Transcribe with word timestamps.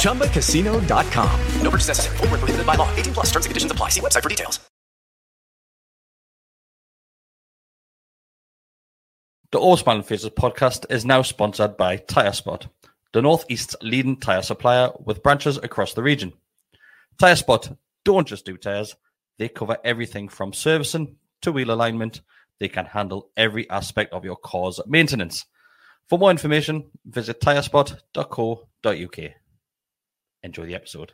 ChumbaCasino.com. 0.00 1.40
No 1.60 1.70
purchase 1.70 1.88
necessary. 1.88 2.16
Full 2.16 2.28
prohibited 2.28 2.66
by 2.66 2.76
law. 2.76 2.88
18 2.96 3.12
plus 3.12 3.26
terms 3.26 3.44
and 3.44 3.50
conditions 3.50 3.72
apply. 3.72 3.90
See 3.90 4.00
website 4.00 4.22
for 4.22 4.28
details. 4.28 4.60
The 9.52 9.58
Oarsman 9.60 10.04
Faces 10.04 10.30
podcast 10.30 10.86
is 10.90 11.04
now 11.04 11.22
sponsored 11.22 11.76
by 11.76 11.98
TyreSpot, 11.98 12.68
the 13.12 13.22
Northeast's 13.22 13.76
leading 13.80 14.16
tire 14.18 14.42
supplier 14.42 14.90
with 15.04 15.22
branches 15.22 15.56
across 15.56 15.94
the 15.94 16.02
region. 16.02 16.32
TyreSpot 17.22 17.76
don't 18.04 18.26
just 18.26 18.44
do 18.44 18.56
tires 18.56 18.96
they 19.38 19.48
cover 19.48 19.76
everything 19.84 20.28
from 20.28 20.52
servicing 20.52 21.16
to 21.42 21.52
wheel 21.52 21.70
alignment. 21.70 22.22
They 22.58 22.68
can 22.68 22.86
handle 22.86 23.30
every 23.36 23.68
aspect 23.68 24.12
of 24.12 24.24
your 24.24 24.36
car's 24.36 24.80
maintenance. 24.86 25.44
For 26.08 26.18
more 26.18 26.30
information, 26.30 26.90
visit 27.04 27.40
tyrespot.co.uk. 27.40 29.18
Enjoy 30.42 30.66
the 30.66 30.74
episode. 30.74 31.12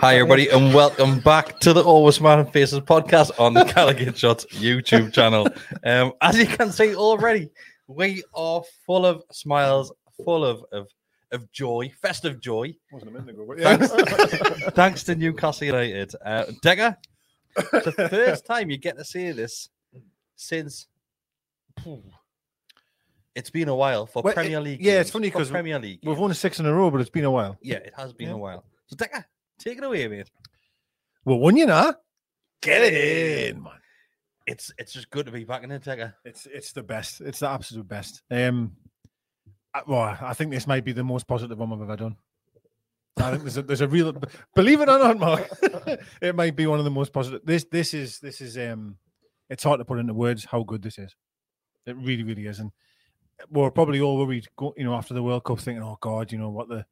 Hi, 0.00 0.16
everybody, 0.18 0.48
and 0.48 0.72
welcome 0.74 1.18
back 1.20 1.58
to 1.60 1.72
the 1.72 1.82
Always 1.82 2.20
Man 2.20 2.46
Faces 2.46 2.80
podcast 2.80 3.38
on 3.40 3.54
the 3.54 3.64
Gallowgate 3.64 4.16
Shots 4.16 4.46
YouTube 4.46 5.12
channel. 5.12 5.48
Um, 5.84 6.12
as 6.20 6.38
you 6.38 6.46
can 6.46 6.70
see 6.72 6.94
already, 6.94 7.50
we 7.88 8.22
are 8.34 8.62
full 8.86 9.04
of 9.06 9.22
smiles, 9.32 9.92
full 10.24 10.44
of 10.44 10.64
of, 10.72 10.88
of 11.32 11.50
joy, 11.52 11.92
festive 12.00 12.40
joy. 12.40 12.74
Wasn't 12.92 13.10
a 13.10 13.12
minute 13.12 13.30
ago, 13.30 13.44
but 13.46 13.58
yeah. 13.58 13.76
Thanks, 13.76 14.54
thanks 14.74 15.02
to 15.04 15.14
Newcastle 15.16 15.66
United. 15.66 16.12
Uh, 16.24 16.44
Deka, 16.64 16.96
it's 17.56 17.96
the 17.96 18.08
first 18.08 18.46
time 18.46 18.70
you 18.70 18.78
get 18.78 18.96
to 18.98 19.04
see 19.04 19.30
this 19.32 19.68
since. 20.36 20.86
It's 23.34 23.50
been 23.50 23.68
a 23.68 23.74
while 23.76 24.06
for 24.06 24.22
Premier 24.22 24.58
it- 24.58 24.62
League. 24.62 24.80
yeah, 24.80 25.00
it's 25.00 25.10
funny 25.10 25.28
because 25.28 25.50
Premier 25.50 25.78
League. 25.78 26.00
We've 26.02 26.10
games. 26.14 26.18
won 26.20 26.34
six 26.34 26.58
in 26.60 26.66
a 26.66 26.72
row, 26.74 26.90
but 26.90 27.00
it's 27.00 27.10
been 27.10 27.24
a 27.24 27.30
while. 27.30 27.56
Yeah, 27.62 27.76
it 27.76 27.92
has 27.96 28.12
been 28.12 28.28
Yeah. 28.28 28.34
a 28.34 28.38
while. 28.38 28.64
So, 28.86 28.96
Deka, 28.96 29.24
take 29.58 29.78
it 29.78 29.84
away, 29.84 30.06
mate. 30.08 30.30
We 31.24 31.34
won, 31.36 31.56
you 31.56 31.66
know. 31.66 31.94
Get 32.62 32.82
it 32.82 33.50
in, 33.54 33.62
man. 33.62 33.72
It's 34.46 34.72
it's 34.78 34.92
just 34.92 35.10
good 35.10 35.26
to 35.26 35.32
be 35.32 35.44
back 35.44 35.62
in 35.62 35.70
it, 35.70 35.82
Deka. 35.82 36.14
It's 36.24 36.46
it's 36.46 36.72
the 36.72 36.82
best. 36.82 37.20
It's 37.20 37.40
the 37.40 37.48
absolute 37.48 37.86
best. 37.86 38.22
Um, 38.30 38.72
I- 39.74 39.82
well, 39.86 40.16
I 40.20 40.32
think 40.34 40.50
this 40.50 40.66
might 40.66 40.84
be 40.84 40.92
the 40.92 41.04
most 41.04 41.26
positive 41.26 41.58
one 41.58 41.72
I've 41.72 41.82
ever 41.82 41.96
done. 41.96 42.16
I 43.18 43.30
think 43.32 43.42
there's 43.42 43.56
a 43.58 43.62
there's 43.62 43.80
a 43.80 43.88
real 43.88 44.14
believe 44.54 44.80
it 44.80 44.88
or 44.88 44.98
not, 44.98 45.18
Mark. 45.18 45.48
it 46.22 46.34
might 46.34 46.56
be 46.56 46.66
one 46.66 46.78
of 46.78 46.84
the 46.84 46.90
most 46.90 47.12
positive. 47.12 47.42
This 47.44 47.64
this 47.70 47.92
is 47.92 48.20
this 48.20 48.40
is 48.40 48.56
um, 48.56 48.96
it's 49.50 49.64
hard 49.64 49.80
to 49.80 49.84
put 49.84 49.98
into 49.98 50.14
words 50.14 50.44
how 50.44 50.62
good 50.62 50.82
this 50.82 50.98
is. 50.98 51.14
It 51.84 51.96
really 51.96 52.22
really 52.22 52.46
is, 52.46 52.58
and 52.60 52.70
we're 53.50 53.70
probably 53.70 54.00
all 54.00 54.18
worried, 54.18 54.46
go, 54.56 54.72
you 54.76 54.84
know, 54.84 54.94
after 54.94 55.14
the 55.14 55.22
World 55.22 55.44
Cup, 55.44 55.60
thinking, 55.60 55.82
oh 55.82 55.98
God, 56.00 56.32
you 56.32 56.38
know 56.38 56.50
what 56.50 56.68
the 56.68 56.86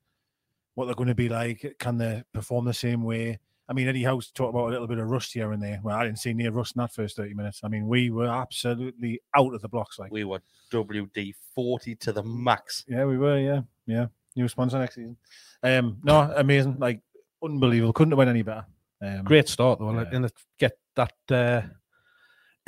what 0.76 0.84
they're 0.87 0.94
going 0.94 1.09
to 1.09 1.14
be 1.14 1.28
like. 1.28 1.75
Can 1.81 1.98
they 1.98 2.22
perform 2.32 2.64
the 2.64 2.72
same 2.75 3.03
way? 3.03 3.41
I 3.69 3.72
mean, 3.72 3.88
Eddie 3.88 4.04
Howe's 4.04 4.31
talked 4.31 4.50
about 4.54 4.69
a 4.69 4.70
little 4.70 4.87
bit 4.87 4.98
of 4.98 5.09
rust 5.10 5.32
here 5.32 5.50
and 5.50 5.60
there. 5.60 5.81
Well, 5.82 5.97
I 5.97 6.04
didn't 6.04 6.20
see 6.20 6.32
near 6.32 6.53
rust 6.53 6.76
in 6.76 6.81
that 6.82 6.92
first 6.94 7.16
30 7.16 7.34
minutes. 7.34 7.62
I 7.64 7.69
mean, 7.69 7.88
we 7.88 8.10
were 8.10 8.28
absolutely 8.28 9.20
out 9.37 9.53
of 9.54 9.60
the 9.60 9.69
blocks. 9.69 9.98
Like, 9.98 10.12
We 10.12 10.22
were 10.22 10.38
WD 10.70 11.34
forty 11.53 11.97
to 11.97 12.12
the 12.12 12.22
max. 12.22 12.84
yeah, 12.87 13.04
we 13.04 13.19
were. 13.19 13.38
Yeah, 13.41 13.62
yeah. 13.87 14.06
New 14.37 14.47
sponsor 14.47 14.78
next 14.78 14.94
season. 14.94 15.16
Um, 15.64 15.98
no, 16.04 16.32
amazing. 16.37 16.76
Like, 16.78 17.00
unbelievable. 17.43 17.93
Couldn't 17.93 18.12
have 18.12 18.19
went 18.19 18.31
any 18.31 18.43
better. 18.43 18.66
Um, 19.03 19.25
Great 19.25 19.48
start 19.48 19.81
though, 19.81 19.91
Yeah. 19.93 20.04
and 20.12 20.25
it- 20.26 20.32
get 20.58 20.78
that 20.94 21.12
uh, 21.31 21.62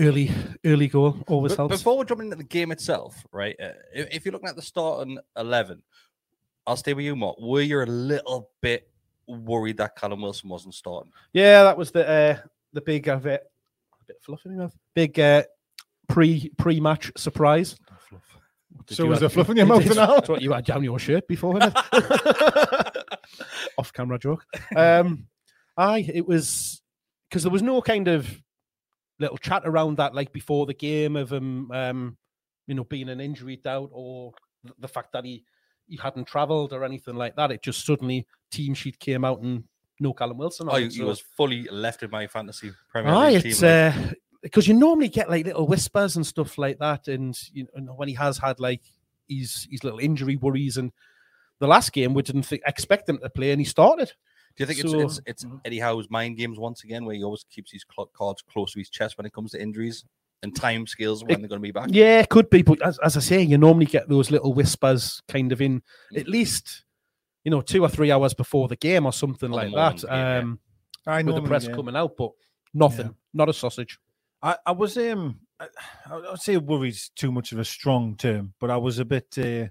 early 0.01 0.31
early 0.65 0.89
goal 0.89 1.17
always 1.27 1.53
But 1.53 1.57
helps. 1.69 1.77
before 1.79 1.99
we 1.99 2.05
jump 2.05 2.21
into 2.23 2.37
the 2.37 2.45
game 2.45 2.73
itself, 2.73 3.25
right? 3.33 3.57
Uh, 3.61 3.71
if, 3.95 4.09
if 4.17 4.25
you're 4.25 4.33
looking 4.33 4.49
at 4.49 4.57
the 4.57 4.63
starting 4.63 5.19
eleven, 5.37 5.83
I'll 6.69 6.77
stay 6.77 6.93
with 6.93 7.07
you, 7.07 7.17
Mark. 7.17 7.41
Were 7.41 7.63
you 7.63 7.83
a 7.83 7.87
little 7.87 8.51
bit 8.61 8.89
worried 9.27 9.79
that 9.79 9.97
Callum 9.97 10.21
Wilson 10.23 10.49
wasn't 10.51 10.75
starting? 10.75 11.11
yeah, 11.33 11.63
that 11.65 11.77
was 11.79 11.91
the 11.91 12.07
uh, 12.09 12.37
the 12.75 12.81
big 12.83 13.09
uh, 13.09 13.17
bit, 13.17 13.43
a 14.01 14.05
bit 14.07 14.17
fluffy 14.23 14.51
enough. 14.51 14.75
Big 14.95 15.19
uh, 15.19 15.43
pre 16.09 16.51
pre 16.59 16.79
match 16.79 17.11
surprise. 17.17 17.77
Did 18.87 18.97
So 18.97 19.07
was 19.07 19.17
have- 19.17 19.21
there 19.21 19.29
fluff 19.31 19.49
in 19.51 19.57
your 19.57 19.67
mouth 19.67 19.85
It's 19.87 19.97
now? 19.97 20.17
it's 20.17 20.29
what 20.29 20.43
you 20.43 20.53
had 20.53 20.67
down 20.67 20.85
your 20.85 20.99
shirt 20.99 21.27
before. 21.27 21.59
Off 23.79 23.93
camera 23.93 24.19
joke. 24.19 24.45
Um, 24.77 25.27
aye, 25.77 26.09
it 26.13 26.27
was 26.27 26.83
because 27.29 27.43
there 27.45 27.53
was 27.53 27.63
no 27.63 27.81
kind 27.83 28.09
of 28.09 28.29
little 29.19 29.37
chat 29.39 29.63
around 29.65 29.97
that 29.99 30.15
like 30.15 30.33
before 30.33 30.67
the 30.67 30.75
game 30.75 31.17
of 31.17 31.33
him, 31.33 31.71
um, 31.73 32.17
you 32.67 32.75
know, 32.75 32.85
being 32.85 33.09
an 33.09 33.21
injury 33.21 33.57
doubt 33.57 33.91
or 33.93 34.33
the 34.79 34.89
fact 34.89 35.13
that 35.13 35.25
he 35.25 35.45
he 35.89 35.97
hadn't 35.97 36.27
travelled 36.27 36.73
or 36.73 36.85
anything 36.85 37.17
like 37.17 37.35
that. 37.37 37.51
It 37.51 37.63
just 37.63 37.85
suddenly 37.85 38.27
team 38.51 38.75
sheet 38.75 38.99
came 38.99 39.25
out 39.25 39.41
and 39.41 39.65
no 40.01 40.13
Callum 40.13 40.39
Wilson. 40.39 40.69
on 40.69 40.75
Oh, 40.77 40.79
he 40.79 40.91
so- 40.91 41.07
was 41.07 41.21
fully 41.21 41.65
left 41.71 42.03
in 42.03 42.11
my 42.11 42.27
fantasy 42.27 42.71
Premier 42.91 43.13
Aye, 43.13 43.31
League 43.35 43.47
it's 43.47 43.61
team. 43.61 43.69
like, 43.69 43.97
uh, 43.97 44.13
because 44.43 44.69
you 44.69 44.75
normally 44.75 45.09
get 45.09 45.29
like 45.29 45.45
little 45.47 45.67
whispers 45.67 46.15
and 46.17 46.25
stuff 46.27 46.57
like 46.59 46.79
that, 46.79 47.09
and 47.09 47.37
you 47.53 47.67
know 47.75 47.95
when 47.95 48.07
he 48.09 48.15
has 48.15 48.39
had 48.39 48.61
like 48.61 48.83
his 49.29 49.67
his 49.71 49.83
little 49.83 49.99
injury 49.99 50.37
worries, 50.37 50.77
and 50.77 50.93
the 51.59 51.67
last 51.67 51.93
game 51.93 52.15
we 52.15 52.23
didn't 52.23 52.45
think, 52.45 52.63
expect 52.67 53.09
him 53.09 53.19
to 53.19 53.29
play, 53.31 53.51
and 53.51 53.61
he 53.61 53.65
started. 53.65 54.13
Do 54.57 54.63
you 54.63 54.67
think 54.67 54.79
so- 54.79 55.01
it's 55.01 55.19
it's, 55.27 55.45
it's 55.45 55.47
Eddie 55.65 55.81
Howe's 55.81 56.09
mind 56.11 56.37
games 56.37 56.59
once 56.59 56.85
again, 56.85 57.05
where 57.05 57.17
he 57.17 57.25
always 57.25 57.45
keeps 57.51 57.73
his 57.73 57.85
cards 58.15 58.43
close 58.43 58.73
to 58.73 58.79
his 58.79 58.91
chest 58.91 59.19
when 59.19 59.27
it 59.27 59.33
comes 59.33 59.51
to 59.53 59.61
injuries 59.63 60.05
and 60.43 60.55
time 60.55 60.87
scales 60.87 61.23
when 61.23 61.33
It- 61.33 61.41
they're 61.41 61.49
going 61.49 61.61
to 61.61 61.67
be 61.67 61.73
back? 61.73 61.89
Yeah, 61.91 62.21
it 62.21 62.29
could 62.29 62.51
be, 62.51 62.63
but 62.63 62.81
as, 62.83 62.99
as 62.99 63.17
I 63.17 63.21
say, 63.21 63.43
you 63.43 63.59
normally 63.59 63.87
get 63.87 64.09
those 64.09 64.31
little 64.31 64.55
whispers 64.55 65.23
kind 65.29 65.53
of 65.53 65.61
in 65.61 65.83
at 66.17 66.29
least 66.29 66.85
you 67.45 67.51
know 67.51 67.61
two 67.61 67.83
or 67.83 67.89
three 67.89 68.11
hours 68.11 68.35
before 68.35 68.69
the 68.69 68.77
game 68.77 69.07
or 69.07 69.13
something 69.13 69.51
like 69.51 69.71
morning 69.71 69.77
that. 69.77 69.95
of 69.95 70.01
the 70.11 70.17
yeah. 70.17 70.39
Um, 70.39 70.61
I 71.07 71.23
with 71.23 71.37
the 71.37 71.43
press 71.43 71.67
yeah. 71.67 71.75
coming 71.75 71.97
out, 71.97 72.17
but 72.17 72.33
nothing, 72.75 73.15
not 73.33 73.49
a 73.49 73.53
sausage. 73.53 73.99
I, 74.43 74.57
I 74.67 74.73
was 74.73 74.97
um 74.99 75.41
I, 75.59 75.69
I 76.11 76.17
would 76.17 76.41
say 76.41 76.57
worried's 76.59 77.11
too 77.17 77.33
much 77.33 77.53
of 77.53 77.59
a 77.59 77.65
strong 77.65 78.17
term, 78.17 78.55
but 78.61 78.71
I 78.71 78.77
was 78.77 78.99
a 78.99 79.05
bit 79.05 79.27
uh, 79.39 79.69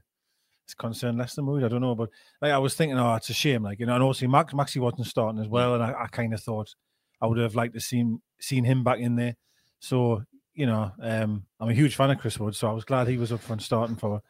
is 0.68 0.74
concerned 0.78 1.18
less 1.18 1.36
than 1.36 1.46
worried. 1.46 1.64
I 1.64 1.68
don't 1.68 1.82
know, 1.82 1.96
but 1.96 2.10
like 2.42 2.52
I 2.52 2.58
was 2.58 2.74
thinking, 2.76 2.98
oh, 2.98 3.16
it's 3.16 3.30
a 3.30 3.34
shame. 3.34 3.64
Like 3.64 3.80
you 3.80 3.86
know, 3.86 3.96
and 3.96 4.04
also 4.04 4.28
Max 4.28 4.54
Maxi 4.54 4.82
wasn't 4.82 5.08
starting 5.08 5.40
as 5.40 5.48
well, 5.48 5.76
and 5.76 5.84
I, 5.84 5.94
I 6.04 6.08
kind 6.08 6.34
of 6.34 6.42
thought 6.42 6.74
I 7.22 7.28
would 7.28 7.38
have 7.38 7.56
liked 7.56 7.76
to 7.76 7.80
seen 7.80 8.22
seen 8.40 8.64
him 8.64 8.84
back 8.84 9.00
in 9.00 9.16
there. 9.16 9.36
So 9.80 10.24
you 10.58 10.66
know, 10.66 10.92
um, 11.02 11.44
I'm 11.60 11.70
a 11.70 11.74
huge 11.74 11.96
fan 11.96 12.10
of 12.12 12.18
Chris 12.20 12.40
Wood, 12.40 12.56
so 12.56 12.68
I 12.68 12.74
was 12.74 12.84
glad 12.84 13.08
he 13.08 13.18
was 13.18 13.32
up 13.32 13.40
front 13.42 13.62
starting 13.62 13.96
for. 13.96 14.22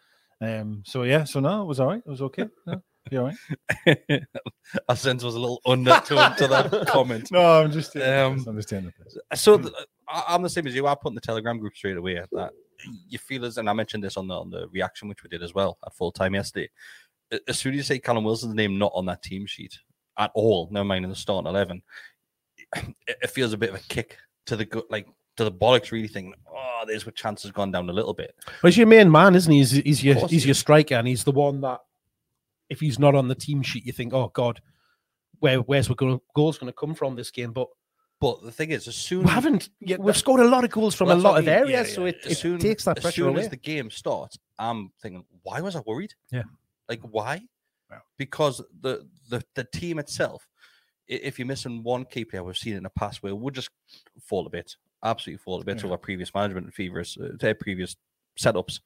Um, 0.42 0.84
so 0.86 1.04
yeah, 1.04 1.24
so 1.24 1.40
no, 1.40 1.62
it 1.64 1.66
was 1.66 1.80
all 1.80 1.88
right. 1.88 2.04
It 2.06 2.10
was 2.10 2.22
okay. 2.22 2.46
No, 2.66 2.82
you 3.10 3.20
all 3.22 3.32
right? 3.88 4.22
I 4.90 4.94
sense 4.94 5.24
was 5.24 5.36
a 5.36 5.40
little 5.40 5.62
undertone 5.66 6.36
to 6.36 6.48
that 6.50 6.88
comment. 6.90 7.32
No, 7.32 7.62
I'm 7.64 7.72
just 7.72 7.96
Um, 7.96 8.44
I'm 8.48 8.58
just 8.58 8.70
taking 8.70 8.92
the. 9.30 9.38
So 9.38 9.58
th- 9.58 9.74
I- 10.10 10.26
I'm 10.28 10.42
the 10.44 10.50
same 10.50 10.68
as 10.68 10.76
you. 10.76 10.86
I 10.86 10.96
put 10.96 11.10
in 11.10 11.16
the 11.16 11.22
Telegram 11.22 11.58
group 11.60 11.76
straight 11.76 11.98
away 11.98 12.22
that 12.34 12.52
you 13.10 13.18
feel 13.18 13.46
as, 13.46 13.58
and 13.58 13.70
I 13.70 13.74
mentioned 13.74 14.04
this 14.04 14.18
on 14.18 14.28
the 14.28 14.36
on 14.36 14.50
the 14.50 14.68
reaction 14.68 15.08
which 15.08 15.24
we 15.24 15.30
did 15.30 15.42
as 15.42 15.54
well 15.56 15.78
at 15.86 15.96
full 15.96 16.12
time 16.12 16.36
yesterday. 16.36 16.70
As 17.48 17.58
soon 17.58 17.72
as 17.74 17.78
you 17.78 17.84
say 17.84 18.00
Callum 18.00 18.24
Wilson's 18.26 18.54
name 18.54 18.78
not 18.78 18.92
on 18.94 19.06
that 19.08 19.24
team 19.24 19.46
sheet 19.46 19.80
at 20.20 20.32
all, 20.36 20.68
never 20.72 20.84
mind 20.86 21.04
in 21.06 21.10
the 21.10 21.16
starting 21.16 21.48
eleven, 21.50 21.82
it, 22.76 23.18
it 23.24 23.30
feels 23.32 23.54
a 23.54 23.58
bit 23.58 23.70
of 23.70 23.76
a 23.76 23.80
kick 23.88 24.18
to 24.46 24.56
the 24.56 24.66
gut, 24.66 24.86
like 24.92 25.08
to 25.38 25.44
the 25.44 25.52
bollocks. 25.52 25.92
Really 25.92 26.08
thinking, 26.08 26.34
oh, 26.52 26.84
there's 26.86 27.06
where 27.06 27.12
chance 27.14 27.44
has 27.44 27.52
gone 27.52 27.72
down 27.72 27.90
a 27.90 27.94
little 27.94 28.14
bit. 28.14 28.36
Well, 28.62 28.70
he's 28.70 28.78
your 28.78 28.88
main 28.88 29.12
man, 29.12 29.36
isn't 29.36 29.52
he? 29.52 29.60
He's, 29.60 29.72
he's 29.72 30.04
your 30.04 30.16
he's 30.28 30.44
he 30.44 30.48
your 30.48 30.56
striker, 30.56 30.96
and 30.96 31.08
he's 31.08 31.24
the 31.24 31.32
one 31.32 31.62
that 31.62 31.80
if 32.70 32.80
he's 32.80 33.00
not 33.00 33.16
on 33.16 33.28
the 33.28 33.36
team 33.36 33.62
sheet, 33.62 33.86
you 33.86 33.94
think, 33.94 34.14
oh 34.14 34.30
God, 34.34 34.62
where 35.40 35.60
where's 35.60 35.88
the 35.88 35.96
goal, 35.96 36.22
goals 36.36 36.58
going 36.58 36.72
to 36.72 36.78
come 36.78 36.94
from 36.94 37.16
this 37.16 37.32
game? 37.32 37.54
But 37.54 37.68
But 38.20 38.44
the 38.44 38.52
thing 38.52 38.72
is, 38.72 38.88
as 38.88 38.96
soon 38.96 39.24
we 39.24 39.30
haven't. 39.32 39.70
we've 40.00 40.18
scored 40.18 40.42
a 40.42 40.48
lot 40.48 40.64
of 40.64 40.72
goals 40.72 40.96
from 40.96 41.08
Well, 41.08 41.18
a 41.18 41.22
lot 41.22 41.38
of 41.40 41.48
I 41.48 41.52
mean. 41.52 41.60
areas, 41.60 41.90
Yeah, 41.90 41.96
so 41.96 42.02
yeah. 42.06 42.10
it, 42.10 42.18
as 42.26 42.32
it 42.32 42.38
soon, 42.40 42.60
takes 42.60 42.84
that 42.86 42.98
as 42.98 43.04
pressure 43.04 43.22
soon 43.22 43.30
away. 43.30 43.42
as 43.42 43.50
the 43.50 43.58
game 43.58 43.90
starts, 43.92 44.38
I'm 44.60 44.92
thinking, 45.02 45.24
why 45.44 45.62
was 45.62 45.76
I 45.76 45.82
worried? 45.86 46.14
Yeah. 46.32 46.44
Like 46.90 47.02
why? 47.02 47.42
Because 48.18 48.62
the 48.82 49.08
the 49.30 49.44
the 49.56 49.64
team 49.66 50.00
itself, 50.00 50.48
if 51.08 51.40
you're 51.40 51.46
missing 51.48 51.84
one 51.84 52.04
key 52.06 52.26
player, 52.26 52.44
we've 52.44 52.58
seen 52.58 52.74
it 52.74 52.78
in 52.78 52.84
the 52.84 52.90
past 52.90 53.24
where 53.24 53.34
we'll 53.36 53.52
just 53.52 53.70
fall 54.22 54.46
a 54.46 54.50
bit, 54.50 54.76
absolutely 55.04 55.42
fall 55.44 55.62
a 55.62 55.64
bit 55.64 55.78
Yeah. 55.78 55.84
with 55.84 55.92
our 55.92 55.98
previous 55.98 56.34
management 56.34 56.66
and 56.68 56.74
previous 56.74 57.18
uh, 57.18 57.30
their 57.40 57.54
previous 57.56 57.96
setups. 58.40 58.80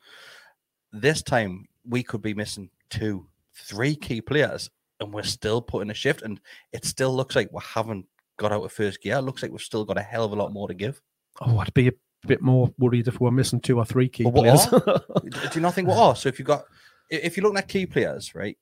This 0.92 1.22
time 1.22 1.68
we 1.88 2.04
could 2.04 2.22
be 2.22 2.34
missing 2.34 2.70
two, 2.90 3.28
three 3.56 3.96
key 3.96 4.22
players, 4.22 4.70
and 5.00 5.14
we're 5.14 5.24
still 5.24 5.62
putting 5.62 5.90
a 5.90 5.94
shift, 5.96 6.22
and 6.22 6.40
it 6.74 6.86
still 6.86 7.16
looks 7.16 7.36
like 7.36 7.50
we 7.52 7.62
haven't 7.64 8.06
got 8.38 8.52
out 8.52 8.64
of 8.64 8.72
first 8.72 9.02
gear. 9.02 9.18
It 9.18 9.22
looks 9.22 9.42
like 9.42 9.52
we've 9.52 9.62
still 9.62 9.86
got 9.86 9.98
a 9.98 10.02
hell 10.02 10.26
of 10.26 10.32
a 10.32 10.36
lot 10.36 10.52
more 10.54 10.68
to 10.68 10.74
give. 10.74 11.02
oh, 11.42 11.58
I'd 11.60 11.74
be 11.74 11.88
a 11.88 11.94
bit 12.28 12.42
more 12.42 12.72
worried 12.78 13.08
if 13.08 13.20
we're 13.20 13.32
missing 13.32 13.60
two 13.62 13.78
or 13.78 13.86
three 13.86 14.10
key 14.10 14.30
players. 14.30 14.66
Do 14.68 14.92
do 15.24 15.50
you 15.56 15.62
not 15.62 15.74
think 15.74 15.88
what 15.88 15.98
are? 15.98 16.16
So 16.16 16.28
if 16.30 16.38
you've 16.40 16.48
got 16.48 16.66
if 17.10 17.36
you're 17.38 17.44
looking 17.44 17.58
at 17.58 17.68
key 17.68 17.86
players, 17.86 18.36
right? 18.36 18.58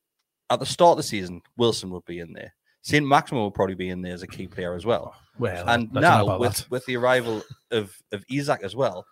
At 0.52 0.60
the 0.60 0.66
start 0.66 0.92
of 0.92 0.98
the 0.98 1.04
season, 1.04 1.42
Wilson 1.58 1.90
would 1.92 2.06
be 2.06 2.20
in 2.20 2.34
there. 2.34 2.54
Saint 2.90 3.06
Maximin 3.06 3.44
will 3.44 3.52
probably 3.52 3.76
be 3.76 3.90
in 3.90 4.02
there 4.02 4.14
as 4.14 4.24
a 4.24 4.28
key 4.28 4.48
player 4.48 4.74
as 4.74 4.84
well. 4.84 5.16
well, 5.38 5.62
And 5.62 5.70
I 5.70 5.78
don't 5.78 5.94
know 5.94 6.02
now 6.02 6.38
with, 6.40 6.58
that. 6.58 6.72
with 6.72 6.86
the 6.88 6.98
arrival 6.98 7.44
of 7.70 7.96
of 8.12 8.26
Isak 8.32 8.64
as 8.64 8.76
well, 8.76 9.06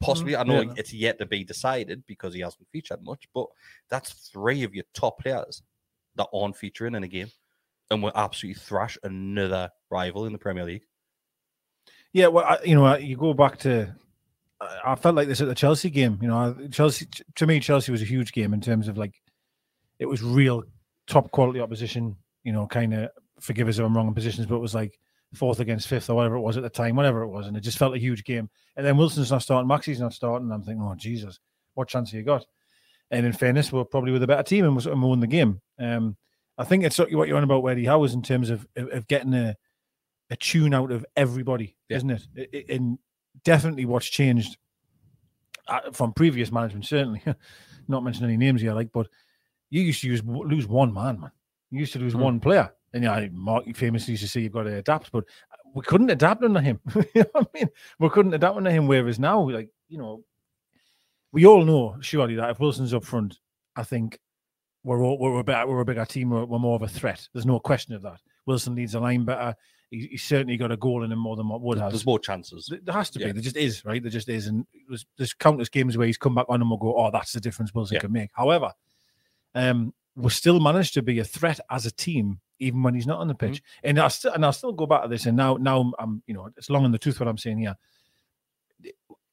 possibly 0.00 0.34
I 0.34 0.40
mm-hmm. 0.40 0.50
know 0.50 0.60
yeah. 0.62 0.72
it's 0.76 0.92
yet 0.92 1.18
to 1.18 1.26
be 1.26 1.44
decided 1.44 2.02
because 2.06 2.34
he 2.34 2.40
hasn't 2.40 2.66
featured 2.72 3.02
much, 3.04 3.28
but 3.32 3.46
that's 3.88 4.12
three 4.32 4.64
of 4.64 4.74
your 4.74 4.84
top 4.94 5.20
players 5.20 5.62
that 6.16 6.26
aren't 6.34 6.56
featuring 6.56 6.96
in 6.96 7.04
a 7.04 7.08
game, 7.08 7.30
and 7.90 8.02
will 8.02 8.12
absolutely 8.16 8.60
thrash 8.60 8.98
another 9.04 9.70
rival 9.90 10.26
in 10.26 10.32
the 10.32 10.38
Premier 10.38 10.64
League. 10.64 10.86
Yeah, 12.12 12.26
well, 12.26 12.44
I, 12.44 12.58
you 12.64 12.74
know, 12.74 12.96
you 12.96 13.16
go 13.16 13.32
back 13.32 13.58
to. 13.58 13.94
I 14.84 14.96
felt 14.96 15.14
like 15.14 15.28
this 15.28 15.40
at 15.40 15.46
the 15.46 15.54
Chelsea 15.54 15.88
game. 15.88 16.18
You 16.20 16.28
know, 16.28 16.56
Chelsea 16.72 17.06
to 17.36 17.46
me, 17.46 17.60
Chelsea 17.60 17.92
was 17.92 18.02
a 18.02 18.06
huge 18.06 18.32
game 18.32 18.52
in 18.52 18.60
terms 18.60 18.88
of 18.88 18.98
like, 18.98 19.14
it 20.00 20.06
was 20.06 20.20
real 20.20 20.64
top 21.06 21.30
quality 21.30 21.60
opposition. 21.60 22.16
You 22.44 22.52
know, 22.52 22.66
kind 22.66 22.94
of 22.94 23.10
forgive 23.40 23.68
us 23.68 23.78
if 23.78 23.84
I'm 23.84 23.96
wrong 23.96 24.08
in 24.08 24.14
positions, 24.14 24.46
but 24.46 24.56
it 24.56 24.60
was 24.60 24.74
like 24.74 24.98
fourth 25.34 25.60
against 25.60 25.88
fifth 25.88 26.10
or 26.10 26.14
whatever 26.16 26.36
it 26.36 26.40
was 26.40 26.56
at 26.56 26.62
the 26.62 26.70
time, 26.70 26.96
whatever 26.96 27.22
it 27.22 27.28
was, 27.28 27.46
and 27.46 27.56
it 27.56 27.60
just 27.60 27.78
felt 27.78 27.94
a 27.94 27.98
huge 27.98 28.24
game. 28.24 28.50
And 28.76 28.84
then 28.84 28.96
Wilson's 28.96 29.30
not 29.30 29.42
starting, 29.42 29.68
Maxi's 29.68 30.00
not 30.00 30.12
starting. 30.12 30.46
And 30.46 30.54
I'm 30.54 30.62
thinking, 30.62 30.82
oh 30.82 30.94
Jesus, 30.96 31.38
what 31.74 31.88
chance 31.88 32.10
have 32.10 32.18
you 32.18 32.24
got? 32.24 32.46
And 33.10 33.26
in 33.26 33.32
fairness, 33.32 33.72
we're 33.72 33.84
probably 33.84 34.12
with 34.12 34.22
a 34.22 34.26
better 34.26 34.42
team 34.42 34.64
and 34.64 34.76
we 34.76 34.90
and 34.90 35.02
won 35.02 35.20
the 35.20 35.26
game. 35.26 35.60
Um, 35.78 36.16
I 36.58 36.64
think 36.64 36.84
it's 36.84 36.98
what 36.98 37.10
you're 37.10 37.36
on 37.36 37.44
about, 37.44 37.64
Eddie 37.66 37.86
Howe, 37.86 38.04
is 38.04 38.14
in 38.14 38.22
terms 38.22 38.50
of 38.50 38.66
of, 38.76 39.06
getting 39.08 39.34
a 39.34 39.56
a 40.30 40.36
tune 40.36 40.74
out 40.74 40.92
of 40.92 41.04
everybody, 41.16 41.76
Yeah. 41.88 41.96
isn't 41.98 42.10
it? 42.10 42.66
And 42.68 42.98
definitely 43.44 43.84
what's 43.84 44.06
changed 44.06 44.56
uh, 45.66 45.90
from 45.92 46.12
previous 46.12 46.52
management, 46.52 46.86
certainly. 46.86 47.22
Not 47.88 48.04
mention 48.04 48.24
any 48.24 48.36
names 48.36 48.60
here, 48.60 48.74
like, 48.74 48.92
but 48.92 49.08
you 49.70 49.82
used 49.82 50.02
to 50.02 50.06
use 50.08 50.22
lose 50.24 50.66
one 50.68 50.92
man, 50.92 51.20
man. 51.20 51.30
You 51.70 51.80
used 51.80 51.92
to 51.94 51.98
lose 51.98 52.12
Hmm. 52.14 52.20
one 52.20 52.40
player, 52.40 52.72
and 52.92 53.02
you 53.04 53.08
know, 53.08 53.28
Mark 53.32 53.64
famously 53.76 54.12
used 54.12 54.22
to 54.24 54.28
say 54.28 54.40
you've 54.40 54.52
got 54.52 54.64
to 54.64 54.76
adapt, 54.76 55.12
but 55.12 55.24
we 55.74 55.82
couldn't 55.82 56.10
adapt 56.10 56.42
under 56.42 56.60
him. 56.60 56.80
you 57.14 57.22
know 57.22 57.26
what 57.32 57.50
I 57.54 57.58
mean? 57.58 57.68
We 57.98 58.08
couldn't 58.10 58.34
adapt 58.34 58.56
under 58.56 58.70
him. 58.70 58.86
Whereas 58.86 59.18
now, 59.18 59.48
like 59.48 59.70
you 59.88 59.98
know, 59.98 60.24
we 61.32 61.46
all 61.46 61.64
know 61.64 61.96
surely 62.00 62.34
that 62.36 62.50
if 62.50 62.60
Wilson's 62.60 62.94
up 62.94 63.04
front, 63.04 63.38
I 63.76 63.82
think 63.84 64.18
we're 64.82 65.02
all, 65.02 65.18
we're 65.18 65.38
a 65.38 65.44
better, 65.44 65.66
we're 65.68 65.80
a 65.80 65.84
bigger 65.84 66.04
team. 66.04 66.30
We're, 66.30 66.44
we're 66.44 66.58
more 66.58 66.76
of 66.76 66.82
a 66.82 66.88
threat. 66.88 67.28
There's 67.32 67.46
no 67.46 67.60
question 67.60 67.94
of 67.94 68.02
that. 68.02 68.20
Wilson 68.46 68.74
leads 68.74 68.92
the 68.92 69.00
line 69.00 69.24
better. 69.24 69.54
He, 69.90 70.08
he's 70.12 70.22
certainly 70.22 70.56
got 70.56 70.72
a 70.72 70.76
goal 70.76 71.02
in 71.04 71.12
him 71.12 71.18
more 71.18 71.36
than 71.36 71.48
what 71.48 71.60
Wood 71.60 71.78
has. 71.78 71.92
There's 71.92 72.06
more 72.06 72.18
chances. 72.18 72.72
There 72.82 72.94
has 72.94 73.10
to 73.10 73.18
be. 73.18 73.26
Yeah. 73.26 73.32
There 73.32 73.42
just 73.42 73.56
is, 73.56 73.84
right? 73.84 74.02
There 74.02 74.10
just 74.10 74.28
is. 74.28 74.46
And 74.46 74.66
there's, 74.88 75.04
there's 75.18 75.34
countless 75.34 75.68
games 75.68 75.96
where 75.98 76.06
he's 76.06 76.16
come 76.18 76.34
back 76.34 76.46
on 76.48 76.60
and 76.60 76.70
we'll 76.70 76.78
go, 76.78 76.96
oh, 76.96 77.10
that's 77.12 77.32
the 77.32 77.40
difference 77.40 77.74
Wilson 77.74 77.96
Yeah. 77.96 78.00
can 78.00 78.12
make. 78.12 78.30
However, 78.32 78.72
um, 79.54 79.92
we 80.16 80.30
still 80.30 80.60
managed 80.60 80.94
to 80.94 81.02
be 81.02 81.18
a 81.18 81.24
threat 81.24 81.60
as 81.70 81.86
a 81.86 81.90
team, 81.90 82.40
even 82.58 82.82
when 82.82 82.94
he's 82.94 83.06
not 83.06 83.20
on 83.20 83.28
the 83.28 83.34
pitch. 83.34 83.62
And 83.84 83.98
I 83.98 84.08
still 84.08 84.32
and 84.32 84.44
I'll 84.44 84.52
still 84.52 84.72
go 84.72 84.86
back 84.86 85.02
to 85.02 85.08
this. 85.08 85.26
And 85.26 85.36
now, 85.36 85.56
now 85.56 85.92
I'm, 85.98 86.22
you 86.26 86.34
know, 86.34 86.48
it's 86.56 86.70
long 86.70 86.84
in 86.84 86.92
the 86.92 86.98
tooth 86.98 87.20
what 87.20 87.28
I'm 87.28 87.38
saying 87.38 87.58
here. 87.58 87.76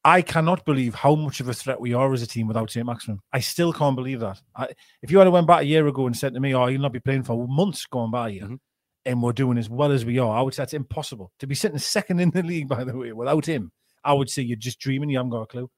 I 0.04 0.22
cannot 0.22 0.64
believe 0.64 0.94
how 0.94 1.14
much 1.16 1.40
of 1.40 1.48
a 1.48 1.54
threat 1.54 1.80
we 1.80 1.92
are 1.92 2.12
as 2.12 2.22
a 2.22 2.26
team 2.26 2.46
without 2.46 2.70
St. 2.70 2.86
Maximin. 2.86 3.20
I 3.32 3.40
still 3.40 3.72
can't 3.72 3.96
believe 3.96 4.20
that. 4.20 4.40
I, 4.54 4.68
if 5.02 5.10
you 5.10 5.18
had 5.18 5.28
went 5.28 5.46
back 5.46 5.62
a 5.62 5.66
year 5.66 5.86
ago 5.86 6.06
and 6.06 6.16
said 6.16 6.34
to 6.34 6.40
me, 6.40 6.54
"Oh, 6.54 6.66
you'll 6.66 6.80
not 6.80 6.92
be 6.92 7.00
playing 7.00 7.24
for 7.24 7.46
months 7.48 7.84
going 7.86 8.10
by 8.10 8.30
here," 8.30 8.44
Mhm. 8.44 8.60
and 9.04 9.22
we're 9.22 9.32
doing 9.32 9.58
as 9.58 9.68
well 9.68 9.90
as 9.90 10.04
we 10.04 10.18
are, 10.18 10.38
I 10.38 10.40
would 10.40 10.54
say 10.54 10.62
that's 10.62 10.72
impossible 10.72 11.32
to 11.40 11.46
be 11.46 11.54
sitting 11.54 11.78
second 11.78 12.20
in 12.20 12.30
the 12.30 12.42
league. 12.52 12.68
By 12.68 12.84
the 12.84 12.96
way, 12.96 13.12
without 13.12 13.44
him, 13.46 13.72
I 14.04 14.12
would 14.12 14.30
say 14.30 14.42
you're 14.42 14.56
just 14.56 14.78
dreaming. 14.78 15.10
You 15.10 15.18
haven't 15.18 15.30
got 15.30 15.42
a 15.42 15.46
clue. 15.46 15.70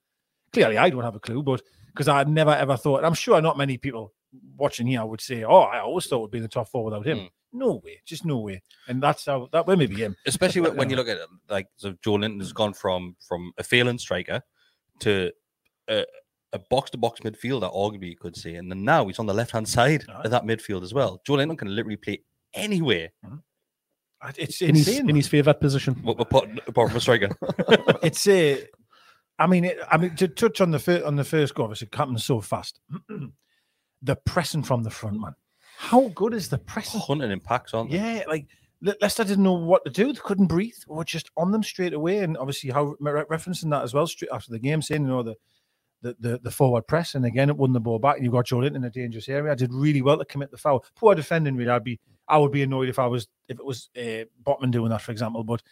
Clearly, 0.52 0.76
I 0.78 0.90
don't 0.90 1.02
have 1.02 1.16
a 1.16 1.20
clue, 1.20 1.42
but 1.42 1.62
because 1.86 2.06
I 2.06 2.22
never 2.24 2.52
ever 2.52 2.76
thought, 2.76 3.04
I'm 3.04 3.14
sure 3.14 3.40
not 3.40 3.58
many 3.58 3.78
people 3.78 4.12
watching 4.56 4.86
here 4.86 5.00
I 5.00 5.04
would 5.04 5.20
say, 5.20 5.44
"Oh, 5.44 5.60
I 5.60 5.80
always 5.80 6.06
thought 6.06 6.20
we'd 6.20 6.30
be 6.30 6.38
in 6.38 6.42
the 6.42 6.48
top 6.48 6.68
four 6.68 6.84
without 6.84 7.06
him." 7.06 7.18
Mm. 7.18 7.30
No 7.52 7.80
way, 7.84 8.00
just 8.06 8.24
no 8.24 8.38
way. 8.38 8.62
And 8.86 9.02
that's 9.02 9.26
how 9.26 9.48
that 9.52 9.66
well 9.66 9.76
maybe 9.76 9.96
him. 9.96 10.16
especially 10.26 10.60
when, 10.60 10.76
when 10.76 10.90
you 10.90 10.96
look 10.96 11.08
at 11.08 11.16
it, 11.16 11.28
like 11.48 11.66
so 11.76 11.92
Joelinton 11.94 12.38
has 12.38 12.52
gone 12.52 12.72
from 12.72 13.16
from 13.26 13.52
a 13.58 13.64
failing 13.64 13.98
striker 13.98 14.42
to 15.00 15.32
a, 15.88 16.04
a 16.52 16.58
box-to-box 16.58 17.20
midfielder, 17.20 17.72
arguably 17.74 18.10
you 18.10 18.16
could 18.16 18.36
say, 18.36 18.54
and 18.54 18.70
then 18.70 18.84
now 18.84 19.06
he's 19.06 19.18
on 19.18 19.26
the 19.26 19.34
left-hand 19.34 19.68
side 19.68 20.04
Aye. 20.08 20.22
of 20.24 20.30
that 20.30 20.44
midfield 20.44 20.82
as 20.82 20.94
well. 20.94 21.20
Joelinton 21.26 21.58
can 21.58 21.74
literally 21.74 21.96
play 21.96 22.22
anywhere. 22.54 23.10
Hmm. 23.24 23.36
It's 24.36 24.60
in 24.60 24.74
his 24.74 24.86
insane. 24.86 25.08
in 25.08 25.16
his 25.16 25.28
favourite 25.28 25.60
position. 25.60 26.02
Apart, 26.06 26.48
apart 26.66 26.88
from 26.88 26.96
a 26.96 27.00
striker, 27.06 27.30
it's 28.02 28.28
a. 28.28 28.66
I 29.38 29.46
mean, 29.46 29.64
it, 29.64 29.78
I 29.90 29.96
mean 29.96 30.14
to 30.16 30.28
touch 30.28 30.60
on 30.60 30.70
the 30.70 30.78
first 30.78 31.04
on 31.04 31.16
the 31.16 31.24
first 31.24 31.54
goal, 31.54 31.64
obviously, 31.64 31.88
happened 31.94 32.20
so 32.20 32.40
fast. 32.40 32.80
the 34.02 34.16
pressing 34.16 34.62
from 34.62 34.82
the 34.82 34.90
front, 34.90 35.20
man. 35.20 35.34
How 35.76 36.08
good 36.08 36.34
is 36.34 36.48
the 36.48 36.58
pressing? 36.58 37.00
hunting 37.00 37.30
impacts 37.30 37.74
on. 37.74 37.88
Yeah, 37.88 38.22
like 38.28 38.46
Le- 38.82 38.96
Leicester 39.00 39.24
didn't 39.24 39.44
know 39.44 39.54
what 39.54 39.84
to 39.84 39.90
do. 39.90 40.12
They 40.12 40.20
couldn't 40.20 40.46
breathe. 40.46 40.74
We 40.88 40.96
were 40.96 41.04
just 41.04 41.30
on 41.36 41.52
them 41.52 41.62
straight 41.62 41.94
away. 41.94 42.18
And 42.18 42.36
obviously, 42.36 42.70
Howe 42.70 42.96
re- 43.00 43.24
referencing 43.30 43.70
that 43.70 43.82
as 43.82 43.94
well 43.94 44.06
straight 44.06 44.30
after 44.32 44.52
the 44.52 44.58
game, 44.58 44.82
saying 44.82 45.02
you 45.02 45.08
know 45.08 45.22
the. 45.22 45.36
The, 46.02 46.16
the, 46.18 46.40
the 46.44 46.50
forward 46.50 46.86
press 46.86 47.14
and 47.14 47.26
again 47.26 47.50
it 47.50 47.58
won 47.58 47.74
the 47.74 47.78
ball 47.78 47.98
back 47.98 48.16
and 48.16 48.24
you 48.24 48.30
got 48.30 48.46
Joelinton 48.46 48.76
in 48.76 48.84
a 48.84 48.90
dangerous 48.90 49.28
area. 49.28 49.52
I 49.52 49.54
did 49.54 49.70
really 49.70 50.00
well 50.00 50.16
to 50.16 50.24
commit 50.24 50.50
the 50.50 50.56
foul. 50.56 50.82
Poor 50.96 51.14
defending 51.14 51.56
really. 51.56 51.68
I'd 51.68 51.84
be 51.84 52.00
I 52.26 52.38
would 52.38 52.52
be 52.52 52.62
annoyed 52.62 52.88
if 52.88 52.98
I 52.98 53.06
was 53.06 53.28
if 53.48 53.58
it 53.58 53.66
was 53.66 53.90
uh, 53.98 54.24
Botman 54.42 54.70
doing 54.70 54.88
that, 54.88 55.02
for 55.02 55.12
example. 55.12 55.44
But 55.44 55.62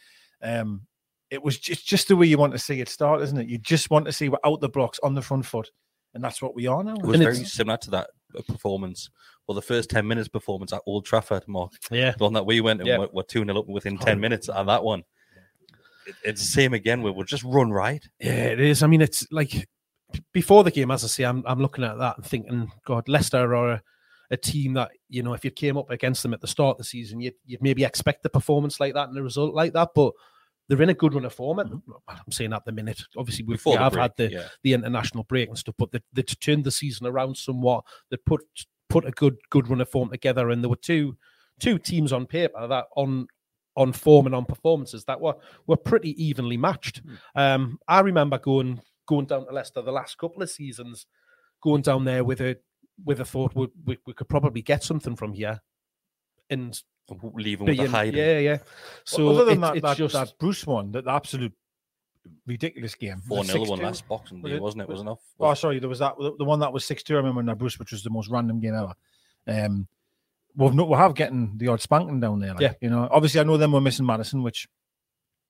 um, 0.42 0.82
it 1.30 1.42
was 1.42 1.58
just 1.58 1.86
just 1.86 2.08
the 2.08 2.16
way 2.16 2.26
you 2.26 2.36
want 2.36 2.52
to 2.52 2.58
see 2.58 2.82
it 2.82 2.90
start, 2.90 3.22
isn't 3.22 3.38
it? 3.38 3.48
You 3.48 3.56
just 3.56 3.90
want 3.90 4.04
to 4.04 4.12
see 4.12 4.28
we're 4.28 4.36
out 4.44 4.60
the 4.60 4.68
blocks 4.68 4.98
on 5.02 5.14
the 5.14 5.22
front 5.22 5.46
foot, 5.46 5.70
and 6.12 6.22
that's 6.22 6.42
what 6.42 6.54
we 6.54 6.66
are 6.66 6.84
now. 6.84 6.96
It 6.96 7.06
was 7.06 7.14
And 7.14 7.22
very 7.22 7.44
similar 7.44 7.78
to 7.78 7.90
that 7.92 8.10
performance. 8.46 9.10
Well, 9.46 9.54
the 9.54 9.62
first 9.62 9.90
10 9.90 10.06
minutes 10.06 10.28
performance 10.28 10.72
at 10.72 10.82
Old 10.86 11.04
Trafford, 11.06 11.46
Mark. 11.48 11.72
Yeah. 11.90 12.12
The 12.16 12.24
one 12.24 12.34
that 12.34 12.46
we 12.46 12.60
went 12.60 12.80
and 12.80 12.88
Yeah. 12.88 12.98
we're, 12.98 13.08
we're 13.12 13.22
2 13.22 13.44
0 13.44 13.58
up 13.58 13.66
within 13.68 13.96
10 13.98 14.20
minutes 14.20 14.48
on 14.48 14.66
that 14.66 14.84
one. 14.84 15.04
It's 16.24 16.40
the 16.40 16.46
same 16.46 16.74
again. 16.74 17.02
We'll 17.02 17.22
just 17.24 17.44
run 17.44 17.70
right. 17.70 18.02
Yeah, 18.18 18.44
it 18.44 18.60
is. 18.60 18.82
I 18.82 18.86
mean, 18.86 19.02
it's 19.02 19.26
like 19.30 19.68
before 20.32 20.64
the 20.64 20.70
game, 20.70 20.90
as 20.90 21.04
I 21.04 21.06
say, 21.06 21.24
I'm 21.24 21.44
I'm 21.46 21.60
looking 21.60 21.84
at 21.84 21.98
that 21.98 22.16
and 22.16 22.24
thinking, 22.26 22.72
God, 22.86 23.08
Leicester 23.08 23.54
are 23.54 23.72
a, 23.72 23.82
a 24.30 24.36
team 24.36 24.72
that 24.74 24.90
you 25.10 25.22
know, 25.22 25.34
if 25.34 25.44
you 25.44 25.50
came 25.50 25.76
up 25.76 25.90
against 25.90 26.22
them 26.22 26.32
at 26.32 26.40
the 26.40 26.46
start 26.46 26.74
of 26.74 26.78
the 26.78 26.84
season, 26.84 27.20
you'd, 27.20 27.34
you'd 27.44 27.62
maybe 27.62 27.84
expect 27.84 28.24
a 28.24 28.30
performance 28.30 28.80
like 28.80 28.94
that 28.94 29.08
and 29.10 29.18
a 29.18 29.22
result 29.22 29.54
like 29.54 29.74
that. 29.74 29.90
But 29.94 30.12
they're 30.68 30.82
in 30.82 30.90
a 30.90 30.94
good 30.94 31.14
run 31.14 31.24
of 31.24 31.32
form. 31.32 31.58
And 31.58 31.82
well, 31.86 32.02
I'm 32.08 32.32
saying 32.32 32.52
at 32.52 32.64
the 32.64 32.72
minute, 32.72 33.02
obviously 33.16 33.44
we've, 33.44 33.64
we 33.64 33.72
have 33.72 33.92
break, 33.92 34.02
had 34.02 34.12
the 34.16 34.30
yeah. 34.30 34.48
the 34.62 34.74
international 34.74 35.24
break 35.24 35.48
and 35.48 35.58
stuff, 35.58 35.74
but 35.78 35.92
they, 35.92 36.00
they 36.12 36.22
turned 36.22 36.64
the 36.64 36.70
season 36.70 37.06
around 37.06 37.36
somewhat. 37.36 37.84
They 38.10 38.18
put 38.18 38.42
put 38.88 39.06
a 39.06 39.10
good 39.10 39.36
good 39.50 39.68
run 39.68 39.80
of 39.80 39.88
form 39.88 40.10
together, 40.10 40.50
and 40.50 40.62
there 40.62 40.70
were 40.70 40.76
two 40.76 41.16
two 41.60 41.78
teams 41.78 42.12
on 42.12 42.26
paper 42.26 42.66
that 42.66 42.86
on 42.96 43.26
on 43.76 43.92
form 43.92 44.26
and 44.26 44.34
on 44.34 44.44
performances 44.44 45.04
that 45.04 45.20
were 45.20 45.36
were 45.66 45.76
pretty 45.76 46.22
evenly 46.22 46.56
matched. 46.56 47.02
Um, 47.34 47.78
I 47.86 48.00
remember 48.00 48.38
going 48.38 48.80
going 49.06 49.26
down 49.26 49.46
to 49.46 49.52
Leicester 49.52 49.82
the 49.82 49.92
last 49.92 50.18
couple 50.18 50.42
of 50.42 50.50
seasons, 50.50 51.06
going 51.62 51.82
down 51.82 52.04
there 52.04 52.24
with 52.24 52.40
a 52.40 52.56
with 53.04 53.20
a 53.20 53.24
thought 53.24 53.54
we, 53.54 53.68
we, 53.84 53.98
we 54.06 54.12
could 54.12 54.28
probably 54.28 54.62
get 54.62 54.82
something 54.82 55.14
from 55.14 55.32
here, 55.32 55.60
and 56.50 56.80
leaving 57.34 57.66
with 57.66 57.76
being- 57.76 57.90
hide. 57.90 58.14
yeah, 58.14 58.38
yeah. 58.38 58.58
So 59.04 59.28
other 59.30 59.44
than 59.46 59.58
it- 59.58 59.60
that, 59.60 59.76
it's 59.76 59.82
that, 59.82 59.96
just 59.96 60.14
that 60.14 60.32
Bruce 60.38 60.66
one, 60.66 60.92
that 60.92 61.06
absolute 61.06 61.52
ridiculous 62.46 62.94
game. 62.94 63.20
Four 63.22 63.38
Was 63.38 63.48
it 63.48 63.52
0 63.52 63.64
one 63.66 63.78
last 63.80 64.06
boxing 64.08 64.42
day, 64.42 64.52
it- 64.52 64.62
wasn't 64.62 64.82
it? 64.82 64.88
Was 64.88 65.00
enough. 65.00 65.20
Oh, 65.40 65.54
sorry, 65.54 65.78
there 65.78 65.88
was 65.88 65.98
that 66.00 66.14
the 66.18 66.34
the 66.36 66.44
one 66.44 66.60
that 66.60 66.72
was 66.72 66.84
six 66.84 67.02
two. 67.02 67.14
I 67.14 67.18
remember 67.18 67.42
that 67.42 67.56
Bruce, 67.58 67.78
which 67.78 67.92
was 67.92 68.02
the 68.02 68.10
most 68.10 68.28
random 68.28 68.60
game 68.60 68.74
ever. 68.74 68.94
Um, 69.46 69.88
we've 70.56 70.74
no, 70.74 70.84
we 70.84 70.96
have 70.96 71.14
getting 71.14 71.56
the 71.56 71.68
odd 71.68 71.80
spanking 71.80 72.20
down 72.20 72.40
there. 72.40 72.52
Like, 72.52 72.60
Yeah. 72.60 72.74
you 72.80 72.90
know. 72.90 73.08
Obviously, 73.10 73.40
I 73.40 73.44
know 73.44 73.56
them 73.56 73.72
we're 73.72 73.80
missing 73.80 74.06
Maddison, 74.06 74.42
which 74.42 74.68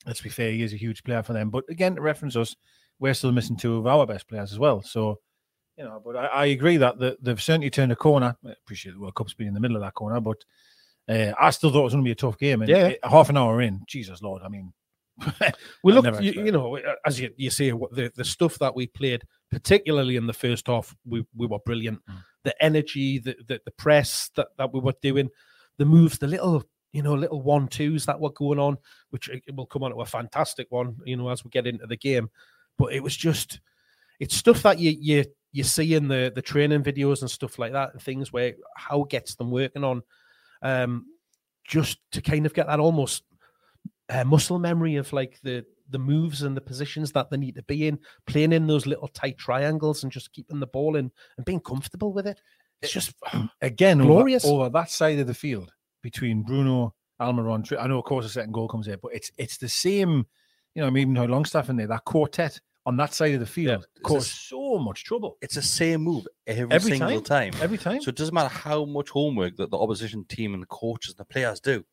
let's 0.06 0.20
be 0.20 0.28
fair, 0.28 0.52
he 0.52 0.62
is 0.62 0.72
a 0.72 0.76
huge 0.76 1.02
player 1.02 1.22
for 1.22 1.32
them. 1.32 1.50
But 1.50 1.64
again, 1.68 1.96
to 1.96 2.00
reference 2.00 2.36
us, 2.36 2.54
we're 3.00 3.14
still 3.14 3.32
missing 3.32 3.56
two 3.56 3.76
of 3.76 3.86
our 3.86 4.06
best 4.06 4.28
players 4.28 4.52
as 4.52 4.58
well. 4.58 4.80
So, 4.82 5.18
you 5.76 5.84
know, 5.84 6.00
but 6.04 6.16
I, 6.16 6.26
I 6.26 6.46
agree 6.46 6.76
that 6.76 6.98
the, 6.98 7.16
they've 7.20 7.42
certainly 7.42 7.70
turned 7.70 7.90
a 7.92 7.96
corner. 7.96 8.36
I 8.46 8.52
appreciate 8.52 8.92
the 8.92 9.00
World 9.00 9.16
Cup's 9.16 9.34
been 9.34 9.48
in 9.48 9.54
the 9.54 9.60
middle 9.60 9.76
of 9.76 9.82
that 9.82 9.94
corner, 9.94 10.20
but 10.20 10.38
uh, 11.08 11.32
I 11.38 11.50
still 11.50 11.70
thought 11.70 11.80
it 11.80 11.84
was 11.84 11.92
going 11.94 12.04
to 12.04 12.08
be 12.08 12.12
a 12.12 12.16
tough 12.16 12.38
game. 12.38 12.62
And 12.62 12.68
Yeah. 12.68 12.88
it- 12.88 13.00
half 13.04 13.28
an 13.30 13.36
hour 13.36 13.60
in, 13.60 13.82
Jesus 13.86 14.22
Lord, 14.22 14.42
I 14.44 14.48
mean, 14.48 14.72
we 15.82 15.92
look, 15.92 16.20
you, 16.22 16.32
you 16.44 16.52
know, 16.52 16.76
uh, 16.76 16.94
as 17.04 17.18
you, 17.18 17.30
you 17.36 17.50
say, 17.50 17.70
the, 17.70 18.12
the 18.14 18.24
stuff 18.24 18.58
that 18.60 18.74
we 18.76 18.86
played, 18.86 19.22
particularly 19.50 20.16
in 20.16 20.26
the 20.26 20.32
first 20.32 20.66
half, 20.68 20.94
we, 21.04 21.24
we 21.36 21.46
were 21.46 21.58
brilliant. 21.60 21.98
Mm. 22.06 22.22
The 22.44 22.64
energy, 22.64 23.18
the, 23.18 23.36
the 23.46 23.60
the 23.64 23.72
press 23.72 24.30
that, 24.36 24.48
that 24.58 24.72
we 24.72 24.78
were 24.80 24.94
doing, 25.02 25.28
the 25.76 25.84
moves, 25.84 26.18
the 26.18 26.28
little 26.28 26.62
you 26.92 27.02
know 27.02 27.14
little 27.14 27.42
one 27.42 27.66
twos 27.66 28.06
that 28.06 28.20
were 28.20 28.30
going 28.30 28.60
on, 28.60 28.78
which 29.10 29.28
will 29.52 29.66
come 29.66 29.82
on 29.82 29.90
to 29.90 30.00
a 30.00 30.06
fantastic 30.06 30.68
one, 30.70 30.96
you 31.04 31.16
know, 31.16 31.28
as 31.30 31.42
we 31.44 31.50
get 31.50 31.66
into 31.66 31.86
the 31.86 31.96
game. 31.96 32.30
But 32.78 32.92
it 32.92 33.02
was 33.02 33.16
just, 33.16 33.60
it's 34.20 34.36
stuff 34.36 34.62
that 34.62 34.78
you 34.78 34.96
you 35.00 35.24
you 35.52 35.64
see 35.64 35.94
in 35.94 36.06
the 36.06 36.30
the 36.32 36.42
training 36.42 36.84
videos 36.84 37.22
and 37.22 37.30
stuff 37.30 37.58
like 37.58 37.72
that, 37.72 37.92
and 37.92 38.00
things 38.00 38.32
where 38.32 38.54
Howe 38.76 39.02
gets 39.02 39.34
them 39.34 39.50
working 39.50 39.82
on, 39.84 40.02
um, 40.62 41.06
just 41.66 41.98
to 42.12 42.22
kind 42.22 42.46
of 42.46 42.54
get 42.54 42.66
that 42.66 42.80
almost 42.80 43.22
uh, 44.08 44.24
muscle 44.24 44.58
memory 44.58 44.96
of 44.96 45.12
like 45.12 45.38
the 45.42 45.64
the 45.90 45.98
moves 45.98 46.42
and 46.42 46.56
the 46.56 46.60
positions 46.60 47.12
that 47.12 47.30
they 47.30 47.36
need 47.36 47.54
to 47.54 47.62
be 47.62 47.88
in, 47.88 47.98
playing 48.26 48.52
in 48.52 48.66
those 48.66 48.86
little 48.86 49.08
tight 49.08 49.38
triangles 49.38 50.02
and 50.02 50.12
just 50.12 50.32
keeping 50.32 50.60
the 50.60 50.66
ball 50.66 50.96
in 50.96 51.10
and 51.36 51.46
being 51.46 51.60
comfortable 51.60 52.12
with 52.12 52.26
it. 52.26 52.40
It's 52.82 52.92
just 52.92 53.14
again 53.62 53.98
Glorious. 53.98 54.44
over, 54.44 54.68
that 54.70 54.90
side 54.90 55.18
of 55.18 55.26
the 55.26 55.34
field 55.34 55.72
between 56.02 56.42
Bruno, 56.42 56.94
Almiron. 57.20 57.64
I 57.78 57.86
know, 57.86 57.98
of 57.98 58.04
course, 58.04 58.26
a 58.26 58.28
second 58.28 58.52
goal 58.52 58.68
comes 58.68 58.86
there, 58.86 58.98
but 58.98 59.14
it's 59.14 59.30
it's 59.36 59.58
the 59.58 59.68
same. 59.68 60.26
You 60.74 60.82
know, 60.82 60.86
I 60.86 60.90
mean, 60.90 61.02
even 61.02 61.16
how 61.16 61.24
Longstaff 61.24 61.70
in 61.70 61.76
there, 61.76 61.88
that 61.88 62.04
quartet 62.04 62.60
on 62.88 62.96
that 62.96 63.12
side 63.18 63.34
of 63.34 63.40
the 63.40 63.52
field 63.58 63.86
caused 64.02 64.30
so 64.50 64.78
much 64.78 64.98
trouble 65.04 65.36
It's 65.44 65.54
the 65.56 65.62
same 65.80 66.00
move 66.10 66.26
every, 66.46 66.70
Every 66.78 66.92
single 66.92 67.20
time. 67.20 67.52
time. 67.52 67.62
every 67.62 67.78
time. 67.86 68.00
So 68.02 68.08
it 68.08 68.16
doesn't 68.16 68.34
matter 68.34 68.54
how 68.66 68.84
much 68.86 69.10
homework 69.10 69.56
that 69.58 69.70
the 69.70 69.78
opposition 69.84 70.24
team 70.24 70.54
and 70.54 70.62
the 70.62 70.66
coaches 70.82 71.10
and 71.14 71.18
the 71.18 71.24
players 71.34 71.60
do, 71.60 71.84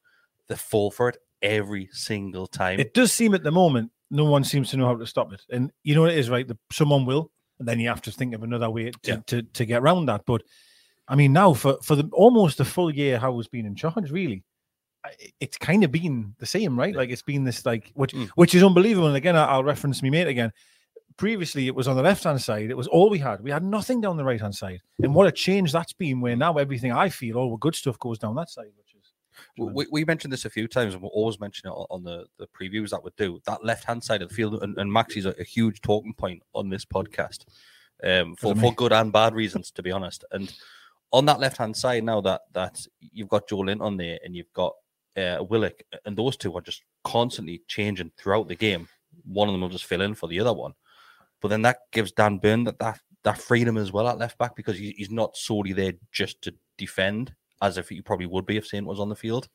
they 0.48 0.56
fall 0.56 0.90
for 0.92 1.10
it 1.10 1.18
every 1.42 1.90
single 1.92 2.48
time. 2.48 2.80
it 2.80 2.94
does 2.94 3.12
seem 3.12 3.34
at 3.36 3.44
the 3.44 3.52
moment 3.52 3.92
no 4.10 4.26
one 4.36 4.44
seems 4.44 4.70
to 4.70 4.78
know 4.78 4.86
how 4.86 4.96
to 4.96 5.06
stop 5.06 5.34
it, 5.34 5.42
and 5.56 5.72
you 5.84 5.94
know 5.96 6.02
what 6.02 6.12
it 6.12 6.18
is, 6.18 6.30
right? 6.30 6.48
The, 6.48 6.58
someone 6.72 7.06
will, 7.06 7.32
and 7.60 7.68
then 7.68 7.80
you 7.82 7.90
have 7.90 8.02
to 8.04 8.12
think 8.12 8.34
of 8.36 8.44
another 8.44 8.70
way 8.70 8.92
to, 8.92 9.00
Yeah. 9.04 9.18
to, 9.28 9.42
to 9.42 9.66
get 9.66 9.82
around 9.82 10.06
that. 10.06 10.22
But 10.26 10.44
I 11.08 11.16
mean, 11.16 11.34
now 11.34 11.54
for 11.54 11.78
for 11.88 11.96
the 12.00 12.08
almost 12.14 12.60
a 12.60 12.66
full 12.66 12.92
year, 12.94 13.18
Howard's 13.20 13.48
been 13.50 13.66
in 13.66 13.76
charge, 13.76 14.12
really. 14.12 14.44
It's 15.40 15.58
kind 15.58 15.84
of 15.84 15.92
been 15.92 16.34
the 16.40 16.46
same, 16.48 16.78
right? 16.80 16.96
Like 16.96 17.10
it's 17.12 17.22
been 17.22 17.44
this, 17.44 17.66
like 17.66 17.92
which 17.94 18.14
Mm. 18.14 18.30
which 18.36 18.56
is 18.56 18.64
unbelievable. 18.64 19.08
And 19.08 19.16
again, 19.18 19.36
I- 19.36 19.46
I'll 19.46 19.64
reference 19.64 20.02
me 20.02 20.10
mate 20.10 20.28
again. 20.28 20.52
Previously, 21.18 21.68
it 21.68 21.76
was 21.76 21.88
on 21.88 21.96
the 21.96 22.04
left 22.04 22.24
hand 22.26 22.42
side. 22.42 22.70
It 22.70 22.78
was 22.78 22.88
all 22.88 23.10
we 23.10 23.20
had. 23.20 23.42
We 23.42 23.52
had 23.52 23.64
nothing 23.64 24.02
down 24.02 24.18
the 24.18 24.26
right 24.26 24.42
hand 24.42 24.56
side. 24.56 24.82
And 25.02 25.16
what 25.16 25.28
a 25.28 25.32
change 25.32 25.72
that's 25.72 25.94
been. 25.94 26.20
Where 26.20 26.36
now 26.36 26.54
everything 26.56 26.92
I 26.92 27.10
feel, 27.10 27.38
all 27.38 27.52
the 27.52 27.58
good 27.58 27.76
stuff 27.76 27.98
goes 28.00 28.20
down 28.20 28.36
that 28.36 28.50
side, 28.50 28.72
which 28.78 28.94
is 28.96 29.14
we, 29.58 29.88
we 29.92 30.06
mentioned 30.06 30.34
this 30.34 30.46
a 30.46 30.50
few 30.50 30.68
times, 30.68 30.94
and 30.94 31.02
we'll 31.02 31.12
always 31.12 31.40
mention 31.40 31.70
it 31.70 31.74
on 31.74 32.04
the, 32.04 32.26
the 32.38 32.48
previews 32.48 32.90
that 32.90 33.04
we 33.04 33.12
do. 33.18 33.40
That 33.46 33.64
left 33.64 33.86
hand 33.86 34.04
side 34.04 34.22
of 34.22 34.30
the 34.30 34.36
field, 34.36 34.62
and, 34.62 34.78
and 34.78 34.92
Maxi's 34.92 35.26
a, 35.26 35.34
a 35.40 35.44
huge 35.44 35.82
talking 35.82 36.14
point 36.14 36.44
on 36.54 36.70
this 36.70 36.86
podcast 36.86 37.46
um, 38.04 38.36
for, 38.36 38.56
for 38.56 38.74
good 38.74 38.94
and 38.94 39.12
bad 39.12 39.34
reasons, 39.34 39.72
to 39.72 39.84
be 39.84 39.92
honest. 39.92 40.26
And 40.32 40.54
on 41.12 41.26
that 41.26 41.40
left 41.40 41.58
hand 41.58 41.76
side 41.76 42.04
now, 42.04 42.22
that 42.22 42.42
that 42.54 42.86
you've 43.00 43.30
got 43.30 43.48
Joelinton 43.48 43.98
there, 43.98 44.20
and 44.24 44.36
you've 44.36 44.52
got 44.54 44.74
uh, 45.18 45.44
Willock, 45.50 45.82
and 46.06 46.18
those 46.18 46.38
two 46.38 46.56
are 46.56 46.62
just 46.62 46.84
constantly 47.04 47.62
changing 47.68 48.12
throughout 48.18 48.48
the 48.48 48.56
game. 48.56 48.88
One 49.24 49.48
of 49.48 49.54
them 49.54 49.62
will 49.62 49.70
just 49.70 49.86
fill 49.86 50.02
in 50.02 50.16
for 50.16 50.28
the 50.28 50.40
other 50.40 50.54
one, 50.54 50.74
but 51.46 51.50
then 51.50 51.62
that 51.62 51.78
gives 51.92 52.12
Dan 52.12 52.40
Burn 52.40 52.64
that 52.64 52.80
that, 52.80 53.00
that 53.24 53.38
freedom 53.38 53.78
as 53.78 53.92
well 53.92 54.08
at 54.08 54.18
left 54.18 54.40
back 54.40 54.56
because 54.56 54.80
he, 54.80 54.96
he's 54.98 55.12
not 55.12 55.38
solely 55.38 55.74
there 55.74 55.94
just 56.12 56.42
to 56.42 56.56
defend 56.76 57.36
as 57.62 57.78
if 57.78 57.88
he 57.88 58.02
probably 58.02 58.26
would 58.26 58.48
be 58.48 58.58
if 58.58 58.66
Saint 58.66 58.88
was 58.88 59.00
on 59.00 59.10
the 59.10 59.16
field. 59.16 59.48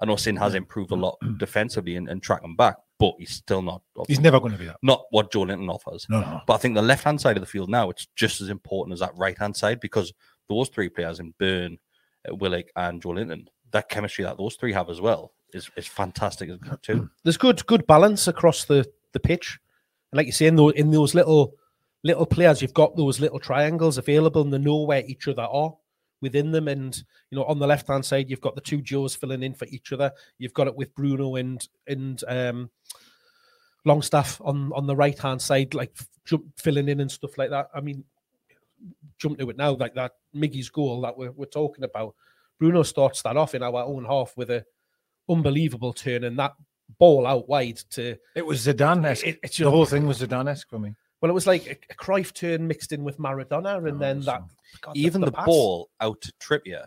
I 0.00 0.06
know 0.06 0.16
Sin 0.16 0.34
has 0.34 0.56
improved 0.56 0.90
a 0.90 0.96
lot 0.96 1.16
defensively 1.38 1.94
and, 1.94 2.08
and 2.08 2.20
tracking 2.20 2.56
back, 2.56 2.74
but 2.98 3.14
he's 3.20 3.30
still 3.30 3.62
not. 3.62 3.82
he's 4.08 4.18
never 4.18 4.40
going 4.40 4.50
to 4.50 4.58
be 4.58 4.64
that. 4.64 4.78
not 4.82 5.04
what 5.10 5.30
Joelinton 5.30 5.72
offers. 5.72 6.08
No, 6.10 6.22
no. 6.22 6.40
But 6.44 6.54
I 6.54 6.56
think 6.56 6.74
the 6.74 6.82
left 6.82 7.04
hand 7.04 7.20
side 7.20 7.36
of 7.36 7.40
the 7.40 7.46
field 7.46 7.70
now 7.70 7.88
it's 7.88 8.08
just 8.16 8.40
as 8.40 8.48
important 8.48 8.94
as 8.94 8.98
that 8.98 9.16
right 9.16 9.38
hand 9.38 9.56
side 9.56 9.78
because 9.78 10.12
those 10.48 10.70
three 10.70 10.88
players 10.88 11.20
in 11.20 11.34
Burn, 11.38 11.78
uh, 12.28 12.34
Willock, 12.34 12.66
and 12.74 13.00
Joelinton, 13.00 13.46
that 13.70 13.88
chemistry 13.88 14.24
that 14.24 14.38
those 14.38 14.56
three 14.56 14.72
have 14.72 14.90
as 14.90 15.00
well 15.00 15.34
is 15.54 15.70
is 15.76 15.86
fantastic 15.86 16.50
too. 16.82 17.08
there's 17.22 17.36
good 17.36 17.64
good 17.66 17.86
balance 17.86 18.26
across 18.26 18.64
the 18.64 18.84
the 19.12 19.20
pitch. 19.20 19.60
And 20.12 20.16
like 20.16 20.26
you 20.26 20.32
say, 20.32 20.46
in 20.46 20.56
those 20.56 20.72
in 20.74 20.90
those 20.90 21.14
little 21.14 21.54
little 22.04 22.26
players, 22.26 22.62
you've 22.62 22.74
got 22.74 22.96
those 22.96 23.20
little 23.20 23.38
triangles 23.38 23.98
available, 23.98 24.42
and 24.42 24.52
they 24.52 24.58
know 24.58 24.82
where 24.82 25.04
each 25.06 25.28
other 25.28 25.42
are 25.42 25.74
within 26.20 26.50
them. 26.50 26.68
And 26.68 26.96
you 27.30 27.36
know, 27.36 27.44
on 27.44 27.58
the 27.58 27.66
left 27.66 27.88
hand 27.88 28.04
side, 28.04 28.30
you've 28.30 28.40
got 28.40 28.54
the 28.54 28.60
two 28.60 28.80
Joes 28.80 29.14
filling 29.14 29.42
in 29.42 29.54
for 29.54 29.66
each 29.66 29.92
other. 29.92 30.12
You've 30.38 30.54
got 30.54 30.66
it 30.66 30.76
with 30.76 30.94
Bruno 30.94 31.36
and 31.36 31.66
and 31.86 32.22
um, 32.28 32.70
Longstaff 33.84 34.40
on 34.44 34.72
on 34.74 34.86
the 34.86 34.96
right 34.96 35.18
hand 35.18 35.42
side, 35.42 35.74
like 35.74 35.96
jump, 36.24 36.44
filling 36.58 36.88
in 36.88 37.00
and 37.00 37.10
stuff 37.10 37.36
like 37.38 37.50
that. 37.50 37.68
I 37.74 37.80
mean, 37.80 38.04
jump 39.18 39.38
to 39.38 39.50
it 39.50 39.56
now, 39.56 39.74
like 39.74 39.94
that 39.94 40.12
Miggy's 40.34 40.70
goal 40.70 41.00
that 41.02 41.16
we're, 41.16 41.32
we're 41.32 41.46
talking 41.46 41.84
about. 41.84 42.14
Bruno 42.58 42.82
starts 42.82 43.22
that 43.22 43.36
off 43.36 43.54
in 43.54 43.62
our 43.62 43.84
own 43.84 44.04
half 44.04 44.36
with 44.36 44.50
a 44.50 44.64
unbelievable 45.28 45.92
turn, 45.92 46.24
and 46.24 46.38
that 46.38 46.54
ball 46.98 47.26
out 47.26 47.48
wide 47.48 47.76
to 47.90 48.16
It 48.34 48.46
was 48.46 48.66
Zidane 48.66 49.04
esque. 49.06 49.26
It- 49.26 49.38
it's 49.42 49.56
the 49.56 49.64
just- 49.64 49.70
whole 49.70 49.86
thing 49.86 50.06
was 50.06 50.20
Zidane 50.20 50.48
esque 50.48 50.68
for 50.68 50.78
me. 50.78 50.94
well, 51.20 51.30
it 51.30 51.34
was 51.34 51.46
like 51.46 51.66
a, 51.66 51.76
a 51.92 51.94
Cruyff 51.94 52.32
turn 52.32 52.66
mixed 52.68 52.92
in 52.92 53.04
with 53.04 53.18
Maradona, 53.18 53.78
and 53.78 53.96
Oh, 53.96 53.98
then 53.98 54.20
that 54.22 54.42
God, 54.80 54.96
Even 54.96 55.20
the, 55.22 55.32
pass. 55.32 55.46
ball 55.46 55.90
out 56.00 56.20
to 56.22 56.32
Trippier, 56.40 56.86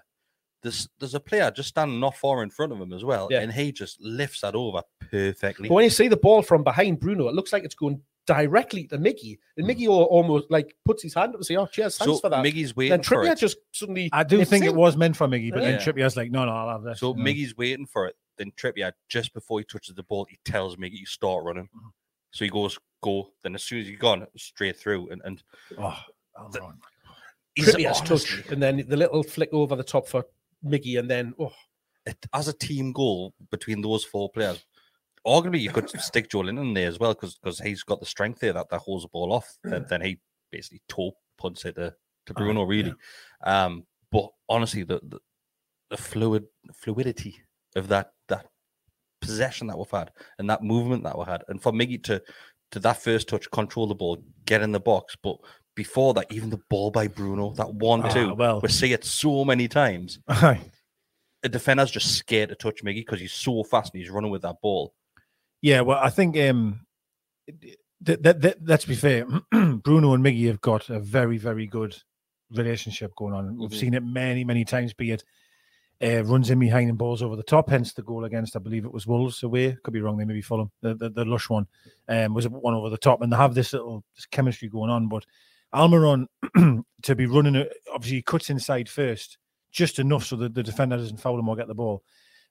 there's 0.64 0.88
there's 1.00 1.16
a 1.16 1.20
player 1.20 1.50
just 1.52 1.70
standing 1.70 2.00
not 2.00 2.16
far 2.16 2.44
in 2.44 2.50
front 2.50 2.72
of 2.72 2.80
him 2.80 2.94
as 2.94 3.04
well, 3.04 3.28
Yeah. 3.32 3.42
and 3.42 3.52
he 3.52 3.72
just 3.72 4.00
lifts 4.02 4.42
that 4.42 4.56
over 4.56 4.84
perfectly. 5.10 5.68
But 5.70 5.76
when 5.76 5.84
you 5.84 5.90
see 5.90 6.08
the 6.08 6.18
ball 6.18 6.42
from 6.44 6.64
behind 6.64 7.00
Bruno, 7.00 7.28
it 7.28 7.34
looks 7.36 7.52
like 7.52 7.64
it's 7.64 7.76
going 7.76 8.02
directly 8.28 8.86
to 8.86 8.98
Miggy, 9.00 9.40
and 9.58 9.66
hmm. 9.66 9.72
Miggy 9.72 9.88
al- 9.88 10.04
almost 10.04 10.52
like 10.52 10.76
puts 10.86 11.02
his 11.02 11.16
hand 11.16 11.30
up 11.30 11.36
and 11.38 11.46
say, 11.46 11.56
"Oh, 11.56 11.66
cheers, 11.66 11.98
thanks 11.98 12.14
so 12.14 12.20
for 12.20 12.30
that." 12.30 12.46
Miggy's 12.46 12.76
waiting 12.76 13.02
for 13.02 13.16
Trippier 13.16 13.32
it. 13.32 13.40
just 13.40 13.58
suddenly. 13.72 14.10
I 14.14 14.24
do 14.24 14.38
nips 14.38 14.50
think 14.52 14.66
it 14.66 14.76
was 14.76 14.96
meant 14.96 15.16
for 15.18 15.28
Miggy, 15.28 15.52
but 15.52 15.64
Yeah. 15.64 15.72
then 15.72 15.80
Trippier's 15.82 16.16
like, 16.16 16.30
no, 16.32 16.46
no, 16.46 16.52
I'll 16.52 16.70
have 16.70 16.84
this. 16.84 17.00
So 17.00 17.16
you 17.16 17.24
know. 17.24 17.30
Miggy's 17.30 17.58
waiting 17.58 17.88
for 17.88 18.06
it. 18.08 18.16
Then 18.42 18.52
Trippier, 18.58 18.92
just 19.08 19.36
before 19.36 19.60
he 19.60 19.66
touches 19.66 19.94
the 19.94 20.02
ball, 20.02 20.26
he 20.28 20.40
tells 20.44 20.76
me 20.80 20.90
you 20.92 21.06
start 21.06 21.44
running. 21.44 21.66
Mm-hmm. 21.66 21.90
So 22.32 22.44
he 22.46 22.50
goes 22.50 22.76
go. 23.04 23.30
Then 23.44 23.54
as 23.54 23.64
soon 23.64 23.82
as 23.82 23.88
he's 23.88 24.00
gone, 24.00 24.26
straight 24.36 24.78
through. 24.80 25.10
And, 25.12 25.22
and 25.26 25.44
Oh, 25.78 25.96
Almiron. 26.36 26.78
he's 27.54 27.68
Trippier's 27.76 28.00
honestly- 28.00 28.42
touch, 28.42 28.52
and 28.52 28.64
then 28.64 28.84
the 28.88 28.98
little 28.98 29.22
flick 29.22 29.50
over 29.54 29.76
the 29.76 29.84
top 29.84 30.08
for 30.08 30.26
Miggy. 30.66 30.98
and 30.98 31.08
then 31.08 31.36
oh, 31.40 31.54
it, 32.08 32.18
as 32.34 32.48
a 32.48 32.54
team 32.54 32.94
goal 32.94 33.36
between 33.52 33.82
those 33.82 34.04
four 34.04 34.28
players. 34.32 34.66
Arguably, 35.28 35.60
you 35.60 35.70
could 35.70 35.88
stick 36.02 36.30
Joelinton 36.32 36.74
there 36.74 36.88
as 36.88 36.98
well 36.98 37.14
because 37.14 37.60
he's 37.64 37.84
got 37.84 38.00
the 38.00 38.08
strength 38.08 38.40
there 38.40 38.54
that, 38.54 38.72
that 38.72 38.80
holds 38.80 39.04
the 39.04 39.10
ball 39.10 39.32
off. 39.34 39.56
Then, 39.64 39.86
then 39.88 40.02
he 40.02 40.20
basically 40.52 40.82
toe 40.88 41.12
punts 41.38 41.64
it 41.66 41.76
to, 41.76 41.94
to 42.26 42.34
Bruno, 42.34 42.64
really. 42.64 42.96
Um, 43.44 43.86
but 44.12 44.30
honestly, 44.50 44.82
the, 44.82 45.00
the 45.04 45.20
the 45.92 45.98
fluid 45.98 46.46
fluidity 46.74 47.36
of 47.76 47.88
that 47.90 48.12
that 48.28 48.48
possession 49.22 49.68
that 49.68 49.78
we've 49.78 49.90
had 49.92 50.12
and 50.40 50.50
that 50.50 50.64
movement 50.64 51.04
that 51.04 51.18
we 51.18 51.26
had, 51.26 51.44
and 51.48 51.62
for 51.62 51.72
Miggy 51.72 52.04
to 52.06 52.22
to 52.72 52.80
that 52.80 53.02
first 53.02 53.28
touch, 53.28 53.50
control 53.52 53.86
the 53.88 53.96
ball, 53.96 54.24
get 54.46 54.62
in 54.62 54.72
the 54.72 54.80
box, 54.80 55.16
but 55.22 55.38
before 55.76 56.14
that, 56.14 56.26
even 56.32 56.50
the 56.50 56.60
ball 56.70 56.90
by 56.92 57.08
Bruno, 57.08 57.54
that 57.54 57.74
one 57.74 58.02
two, 58.12 58.30
Ah, 58.32 58.34
well. 58.34 58.62
we 58.62 58.70
see 58.70 58.94
it 58.94 59.04
so 59.06 59.44
many 59.46 59.68
times 59.68 60.20
a 60.28 61.50
defender's 61.50 61.92
just 61.92 62.16
scared 62.16 62.50
to 62.50 62.56
touch 62.56 62.84
Miggy 62.84 62.98
because 63.06 63.20
he's 63.20 63.32
so 63.34 63.64
fast 63.64 63.94
and 63.94 64.02
he's 64.02 64.12
running 64.12 64.32
with 64.32 64.42
that 64.44 64.62
ball. 64.62 64.94
Yeah, 65.62 65.82
well, 65.82 66.00
I 66.02 66.10
think 66.10 66.38
um, 66.38 66.82
th- 67.62 67.78
th- 68.22 68.42
th- 68.42 68.58
let's 68.64 68.86
be 68.86 68.96
fair. 68.96 69.26
Bruno 69.52 70.14
and 70.14 70.24
Miggy 70.24 70.48
have 70.48 70.62
got 70.62 70.90
a 70.90 71.00
very, 71.00 71.38
very 71.38 71.68
good 71.68 71.96
relationship 72.52 73.12
going 73.16 73.34
on. 73.34 73.58
We've 73.58 73.70
Mhm. 73.70 73.80
seen 73.80 73.94
it 73.94 74.04
many, 74.04 74.44
many 74.44 74.66
times. 74.66 74.94
Be 74.94 75.12
it 75.12 75.24
uh, 76.04 76.24
runs 76.24 76.50
in 76.50 76.60
behind 76.60 76.90
and 76.90 76.98
balls 76.98 77.22
over 77.22 77.36
the 77.36 77.44
top. 77.44 77.70
Hence 77.70 77.94
the 77.94 78.02
goal 78.04 78.26
against, 78.26 78.56
I 78.56 78.60
believe 78.60 78.86
it 78.86 78.94
was 78.94 79.06
Wolves 79.08 79.44
away. 79.44 79.78
Could 79.84 79.94
be 79.94 80.02
wrong. 80.02 80.18
They 80.18 80.26
maybe 80.26 80.42
Fulham. 80.42 80.72
The, 80.82 80.96
the 80.96 81.10
the 81.10 81.26
lush 81.26 81.50
one 81.50 81.68
um, 82.08 82.34
was 82.34 82.48
one 82.48 82.74
over 82.74 82.90
the 82.90 82.98
top, 82.98 83.22
and 83.22 83.32
they 83.32 83.38
have 83.38 83.54
this 83.54 83.74
little 83.74 84.04
this 84.16 84.26
chemistry 84.26 84.68
going 84.70 84.90
on. 84.90 85.08
But 85.10 85.26
Almiron 85.74 86.26
to 87.04 87.16
be 87.16 87.26
running, 87.26 87.56
it, 87.56 87.72
obviously 87.94 88.18
he 88.18 88.22
cuts 88.24 88.50
inside 88.50 88.90
first, 88.90 89.38
just 89.72 90.00
enough 90.00 90.26
so 90.26 90.36
that 90.38 90.54
the 90.54 90.64
defender 90.64 90.98
doesn't 90.98 91.20
foul 91.20 91.40
him 91.40 91.50
or 91.50 91.56
get 91.56 91.68
the 91.68 91.76
ball. 91.76 92.04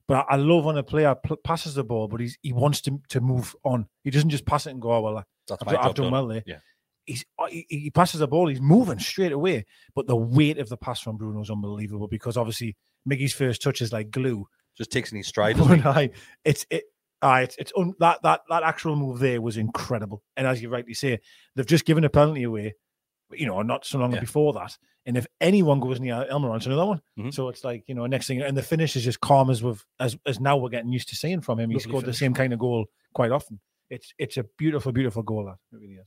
But 0.07 0.26
I 0.28 0.35
I 0.35 0.37
love 0.37 0.64
when 0.64 0.76
a 0.76 0.83
player 0.83 1.14
pl- 1.14 1.37
passes 1.38 1.75
the 1.75 1.85
ball, 1.85 2.09
but 2.09 2.21
he's, 2.21 2.38
he 2.42 2.52
wants 2.52 2.80
to 2.83 3.00
to 3.09 3.21
move 3.21 3.54
on. 3.64 3.88
He 4.04 4.11
doesn't 4.11 4.30
just 4.30 4.47
pass 4.47 4.66
it 4.66 4.71
and 4.71 4.80
go, 4.83 4.92
oh, 4.92 5.00
well, 5.00 5.25
That's 5.49 5.62
I've, 5.62 5.69
done- 5.69 5.76
I've 5.76 5.95
done 5.95 6.04
done. 6.04 6.12
well 6.12 6.26
there. 6.28 6.42
Yeah. 6.47 6.59
He's, 7.07 7.25
uh, 7.38 7.47
he, 7.47 7.66
he 7.69 7.90
passes 7.90 8.21
the 8.21 8.28
ball, 8.28 8.47
he's 8.49 8.61
moving 8.61 8.99
straight 9.00 9.33
away. 9.33 9.66
But 9.97 10.07
the 10.07 10.14
weight 10.16 10.59
of 10.59 10.69
the 10.69 10.76
pass 10.76 11.00
from 11.00 11.16
Bruno 11.16 11.40
is 11.42 11.50
unbelievable 11.50 12.07
because 12.09 12.37
obviously 12.37 12.76
Miggy's 13.09 13.33
first 13.33 13.62
touch 13.62 13.80
is 13.80 13.92
like 13.92 14.11
glue. 14.11 14.47
Just 14.76 14.90
takes 14.90 15.12
any 15.12 15.23
stride. 15.23 15.57
doesn't? 15.59 15.85
I, 15.87 16.11
it's 16.45 16.66
it. 16.71 16.85
Aye, 17.23 17.42
it's, 17.42 17.57
it's 17.59 17.73
un, 17.76 17.92
that 18.00 18.21
that 18.23 18.40
that 18.49 18.62
actual 18.62 18.97
move 18.97 19.19
there 19.19 19.42
was 19.42 19.57
incredible, 19.59 20.23
and 20.37 20.47
as 20.47 20.62
you 20.62 20.71
rightly 20.71 20.95
say, 20.95 21.19
they've 21.54 21.66
just 21.66 21.85
given 21.85 22.04
a 22.04 22.09
penalty 22.09 22.45
away, 22.45 22.75
you 23.33 23.45
know, 23.47 23.61
not 23.61 23.85
so 23.85 23.99
long 23.99 24.12
Yeah. 24.12 24.21
before 24.21 24.54
that. 24.54 24.78
And 25.04 25.16
if 25.19 25.26
anyone 25.40 25.80
goes 25.80 26.00
near 26.00 26.25
Elmer, 26.30 26.54
it's 26.57 26.64
another 26.66 26.87
one. 26.87 27.02
Mhm. 27.19 27.35
So 27.35 27.49
it's 27.50 27.62
like 27.62 27.85
you 27.88 27.95
know, 27.95 28.07
next 28.07 28.26
thing, 28.26 28.40
and 28.40 28.57
the 28.57 28.62
finish 28.62 28.97
is 28.97 29.04
just 29.04 29.21
calm 29.21 29.50
as 29.50 29.62
we've 29.62 29.85
as 29.99 30.16
as 30.26 30.40
now 30.40 30.57
we're 30.57 30.71
getting 30.71 30.92
used 30.92 31.09
to 31.11 31.16
seeing 31.16 31.42
from 31.42 31.59
him. 31.61 31.69
He 31.69 31.76
Lovely 31.76 31.90
scored 31.90 32.04
the 32.07 32.14
same 32.14 32.33
kind 32.33 32.52
of 32.54 32.59
goal 32.59 32.87
quite 33.12 33.33
often. 33.33 33.61
It's 33.90 34.14
it's 34.19 34.38
a 34.38 34.45
beautiful, 34.57 34.92
beautiful 34.92 35.23
goal. 35.23 35.45
That 35.45 35.57
it 35.76 35.80
really 35.83 35.95
is 35.95 36.07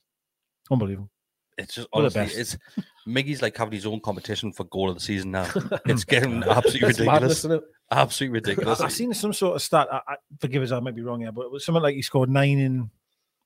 unbelievable. 0.71 1.11
It's 1.57 1.75
just 1.75 1.87
One 1.91 2.05
of 2.05 2.13
the 2.13 2.19
honestly, 2.21 2.41
it's 2.41 2.57
Miggy's 3.07 3.41
like 3.41 3.55
having 3.57 3.73
his 3.73 3.85
own 3.85 3.99
competition 3.99 4.51
for 4.51 4.63
goal 4.65 4.89
of 4.89 4.95
the 4.95 5.01
season 5.01 5.31
now. 5.31 5.47
It's 5.85 6.03
getting 6.03 6.43
absolutely 6.43 6.87
ridiculous. 6.87 6.99
madness, 7.05 7.37
isn't 7.39 7.51
it? 7.51 7.63
Absolutely 7.91 8.33
ridiculous. 8.39 8.79
I, 8.79 8.83
have 8.83 8.93
seen 8.93 9.13
some 9.13 9.33
sort 9.33 9.55
of 9.55 9.61
stat. 9.61 9.87
I, 9.91 10.01
I, 10.07 10.15
forgive 10.39 10.63
us, 10.63 10.71
I 10.71 10.79
might 10.79 10.95
be 10.95 11.01
wrong 11.01 11.21
here, 11.21 11.31
but 11.31 11.43
it 11.45 11.51
was 11.51 11.65
something 11.65 11.83
like 11.83 11.95
he 11.95 12.01
scored 12.01 12.29
nine 12.29 12.59
in, 12.59 12.89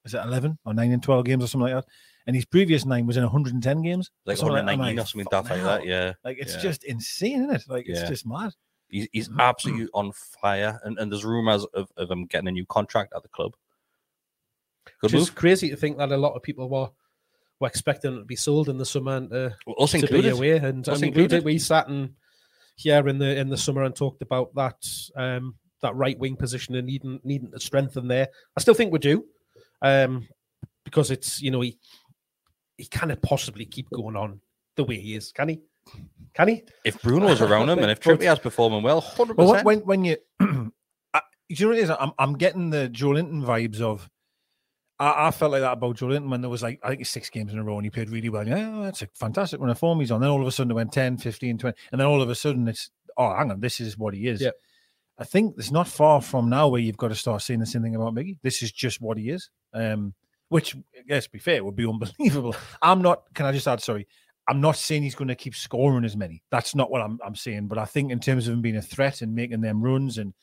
is 0.05 0.13
it 0.13 0.21
eleven 0.23 0.57
or 0.65 0.73
nine 0.73 0.91
in 0.91 1.01
twelve 1.01 1.25
games 1.25 1.43
or 1.43 1.47
something 1.47 1.73
like 1.73 1.83
that? 1.83 1.91
And 2.27 2.35
his 2.35 2.45
previous 2.45 2.85
nine 2.85 3.07
was 3.07 3.15
in 3.15 3.23
110 3.23 3.81
games, 3.81 4.11
like 4.25 4.35
something 4.35 4.53
119 4.53 4.97
like, 4.97 5.03
or 5.03 5.07
something 5.07 5.27
like 5.31 5.59
hell." 5.59 5.77
that. 5.77 5.85
Yeah, 5.85 6.13
Like 6.25 6.37
it's 6.39 6.55
Yeah. 6.55 6.61
just 6.61 6.83
insane, 6.83 7.43
isn't 7.43 7.55
it? 7.55 7.63
Like 7.69 7.85
it's 7.87 8.01
Yeah. 8.01 8.07
just 8.07 8.27
mad. 8.27 8.51
he's, 8.89 9.07
he's 9.13 9.29
mm-hmm. 9.29 9.39
absolutely 9.39 9.87
on 9.93 10.11
fire, 10.11 10.79
and, 10.83 10.99
and 10.99 11.09
there's 11.09 11.23
rumors 11.23 11.65
of, 11.73 11.89
of 11.95 12.11
him 12.11 12.25
getting 12.25 12.49
a 12.49 12.51
new 12.51 12.65
contract 12.65 13.13
at 13.15 13.23
the 13.23 13.29
club. 13.29 13.53
Good 14.85 14.93
Which 15.01 15.13
is 15.13 15.29
move, 15.29 15.35
crazy 15.35 15.69
to 15.69 15.77
think 15.77 15.97
that 15.97 16.11
a 16.11 16.17
lot 16.17 16.33
of 16.33 16.43
people 16.43 16.69
were 16.69 16.89
were 17.59 17.67
expecting 17.67 18.13
it 18.15 18.19
to 18.19 18.25
be 18.25 18.35
sold 18.35 18.69
in 18.69 18.77
the 18.77 18.85
summer 18.85 19.15
and 19.17 19.29
to, 19.31 19.55
us 19.79 19.91
to 19.91 19.97
be 19.97 20.01
included. 20.03 20.33
away. 20.33 20.51
And 20.57 20.87
Us 20.87 20.97
I 20.97 21.01
mean, 21.01 21.01
we, 21.01 21.07
included. 21.23 21.29
did, 21.37 21.45
we 21.45 21.59
sat 21.59 21.87
in 21.89 22.13
here 22.75 23.07
in 23.07 23.17
the 23.17 23.35
in 23.37 23.49
the 23.49 23.57
summer 23.57 23.83
and 23.83 23.95
talked 23.95 24.21
about 24.21 24.53
that 24.55 24.75
um, 25.15 25.55
that 25.81 25.95
right 25.95 26.17
wing 26.19 26.35
position 26.35 26.75
and 26.75 26.85
needing 26.87 27.19
needing 27.23 27.51
to 27.51 27.59
strengthen 27.59 28.07
there. 28.07 28.27
I 28.55 28.61
still 28.61 28.73
think 28.75 28.91
we 28.93 28.99
do, 28.99 29.25
um, 29.81 30.27
because 30.85 31.09
it's 31.11 31.41
you 31.41 31.51
know 31.51 31.61
he 31.61 31.77
he 32.77 32.85
cannot 32.85 33.21
possibly 33.23 33.65
keep 33.65 33.89
going 33.89 34.15
on 34.15 34.39
the 34.75 34.83
way 34.83 34.99
he 34.99 35.15
is, 35.15 35.31
can 35.31 35.49
he? 35.49 35.61
Can 36.35 36.49
he? 36.49 36.63
If 36.85 37.01
Bruno's 37.01 37.41
around 37.41 37.69
him 37.69 37.79
and 37.79 37.89
if 37.89 37.99
But- 38.01 38.19
Trippier's 38.19 38.37
performing 38.39 38.83
well, 38.83 39.01
hundred 39.01 39.37
Well, 39.37 39.53
percent. 39.53 39.65
when 39.65 39.79
when 39.79 40.03
you, 40.05 40.17
I, 41.13 41.21
you 41.49 41.65
know 41.65 41.69
what 41.69 41.79
it 41.79 41.83
is? 41.83 41.89
I'm 41.89 42.11
I'm 42.19 42.33
getting 42.37 42.69
the 42.69 42.89
Joelinton 42.89 43.43
vibes 43.43 43.81
of. 43.81 44.07
I, 44.99 45.27
I 45.27 45.31
felt 45.31 45.51
like 45.51 45.61
that 45.61 45.73
about 45.73 46.01
Linton 46.01 46.29
when 46.29 46.41
there 46.41 46.49
was 46.49 46.63
like 46.63 46.79
I 46.83 46.89
think 46.89 47.05
six 47.05 47.29
games 47.29 47.53
in 47.53 47.59
a 47.59 47.63
row 47.63 47.77
and 47.77 47.85
he 47.85 47.89
played 47.89 48.09
really 48.09 48.29
well. 48.29 48.47
Yeah, 48.47 48.71
oh, 48.73 48.83
that's 48.83 49.01
a 49.01 49.07
fantastic 49.13 49.59
run 49.59 49.69
of 49.69 49.79
form 49.79 49.99
he's 49.99 50.11
on. 50.11 50.21
Then 50.21 50.29
all 50.29 50.41
of 50.41 50.47
a 50.47 50.51
sudden 50.51 50.71
it 50.71 50.75
went 50.75 50.91
10, 50.91 51.17
15, 51.17 51.57
20, 51.57 51.77
and 51.91 52.01
then 52.01 52.07
all 52.07 52.21
of 52.21 52.29
a 52.29 52.35
sudden 52.35 52.67
it's 52.67 52.89
oh 53.17 53.35
hang 53.35 53.51
on, 53.51 53.59
this 53.59 53.79
is 53.79 53.97
what 53.97 54.13
he 54.13 54.27
is. 54.27 54.41
Yep. 54.41 54.55
I 55.19 55.23
think 55.23 55.55
it's 55.57 55.71
not 55.71 55.87
far 55.87 56.21
from 56.21 56.49
now 56.49 56.67
where 56.67 56.81
you've 56.81 56.97
got 56.97 57.07
to 57.07 57.15
start 57.15 57.41
seeing 57.41 57.59
the 57.59 57.65
same 57.65 57.81
thing 57.81 57.95
about 57.95 58.13
Miggy. 58.13 58.37
This 58.43 58.61
is 58.61 58.71
just 58.71 59.01
what 59.01 59.17
he 59.17 59.29
is. 59.29 59.49
Um, 59.73 60.13
which, 60.49 60.75
let's 61.09 61.27
be 61.27 61.39
fair, 61.39 61.63
would 61.63 61.75
be 61.75 61.87
unbelievable. 61.89 62.55
I'm 62.81 63.01
not. 63.01 63.23
Can 63.33 63.45
I 63.45 63.51
just 63.51 63.67
add? 63.67 63.81
Sorry, 63.81 64.07
I'm 64.47 64.61
not 64.61 64.77
saying 64.77 65.03
he's 65.03 65.15
going 65.15 65.27
to 65.27 65.35
keep 65.35 65.55
scoring 65.55 66.05
as 66.05 66.15
many. 66.15 66.43
That's 66.51 66.75
not 66.75 66.89
what 66.91 67.01
I'm, 67.01 67.19
I'm 67.25 67.35
saying. 67.35 67.67
But 67.67 67.77
I 67.77 67.85
think 67.85 68.11
in 68.11 68.19
terms 68.19 68.47
of 68.47 68.53
him 68.53 68.61
being 68.61 68.77
a 68.77 68.81
threat 68.81 69.21
and 69.21 69.35
making 69.35 69.61
them 69.61 69.81
runs 69.81 70.17
and 70.17 70.33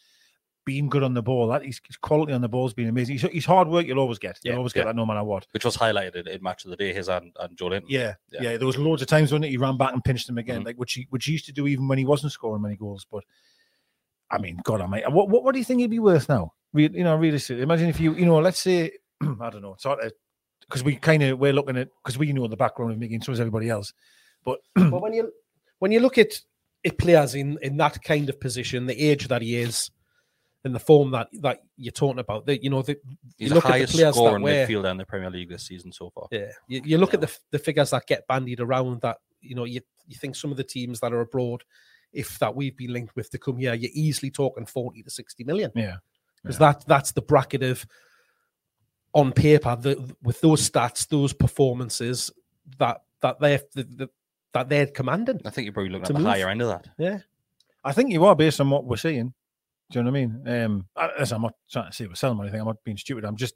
being 0.64 0.88
good 0.88 1.02
on 1.02 1.14
the 1.14 1.22
ball, 1.22 1.48
that 1.48 1.64
his, 1.64 1.80
his 1.86 1.96
quality 1.96 2.32
on 2.32 2.40
the 2.40 2.48
ball 2.48 2.66
has 2.66 2.74
been 2.74 2.88
amazing. 2.88 3.14
He's, 3.18 3.30
he's 3.30 3.44
hard 3.46 3.68
work. 3.68 3.86
You'll 3.86 3.98
always 3.98 4.18
get. 4.18 4.38
You'll 4.42 4.52
Yeah, 4.54 4.58
always 4.58 4.72
get 4.72 4.80
yeah. 4.80 4.86
that 4.86 4.96
no 4.96 5.04
matter 5.06 5.22
what. 5.24 5.46
which 5.52 5.64
was 5.64 5.76
highlighted 5.76 6.16
in, 6.16 6.28
in 6.28 6.42
match 6.42 6.64
of 6.64 6.70
the 6.70 6.76
day, 6.76 6.92
his 6.92 7.08
and, 7.08 7.32
and 7.40 7.56
Joelinton. 7.56 7.84
Yeah, 7.88 8.14
Yeah. 8.32 8.42
yeah, 8.42 8.56
There 8.56 8.66
was 8.66 8.78
loads 8.78 9.02
of 9.02 9.08
times 9.08 9.32
when 9.32 9.42
he 9.42 9.56
ran 9.56 9.76
back 9.76 9.92
and 9.92 10.02
pinched 10.02 10.28
him 10.28 10.38
again, 10.38 10.62
Mhm. 10.62 10.66
like 10.66 10.76
which 10.76 10.94
he 10.94 11.06
which 11.10 11.26
he 11.26 11.32
used 11.32 11.46
to 11.46 11.52
do 11.52 11.66
even 11.66 11.86
when 11.88 11.98
he 11.98 12.04
wasn't 12.04 12.32
scoring 12.32 12.62
many 12.62 12.76
goals. 12.76 13.06
But 13.10 13.24
I 14.30 14.38
mean, 14.38 14.58
God, 14.64 14.80
I 14.80 14.86
might. 14.86 15.10
What, 15.12 15.28
what 15.28 15.44
what 15.44 15.52
do 15.52 15.58
you 15.58 15.64
think 15.64 15.80
he'd 15.80 15.90
be 15.90 15.98
worth 15.98 16.28
now? 16.28 16.52
Re, 16.72 16.88
you 16.92 17.04
know, 17.04 17.14
realistically, 17.16 17.62
imagine 17.62 17.88
if 17.88 18.00
you 18.00 18.14
you 18.14 18.24
know, 18.26 18.38
let's 18.38 18.60
say 18.60 18.90
I 19.22 19.50
don't 19.50 19.62
know, 19.62 19.76
sort 19.78 20.00
of 20.02 20.12
because 20.60 20.82
we 20.82 20.96
kind 20.96 21.22
of 21.22 21.38
we're 21.38 21.52
looking 21.52 21.76
at 21.76 21.88
because 22.02 22.18
we 22.18 22.32
know 22.32 22.48
the 22.48 22.56
background 22.56 22.92
of 22.92 22.98
Mickey 22.98 23.14
and 23.16 23.22
so 23.24 23.32
does 23.32 23.40
everybody 23.40 23.68
else. 23.68 23.92
But 24.44 24.60
but 24.74 25.02
when 25.02 25.12
you 25.12 25.30
when 25.78 25.92
you 25.92 26.00
look 26.00 26.18
at 26.18 26.32
it 26.82 26.98
players 26.98 27.34
in 27.34 27.58
in 27.62 27.76
that 27.76 28.02
kind 28.02 28.28
of 28.28 28.40
position, 28.40 28.86
the 28.86 28.98
age 29.10 29.28
that 29.28 29.42
he 29.42 29.56
is, 29.56 29.90
and 30.64 30.74
the 30.74 30.80
form 30.80 31.10
that 31.10 31.28
that 31.40 31.60
you're 31.76 31.92
talking 31.92 32.18
about, 32.18 32.46
that 32.46 32.62
you 32.64 32.70
know, 32.70 32.82
the, 32.82 32.96
He's 33.36 33.48
you 33.48 33.48
the 33.50 33.54
look 33.56 33.64
at 33.66 33.68
the 33.68 33.72
highest 33.72 33.94
players 33.94 34.14
that 34.14 34.14
scoring 34.14 34.42
wear, 34.42 34.66
midfielder 34.66 34.90
in 34.90 34.96
the 34.96 35.04
Premier 35.04 35.30
League 35.30 35.50
this 35.50 35.66
season 35.66 35.92
so 35.92 36.10
far. 36.10 36.26
yeah, 36.30 36.50
you, 36.68 36.80
you 36.84 36.98
look 36.98 37.14
at 37.14 37.20
the 37.20 37.38
the 37.50 37.58
figures 37.58 37.90
that 37.90 38.06
get 38.06 38.26
bandied 38.26 38.60
around. 38.60 39.02
That 39.02 39.18
you 39.40 39.54
know, 39.54 39.64
you 39.64 39.80
you 40.06 40.16
think 40.16 40.36
some 40.36 40.50
of 40.50 40.56
the 40.56 40.64
teams 40.64 41.00
that 41.00 41.12
are 41.12 41.20
abroad, 41.20 41.64
if 42.12 42.38
that 42.38 42.54
we've 42.54 42.76
been 42.76 42.92
linked 42.92 43.14
with 43.14 43.30
to 43.30 43.38
come 43.38 43.58
here, 43.58 43.74
you're 43.74 43.90
easily 43.94 44.30
talking 44.30 44.66
forty 44.66 45.02
to 45.02 45.10
sixty 45.10 45.44
million. 45.44 45.70
yeah, 45.74 45.96
because 46.42 46.58
that 46.58 46.86
that's 46.86 47.12
the 47.12 47.22
bracket 47.22 47.62
of 47.62 47.86
on 49.12 49.32
paper 49.32 49.76
the, 49.76 50.14
with 50.22 50.40
those 50.40 50.68
stats, 50.68 51.06
those 51.08 51.32
performances 51.32 52.30
that 52.78 53.02
that 53.20 53.38
they're 53.38 53.60
the, 53.74 53.82
the, 53.84 54.10
that 54.54 54.68
they're 54.68 54.86
commanding. 54.86 55.40
I 55.44 55.50
think 55.50 55.66
you're 55.66 55.74
probably 55.74 55.90
looking 55.90 56.06
at 56.06 56.12
the 56.12 56.18
move. 56.20 56.26
higher 56.26 56.48
end 56.48 56.62
of 56.62 56.68
that. 56.68 56.88
Yeah, 56.98 57.18
I 57.84 57.92
think 57.92 58.12
you 58.12 58.24
are 58.24 58.34
based 58.34 58.60
on 58.60 58.70
what 58.70 58.86
we're 58.86 58.96
seeing. 58.96 59.34
Do 59.90 59.98
you 59.98 60.04
know 60.04 60.10
what 60.10 60.18
I 60.18 60.26
mean? 60.26 60.48
Um, 60.48 60.86
as 61.18 61.32
I'm 61.32 61.42
not 61.42 61.54
trying 61.70 61.90
to 61.90 61.96
say 61.96 62.06
we're 62.06 62.14
selling 62.14 62.38
or 62.38 62.42
anything. 62.42 62.60
I'm 62.60 62.66
not 62.66 62.82
being 62.84 62.96
stupid. 62.96 63.24
I'm 63.24 63.36
just 63.36 63.54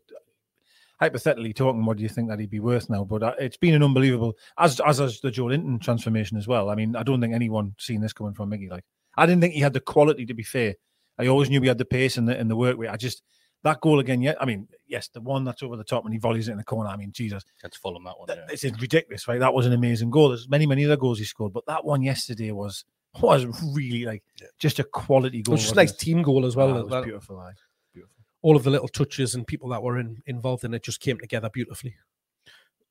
hypothetically 1.00 1.52
talking. 1.52 1.84
What 1.84 1.96
do 1.96 2.02
you 2.02 2.08
think 2.08 2.28
that 2.28 2.38
he'd 2.38 2.50
be 2.50 2.60
worth 2.60 2.90
now? 2.90 3.04
But 3.04 3.22
uh, 3.22 3.34
it's 3.38 3.56
been 3.56 3.74
an 3.74 3.82
unbelievable, 3.82 4.36
as 4.58 4.80
as 4.80 5.00
as 5.00 5.20
the 5.20 5.30
Joelinton 5.30 5.80
transformation 5.80 6.36
as 6.36 6.46
well. 6.46 6.70
I 6.70 6.74
mean, 6.74 6.96
I 6.96 7.02
don't 7.02 7.20
think 7.20 7.34
anyone 7.34 7.74
seen 7.78 8.00
this 8.00 8.12
coming 8.12 8.34
from 8.34 8.50
Miggy. 8.50 8.70
Like, 8.70 8.84
I 9.16 9.26
didn't 9.26 9.40
think 9.40 9.54
he 9.54 9.60
had 9.60 9.72
the 9.72 9.80
quality. 9.80 10.26
To 10.26 10.34
be 10.34 10.42
fair, 10.42 10.74
I 11.18 11.26
always 11.28 11.50
knew 11.50 11.60
he 11.60 11.68
had 11.68 11.78
the 11.78 11.84
pace 11.84 12.16
and 12.16 12.28
the 12.28 12.38
and 12.38 12.50
the 12.50 12.56
work 12.56 12.76
rate. 12.78 12.90
I 12.90 12.96
just 12.96 13.22
that 13.64 13.80
goal 13.80 14.00
again. 14.00 14.20
Yeah, 14.22 14.34
I 14.40 14.44
mean, 14.44 14.68
yes, 14.86 15.08
the 15.08 15.20
one 15.20 15.44
that's 15.44 15.62
over 15.62 15.76
the 15.76 15.84
top 15.84 16.04
and 16.04 16.12
he 16.12 16.18
volleys 16.18 16.48
it 16.48 16.52
in 16.52 16.58
the 16.58 16.64
corner. 16.64 16.90
I 16.90 16.96
mean, 16.96 17.12
Jesus, 17.12 17.44
That's 17.62 17.76
Fulham 17.76 18.04
that 18.04 18.18
one. 18.18 18.26
that, 18.28 18.38
yeah. 18.38 18.46
it's 18.50 18.64
ridiculous, 18.80 19.26
right? 19.26 19.40
That 19.40 19.54
was 19.54 19.66
an 19.66 19.72
amazing 19.72 20.10
goal. 20.10 20.28
There's 20.28 20.48
many, 20.48 20.66
many 20.66 20.84
other 20.84 20.96
goals 20.96 21.18
he 21.18 21.24
scored, 21.24 21.52
but 21.52 21.66
that 21.66 21.84
one 21.84 22.02
yesterday 22.02 22.52
was 22.52 22.84
was 23.22 23.44
really 23.74 24.04
like 24.04 24.22
just 24.58 24.78
a 24.78 24.84
quality 24.84 25.42
goal. 25.42 25.42
it 25.42 25.44
goal. 25.44 25.52
was 25.54 25.60
just 25.62 25.76
wasn't 25.76 25.76
nice 25.76 25.92
it? 25.92 25.98
team 26.04 26.22
goal 26.22 26.46
as 26.46 26.56
well. 26.56 26.72
Ah, 26.72 26.78
it 26.78 26.82
was 26.82 26.90
that- 26.90 27.04
beautiful. 27.04 27.38
aye. 27.38 27.52
Beautiful. 27.94 28.14
all 28.42 28.56
of 28.56 28.62
the 28.64 28.70
little 28.70 28.88
touches 28.88 29.34
and 29.34 29.46
people 29.46 29.68
that 29.70 29.82
were 29.82 29.98
in, 29.98 30.22
involved 30.26 30.64
in 30.64 30.74
it 30.74 30.82
just 30.82 31.00
came 31.00 31.18
together 31.18 31.50
beautifully. 31.52 31.94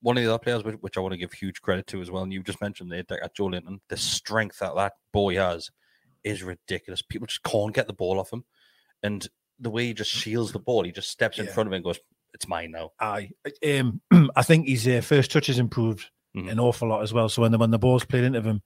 One 0.00 0.16
of 0.16 0.22
the 0.22 0.30
other 0.32 0.38
players, 0.38 0.62
which, 0.62 0.76
which 0.76 0.96
I 0.96 1.00
want 1.00 1.12
to 1.12 1.18
give 1.18 1.32
huge 1.32 1.60
credit 1.60 1.86
to 1.88 2.00
as 2.00 2.10
well, 2.10 2.22
and 2.22 2.32
you 2.32 2.42
just 2.42 2.60
mentioned 2.60 2.92
there, 2.92 3.04
at 3.22 3.34
Joelinton, 3.36 3.80
the 3.88 3.96
strength 3.96 4.60
that 4.60 4.76
that 4.76 4.92
boy 5.12 5.34
has 5.36 5.70
is 6.22 6.42
ridiculous. 6.44 7.02
People 7.02 7.26
just 7.26 7.42
can't 7.42 7.74
get 7.74 7.86
the 7.88 7.92
ball 7.92 8.20
off 8.20 8.32
him. 8.32 8.44
And 9.02 9.26
the 9.58 9.70
way 9.70 9.86
he 9.86 9.94
just 9.94 10.10
shields 10.12 10.52
the 10.52 10.60
ball, 10.60 10.84
he 10.84 10.92
just 10.92 11.10
steps 11.10 11.38
in 11.40 11.46
Yeah. 11.46 11.52
front 11.52 11.66
of 11.68 11.72
it 11.72 11.76
and 11.76 11.84
goes, 11.84 11.98
It's 12.34 12.46
mine 12.46 12.70
now. 12.72 12.92
Aye, 13.00 13.30
um, 13.66 14.00
I 14.36 14.42
think 14.42 14.68
his 14.68 14.86
uh, 14.86 15.00
first 15.00 15.32
touch 15.32 15.46
has 15.48 15.58
improved 15.58 16.04
Mhm. 16.36 16.50
an 16.52 16.60
awful 16.60 16.88
lot 16.88 17.02
as 17.02 17.12
well. 17.12 17.28
So 17.30 17.42
when 17.42 17.50
the 17.52 17.58
when 17.58 17.70
the 17.70 17.78
ball's 17.78 18.04
played 18.04 18.22
into 18.22 18.42
him, 18.42 18.62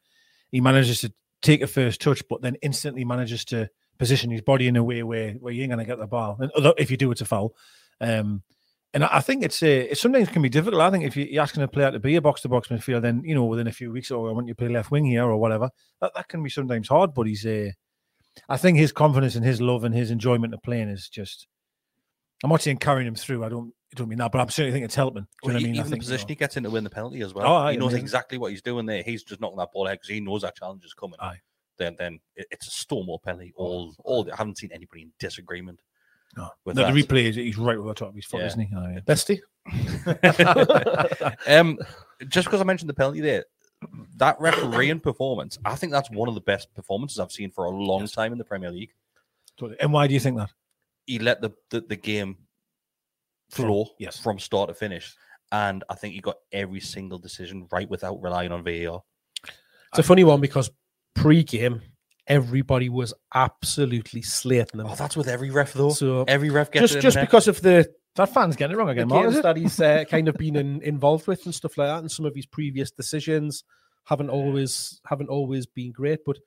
he 0.50 0.60
manages 0.60 1.00
to 1.02 1.12
take 1.42 1.62
a 1.62 1.66
first 1.66 2.00
touch, 2.00 2.22
but 2.28 2.40
then 2.42 2.56
instantly 2.62 3.04
manages 3.04 3.44
to 3.46 3.68
position 3.98 4.30
his 4.30 4.40
body 4.40 4.66
in 4.68 4.76
a 4.76 4.82
way 4.82 5.02
where 5.02 5.32
where 5.34 5.52
you 5.52 5.62
ain't 5.62 5.70
gonna 5.70 5.84
get 5.84 5.98
the 5.98 6.06
ball. 6.06 6.38
And 6.40 6.50
if 6.78 6.90
you 6.90 6.96
do, 6.96 7.10
it's 7.10 7.20
a 7.20 7.24
foul. 7.26 7.54
Um, 8.00 8.42
and 8.94 9.04
I 9.04 9.20
think 9.20 9.42
it's 9.42 9.62
uh, 9.62 9.66
it 9.66 9.98
sometimes 9.98 10.28
can 10.28 10.42
be 10.42 10.48
difficult. 10.48 10.82
I 10.82 10.90
think 10.90 11.04
if 11.04 11.16
you- 11.16 11.24
you're 11.24 11.42
asking 11.42 11.62
a 11.62 11.68
player 11.68 11.90
to 11.90 11.98
be 11.98 12.16
a 12.16 12.20
box 12.20 12.42
to 12.42 12.48
box 12.48 12.68
midfielder, 12.68 13.00
then 13.02 13.22
you 13.24 13.34
know 13.34 13.44
within 13.44 13.66
a 13.66 13.72
few 13.72 13.90
weeks, 13.90 14.10
or 14.10 14.28
I 14.28 14.32
want 14.32 14.48
you 14.48 14.54
to 14.54 14.58
play 14.58 14.68
left 14.68 14.90
wing 14.90 15.06
here 15.06 15.24
or 15.24 15.36
whatever, 15.38 15.70
that, 16.00 16.12
that 16.14 16.28
can 16.28 16.42
be 16.42 16.50
sometimes 16.50 16.88
hard. 16.88 17.14
But 17.14 17.26
he's, 17.26 17.46
uh, 17.46 17.70
I 18.48 18.56
think 18.58 18.78
his 18.78 18.92
confidence 18.92 19.34
and 19.34 19.44
his 19.44 19.60
love 19.60 19.84
and 19.84 19.94
his 19.94 20.10
enjoyment 20.10 20.52
of 20.54 20.62
playing 20.62 20.88
is 20.88 21.08
just. 21.08 21.46
I'm 22.44 22.50
not 22.50 22.60
saying 22.60 22.78
carrying 22.78 23.06
him 23.06 23.14
through. 23.14 23.44
I 23.44 23.48
don't. 23.48 23.72
I 23.92 23.98
don't 23.98 24.08
mean 24.08 24.18
that, 24.18 24.32
but 24.32 24.40
I'm 24.40 24.48
certainly 24.48 24.72
think 24.72 24.84
it's 24.86 24.94
helping. 24.94 25.24
Do 25.24 25.28
you 25.42 25.48
Well, 25.48 25.52
know 25.52 25.58
what 25.58 25.62
I 25.62 25.66
mean? 25.66 25.76
I 25.76 25.80
even 25.80 25.90
the 25.90 25.96
position 25.98 26.26
know, 26.26 26.28
he 26.30 26.34
gets 26.34 26.56
in 26.56 26.62
to 26.62 26.70
win 26.70 26.84
the 26.84 26.90
penalty 26.90 27.20
as 27.20 27.34
well. 27.34 27.46
Oh, 27.46 27.56
aye, 27.56 27.72
he 27.72 27.78
knows 27.78 27.88
amazing. 27.92 28.04
exactly 28.04 28.38
what 28.38 28.50
he's 28.50 28.62
doing 28.62 28.86
there. 28.86 29.02
He's 29.02 29.22
just 29.22 29.40
knocking 29.40 29.58
that 29.58 29.70
ball 29.72 29.86
out 29.86 29.92
because 29.92 30.08
he 30.08 30.20
knows 30.20 30.42
that 30.42 30.56
challenge 30.56 30.84
is 30.84 30.94
coming. 30.94 31.16
Aye. 31.20 31.40
Then, 31.78 31.96
then 31.98 32.20
it's 32.36 32.68
a 32.68 32.70
Stonewall 32.70 33.18
penalty. 33.18 33.52
All, 33.56 33.94
all. 34.04 34.26
I 34.32 34.36
haven't 34.36 34.58
seen 34.58 34.70
anybody 34.72 35.02
in 35.02 35.12
disagreement. 35.18 35.80
No, 36.36 36.48
with 36.64 36.76
no, 36.76 36.86
that. 36.86 36.94
the 36.94 37.02
replay 37.02 37.24
is 37.28 37.36
he's 37.36 37.58
right 37.58 37.76
over 37.76 37.88
the 37.88 37.94
top 37.94 38.08
of 38.08 38.14
his 38.14 38.24
foot, 38.24 38.40
Yeah. 38.40 38.46
isn't 38.46 38.60
he? 38.60 38.68
Oh, 38.74 38.88
yeah. 38.88 39.00
Bestie. 39.00 39.40
um, 41.46 41.78
just 42.28 42.46
because 42.46 42.60
I 42.60 42.64
mentioned 42.64 42.88
the 42.88 42.94
penalty 42.94 43.20
there, 43.20 43.44
that 44.16 44.40
refereeing 44.40 45.00
performance, 45.00 45.58
I 45.64 45.74
think 45.74 45.92
that's 45.92 46.10
one 46.10 46.28
of 46.28 46.34
the 46.34 46.40
best 46.40 46.72
performances 46.74 47.18
I've 47.18 47.32
seen 47.32 47.50
for 47.50 47.64
a 47.66 47.70
long 47.70 48.06
time 48.06 48.32
in 48.32 48.38
the 48.38 48.44
Premier 48.44 48.70
League. 48.70 48.92
Totally. 49.58 49.78
And 49.80 49.92
why 49.92 50.06
do 50.06 50.14
you 50.14 50.20
think 50.20 50.38
that? 50.38 50.50
He 51.06 51.18
let 51.18 51.42
the 51.42 51.50
the, 51.70 51.80
the 51.80 51.96
game 51.96 52.36
flow 53.52 53.86
yes. 53.98 54.18
from 54.18 54.38
start 54.38 54.68
to 54.68 54.74
finish, 54.74 55.14
and 55.52 55.84
I 55.88 55.94
think 55.94 56.14
he 56.14 56.20
got 56.20 56.36
every 56.50 56.80
single 56.80 57.18
decision 57.18 57.68
right 57.70 57.88
without 57.88 58.22
relying 58.22 58.52
on 58.52 58.64
VAR. 58.64 59.02
It's 59.90 59.98
a 59.98 60.02
funny 60.02 60.24
one 60.24 60.40
because 60.40 60.70
pre-game, 61.14 61.82
everybody 62.26 62.88
was 62.88 63.12
absolutely 63.34 64.22
slating 64.22 64.80
him. 64.80 64.86
Oh, 64.86 64.94
that's 64.94 65.16
with 65.16 65.28
every 65.28 65.50
ref 65.50 65.74
though. 65.74 65.90
So 65.90 66.24
every 66.26 66.50
ref 66.50 66.70
gets 66.70 66.82
just 66.82 66.94
it 66.94 66.96
in 66.96 67.02
just 67.02 67.14
the 67.16 67.20
because 67.20 67.48
of 67.48 67.60
the 67.60 67.92
That 68.16 68.32
fan's 68.32 68.56
getting 68.56 68.74
it 68.74 68.78
wrong 68.78 68.88
the 68.88 68.92
again, 68.92 69.08
Mark. 69.08 69.24
games 69.24 69.36
Is 69.36 69.42
that 69.42 69.56
he's 69.56 69.80
uh, 69.80 70.04
kind 70.04 70.28
of 70.28 70.36
been 70.36 70.56
in, 70.56 70.82
involved 70.82 71.26
with 71.26 71.44
and 71.44 71.54
stuff 71.54 71.78
like 71.78 71.88
that, 71.88 71.98
and 71.98 72.10
some 72.10 72.26
of 72.26 72.34
his 72.34 72.46
previous 72.46 72.90
decisions 72.90 73.64
haven't 74.04 74.30
always 74.30 75.00
haven't 75.06 75.28
always 75.28 75.66
been 75.66 75.92
great. 75.92 76.20
But 76.24 76.38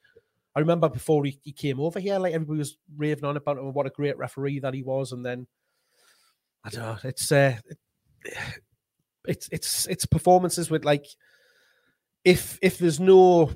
I 0.56 0.60
remember 0.60 0.90
before 0.90 1.26
he, 1.26 1.40
he 1.44 1.52
came 1.52 1.80
over 1.80 2.00
here, 2.00 2.20
like 2.20 2.34
everybody 2.34 2.60
was 2.60 2.78
raving 2.96 3.26
on 3.26 3.38
about 3.38 3.58
him, 3.58 3.74
what 3.74 3.88
a 3.88 3.92
great 3.92 4.18
referee 4.18 4.60
that 4.60 4.74
he 4.74 4.84
was, 4.84 5.12
and 5.12 5.26
then 5.26 5.48
I 6.66 6.70
don't 6.70 6.82
know, 6.82 6.98
it's 7.04 7.32
uh, 7.32 7.58
it's 9.28 9.48
it's 9.52 9.86
it's 9.88 10.06
performances 10.06 10.70
with 10.70 10.84
like 10.84 11.06
if 12.24 12.58
if 12.62 12.80
there's 12.80 13.00
no 13.00 13.52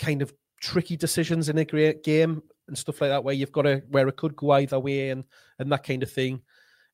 kind 0.00 0.22
of 0.22 0.32
tricky 0.60 0.96
decisions 0.96 1.48
in 1.48 1.58
a 1.58 1.64
great 1.64 2.02
game 2.02 2.42
and 2.68 2.76
stuff 2.76 3.00
like 3.00 3.10
that 3.10 3.22
where 3.22 3.34
you've 3.34 3.52
got 3.52 3.62
to 3.62 3.82
where 3.90 4.08
it 4.08 4.16
could 4.16 4.34
go 4.34 4.52
either 4.52 4.80
way 4.80 5.10
and 5.10 5.24
and 5.58 5.70
that 5.70 5.84
kind 5.84 6.02
of 6.02 6.10
thing 6.10 6.40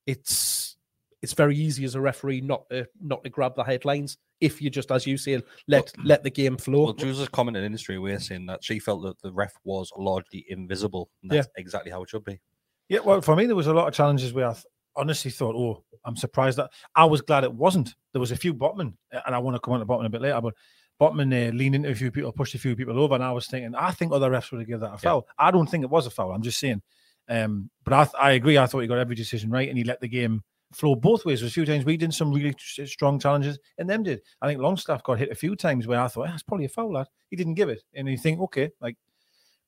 it's 0.06 0.76
it's 1.22 1.32
very 1.32 1.56
easy 1.56 1.84
as 1.84 1.94
a 1.94 2.00
referee 2.00 2.40
not 2.40 2.68
to 2.68 2.86
not 3.00 3.22
to 3.22 3.30
grab 3.30 3.54
the 3.54 3.62
headlines 3.62 4.18
if 4.40 4.60
you 4.60 4.68
just 4.68 4.90
as 4.90 5.06
you 5.06 5.16
say 5.16 5.40
let 5.68 5.92
let 6.04 6.24
the 6.24 6.30
game 6.30 6.56
flow 6.56 6.86
Well, 6.86 6.92
Jules 6.92 7.20
has 7.20 7.28
commented 7.28 7.62
in 7.62 7.66
industry 7.66 7.98
we're 7.98 8.18
saying 8.18 8.46
that 8.46 8.64
she 8.64 8.80
felt 8.80 9.02
that 9.04 9.20
the 9.22 9.32
ref 9.32 9.54
was 9.62 9.90
largely 9.96 10.44
invisible. 10.48 11.10
And 11.22 11.30
that's 11.30 11.48
exactly 11.56 11.92
how 11.92 12.02
it 12.02 12.10
should 12.10 12.24
be. 12.24 12.40
Yeah, 12.88 13.00
well, 13.00 13.20
for 13.20 13.36
me, 13.36 13.46
there 13.46 13.56
was 13.56 13.66
a 13.68 13.72
lot 13.74 13.88
of 13.88 13.94
challenges 13.94 14.32
where 14.32 14.48
I 14.48 14.52
th- 14.52 14.66
honestly 14.96 15.30
thought, 15.30 15.54
oh, 15.56 15.84
I'm 16.04 16.16
surprised 16.16 16.58
that 16.58 16.70
I 16.94 17.04
was 17.04 17.20
glad 17.22 17.44
it 17.44 17.52
wasn't. 17.54 17.94
There 18.12 18.20
was 18.20 18.32
a 18.32 18.36
few 18.36 18.52
botmen, 18.52 18.94
and 19.10 19.34
I 19.34 19.38
want 19.38 19.54
to 19.56 19.60
come 19.60 19.74
on 19.74 19.80
to 19.80 19.86
botman 19.86 20.06
a 20.06 20.10
bit 20.10 20.20
later, 20.22 20.40
but 20.40 20.54
botman 21.00 21.32
uh, 21.32 21.52
leaned 21.54 21.74
into 21.74 21.90
a 21.90 21.94
few 21.94 22.10
people, 22.10 22.32
pushed 22.32 22.54
a 22.54 22.58
few 22.58 22.76
people 22.76 22.98
over, 22.98 23.14
and 23.14 23.24
I 23.24 23.32
was 23.32 23.46
thinking, 23.46 23.74
I 23.74 23.92
think 23.92 24.12
other 24.12 24.30
refs 24.30 24.50
would 24.50 24.58
have 24.60 24.66
given 24.66 24.80
that 24.82 24.94
a 24.94 24.98
foul. 24.98 25.26
I 25.38 25.50
don't 25.50 25.68
think 25.68 25.84
it 25.84 25.90
was 25.90 26.06
a 26.06 26.10
foul. 26.10 26.32
I'm 26.32 26.42
just 26.42 26.58
saying. 26.58 26.82
Um, 27.28 27.70
but 27.84 27.94
I, 27.94 28.04
th- 28.04 28.14
I 28.18 28.32
agree. 28.32 28.58
I 28.58 28.66
thought 28.66 28.80
he 28.80 28.88
got 28.88 28.98
every 28.98 29.16
decision 29.16 29.50
right, 29.50 29.68
and 29.68 29.78
he 29.78 29.84
let 29.84 30.00
the 30.00 30.08
game 30.08 30.42
flow 30.72 30.94
both 30.94 31.24
ways. 31.24 31.40
There's 31.40 31.52
a 31.52 31.54
few 31.54 31.64
times 31.64 31.84
we 31.84 31.96
did 31.96 32.12
some 32.12 32.32
really 32.32 32.50
s- 32.50 32.90
strong 32.90 33.18
challenges, 33.18 33.58
and 33.78 33.88
them 33.88 34.02
did. 34.02 34.20
I 34.42 34.48
think 34.48 34.60
Longstaff 34.60 35.02
got 35.04 35.18
hit 35.18 35.30
a 35.30 35.36
few 35.36 35.54
times 35.56 35.86
where 35.86 36.00
I 36.00 36.08
thought, 36.08 36.26
that's 36.26 36.42
probably 36.42 36.66
a 36.66 36.68
foul. 36.68 36.92
That 36.92 37.08
he 37.30 37.36
didn't 37.36 37.54
give 37.54 37.68
it, 37.68 37.82
and 37.94 38.08
you 38.08 38.18
think, 38.18 38.40
okay, 38.40 38.70
like. 38.80 38.96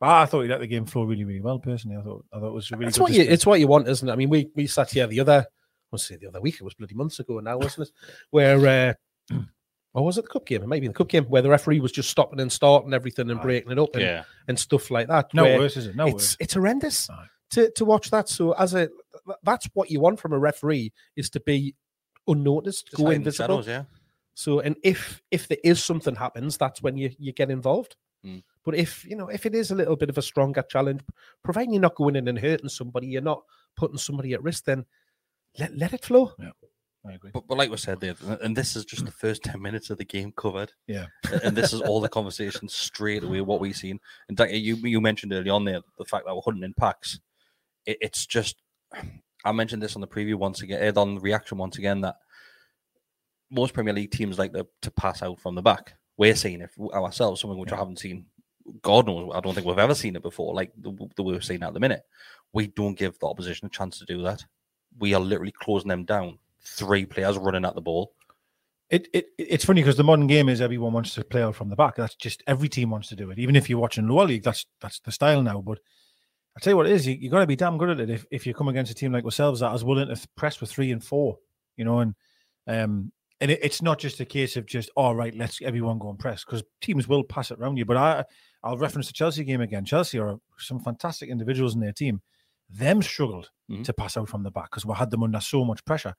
But 0.04 0.10
I 0.22 0.26
thought 0.26 0.42
he 0.42 0.48
let 0.48 0.60
the 0.60 0.66
game 0.66 0.84
flow 0.84 1.04
really, 1.04 1.24
really 1.24 1.40
well. 1.40 1.58
Personally, 1.58 1.96
I 1.96 2.02
thought 2.02 2.24
I 2.30 2.38
thought 2.38 2.48
it 2.48 2.52
was 2.52 2.70
really. 2.70 2.86
it's 2.88 2.98
good 2.98 3.02
what 3.04 3.12
you 3.12 3.22
it's 3.22 3.46
what 3.46 3.58
you 3.60 3.66
want 3.66 3.88
isn't 3.88 4.06
it 4.06 4.12
i 4.12 4.16
mean 4.16 4.28
we 4.28 4.50
we 4.54 4.66
sat 4.66 4.90
here 4.90 5.06
the 5.06 5.20
other 5.20 5.46
i 5.92 5.96
say 5.96 6.16
the 6.16 6.26
other 6.28 6.42
week 6.42 6.56
it 6.56 6.62
was 6.62 6.74
bloody 6.74 6.94
months 6.94 7.20
ago 7.20 7.40
now 7.40 7.56
wasn't 7.56 7.88
it 7.88 7.94
where 8.30 8.96
uh 9.30 9.34
or 9.94 10.04
was 10.04 10.18
it 10.18 10.22
the 10.22 10.28
cup 10.28 10.44
game? 10.44 10.62
It 10.62 10.66
might 10.66 10.82
be 10.82 10.88
the 10.88 10.92
cup 10.92 11.08
game 11.08 11.24
where 11.24 11.40
the 11.40 11.48
referee 11.48 11.80
was 11.80 11.92
just 11.92 12.10
stopping 12.10 12.40
and 12.40 12.52
starting 12.52 12.92
everything 12.92 13.30
and 13.30 13.40
breaking 13.40 13.72
it 13.72 13.78
up 13.78 13.94
and, 13.94 14.02
Yeah. 14.02 14.24
and 14.48 14.58
stuff 14.58 14.90
like 14.90 15.06
that. 15.08 15.32
No 15.32 15.44
worse, 15.44 15.76
is 15.76 15.86
it? 15.86 15.96
No 15.96 16.06
it's, 16.06 16.14
worse. 16.14 16.36
It's 16.40 16.54
horrendous 16.54 17.08
Aye. 17.08 17.26
to, 17.52 17.70
to 17.70 17.84
watch 17.84 18.10
that. 18.10 18.28
So 18.28 18.52
as 18.52 18.74
a 18.74 18.90
that's 19.44 19.66
what 19.72 19.90
you 19.90 20.00
want 20.00 20.18
from 20.20 20.32
a 20.32 20.38
referee 20.38 20.92
is 21.16 21.30
to 21.30 21.40
be 21.40 21.74
unnoticed, 22.26 22.86
Just 22.90 22.96
go 22.96 23.04
hide 23.06 23.14
in 23.14 23.22
the 23.22 23.28
invisible. 23.28 23.62
shadows, 23.62 23.68
yeah. 23.68 23.84
So 24.34 24.60
and 24.60 24.76
if 24.82 25.22
if 25.30 25.46
there 25.48 25.58
is 25.64 25.82
something 25.82 26.16
happens, 26.16 26.58
that's 26.58 26.82
when 26.82 26.96
you 26.98 27.10
you 27.18 27.32
get 27.32 27.50
involved. 27.50 27.94
Mm. 28.26 28.42
But 28.64 28.76
if 28.76 29.04
you 29.04 29.16
know 29.16 29.28
if 29.28 29.46
it 29.46 29.54
is 29.54 29.70
a 29.70 29.74
little 29.74 29.96
bit 29.96 30.10
of 30.10 30.18
a 30.18 30.22
stronger 30.22 30.62
challenge, 30.62 31.02
providing 31.42 31.74
you're 31.74 31.82
not 31.82 31.96
going 31.96 32.16
in 32.16 32.28
and 32.28 32.38
hurting 32.38 32.68
somebody, 32.68 33.08
you're 33.08 33.22
not 33.22 33.42
putting 33.76 33.98
somebody 33.98 34.32
at 34.32 34.42
risk, 34.42 34.64
then 34.64 34.84
let 35.58 35.76
let 35.76 35.92
it 35.92 36.04
flow. 36.04 36.32
I 37.06 37.12
agree. 37.12 37.30
But, 37.34 37.46
but 37.46 37.58
like 37.58 37.70
we 37.70 37.76
said 37.76 38.00
there, 38.00 38.14
and 38.42 38.56
this 38.56 38.76
is 38.76 38.84
just 38.84 39.04
the 39.04 39.12
first 39.12 39.42
10 39.42 39.60
minutes 39.60 39.90
of 39.90 39.98
the 39.98 40.04
game 40.04 40.32
covered. 40.32 40.72
Yeah. 40.86 41.06
And 41.42 41.54
this 41.54 41.72
is 41.72 41.82
all 41.82 42.00
the 42.00 42.08
conversation 42.08 42.68
straight 42.68 43.22
away, 43.22 43.42
what 43.42 43.60
we've 43.60 43.76
seen. 43.76 44.00
And 44.28 44.36
Daniel, 44.36 44.56
you, 44.56 44.76
you 44.76 45.00
mentioned 45.02 45.32
early 45.32 45.50
on 45.50 45.64
there 45.64 45.80
the 45.98 46.04
fact 46.06 46.24
that 46.24 46.34
we're 46.34 46.40
hunting 46.42 46.64
in 46.64 46.72
packs. 46.72 47.20
It, 47.84 47.98
it's 48.00 48.24
just, 48.24 48.56
I 49.44 49.52
mentioned 49.52 49.82
this 49.82 49.96
on 49.96 50.00
the 50.00 50.08
preview 50.08 50.36
once 50.36 50.62
again, 50.62 50.82
eh, 50.82 50.92
on 50.96 51.16
the 51.16 51.20
reaction 51.20 51.58
once 51.58 51.76
again, 51.76 52.00
that 52.00 52.16
most 53.50 53.74
Premier 53.74 53.92
League 53.92 54.10
teams 54.10 54.38
like 54.38 54.54
to, 54.54 54.66
to 54.80 54.90
pass 54.90 55.22
out 55.22 55.38
from 55.38 55.54
the 55.54 55.62
back. 55.62 55.94
We're 56.16 56.36
seeing 56.36 56.62
it 56.62 56.70
ourselves, 56.94 57.40
something 57.40 57.58
which 57.58 57.72
I 57.72 57.76
haven't 57.76 57.98
seen. 57.98 58.26
God 58.82 59.06
knows, 59.06 59.30
I 59.34 59.40
don't 59.40 59.54
think 59.54 59.66
we've 59.66 59.78
ever 59.78 59.94
seen 59.94 60.16
it 60.16 60.22
before, 60.22 60.54
like 60.54 60.72
the, 60.76 60.92
the 61.16 61.22
way 61.22 61.34
we're 61.34 61.40
seeing 61.40 61.62
at 61.62 61.74
the 61.74 61.80
minute. 61.80 62.02
We 62.52 62.68
don't 62.68 62.98
give 62.98 63.18
the 63.18 63.26
opposition 63.26 63.66
a 63.66 63.70
chance 63.70 63.98
to 63.98 64.04
do 64.04 64.22
that. 64.22 64.44
We 64.98 65.14
are 65.14 65.20
literally 65.20 65.52
closing 65.52 65.88
them 65.88 66.04
down. 66.04 66.38
Three 66.62 67.04
players 67.04 67.36
running 67.36 67.64
at 67.64 67.74
the 67.74 67.82
ball. 67.82 68.14
It, 68.90 69.08
it 69.12 69.26
it's 69.38 69.64
funny 69.64 69.82
because 69.82 69.96
the 69.96 70.04
modern 70.04 70.26
game 70.26 70.48
is 70.48 70.60
everyone 70.60 70.92
wants 70.92 71.14
to 71.14 71.24
play 71.24 71.42
out 71.42 71.56
from 71.56 71.68
the 71.68 71.76
back. 71.76 71.96
That's 71.96 72.14
just 72.14 72.42
every 72.46 72.68
team 72.68 72.90
wants 72.90 73.08
to 73.08 73.16
do 73.16 73.30
it. 73.30 73.38
Even 73.38 73.56
if 73.56 73.68
you're 73.68 73.78
watching 73.78 74.06
lower 74.06 74.26
league, 74.26 74.44
that's 74.44 74.66
that's 74.80 75.00
the 75.00 75.12
style 75.12 75.42
now. 75.42 75.60
But 75.60 75.80
I 76.56 76.60
tell 76.60 76.72
you 76.72 76.76
what 76.76 76.86
it 76.86 76.92
is, 76.92 77.06
you, 77.06 77.14
you 77.14 77.30
got 77.30 77.40
to 77.40 77.46
be 77.46 77.56
damn 77.56 77.78
good 77.78 77.90
at 77.90 78.00
it 78.00 78.10
if, 78.10 78.26
if 78.30 78.46
you 78.46 78.54
come 78.54 78.68
against 78.68 78.92
a 78.92 78.94
team 78.94 79.12
like 79.12 79.24
ourselves 79.24 79.60
that 79.60 79.74
is 79.74 79.84
willing 79.84 80.14
to 80.14 80.28
press 80.36 80.60
with 80.60 80.70
three 80.70 80.92
and 80.92 81.02
four, 81.02 81.38
you 81.76 81.84
know, 81.84 82.00
and 82.00 82.14
um 82.66 83.10
and 83.40 83.50
it, 83.50 83.60
it's 83.62 83.82
not 83.82 83.98
just 83.98 84.20
a 84.20 84.24
case 84.24 84.56
of 84.56 84.66
just 84.66 84.90
all 84.96 85.14
right, 85.14 85.34
let's 85.34 85.60
everyone 85.62 85.98
go 85.98 86.10
and 86.10 86.18
press 86.18 86.44
because 86.44 86.62
teams 86.80 87.06
will 87.08 87.24
pass 87.24 87.50
it 87.50 87.58
around 87.58 87.76
you. 87.76 87.84
But 87.84 87.96
I 87.96 88.24
I'll 88.62 88.78
reference 88.78 89.06
the 89.08 89.12
Chelsea 89.12 89.44
game 89.44 89.60
again. 89.60 89.84
Chelsea 89.84 90.18
are 90.18 90.38
some 90.58 90.80
fantastic 90.80 91.28
individuals 91.28 91.74
in 91.74 91.80
their 91.80 91.92
team. 91.92 92.20
Them 92.70 93.02
struggled 93.02 93.50
Mhm. 93.70 93.84
to 93.84 93.92
pass 93.92 94.16
out 94.16 94.28
from 94.28 94.42
the 94.42 94.50
back 94.50 94.70
because 94.70 94.86
we 94.86 94.94
had 94.94 95.10
them 95.10 95.22
under 95.22 95.40
so 95.40 95.64
much 95.64 95.84
pressure. 95.84 96.14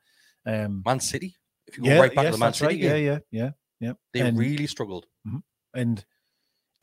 Um, 0.46 0.82
Man 0.86 1.00
City. 1.00 1.36
If 1.68 1.78
you 1.78 1.86
go 1.86 2.00
right 2.00 2.14
back 2.14 2.26
to 2.28 2.32
the 2.34 2.38
Man 2.38 2.54
City 2.54 2.66
right. 2.68 2.78
Yeah, 2.80 2.90
game, 2.98 3.06
yeah, 3.06 3.20
yeah, 3.32 3.50
yeah. 3.80 3.94
they 4.14 4.20
And- 4.22 4.38
really 4.38 4.68
struggled. 4.68 5.08
and 5.74 6.06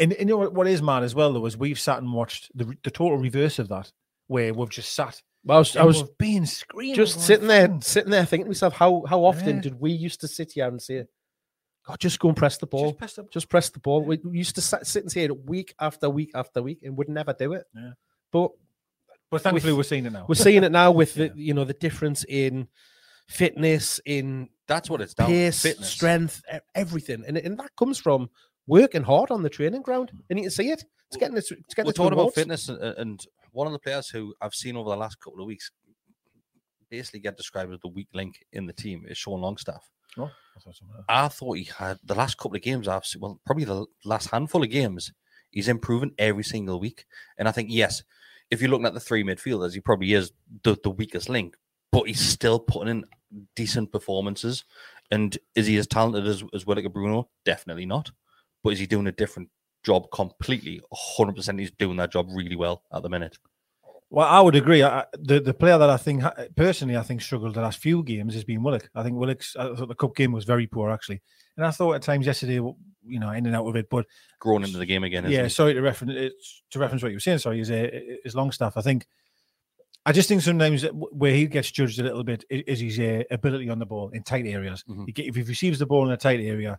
and, 0.00 0.12
and 0.12 0.12
you 0.18 0.24
know 0.24 0.38
what, 0.38 0.54
what 0.54 0.66
is 0.66 0.82
mad 0.82 1.04
as 1.04 1.14
well 1.14 1.32
though 1.32 1.46
is 1.46 1.56
we've 1.56 1.78
sat 1.78 1.98
and 1.98 2.12
watched 2.12 2.50
the 2.56 2.76
the 2.82 2.90
total 2.90 3.18
reverse 3.18 3.58
of 3.60 3.68
that, 3.68 3.92
where 4.26 4.52
we've 4.52 4.68
just 4.70 4.92
sat. 4.94 5.22
I 5.48 5.58
was, 5.58 5.76
I 5.76 5.82
was 5.82 6.02
been 6.18 6.46
screaming, 6.46 6.94
just 6.94 7.20
sitting 7.20 7.48
there, 7.48 7.66
"Fucking 7.66 7.80
sitting 7.80 8.10
there 8.10 8.24
thinking 8.24 8.44
to 8.46 8.50
myself, 8.50 8.74
how 8.74 9.04
how 9.08 9.24
often 9.24 9.56
Yeah. 9.56 9.62
did 9.62 9.80
we 9.80 9.90
used 9.90 10.20
to 10.20 10.28
sit 10.28 10.52
here 10.52 10.68
and 10.68 10.80
say, 10.80 11.04
God, 11.84 11.98
just 11.98 12.20
go 12.20 12.28
and 12.28 12.36
press 12.36 12.58
the 12.58 12.66
ball. 12.66 12.90
Just 12.90 12.98
press 12.98 13.14
the 13.14 13.24
Just 13.32 13.48
press 13.48 13.70
the 13.70 13.80
ball. 13.80 14.04
We 14.04 14.18
we 14.24 14.38
used 14.38 14.54
to 14.54 14.60
sit, 14.60 14.86
sit 14.86 15.02
and 15.02 15.10
say 15.10 15.24
it 15.24 15.44
week 15.46 15.74
after 15.80 16.08
week 16.08 16.30
after 16.34 16.62
week 16.62 16.78
and 16.84 16.96
would 16.96 17.08
never 17.08 17.32
do 17.32 17.54
it. 17.54 17.64
Yeah. 17.74 17.92
But 18.30 18.52
But 19.30 19.42
thankfully, 19.42 19.72
with- 19.72 19.78
we're 19.78 19.88
seeing 19.88 20.06
it 20.06 20.12
now. 20.12 20.26
we're 20.28 20.36
seeing 20.36 20.62
it 20.62 20.70
now 20.70 20.92
with 20.92 21.14
the 21.14 21.32
you 21.36 21.54
know 21.54 21.64
the 21.64 21.72
difference 21.74 22.24
in 22.28 22.68
fitness, 23.28 24.00
in 24.04 24.48
That's 24.68 24.88
what 24.90 25.00
it's 25.00 25.14
down 25.14 25.28
pace, 25.28 25.62
Fitness. 25.62 25.88
strength, 25.88 26.42
everything, 26.74 27.24
and 27.26 27.36
and 27.36 27.58
that 27.58 27.70
comes 27.76 27.98
from 27.98 28.30
working 28.66 29.02
hard 29.02 29.30
on 29.30 29.42
the 29.42 29.50
training 29.50 29.82
ground, 29.82 30.10
hmm. 30.10 30.20
and 30.30 30.38
you 30.38 30.44
can 30.44 30.50
see 30.50 30.70
it. 30.70 30.84
It's 31.08 31.16
getting 31.16 31.36
its, 31.36 31.50
it's 31.50 31.74
getting 31.74 31.86
We're 31.86 31.90
its 31.90 31.98
talking 31.98 32.12
about 32.14 32.34
fitness, 32.34 32.68
and, 32.68 32.80
and 32.80 33.26
one 33.52 33.66
of 33.66 33.72
the 33.72 33.78
players 33.78 34.08
who 34.08 34.34
I've 34.40 34.54
seen 34.54 34.76
over 34.76 34.90
the 34.90 34.96
last 34.96 35.20
couple 35.20 35.40
of 35.40 35.46
weeks 35.46 35.70
basically 36.90 37.20
get 37.20 37.36
described 37.36 37.72
as 37.72 37.80
the 37.80 37.88
weak 37.88 38.08
link 38.12 38.44
in 38.52 38.66
the 38.66 38.72
team 38.72 39.04
is 39.08 39.16
Sean 39.16 39.40
Longstaff. 39.40 39.90
Oh, 40.18 40.30
I 40.56 40.60
thought. 40.60 40.74
I 41.08 41.28
thought 41.28 41.56
he 41.56 41.64
had 41.64 41.98
the 42.04 42.14
last 42.14 42.36
couple 42.36 42.56
of 42.56 42.62
games 42.62 42.86
I've 42.86 43.06
seen, 43.06 43.20
well, 43.20 43.40
probably 43.46 43.64
the 43.64 43.86
last 44.04 44.30
handful 44.30 44.62
of 44.62 44.70
games, 44.70 45.12
he's 45.50 45.68
improving 45.68 46.12
every 46.18 46.44
single 46.44 46.78
week. 46.78 47.06
And 47.38 47.48
I 47.48 47.52
think, 47.52 47.68
yes, 47.70 48.02
if 48.50 48.60
you're 48.60 48.70
looking 48.70 48.86
at 48.86 48.94
the 48.94 49.00
three 49.00 49.24
midfielders, 49.24 49.72
he 49.72 49.80
probably 49.80 50.12
is 50.12 50.32
the, 50.64 50.76
the 50.82 50.90
weakest 50.90 51.30
link, 51.30 51.56
but 51.90 52.04
he's 52.04 52.20
still 52.20 52.60
putting 52.60 52.88
in 52.88 53.04
decent 53.56 53.90
performances. 53.90 54.64
And 55.10 55.36
is 55.54 55.66
he 55.66 55.78
as 55.78 55.86
talented 55.86 56.26
as, 56.26 56.44
as 56.54 56.66
Willock 56.66 56.92
Bruno? 56.92 57.30
Definitely 57.46 57.86
not. 57.86 58.10
But 58.62 58.74
is 58.74 58.78
he 58.78 58.86
doing 58.86 59.06
a 59.06 59.12
different 59.12 59.48
job 59.82 60.10
completely? 60.12 60.80
100% 61.18 61.58
he's 61.58 61.70
doing 61.72 61.96
that 61.96 62.12
job 62.12 62.28
really 62.30 62.56
well 62.56 62.82
at 62.92 63.02
the 63.02 63.08
minute. 63.08 63.38
Well, 64.12 64.28
I 64.28 64.40
would 64.42 64.54
agree. 64.54 64.82
I, 64.82 65.06
the 65.18 65.40
the 65.40 65.54
player 65.54 65.78
that 65.78 65.88
I 65.88 65.96
think 65.96 66.22
personally 66.54 66.98
I 66.98 67.02
think 67.02 67.22
struggled 67.22 67.54
the 67.54 67.62
last 67.62 67.78
few 67.78 68.02
games 68.02 68.34
has 68.34 68.44
been 68.44 68.62
Willock. 68.62 68.90
I 68.94 69.02
think 69.02 69.16
Willock's. 69.16 69.56
I 69.56 69.74
thought 69.74 69.88
the 69.88 69.94
cup 69.94 70.14
game 70.14 70.32
was 70.32 70.44
very 70.44 70.66
poor 70.66 70.90
actually, 70.90 71.22
and 71.56 71.64
I 71.64 71.70
thought 71.70 71.94
at 71.94 72.02
times 72.02 72.26
yesterday, 72.26 72.56
you 72.56 73.18
know, 73.18 73.30
in 73.30 73.46
and 73.46 73.56
out 73.56 73.66
of 73.66 73.74
it. 73.74 73.88
But 73.88 74.04
Growing 74.38 74.64
into 74.64 74.76
the 74.76 74.84
game 74.84 75.02
again, 75.02 75.24
isn't 75.24 75.32
yeah, 75.32 75.48
sorry 75.48 75.72
to 75.72 75.80
reference 75.80 76.34
to 76.72 76.78
reference 76.78 77.02
what 77.02 77.08
you 77.08 77.16
were 77.16 77.20
saying. 77.20 77.38
Sorry, 77.38 77.60
is 77.60 77.70
uh, 77.70 77.88
is 78.22 78.34
Longstaff. 78.34 78.76
I 78.76 78.82
think. 78.82 79.06
I 80.04 80.12
just 80.12 80.28
think 80.28 80.42
sometimes 80.42 80.82
where 80.82 81.32
he 81.32 81.46
gets 81.46 81.70
judged 81.70 81.98
a 81.98 82.02
little 82.02 82.24
bit 82.24 82.44
is 82.50 82.80
his 82.80 82.98
uh, 82.98 83.22
ability 83.30 83.70
on 83.70 83.78
the 83.78 83.86
ball 83.86 84.10
in 84.10 84.24
tight 84.24 84.44
areas. 84.46 84.84
Mhm. 84.86 85.04
If 85.16 85.36
he 85.36 85.42
receives 85.42 85.78
the 85.78 85.86
ball 85.86 86.04
in 86.06 86.12
a 86.12 86.16
tight 86.16 86.40
area, 86.40 86.78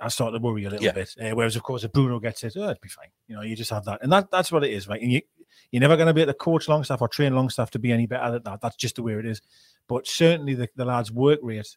I 0.00 0.08
start 0.08 0.32
to 0.34 0.38
worry 0.38 0.64
a 0.64 0.70
little 0.70 0.84
Yeah. 0.84 0.92
bit. 0.92 1.14
Uh, 1.20 1.30
whereas, 1.34 1.56
of 1.56 1.62
course, 1.62 1.84
if 1.84 1.92
Bruno 1.92 2.20
gets 2.20 2.44
it, 2.44 2.54
oh, 2.56 2.64
it'd 2.64 2.80
be 2.80 2.88
fine. 2.88 3.08
You 3.26 3.36
know, 3.36 3.42
you 3.42 3.56
just 3.56 3.70
have 3.70 3.84
that, 3.86 4.00
and 4.02 4.12
that 4.12 4.30
that's 4.30 4.52
what 4.52 4.64
it 4.64 4.70
is, 4.70 4.86
right? 4.88 5.00
And 5.00 5.12
you, 5.12 5.20
you're 5.72 5.80
never 5.80 5.96
going 5.96 6.06
to 6.06 6.14
be 6.14 6.22
able 6.22 6.32
to 6.32 6.38
coach 6.38 6.68
Longstaff 6.68 7.00
or 7.02 7.08
train 7.08 7.34
Longstaff 7.34 7.70
to 7.72 7.78
be 7.78 7.92
any 7.92 8.06
better 8.06 8.32
than 8.32 8.42
that. 8.44 8.60
That's 8.60 8.76
just 8.76 8.96
the 8.96 9.02
way 9.02 9.14
it 9.14 9.26
is. 9.26 9.40
But 9.88 10.06
certainly 10.06 10.54
the, 10.54 10.68
the 10.76 10.84
lad's 10.84 11.10
work 11.10 11.40
rate, 11.42 11.76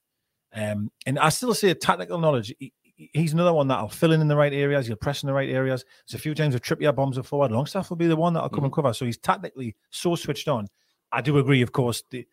um, 0.54 0.92
and 1.06 1.18
I 1.18 1.30
still 1.30 1.54
say 1.54 1.74
tactical 1.74 2.20
knowledge. 2.20 2.54
He, 2.60 2.74
he- 2.84 3.10
he's 3.14 3.34
another 3.34 3.54
one 3.54 3.68
that'll 3.68 3.90
fill 3.90 4.12
in 4.12 4.22
in 4.22 4.28
the 4.28 4.36
right 4.36 4.54
areas. 4.54 4.86
He'll 4.86 4.96
press 4.96 5.24
in 5.24 5.28
the 5.28 5.34
right 5.34 5.50
areas. 5.50 5.84
There's 6.08 6.20
a 6.20 6.22
few 6.22 6.36
times 6.36 6.54
if 6.54 6.62
Trippier 6.62 6.94
bombs 6.96 7.18
are 7.18 7.24
forward, 7.24 7.52
Longstaff 7.52 7.90
will 7.90 7.98
be 7.98 8.06
the 8.06 8.16
one 8.16 8.34
that'll 8.34 8.50
come 8.50 8.64
and 8.66 8.72
cover. 8.74 8.94
So 8.94 9.06
he's 9.06 9.18
tactically 9.18 9.76
so 9.90 10.16
switched 10.16 10.48
on. 10.48 10.68
I 11.12 11.22
do 11.22 11.40
agree, 11.40 11.64
of 11.64 11.72
course. 11.72 12.04
The, 12.12 12.28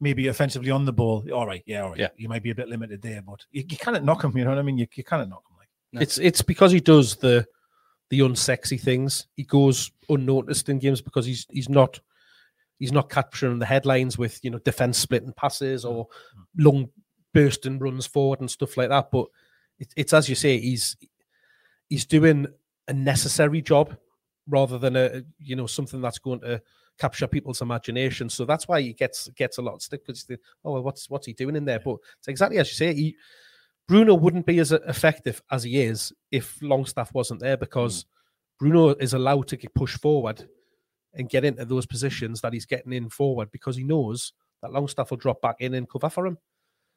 maybe 0.00 0.28
offensively 0.28 0.70
on 0.70 0.84
the 0.84 0.92
ball. 0.92 1.24
All 1.32 1.46
right, 1.46 1.62
yeah, 1.66 1.82
all 1.82 1.90
right. 1.90 1.98
Yeah. 1.98 2.08
You 2.16 2.28
might 2.28 2.42
be 2.42 2.50
a 2.50 2.54
bit 2.54 2.68
limited 2.68 3.02
there, 3.02 3.22
but 3.22 3.44
you, 3.50 3.64
you 3.68 3.76
can't 3.76 4.02
knock 4.04 4.24
him. 4.24 4.36
You 4.36 4.44
know 4.44 4.50
what 4.50 4.58
I 4.58 4.62
mean? 4.62 4.78
You, 4.78 4.86
you 4.94 5.04
can't 5.04 5.28
knock 5.28 5.44
him. 5.48 5.56
Like 5.58 5.68
No. 5.92 6.00
It's 6.00 6.18
it's 6.18 6.42
because 6.42 6.72
he 6.72 6.80
does 6.80 7.16
the 7.16 7.46
the 8.08 8.20
unsexy 8.20 8.80
things. 8.80 9.26
He 9.36 9.44
goes 9.44 9.92
unnoticed 10.08 10.68
in 10.68 10.78
games 10.78 11.00
because 11.00 11.26
he's 11.26 11.46
he's 11.50 11.68
not 11.68 12.00
he's 12.78 12.92
not 12.92 13.10
capturing 13.10 13.58
the 13.58 13.66
headlines 13.66 14.18
with 14.18 14.40
you 14.42 14.50
know 14.50 14.58
defense 14.58 14.98
splitting 14.98 15.32
passes 15.34 15.84
or 15.84 16.06
mm. 16.06 16.44
long 16.58 16.88
bursting 17.32 17.78
runs 17.78 18.06
forward 18.06 18.40
and 18.40 18.50
stuff 18.50 18.76
like 18.76 18.88
that. 18.88 19.10
But 19.10 19.26
it, 19.78 19.92
it's 19.96 20.12
as 20.12 20.28
you 20.28 20.34
say, 20.34 20.58
he's 20.58 20.96
he's 21.88 22.06
doing 22.06 22.46
a 22.88 22.92
necessary 22.92 23.62
job 23.62 23.96
rather 24.48 24.78
than 24.78 24.96
a 24.96 25.22
you 25.38 25.56
know 25.56 25.66
something 25.66 26.00
that's 26.00 26.18
going 26.18 26.40
to 26.40 26.62
capture 27.00 27.26
people's 27.26 27.62
imagination. 27.62 28.28
So 28.28 28.44
that's 28.44 28.68
why 28.68 28.82
he 28.82 28.92
gets 28.92 29.28
gets 29.30 29.58
a 29.58 29.62
lot 29.62 29.74
of 29.74 29.82
stick 29.82 30.06
because 30.06 30.26
oh 30.64 30.72
well, 30.72 30.82
what's 30.82 31.08
what's 31.08 31.26
he 31.26 31.32
doing 31.32 31.56
in 31.56 31.64
there? 31.64 31.80
But 31.80 31.96
it's 32.18 32.28
exactly 32.28 32.58
as 32.58 32.68
you 32.68 32.74
say. 32.74 32.94
He 32.94 33.16
Bruno 33.88 34.14
wouldn't 34.14 34.46
be 34.46 34.60
as 34.60 34.70
effective 34.70 35.42
as 35.50 35.64
he 35.64 35.82
is 35.82 36.12
if 36.30 36.56
Longstaff 36.62 37.12
wasn't 37.12 37.40
there 37.40 37.56
because 37.56 38.02
hmm. 38.02 38.66
Bruno 38.66 38.90
is 38.90 39.14
allowed 39.14 39.48
to 39.48 39.56
get 39.56 39.74
push 39.74 39.98
forward 39.98 40.46
and 41.14 41.28
get 41.28 41.44
into 41.44 41.64
those 41.64 41.86
positions 41.86 42.40
that 42.40 42.52
he's 42.52 42.66
getting 42.66 42.92
in 42.92 43.08
forward 43.08 43.50
because 43.50 43.76
he 43.76 43.82
knows 43.82 44.32
that 44.62 44.72
Longstaff 44.72 45.10
will 45.10 45.16
drop 45.16 45.40
back 45.40 45.56
in 45.58 45.74
and 45.74 45.88
cover 45.88 46.08
for 46.08 46.26
him. 46.26 46.38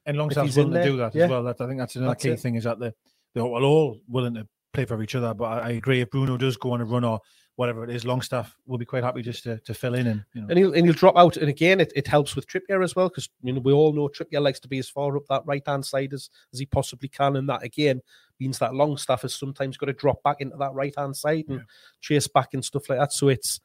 and 0.06 0.18
Longstaff's 0.18 0.56
in 0.58 0.70
willing 0.70 0.84
to 0.84 0.92
do 0.92 0.98
that 0.98 1.16
yeah. 1.16 1.24
as 1.24 1.30
well. 1.32 1.44
That 1.44 1.62
I 1.62 1.66
think 1.66 1.80
that's 1.80 1.96
another 1.96 2.12
That's 2.12 2.24
key 2.24 2.30
it. 2.30 2.40
thing 2.40 2.56
is 2.56 2.66
that 2.66 2.80
they 2.80 2.92
they're 3.34 3.44
all 3.44 3.64
all 3.64 4.00
willing 4.08 4.36
to 4.36 4.48
play 4.74 4.86
for 4.86 5.02
each 5.02 5.16
other. 5.16 5.34
But 5.34 5.46
I, 5.46 5.60
I 5.60 5.70
agree 5.72 6.02
if 6.02 6.12
Bruno 6.12 6.38
does 6.38 6.58
go 6.58 6.74
on 6.74 6.82
a 6.82 6.86
run 6.86 7.04
or 7.04 7.22
whatever 7.56 7.84
it 7.84 7.90
is, 7.90 8.06
Longstaff 8.06 8.58
will 8.66 8.78
be 8.78 8.86
quite 8.86 9.04
happy 9.04 9.22
just 9.22 9.44
to, 9.44 9.60
to 9.60 9.74
fill 9.74 9.94
in 9.94 10.08
and 10.08 10.26
you 10.34 10.42
know. 10.42 10.48
And 10.50 10.58
he'll 10.58 10.74
and 10.74 10.86
he'll 10.86 10.94
drop 10.94 11.18
out. 11.18 11.38
And 11.38 11.50
again, 11.50 11.80
it, 11.80 11.94
it 11.96 12.08
helps 12.08 12.36
with 12.36 12.48
Trippier 12.48 12.84
as 12.84 12.96
well 12.96 13.10
because 13.10 13.30
you 13.44 13.54
know 13.54 13.62
we 13.62 13.74
all 13.74 13.94
know 13.94 14.08
Trippier 14.08 14.42
likes 14.42 14.60
to 14.62 14.68
be 14.68 14.80
as 14.80 14.90
far 14.90 15.16
up 15.16 15.24
that 15.30 15.46
right 15.46 15.64
hand 15.66 15.86
side 15.86 16.14
as, 16.14 16.30
as 16.52 16.60
he 16.60 16.66
possibly 16.66 17.10
can, 17.10 17.36
and 17.36 17.48
that 17.50 17.64
again 17.64 18.02
means 18.40 18.58
that 18.60 18.74
Longstaff 18.74 19.22
has 19.22 19.36
sometimes 19.36 19.78
got 19.78 19.86
to 19.88 19.94
drop 19.94 20.24
back 20.24 20.42
into 20.42 20.58
that 20.58 20.74
right 20.74 20.94
hand 20.98 21.16
side 21.16 21.46
and 21.48 21.62
chase 22.02 22.28
back 22.28 22.54
and 22.54 22.66
stuff 22.66 22.90
like 22.90 23.00
that. 23.00 23.14
So 23.14 23.30
it's 23.30 23.60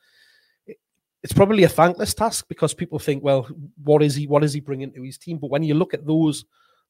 it's 1.23 1.33
probably 1.33 1.65
a 1.65 1.69
thankless 1.69 2.15
task 2.15 2.47
because 2.49 2.75
people 2.75 2.99
think, 2.99 3.25
well, 3.25 3.49
what 3.83 4.03
is 4.03 4.15
he? 4.15 4.27
What 4.27 4.45
is 4.45 4.53
he 4.53 4.61
bringing 4.61 4.93
to 4.93 5.03
his 5.03 5.19
team? 5.19 5.39
But 5.39 5.51
when 5.51 5.63
you 5.63 5.75
look 5.75 5.95
at 5.95 6.07
those 6.07 6.45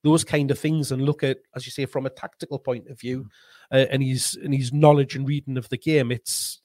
those 0.05 0.23
kind 0.23 0.51
of 0.51 0.59
things 0.59 0.93
and 0.93 1.03
look 1.03 1.25
at, 1.25 1.39
as 1.57 1.67
you 1.67 1.73
say, 1.73 1.85
from 1.85 2.07
a 2.07 2.11
tactical 2.11 2.59
point 2.59 2.89
of 2.89 3.01
view, 3.01 3.29
uh, 3.73 3.87
and 3.91 4.03
his 4.03 4.39
and 4.43 4.55
his 4.55 4.73
knowledge 4.73 5.17
and 5.17 5.27
reading 5.27 5.57
of 5.57 5.69
the 5.69 5.79
game, 5.79 6.13
it's 6.13 6.61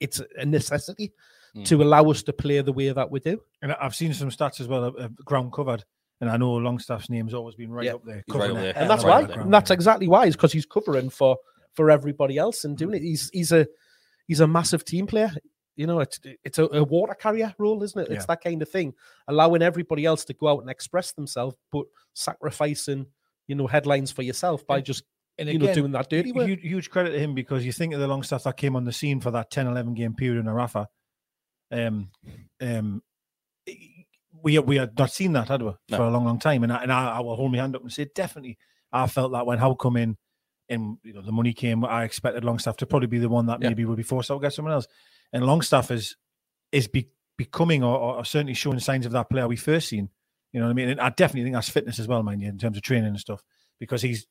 it's 0.00 0.20
a 0.36 0.44
necessity 0.44 1.12
Mm. 1.56 1.64
to 1.66 1.82
allow 1.82 2.08
us 2.08 2.22
to 2.22 2.32
play 2.32 2.60
the 2.60 2.72
way 2.72 2.90
that 2.92 3.10
we 3.10 3.18
do. 3.18 3.42
And 3.60 3.72
I've 3.72 3.96
seen 3.96 4.14
some 4.14 4.28
stats 4.30 4.60
as 4.60 4.68
well, 4.68 4.84
uh, 4.96 5.08
ground 5.24 5.52
covered, 5.52 5.84
and 6.20 6.30
I 6.30 6.36
know 6.36 6.52
Longstaff's 6.52 7.10
name's 7.10 7.34
always 7.34 7.56
been 7.56 7.72
right 7.72 7.86
Yeah. 7.86 7.94
up 7.94 8.04
there. 8.04 8.22
He's 8.24 8.36
right 8.36 8.50
up 8.52 8.56
it, 8.56 8.60
there. 8.60 8.78
and 8.78 8.88
that's 8.88 9.02
right 9.02 9.10
why. 9.10 9.22
up 9.22 9.26
the 9.26 9.34
ground. 9.34 9.46
And 9.46 9.54
that's 9.54 9.72
exactly 9.72 10.06
why. 10.06 10.26
Is 10.26 10.36
because 10.36 10.52
he's 10.52 10.64
covering 10.66 11.10
for 11.10 11.36
for 11.72 11.90
everybody 11.90 12.38
else 12.38 12.64
and 12.64 12.76
doing 12.78 12.94
it. 12.94 13.02
He's 13.02 13.30
he's 13.32 13.50
a 13.50 13.66
he's 14.28 14.38
a 14.38 14.46
massive 14.46 14.84
team 14.84 15.08
player. 15.08 15.32
You 15.74 15.88
know, 15.88 15.98
it's 15.98 16.20
it's 16.44 16.58
a, 16.60 16.66
a 16.66 16.84
water 16.84 17.14
carrier 17.14 17.52
role, 17.58 17.82
isn't 17.82 18.00
it? 18.00 18.12
It's 18.12 18.22
Yeah. 18.22 18.26
that 18.28 18.44
kind 18.44 18.62
of 18.62 18.68
thing, 18.68 18.94
allowing 19.26 19.60
everybody 19.62 20.04
else 20.06 20.24
to 20.26 20.34
go 20.34 20.46
out 20.46 20.60
and 20.60 20.70
express 20.70 21.10
themselves, 21.12 21.56
but 21.72 21.86
sacrificing 22.14 23.06
you 23.48 23.56
know 23.56 23.66
headlines 23.66 24.12
for 24.12 24.22
yourself 24.22 24.64
by 24.68 24.80
just 24.80 25.02
and 25.40 25.48
you 25.48 25.58
know 25.58 25.74
doing 25.74 25.92
that 25.92 26.08
dirty 26.10 26.32
work. 26.32 26.46
Huge, 26.46 26.60
huge 26.62 26.90
credit 26.90 27.10
to 27.12 27.18
him 27.18 27.34
because 27.34 27.64
you 27.64 27.72
think 27.72 27.92
of 27.94 28.00
the 28.00 28.06
long 28.06 28.22
stuff 28.22 28.44
that 28.44 28.56
came 28.56 28.76
on 28.76 28.84
the 28.84 28.92
scene 28.92 29.20
for 29.20 29.30
that 29.32 29.50
10, 29.50 29.66
11 29.66 29.94
game 29.94 30.14
period 30.14 30.38
in 30.40 30.46
Arafa. 30.48 30.88
Um, 31.72 32.10
um, 32.60 33.02
we 34.42 34.58
we 34.58 34.76
had 34.76 34.98
not 34.98 35.10
seen 35.10 35.32
that, 35.34 35.48
had 35.48 35.62
we, 35.62 35.72
No. 35.90 35.96
for 35.96 36.02
a 36.04 36.10
long, 36.10 36.24
long 36.24 36.38
time. 36.38 36.62
And 36.62 36.72
I, 36.72 36.82
and 36.82 36.92
I, 36.92 37.16
I 37.16 37.20
will 37.20 37.36
hold 37.36 37.52
my 37.52 37.58
hand 37.58 37.76
up 37.76 37.82
and 37.82 37.92
say, 37.92 38.06
definitely, 38.14 38.58
I 38.92 39.06
felt 39.06 39.32
that 39.32 39.46
when 39.46 39.58
Howe 39.58 39.74
come 39.74 39.96
in 39.96 40.16
and 40.68 40.98
you 41.02 41.12
know 41.12 41.22
the 41.22 41.32
money 41.32 41.52
came, 41.52 41.84
I 41.84 42.04
expected 42.04 42.44
Longstaff 42.44 42.76
to 42.78 42.86
probably 42.86 43.08
be 43.08 43.18
the 43.18 43.28
one 43.28 43.46
that 43.46 43.60
Yeah. 43.60 43.68
maybe 43.68 43.84
would 43.84 43.96
be 43.96 44.02
forced 44.02 44.30
out 44.30 44.36
to 44.36 44.40
get 44.40 44.52
someone 44.52 44.74
else. 44.74 44.86
And 45.32 45.44
Longstaff 45.44 45.90
is 45.90 46.16
is 46.72 46.86
be, 46.88 47.08
becoming 47.36 47.82
or, 47.82 47.96
or 47.98 48.24
certainly 48.24 48.54
showing 48.54 48.78
signs 48.78 49.06
of 49.06 49.12
that 49.12 49.28
player 49.30 49.48
we 49.48 49.56
first 49.56 49.88
seen. 49.88 50.08
You 50.52 50.60
know 50.60 50.66
what 50.66 50.72
I 50.72 50.74
mean? 50.74 50.88
And 50.90 51.00
I 51.00 51.10
definitely 51.10 51.44
think 51.44 51.54
that's 51.54 51.68
fitness 51.68 51.98
as 51.98 52.08
well, 52.08 52.22
mind 52.22 52.42
you, 52.42 52.48
in 52.48 52.58
terms 52.58 52.76
of 52.76 52.82
training 52.82 53.08
and 53.08 53.20
stuff, 53.20 53.42
because 53.78 54.02
he's 54.02 54.26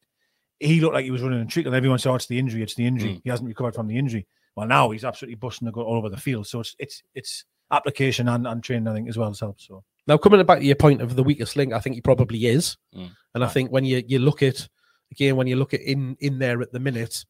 he 0.59 0.81
looked 0.81 0.93
like 0.95 1.05
he 1.05 1.11
was 1.11 1.21
running 1.21 1.41
a 1.41 1.45
trick, 1.45 1.65
and 1.65 1.75
everyone 1.75 1.99
said, 1.99 2.11
"Oh, 2.11 2.15
it's 2.15 2.27
the 2.27 2.39
injury, 2.39 2.61
it's 2.63 2.75
the 2.75 2.85
injury." 2.85 3.15
Mm. 3.15 3.21
He 3.23 3.29
hasn't 3.29 3.47
recovered 3.47 3.75
from 3.75 3.87
the 3.87 3.97
injury. 3.97 4.27
Well, 4.55 4.67
now 4.67 4.89
he's 4.91 5.05
absolutely 5.05 5.35
busting 5.35 5.65
the 5.65 5.71
gut 5.71 5.85
all 5.85 5.97
over 5.97 6.09
the 6.09 6.17
field. 6.17 6.47
So 6.47 6.59
it's 6.59 6.75
it's 6.79 7.03
it's 7.15 7.45
application 7.71 8.27
and, 8.27 8.45
and 8.47 8.63
training, 8.63 8.87
I 8.87 8.93
think, 8.93 9.07
as 9.09 9.17
well 9.17 9.29
as 9.29 9.39
help. 9.39 9.59
So 9.61 9.83
Now, 10.07 10.17
coming 10.17 10.43
back 10.45 10.59
to 10.59 10.65
your 10.65 10.75
point 10.75 11.01
of 11.01 11.15
the 11.15 11.23
weakest 11.23 11.55
link, 11.55 11.71
I 11.71 11.79
think 11.79 11.95
he 11.95 12.01
probably 12.01 12.45
is, 12.47 12.77
Mm. 12.95 13.11
and 13.35 13.43
I 13.43 13.47
think 13.47 13.71
when 13.71 13.85
you 13.85 14.03
you 14.07 14.19
look 14.19 14.41
at 14.43 14.67
again 15.11 15.35
when 15.35 15.47
you 15.47 15.55
look 15.55 15.73
at 15.73 15.81
in 15.81 16.17
in 16.19 16.39
there 16.39 16.61
at 16.61 16.71
the 16.71 16.79
minute, 16.79 17.25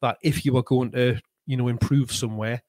that 0.00 0.18
if 0.22 0.44
you 0.44 0.52
were 0.52 0.62
going 0.62 0.92
to 0.92 1.20
you 1.46 1.56
know 1.56 1.68
improve 1.68 2.10
somewhere, 2.12 2.62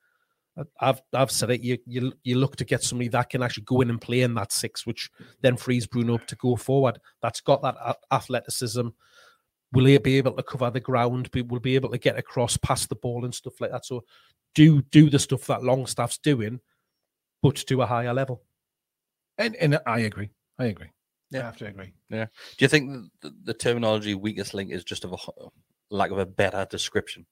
I- 0.58 0.90
I've 0.90 1.02
I've 1.14 1.32
said 1.32 1.52
it. 1.52 1.62
You 1.62 1.78
you 1.86 2.12
you 2.24 2.38
look 2.40 2.56
to 2.58 2.66
get 2.66 2.84
somebody 2.84 3.08
that 3.10 3.30
can 3.30 3.42
actually 3.44 3.64
go 3.64 3.82
in 3.82 3.90
and 3.90 4.02
play 4.02 4.22
in 4.22 4.34
that 4.34 4.52
six, 4.52 4.86
which 4.86 5.10
then 5.42 5.56
frees 5.56 5.88
Bruno 5.88 6.16
up 6.16 6.26
to 6.28 6.36
go 6.36 6.56
forward. 6.58 7.00
That's 7.22 7.40
got 7.42 7.62
that 7.62 7.98
athleticism. 8.12 8.88
Will 9.74 9.86
he 9.86 9.98
be 9.98 10.18
able 10.18 10.32
to 10.34 10.44
cover 10.44 10.70
the 10.72 10.80
ground? 10.80 11.30
Be- 11.32 11.42
Will 11.42 11.60
be 11.60 11.76
able 11.76 11.90
to 11.90 11.98
get 11.98 12.18
across, 12.18 12.56
pass 12.58 12.88
the 12.88 12.96
ball, 12.96 13.26
and 13.26 13.34
stuff 13.36 13.60
like 13.60 13.72
that. 13.72 13.86
So, 13.86 14.04
do 14.56 14.82
do 14.84 15.10
the 15.10 15.20
stuff 15.20 15.46
that 15.48 15.64
Longstaff's 15.64 16.18
doing, 16.20 16.60
but 17.42 17.56
to 17.58 17.82
a 17.82 17.86
higher 17.86 18.14
level. 18.14 18.44
and 19.38 19.56
and 19.58 19.80
I 19.86 20.00
agree, 20.00 20.30
I 20.60 20.66
agree. 20.66 20.92
Yeah. 21.32 21.40
I 21.40 21.42
Yeah. 21.42 21.46
have 21.48 21.58
to 21.58 21.68
agree. 21.68 21.94
Yeah. 22.10 22.26
Do 22.58 22.66
you 22.66 22.68
think 22.70 23.10
the, 23.22 23.34
the 23.44 23.54
terminology 23.54 24.14
weakest 24.16 24.54
link 24.54 24.72
is 24.72 24.84
just 24.84 25.04
of 25.04 25.12
a 25.12 25.16
h- 25.16 25.50
lack 25.90 26.12
of 26.12 26.20
a 26.20 26.26
better 26.26 26.66
description? 26.70 27.26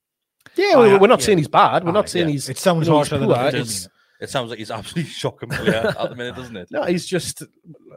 Yeah, 0.55 0.79
we, 0.79 0.97
we're 0.97 1.05
not 1.07 1.19
yeah. 1.19 1.25
saying 1.27 1.37
he's 1.37 1.47
bad. 1.47 1.83
We're 1.83 1.89
Ah, 1.91 1.93
not 1.93 2.09
saying 2.09 2.27
yeah. 2.27 2.31
he's. 2.33 2.49
It 2.49 2.57
sounds 2.57 2.87
you 2.87 2.91
know, 2.91 2.97
harsher 2.97 3.19
than 3.19 3.29
it 3.29 3.53
It 3.53 3.55
is, 3.61 3.87
It 4.19 4.29
sounds 4.31 4.49
like 4.49 4.57
he's 4.57 4.71
absolutely 4.71 5.11
shocking 5.21 5.49
player 5.49 5.93
at 5.99 6.09
the 6.09 6.15
minute, 6.15 6.35
doesn't 6.35 6.57
it? 6.57 6.69
No, 6.71 6.83
he's 6.85 7.05
just 7.05 7.43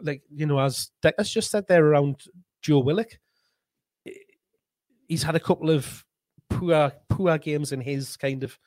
like 0.02 0.22
you 0.30 0.44
know, 0.44 0.58
as 0.60 0.90
Declan's 1.02 1.30
just 1.30 1.50
said 1.50 1.66
there 1.66 1.86
around 1.86 2.16
Joe 2.60 2.80
Willock. 2.80 3.18
He's 5.08 5.22
had 5.22 5.36
a 5.36 5.40
couple 5.40 5.70
of 5.70 6.04
poor, 6.50 6.92
poor 7.08 7.38
games 7.38 7.72
in 7.72 7.80
his 7.80 8.16
kind 8.16 8.42
of 8.44 8.58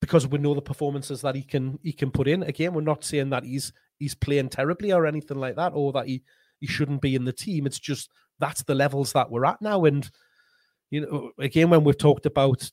because 0.00 0.26
we 0.26 0.38
know 0.38 0.54
the 0.54 0.62
performances 0.62 1.22
that 1.22 1.34
he 1.34 1.42
can 1.42 1.78
he 1.82 1.92
can 1.92 2.10
put 2.10 2.28
in. 2.28 2.42
Again, 2.42 2.74
we're 2.74 2.82
not 2.82 3.04
saying 3.04 3.30
that 3.30 3.44
he's 3.44 3.72
he's 3.98 4.14
playing 4.14 4.48
terribly 4.48 4.92
or 4.92 5.06
anything 5.06 5.38
like 5.38 5.56
that, 5.56 5.72
or 5.74 5.92
that 5.92 6.06
he 6.06 6.22
he 6.60 6.66
shouldn't 6.66 7.02
be 7.02 7.14
in 7.14 7.24
the 7.24 7.32
team. 7.32 7.66
It's 7.66 7.78
just 7.78 8.10
that's 8.38 8.62
the 8.62 8.74
levels 8.74 9.12
that 9.12 9.30
we're 9.30 9.44
at 9.44 9.60
now, 9.60 9.84
and 9.84 10.08
you 10.90 11.00
know, 11.00 11.30
again, 11.38 11.70
when 11.70 11.84
we've 11.84 11.98
talked 11.98 12.26
about 12.26 12.70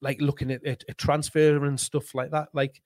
like 0.00 0.20
looking 0.20 0.50
at, 0.50 0.64
at, 0.64 0.82
at 0.88 0.98
transfer 0.98 1.64
and 1.64 1.78
stuff 1.78 2.14
like 2.14 2.30
that, 2.30 2.48
like 2.54 2.80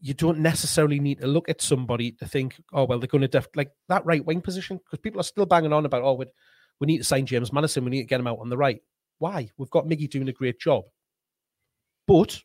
you 0.00 0.14
don't 0.14 0.38
necessarily 0.38 1.00
need 1.00 1.20
to 1.20 1.26
look 1.26 1.48
at 1.48 1.60
somebody 1.60 2.12
to 2.12 2.26
think, 2.26 2.60
oh 2.72 2.84
well, 2.84 2.98
they're 2.98 3.08
going 3.08 3.22
to 3.22 3.28
def 3.28 3.48
like 3.54 3.70
that 3.88 4.06
right 4.06 4.24
wing 4.24 4.40
position 4.40 4.78
because 4.78 5.00
people 5.00 5.20
are 5.20 5.24
still 5.24 5.46
banging 5.46 5.72
on 5.72 5.84
about, 5.84 6.02
oh, 6.02 6.14
we 6.14 6.26
we 6.80 6.86
need 6.86 6.98
to 6.98 7.04
sign 7.04 7.26
James 7.26 7.52
Maddison, 7.52 7.84
we 7.84 7.90
need 7.90 8.02
to 8.02 8.08
get 8.08 8.20
him 8.20 8.26
out 8.26 8.38
on 8.40 8.48
the 8.48 8.56
right. 8.56 8.82
Why? 9.18 9.50
We've 9.58 9.70
got 9.70 9.86
Miggy 9.86 10.08
doing 10.08 10.28
a 10.28 10.32
great 10.32 10.58
job. 10.58 10.84
But 12.06 12.40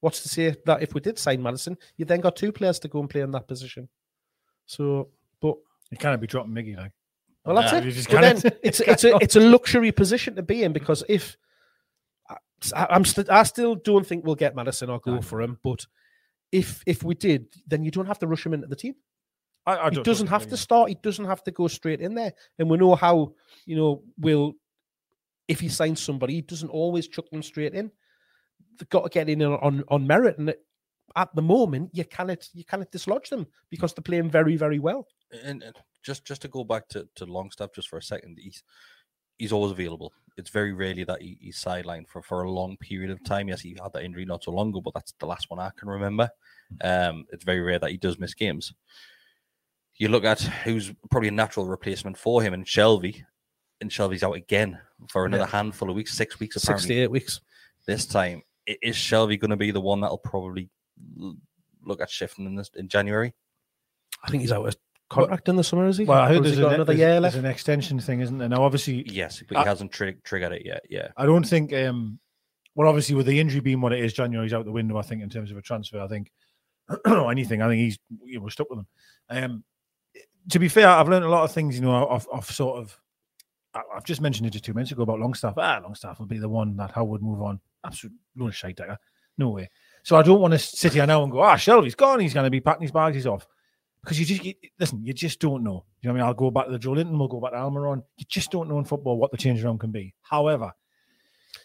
what's 0.00 0.22
to 0.22 0.28
say 0.28 0.56
that 0.64 0.82
if 0.82 0.94
we 0.94 1.00
did 1.00 1.18
sign 1.18 1.42
Maddison, 1.42 1.76
you 1.96 2.04
then 2.04 2.20
got 2.20 2.36
two 2.36 2.52
players 2.52 2.78
to 2.80 2.88
go 2.88 3.00
and 3.00 3.10
play 3.10 3.20
in 3.20 3.30
that 3.32 3.46
position. 3.46 3.88
So, 4.64 5.10
but 5.40 5.56
You 5.90 5.98
can't 5.98 6.20
be 6.20 6.26
dropping 6.26 6.52
Miggy 6.52 6.76
like. 6.76 6.92
well, 7.44 7.56
that's 7.56 7.72
Yeah, 7.72 7.84
it. 7.84 8.08
But 8.10 8.20
then 8.42 8.52
it's 8.62 8.80
it's 8.92 9.04
a 9.04 9.16
it's 9.18 9.36
a 9.36 9.40
luxury 9.40 9.92
position 9.92 10.34
to 10.36 10.42
be 10.42 10.62
in 10.64 10.72
because 10.72 11.04
if 11.08 11.36
I, 12.74 12.86
I'm 12.90 13.04
st- 13.04 13.30
I 13.30 13.42
still 13.42 13.74
don't 13.74 14.06
think 14.06 14.24
we'll 14.24 14.34
get 14.34 14.56
Maddison 14.56 14.90
or 14.90 14.98
go 14.98 15.20
for 15.20 15.40
him, 15.42 15.58
but 15.62 15.86
if 16.50 16.82
if 16.86 17.02
we 17.02 17.14
did, 17.14 17.46
then 17.66 17.84
you 17.84 17.90
don't 17.90 18.06
have 18.06 18.18
to 18.20 18.26
rush 18.26 18.44
him 18.46 18.54
into 18.54 18.66
the 18.66 18.76
team. 18.76 18.94
I, 19.66 19.76
I 19.76 19.88
he 19.90 19.96
don't 19.96 20.04
doesn't 20.04 20.28
have 20.28 20.46
to 20.48 20.56
start. 20.56 20.88
He 20.88 20.96
doesn't 21.02 21.24
have 21.24 21.42
to 21.44 21.50
go 21.50 21.68
straight 21.68 22.00
in 22.00 22.14
there. 22.14 22.32
And 22.58 22.70
we 22.70 22.76
know 22.76 22.94
how 22.94 23.34
you 23.64 23.76
know 23.76 24.02
will 24.18 24.54
if 25.48 25.60
he 25.60 25.68
signs 25.68 26.00
somebody, 26.00 26.34
he 26.34 26.42
doesn't 26.42 26.68
always 26.68 27.08
chuck 27.08 27.28
them 27.30 27.42
straight 27.42 27.74
in. 27.74 27.90
They've 28.78 28.88
got 28.88 29.04
to 29.04 29.10
get 29.10 29.28
in 29.28 29.42
on 29.42 29.54
on, 29.54 29.84
on 29.88 30.06
merit, 30.06 30.38
and 30.38 30.54
at 31.14 31.34
the 31.34 31.42
moment 31.42 31.90
you 31.92 32.04
cannot 32.04 32.48
you 32.52 32.64
cannot 32.64 32.90
dislodge 32.90 33.30
them 33.30 33.46
because 33.70 33.94
they're 33.94 34.02
playing 34.02 34.30
very 34.30 34.56
very 34.56 34.78
well. 34.78 35.06
and, 35.44 35.62
and 35.62 35.76
just 36.02 36.24
just 36.24 36.42
to 36.42 36.48
go 36.48 36.62
back 36.62 36.88
to, 36.88 37.08
to 37.16 37.24
Longstaff 37.24 37.72
just 37.74 37.88
for 37.88 37.98
a 37.98 38.02
second, 38.02 38.38
he's 38.40 38.62
he's 39.38 39.52
always 39.52 39.72
available. 39.72 40.12
it's 40.36 40.50
very 40.50 40.72
rarely 40.72 41.04
that 41.04 41.20
he, 41.20 41.38
he's 41.40 41.62
sidelined 41.62 42.08
for, 42.08 42.22
for 42.22 42.42
a 42.42 42.50
long 42.50 42.76
period 42.78 43.10
of 43.10 43.22
time. 43.24 43.48
Yes, 43.48 43.60
he 43.60 43.76
had 43.82 43.92
that 43.92 44.04
injury 44.04 44.24
not 44.24 44.44
so 44.44 44.50
long 44.50 44.70
ago, 44.70 44.80
but 44.80 44.94
that's 44.94 45.12
the 45.18 45.26
last 45.26 45.50
one 45.50 45.58
I 45.58 45.70
can 45.76 45.88
remember. 45.88 46.28
Um, 46.82 47.24
it's 47.32 47.44
very 47.44 47.60
rare 47.60 47.78
that 47.78 47.90
he 47.90 47.96
does 47.96 48.18
miss 48.18 48.34
games. 48.34 48.72
You 49.98 50.08
look 50.08 50.24
at 50.24 50.40
who's 50.40 50.92
probably 51.10 51.28
a 51.28 51.32
natural 51.32 51.66
replacement 51.66 52.18
for 52.18 52.42
him, 52.42 52.52
and 52.54 52.64
Shelvey, 52.64 53.22
and 53.80 53.90
Shelvey's 53.90 54.22
out 54.22 54.36
again 54.36 54.78
for 55.08 55.24
another 55.26 55.46
handful 55.46 55.88
of 55.90 55.96
weeks, 55.96 56.12
six 56.14 56.38
weeks 56.38 56.56
apparently. 56.56 56.82
Sixty-eight 56.82 57.10
weeks. 57.10 57.40
This 57.86 58.04
time, 58.06 58.42
is 58.66 58.96
Shelvey 58.96 59.40
going 59.40 59.50
to 59.50 59.56
be 59.56 59.70
the 59.70 59.80
one 59.80 60.00
that'll 60.00 60.18
probably 60.18 60.68
look 61.84 62.00
at 62.00 62.10
shifting 62.10 62.46
in 62.46 62.54
this 62.56 62.70
in 62.76 62.88
January? 62.88 63.32
I 64.24 64.30
think 64.30 64.42
he's 64.42 64.52
out 64.52 64.66
of 64.66 64.76
contract 65.08 65.48
in 65.48 65.56
the 65.56 65.64
summer, 65.64 65.86
is 65.86 65.98
he? 65.98 66.04
Well, 66.04 66.18
I 66.18 66.24
Or 66.24 66.28
heard 66.28 66.34
has 66.36 66.42
there's, 66.44 66.56
he 66.56 66.62
got 66.62 66.68
an, 66.68 66.74
another 66.74 66.86
there's, 66.92 66.98
year 66.98 67.08
there's 67.12 67.22
left. 67.22 67.36
an 67.36 67.46
extension 67.46 68.00
thing, 68.00 68.20
isn't 68.20 68.38
there? 68.38 68.48
Now, 68.48 68.64
obviously, 68.64 69.04
Yes, 69.08 69.42
but 69.48 69.58
he 69.58 69.64
hasn't 69.64 69.92
tri- 69.92 70.16
triggered 70.24 70.52
it 70.52 70.66
yet. 70.66 70.82
Yeah, 70.90 71.08
I 71.16 71.26
don't 71.26 71.46
think. 71.46 71.72
um 71.72 72.18
Well, 72.74 72.88
obviously, 72.88 73.14
with 73.14 73.26
the 73.26 73.38
injury 73.38 73.60
being 73.60 73.80
what 73.80 73.92
it 73.92 74.00
is, 74.04 74.12
January's 74.12 74.52
out 74.52 74.64
the 74.64 74.72
window. 74.72 74.96
I 74.98 75.02
think 75.02 75.22
in 75.22 75.30
terms 75.30 75.50
of 75.50 75.56
a 75.56 75.62
transfer, 75.62 76.00
I 76.00 76.08
think 76.08 76.30
or 77.06 77.30
anything. 77.30 77.62
I 77.62 77.68
think 77.68 77.80
he's 77.80 77.98
you 78.24 78.38
know, 78.38 78.44
we're 78.44 78.50
stuck 78.50 78.68
with 78.68 78.80
him. 78.80 78.86
Um, 79.30 79.64
to 80.50 80.58
be 80.58 80.68
fair, 80.68 80.88
I've 80.88 81.08
learned 81.08 81.24
a 81.24 81.28
lot 81.30 81.44
of 81.44 81.52
things. 81.52 81.76
You 81.76 81.82
know, 81.82 81.92
off, 81.92 82.26
off 82.32 82.50
sort 82.50 82.78
of. 82.78 82.98
I've 83.94 84.04
just 84.04 84.22
mentioned 84.22 84.46
it 84.46 84.50
just 84.50 84.64
two 84.64 84.72
minutes 84.72 84.92
ago 84.92 85.02
about 85.02 85.20
Longstaff. 85.20 85.54
Ah, 85.58 85.80
Longstaff 85.82 86.18
will 86.18 86.26
be 86.26 86.38
the 86.38 86.48
one 86.48 86.76
that 86.78 86.92
Howard 86.92 87.22
move 87.22 87.42
on. 87.42 87.60
Absolute 87.84 88.14
of 88.40 88.54
shite, 88.56 88.76
Deka. 88.76 88.96
No 89.36 89.50
way. 89.50 89.68
So 90.02 90.16
I 90.16 90.22
don't 90.22 90.40
want 90.40 90.52
to 90.52 90.58
sit 90.58 90.94
here 90.94 91.06
now 91.06 91.22
and 91.22 91.30
go, 91.30 91.40
ah, 91.40 91.56
Shelvey's 91.56 91.94
gone. 91.94 92.20
He's 92.20 92.32
going 92.32 92.44
to 92.44 92.50
be 92.50 92.60
packing 92.60 92.82
his 92.82 92.90
bags. 92.92 93.16
He's 93.16 93.26
off. 93.26 93.46
Because 94.02 94.18
you 94.18 94.24
just 94.24 94.44
you, 94.44 94.54
listen, 94.78 95.04
you 95.04 95.12
just 95.12 95.40
don't 95.40 95.62
know. 95.62 95.84
You 96.00 96.08
know 96.08 96.12
what 96.14 96.20
I 96.20 96.22
mean? 96.22 96.22
I'll 96.28 96.34
go 96.34 96.50
back 96.50 96.66
to 96.66 96.72
the 96.72 96.78
Joelinton. 96.78 97.18
We'll 97.18 97.28
go 97.28 97.40
back 97.40 97.50
to 97.52 97.58
Almiron. 97.58 98.02
You 98.16 98.24
just 98.28 98.50
don't 98.50 98.68
know 98.68 98.78
in 98.78 98.84
football 98.84 99.18
what 99.18 99.30
the 99.30 99.36
change 99.36 99.62
around 99.62 99.80
can 99.80 99.90
be. 99.90 100.14
However, 100.22 100.72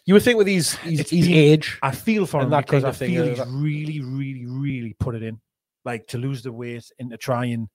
You 0.04 0.14
would 0.14 0.22
think 0.22 0.36
with 0.36 0.48
his 0.48 0.74
his, 0.74 1.08
his 1.08 1.28
age, 1.28 1.78
I 1.82 1.92
feel 1.92 2.26
for 2.26 2.42
him 2.42 2.50
that 2.50 2.66
because 2.66 2.84
I 2.84 2.88
of 2.90 2.96
thing, 2.96 3.10
feel 3.10 3.22
uh, 3.22 3.28
he's 3.28 3.38
that- 3.38 3.48
really, 3.48 4.00
really, 4.00 4.44
really 4.46 4.94
put 4.98 5.14
it 5.14 5.22
in, 5.22 5.40
like 5.84 6.06
to 6.08 6.18
lose 6.18 6.42
the 6.42 6.52
weight 6.52 6.84
and 6.98 7.10
to 7.10 7.16
try 7.16 7.46
and. 7.46 7.68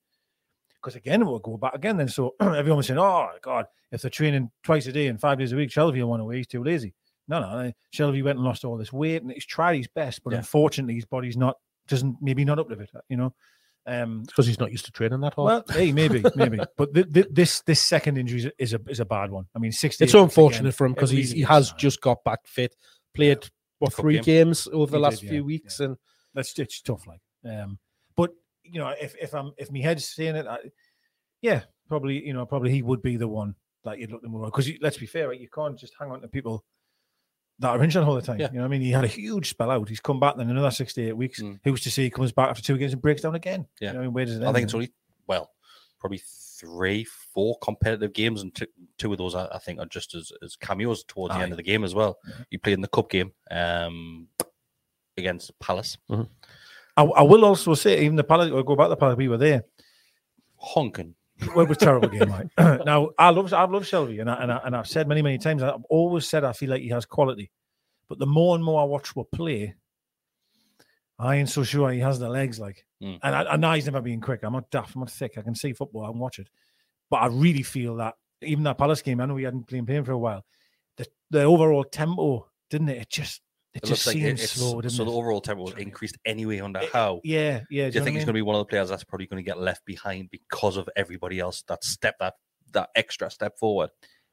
Because 0.82 0.96
again, 0.96 1.26
we'll 1.26 1.38
go 1.40 1.56
back 1.56 1.74
again. 1.74 1.96
Then, 1.96 2.08
so 2.08 2.34
everyone 2.40 2.76
was 2.78 2.86
saying, 2.86 2.98
"Oh 2.98 3.28
God, 3.42 3.66
if 3.90 4.02
they're 4.02 4.10
training 4.10 4.50
twice 4.62 4.86
a 4.86 4.92
day 4.92 5.06
and 5.08 5.20
five 5.20 5.38
days 5.38 5.52
a 5.52 5.56
week, 5.56 5.70
Shelvey 5.70 6.00
will 6.00 6.08
want 6.10 6.22
away. 6.22 6.36
He's 6.38 6.46
too 6.46 6.62
lazy." 6.62 6.94
No, 7.26 7.40
no, 7.40 7.72
Shelvey 7.94 8.22
went 8.24 8.38
and 8.38 8.44
lost 8.46 8.64
all 8.64 8.76
this 8.78 8.92
weight, 8.92 9.22
and 9.22 9.30
he's 9.30 9.44
tried 9.44 9.76
his 9.76 9.88
best, 9.88 10.22
but 10.24 10.30
Yeah. 10.32 10.38
unfortunately, 10.38 10.94
his 10.94 11.04
body's 11.04 11.36
not 11.36 11.56
doesn't 11.88 12.16
maybe 12.22 12.44
not 12.44 12.58
up 12.58 12.68
to 12.68 12.78
it. 12.78 12.90
You 13.08 13.16
know, 13.18 13.34
um, 13.86 14.22
because 14.22 14.46
he's 14.46 14.58
not 14.60 14.70
used 14.70 14.84
to 14.86 14.92
training 14.92 15.20
that 15.20 15.34
hard. 15.34 15.46
well, 15.46 15.64
hey, 15.76 15.92
maybe, 15.92 16.22
maybe, 16.36 16.58
but 16.76 16.94
th- 16.94 17.12
th- 17.12 17.26
this 17.30 17.60
this 17.62 17.80
second 17.80 18.16
injury 18.18 18.38
is 18.40 18.44
a- 18.46 18.52
is 18.58 18.74
a 18.74 18.80
is 18.88 19.00
a 19.00 19.04
bad 19.04 19.30
one. 19.30 19.46
I 19.54 19.58
mean, 19.58 19.72
sixty. 19.72 20.04
it's 20.04 20.14
unfortunate 20.14 20.74
for 20.74 20.86
him 20.86 20.94
because 20.94 21.10
he's 21.10 21.32
he 21.32 21.42
has 21.42 21.68
just. 21.70 21.78
just 21.78 22.00
got 22.00 22.22
back 22.24 22.40
fit, 22.46 22.74
played 23.14 23.46
what 23.78 23.92
three 23.92 24.14
game. 24.14 24.22
games 24.24 24.68
over 24.72 24.90
the 24.92 24.98
last 24.98 25.20
did, 25.20 25.28
few 25.28 25.38
yeah, 25.40 25.44
weeks, 25.44 25.80
yeah. 25.80 25.86
and 25.86 25.96
that's 26.34 26.58
it's 26.58 26.80
tough 26.82 27.06
like 27.06 27.20
um 27.44 27.78
but 27.78 27.87
you 28.70 28.80
know 28.80 28.88
if 29.00 29.14
if 29.20 29.34
i'm 29.34 29.52
if 29.58 29.70
my 29.70 29.80
head's 29.80 30.08
saying 30.08 30.36
it 30.36 30.46
I, 30.46 30.58
yeah 31.42 31.62
probably 31.88 32.24
you 32.26 32.32
know 32.32 32.44
probably 32.46 32.70
he 32.70 32.82
would 32.82 33.02
be 33.02 33.16
the 33.16 33.28
one 33.28 33.54
that 33.84 33.98
you'd 33.98 34.10
look 34.12 34.22
to 34.22 34.28
move 34.28 34.42
on 34.42 34.48
because 34.48 34.70
let's 34.80 34.98
be 34.98 35.06
fair 35.06 35.28
right 35.28 35.40
you 35.40 35.48
can't 35.48 35.78
just 35.78 35.94
hang 35.98 36.10
on 36.10 36.20
to 36.20 36.28
people 36.28 36.64
that 37.60 37.70
are 37.70 37.82
injured 37.82 38.04
all 38.04 38.14
the 38.14 38.22
time 38.22 38.38
Yeah. 38.38 38.48
you 38.50 38.56
know 38.56 38.62
what 38.62 38.66
i 38.66 38.70
mean 38.70 38.82
he 38.82 38.90
had 38.90 39.04
a 39.04 39.08
huge 39.08 39.50
spell 39.50 39.70
out 39.70 39.88
he's 39.88 40.00
come 40.00 40.20
back 40.20 40.36
then 40.36 40.50
another 40.50 40.70
68 40.70 41.16
weeks 41.16 41.40
Mm. 41.42 41.58
who's 41.64 41.80
to 41.82 41.90
say 41.90 42.02
he 42.04 42.10
comes 42.10 42.32
back 42.32 42.50
after 42.50 42.62
two 42.62 42.76
games 42.78 42.92
and 42.92 43.02
breaks 43.02 43.22
down 43.22 43.34
again 43.34 43.66
Yeah. 43.80 43.88
you 43.88 43.94
know, 43.94 44.00
I 44.00 44.02
mean, 44.04 44.12
where 44.12 44.24
does 44.24 44.36
it 44.36 44.42
I 44.42 44.46
end 44.46 44.54
think 44.54 44.64
it's 44.64 44.74
only 44.74 44.92
well, 45.26 45.50
probably 46.00 46.20
three, 46.58 47.04
four 47.04 47.56
competitive 47.62 48.12
games, 48.12 48.42
and 48.42 48.52
two, 48.54 48.66
two 48.98 49.12
of 49.12 49.18
those 49.18 49.34
I, 49.34 49.46
I 49.46 49.58
think 49.58 49.78
are 49.78 49.86
just 49.86 50.14
as, 50.14 50.32
as 50.42 50.56
cameos 50.56 51.04
towards 51.04 51.34
the 51.34 51.40
end 51.40 51.52
of 51.52 51.56
the 51.56 51.62
game 51.62 51.84
as 51.84 51.94
well. 51.94 52.18
Yeah. 52.26 52.34
You 52.50 52.58
played 52.58 52.72
in 52.74 52.80
the 52.80 52.88
cup 52.88 53.10
game 53.10 53.32
um, 53.50 54.26
against 55.16 55.56
Palace, 55.60 55.98
I, 56.98 57.02
I 57.04 57.22
will 57.22 57.44
also 57.44 57.74
say 57.74 58.02
even 58.04 58.16
the 58.16 58.24
Palace 58.24 58.50
or 58.50 58.62
go 58.64 58.76
back 58.76 58.86
to 58.86 58.90
the 58.90 58.96
Palace 58.96 59.16
we 59.16 59.28
were 59.28 59.38
there 59.38 59.62
honking. 60.56 61.14
well, 61.54 61.60
it 61.64 61.68
was 61.68 61.76
a 61.76 61.80
terrible 61.80 62.08
game, 62.08 62.30
right? 62.30 62.48
now, 62.84 63.10
I 63.18 63.30
love 63.30 63.52
I've 63.54 63.70
loved 63.70 63.86
Shelvey, 63.90 64.20
and 64.20 64.28
I, 64.30 64.42
and, 64.42 64.52
I, 64.52 64.60
and 64.64 64.76
I've 64.76 64.88
said 64.88 65.06
many 65.08 65.22
many 65.22 65.38
times. 65.38 65.62
I've 65.62 65.84
always 65.88 66.26
said 66.28 66.42
I 66.44 66.52
feel 66.52 66.70
like 66.70 66.82
he 66.82 66.88
has 66.88 67.06
quality, 67.06 67.50
but 68.08 68.18
the 68.18 68.26
more 68.26 68.54
and 68.56 68.64
more 68.64 68.80
I 68.80 68.84
watch 68.84 69.14
what 69.14 69.30
play, 69.30 69.74
I 71.18 71.36
ain't 71.36 71.48
so 71.48 71.62
sure 71.64 71.90
he 71.90 72.00
has 72.00 72.18
the 72.18 72.28
legs. 72.28 72.58
Like, 72.58 72.84
Mm. 73.02 73.20
and 73.22 73.34
I, 73.36 73.44
I 73.52 73.56
know 73.56 73.72
he's 73.74 73.84
never 73.86 74.00
been 74.00 74.20
quick. 74.20 74.40
I'm 74.42 74.52
not 74.54 74.70
daft. 74.72 74.96
I'm 74.96 75.00
not 75.02 75.10
thick. 75.12 75.38
I 75.38 75.42
can 75.42 75.54
see 75.54 75.72
football. 75.72 76.04
I 76.04 76.10
can 76.10 76.18
watch 76.18 76.40
it, 76.40 76.48
but 77.10 77.18
I 77.18 77.26
really 77.28 77.62
feel 77.62 77.94
that 77.96 78.14
even 78.42 78.64
that 78.64 78.76
Palace 78.78 79.02
game, 79.02 79.20
I 79.20 79.26
know 79.26 79.36
he 79.36 79.44
hadn't 79.44 79.68
played 79.68 79.86
pain 79.86 80.02
for 80.02 80.10
a 80.12 80.18
while. 80.18 80.44
The 80.96 81.06
the 81.30 81.42
overall 81.44 81.84
tempo, 81.84 82.48
didn't 82.70 82.88
it? 82.88 83.02
It 83.02 83.08
just 83.10 83.40
it, 83.78 83.84
It 83.84 83.88
just 83.88 84.06
looks 84.06 84.14
like 84.16 84.24
it- 84.24 84.40
it's, 84.40 84.52
slow, 84.52 84.80
so 84.82 85.02
it? 85.02 85.06
the 85.06 85.12
overall 85.12 85.40
tempo 85.40 85.62
was 85.64 85.74
increased 85.74 86.18
anyway 86.24 86.60
under 86.60 86.80
eh, 86.80 86.88
Howe. 86.92 87.20
yeah, 87.24 87.60
yeah. 87.70 87.88
Do 87.90 87.98
you 87.98 88.04
think 88.04 88.16
he's 88.16 88.24
going 88.24 88.34
to 88.34 88.38
be 88.38 88.42
one 88.42 88.54
of 88.56 88.60
the 88.60 88.64
players 88.70 88.88
that's 88.90 89.04
probably 89.04 89.26
going 89.26 89.42
to 89.42 89.46
get 89.48 89.58
left 89.58 89.84
behind 89.84 90.30
because 90.30 90.76
of 90.76 90.88
everybody 90.96 91.40
else 91.40 91.62
that 91.68 91.82
step 91.84 92.16
that 92.20 92.34
that 92.72 92.90
extra 92.94 93.30
step 93.30 93.58
forward? 93.58 93.90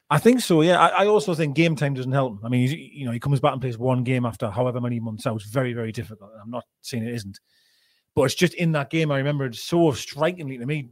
I 0.09 0.19
think 0.19 0.41
so. 0.41 0.61
Yeah, 0.61 0.79
I, 0.79 1.03
I 1.03 1.07
also 1.07 1.33
think 1.33 1.55
game 1.55 1.75
time 1.75 1.95
doesn't 1.95 2.11
help. 2.11 2.33
him. 2.33 2.39
I 2.45 2.49
mean, 2.49 2.61
he's, 2.67 2.73
you 2.73 3.05
know, 3.07 3.11
he 3.11 3.19
comes 3.19 3.39
back 3.39 3.53
and 3.53 3.61
plays 3.61 3.77
one 3.77 4.03
game 4.03 4.23
after 4.25 4.49
however 4.51 4.79
many 4.79 4.99
months 4.99 5.25
out. 5.25 5.35
It's 5.37 5.45
very, 5.49 5.73
very 5.73 5.91
difficult. 5.91 6.29
I'm 6.43 6.51
not 6.51 6.63
saying 6.81 7.07
it 7.07 7.13
isn't, 7.15 7.39
but 8.13 8.23
it's 8.23 8.35
just 8.35 8.53
in 8.53 8.71
that 8.73 8.91
game. 8.91 9.11
I 9.11 9.17
remember 9.17 9.45
it 9.45 9.55
so 9.55 9.91
strikingly 9.93 10.59
to 10.59 10.65
me, 10.67 10.89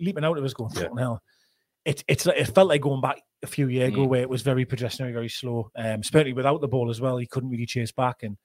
leaping 0.00 0.24
out 0.24 0.36
of 0.36 0.44
us, 0.44 0.52
going, 0.52 0.72
Yeah. 0.74 0.82
"Fucking 0.82 0.96
hell!" 0.98 1.22
It 1.84 2.04
it's 2.08 2.26
like- 2.26 2.36
it 2.38 2.44
felt 2.54 2.68
like 2.68 2.80
going 2.82 3.00
back 3.00 3.22
a 3.42 3.46
few 3.46 3.68
years 3.68 3.88
ago 3.88 4.02
Mm. 4.04 4.08
where 4.08 4.20
it 4.22 4.28
was 4.28 4.42
very 4.42 4.64
pedestrian, 4.66 5.12
very 5.14 5.28
slow. 5.30 5.70
Um, 5.76 6.00
especially 6.00 6.34
without 6.34 6.60
the 6.60 6.68
ball 6.68 6.90
as 6.90 7.00
well, 7.00 7.16
he 7.16 7.26
couldn't 7.26 7.50
really 7.50 7.66
chase 7.66 7.90
back, 7.92 8.22
and 8.22 8.36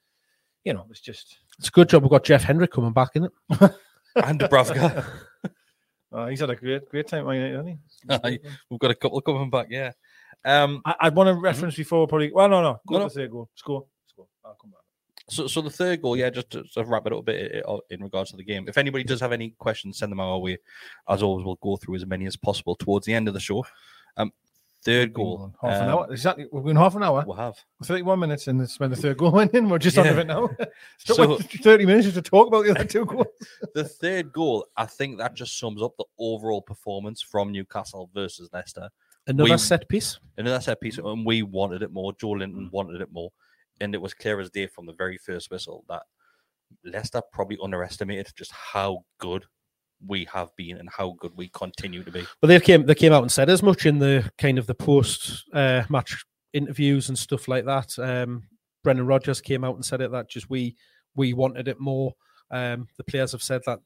you 0.64 0.74
know, 0.74 0.86
it's 0.90 1.02
just 1.02 1.38
it's 1.60 1.68
a 1.68 1.72
good 1.72 1.90
job 1.90 2.04
we've 2.04 2.10
got 2.10 2.24
Jeff 2.24 2.44
Hendrick 2.44 2.72
coming 2.72 2.94
back 2.94 3.10
in 3.16 3.26
it. 3.26 3.32
And 4.18 4.40
Dubravka. 4.40 5.06
uh, 6.14 6.28
he's 6.28 6.40
had 6.40 6.50
a 6.50 6.56
great, 6.56 6.88
great 6.90 7.06
time, 7.06 7.20
at 7.20 7.26
Man 7.28 7.36
United, 7.36 7.78
hasn't 8.10 8.26
he? 8.44 8.50
We've 8.70 8.80
got 8.80 8.92
a 8.92 8.96
couple 8.96 9.20
coming 9.20 9.50
back, 9.50 9.68
yeah. 9.70 9.92
Um, 10.46 10.82
I, 10.86 10.96
I'd 11.02 11.16
want 11.16 11.28
to 11.28 11.34
reference 11.34 11.76
before 11.76 12.08
probably. 12.08 12.32
Well, 12.32 12.48
no, 12.48 12.62
no, 12.62 12.80
go 12.88 13.00
No, 13.00 13.10
to 13.10 13.14
the 13.14 13.20
third 13.20 13.32
goal. 13.32 13.50
Score, 13.56 13.86
score. 14.08 14.28
I'll 14.46 14.56
come 14.56 14.72
back. 14.72 14.80
So, 15.28 15.48
so 15.48 15.62
the 15.62 15.70
third 15.72 16.02
goal, 16.02 16.16
yeah, 16.16 16.30
just 16.30 16.52
to, 16.52 16.64
to 16.74 16.84
wrap 16.84 17.08
it 17.08 17.14
up 17.14 17.20
a 17.20 17.24
bit 17.24 17.64
uh, 17.68 17.78
in 17.90 18.04
regards 18.04 18.32
to 18.32 18.38
the 18.38 18.44
game. 18.44 18.66
If 18.68 18.78
anybody 18.78 19.04
does 19.04 19.22
have 19.22 19.32
any 19.32 19.52
questions, 19.58 19.98
send 19.98 20.12
them 20.12 20.20
our 20.20 20.38
way. 20.38 20.60
As 21.10 21.24
always, 21.24 21.46
we'll 21.46 21.60
go 21.62 21.78
through 21.78 21.96
as 21.96 22.06
many 22.06 22.26
as 22.28 22.36
possible 22.36 22.76
towards 22.76 23.06
the 23.06 23.14
end 23.14 23.28
of 23.28 23.34
the 23.34 23.40
show. 23.40 23.66
Um, 24.18 24.32
third 24.84 25.14
goal, 25.14 25.38
going 25.38 25.54
Half 25.74 25.82
an 25.82 25.90
um, 25.90 25.98
hour. 25.98 26.08
Exactly. 26.12 26.46
We've 26.52 26.64
been 26.64 26.76
half 26.76 26.96
an 26.96 27.02
hour. 27.02 27.24
We'll 27.26 27.36
have. 27.38 27.56
31 27.84 28.20
minutes 28.20 28.48
and 28.48 28.62
it's 28.62 28.80
when 28.80 28.92
the 28.92 28.96
third 28.96 29.18
goal 29.18 29.32
went 29.34 29.56
in. 29.56 29.68
We're 29.68 29.80
just 29.80 29.98
on 29.98 30.06
Yeah. 30.06 30.12
of 30.12 30.20
it 30.20 30.28
now. 30.28 30.50
So- 31.00 31.38
30 31.38 31.86
minutes 31.88 32.06
just 32.06 32.16
to 32.18 32.22
talk 32.22 32.48
about 32.48 32.66
the 32.66 32.72
other 32.72 32.86
two 32.86 33.06
goals. 33.06 33.26
The 33.74 33.84
third 33.84 34.32
goal, 34.32 34.68
I 34.78 34.86
think 34.86 35.18
that 35.18 35.34
just 35.34 35.58
sums 35.58 35.82
up 35.82 35.94
the 35.98 36.06
overall 36.20 36.62
performance 36.62 37.22
from 37.22 37.52
Newcastle 37.52 38.12
versus 38.14 38.50
Leicester. 38.54 38.90
Another 39.26 39.50
We- 39.54 39.58
set 39.58 39.90
piece. 39.90 40.20
Another 40.38 40.62
set 40.62 40.80
piece, 40.80 41.00
and 41.00 41.26
we 41.26 41.42
wanted 41.42 41.82
it 41.82 41.92
more. 41.92 42.14
Joelinton 42.14 42.72
wanted 42.72 43.02
it 43.02 43.12
more, 43.12 43.32
and 43.82 43.94
it 43.94 44.02
was 44.02 44.14
clear 44.14 44.40
as 44.40 44.50
day 44.50 44.68
from 44.68 44.86
the 44.86 44.94
very 44.94 45.18
first 45.18 45.52
whistle 45.52 45.84
that 45.90 46.04
Leicester 46.84 47.22
probably 47.32 47.58
underestimated 47.62 48.34
just 48.36 48.52
how 48.52 49.06
good 49.20 49.46
we 50.06 50.26
have 50.26 50.56
been 50.56 50.78
and 50.78 50.90
how 50.90 51.16
good 51.20 51.32
we 51.36 51.50
continue 51.50 52.04
to 52.04 52.12
be. 52.12 52.26
Well, 52.42 52.48
they 52.48 52.60
came 52.60 52.86
they 52.86 52.96
came 52.96 53.14
out 53.14 53.24
and 53.24 53.32
said 53.32 53.50
as 53.50 53.64
much 53.64 53.86
in 53.86 54.00
the 54.00 54.30
kind 54.38 54.58
of 54.58 54.68
the 54.68 54.76
post 54.76 55.46
uh, 55.54 55.84
match 55.90 56.26
interviews 56.54 57.10
and 57.10 57.18
stuff 57.18 57.48
like 57.48 57.66
that. 57.66 57.98
Um, 58.00 58.44
Brendan 58.84 59.08
Rodgers 59.08 59.42
came 59.42 59.64
out 59.64 59.76
and 59.76 59.86
said 59.86 60.02
it 60.02 60.12
that 60.12 60.30
just 60.30 60.50
we 60.50 60.76
we 61.16 61.34
wanted 61.34 61.68
it 61.68 61.80
more. 61.80 62.14
Um, 62.52 62.88
the 62.98 63.04
players 63.04 63.32
have 63.32 63.42
said 63.42 63.62
that 63.66 63.80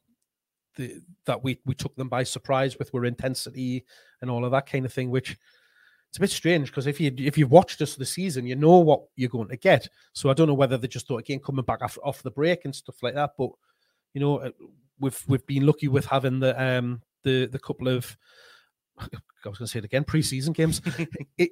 the, 0.75 1.01
that 1.25 1.43
we 1.43 1.59
we 1.65 1.73
took 1.73 1.95
them 1.95 2.09
by 2.09 2.23
surprise 2.23 2.77
with 2.77 2.93
our 2.93 3.05
intensity 3.05 3.85
and 4.21 4.29
all 4.29 4.45
of 4.45 4.51
that 4.51 4.69
kind 4.69 4.85
of 4.85 4.93
thing, 4.93 5.09
which 5.09 5.37
it's 6.09 6.17
a 6.17 6.21
bit 6.21 6.31
strange 6.31 6.69
because 6.69 6.87
if 6.87 6.99
you 6.99 7.13
if 7.17 7.37
you've 7.37 7.51
watched 7.51 7.81
us 7.81 7.95
the 7.95 8.05
season, 8.05 8.47
you 8.47 8.55
know 8.55 8.79
what 8.79 9.03
you're 9.15 9.29
going 9.29 9.47
to 9.49 9.57
get. 9.57 9.87
So 10.13 10.29
I 10.29 10.33
don't 10.33 10.47
know 10.47 10.55
whether 10.55 10.77
they 10.77 10.87
just 10.87 11.07
thought 11.07 11.19
again 11.19 11.39
coming 11.39 11.65
back 11.65 11.83
off, 11.83 11.99
off 12.03 12.23
the 12.23 12.31
break 12.31 12.65
and 12.65 12.75
stuff 12.75 12.95
like 13.03 13.13
that, 13.13 13.31
but 13.37 13.51
you 14.13 14.21
know 14.21 14.37
uh, 14.37 14.49
we've 14.99 15.21
we've 15.27 15.45
been 15.45 15.67
lucky 15.67 15.87
with 15.87 16.05
having 16.05 16.39
the 16.39 16.59
um 16.61 17.01
the 17.23 17.45
the 17.45 17.59
couple 17.59 17.87
of 17.87 18.17
I 19.45 19.47
was 19.47 19.57
going 19.57 19.67
to 19.67 19.67
say 19.67 19.79
it 19.79 19.85
again, 19.85 20.03
preseason 20.03 20.53
games, 20.53 20.81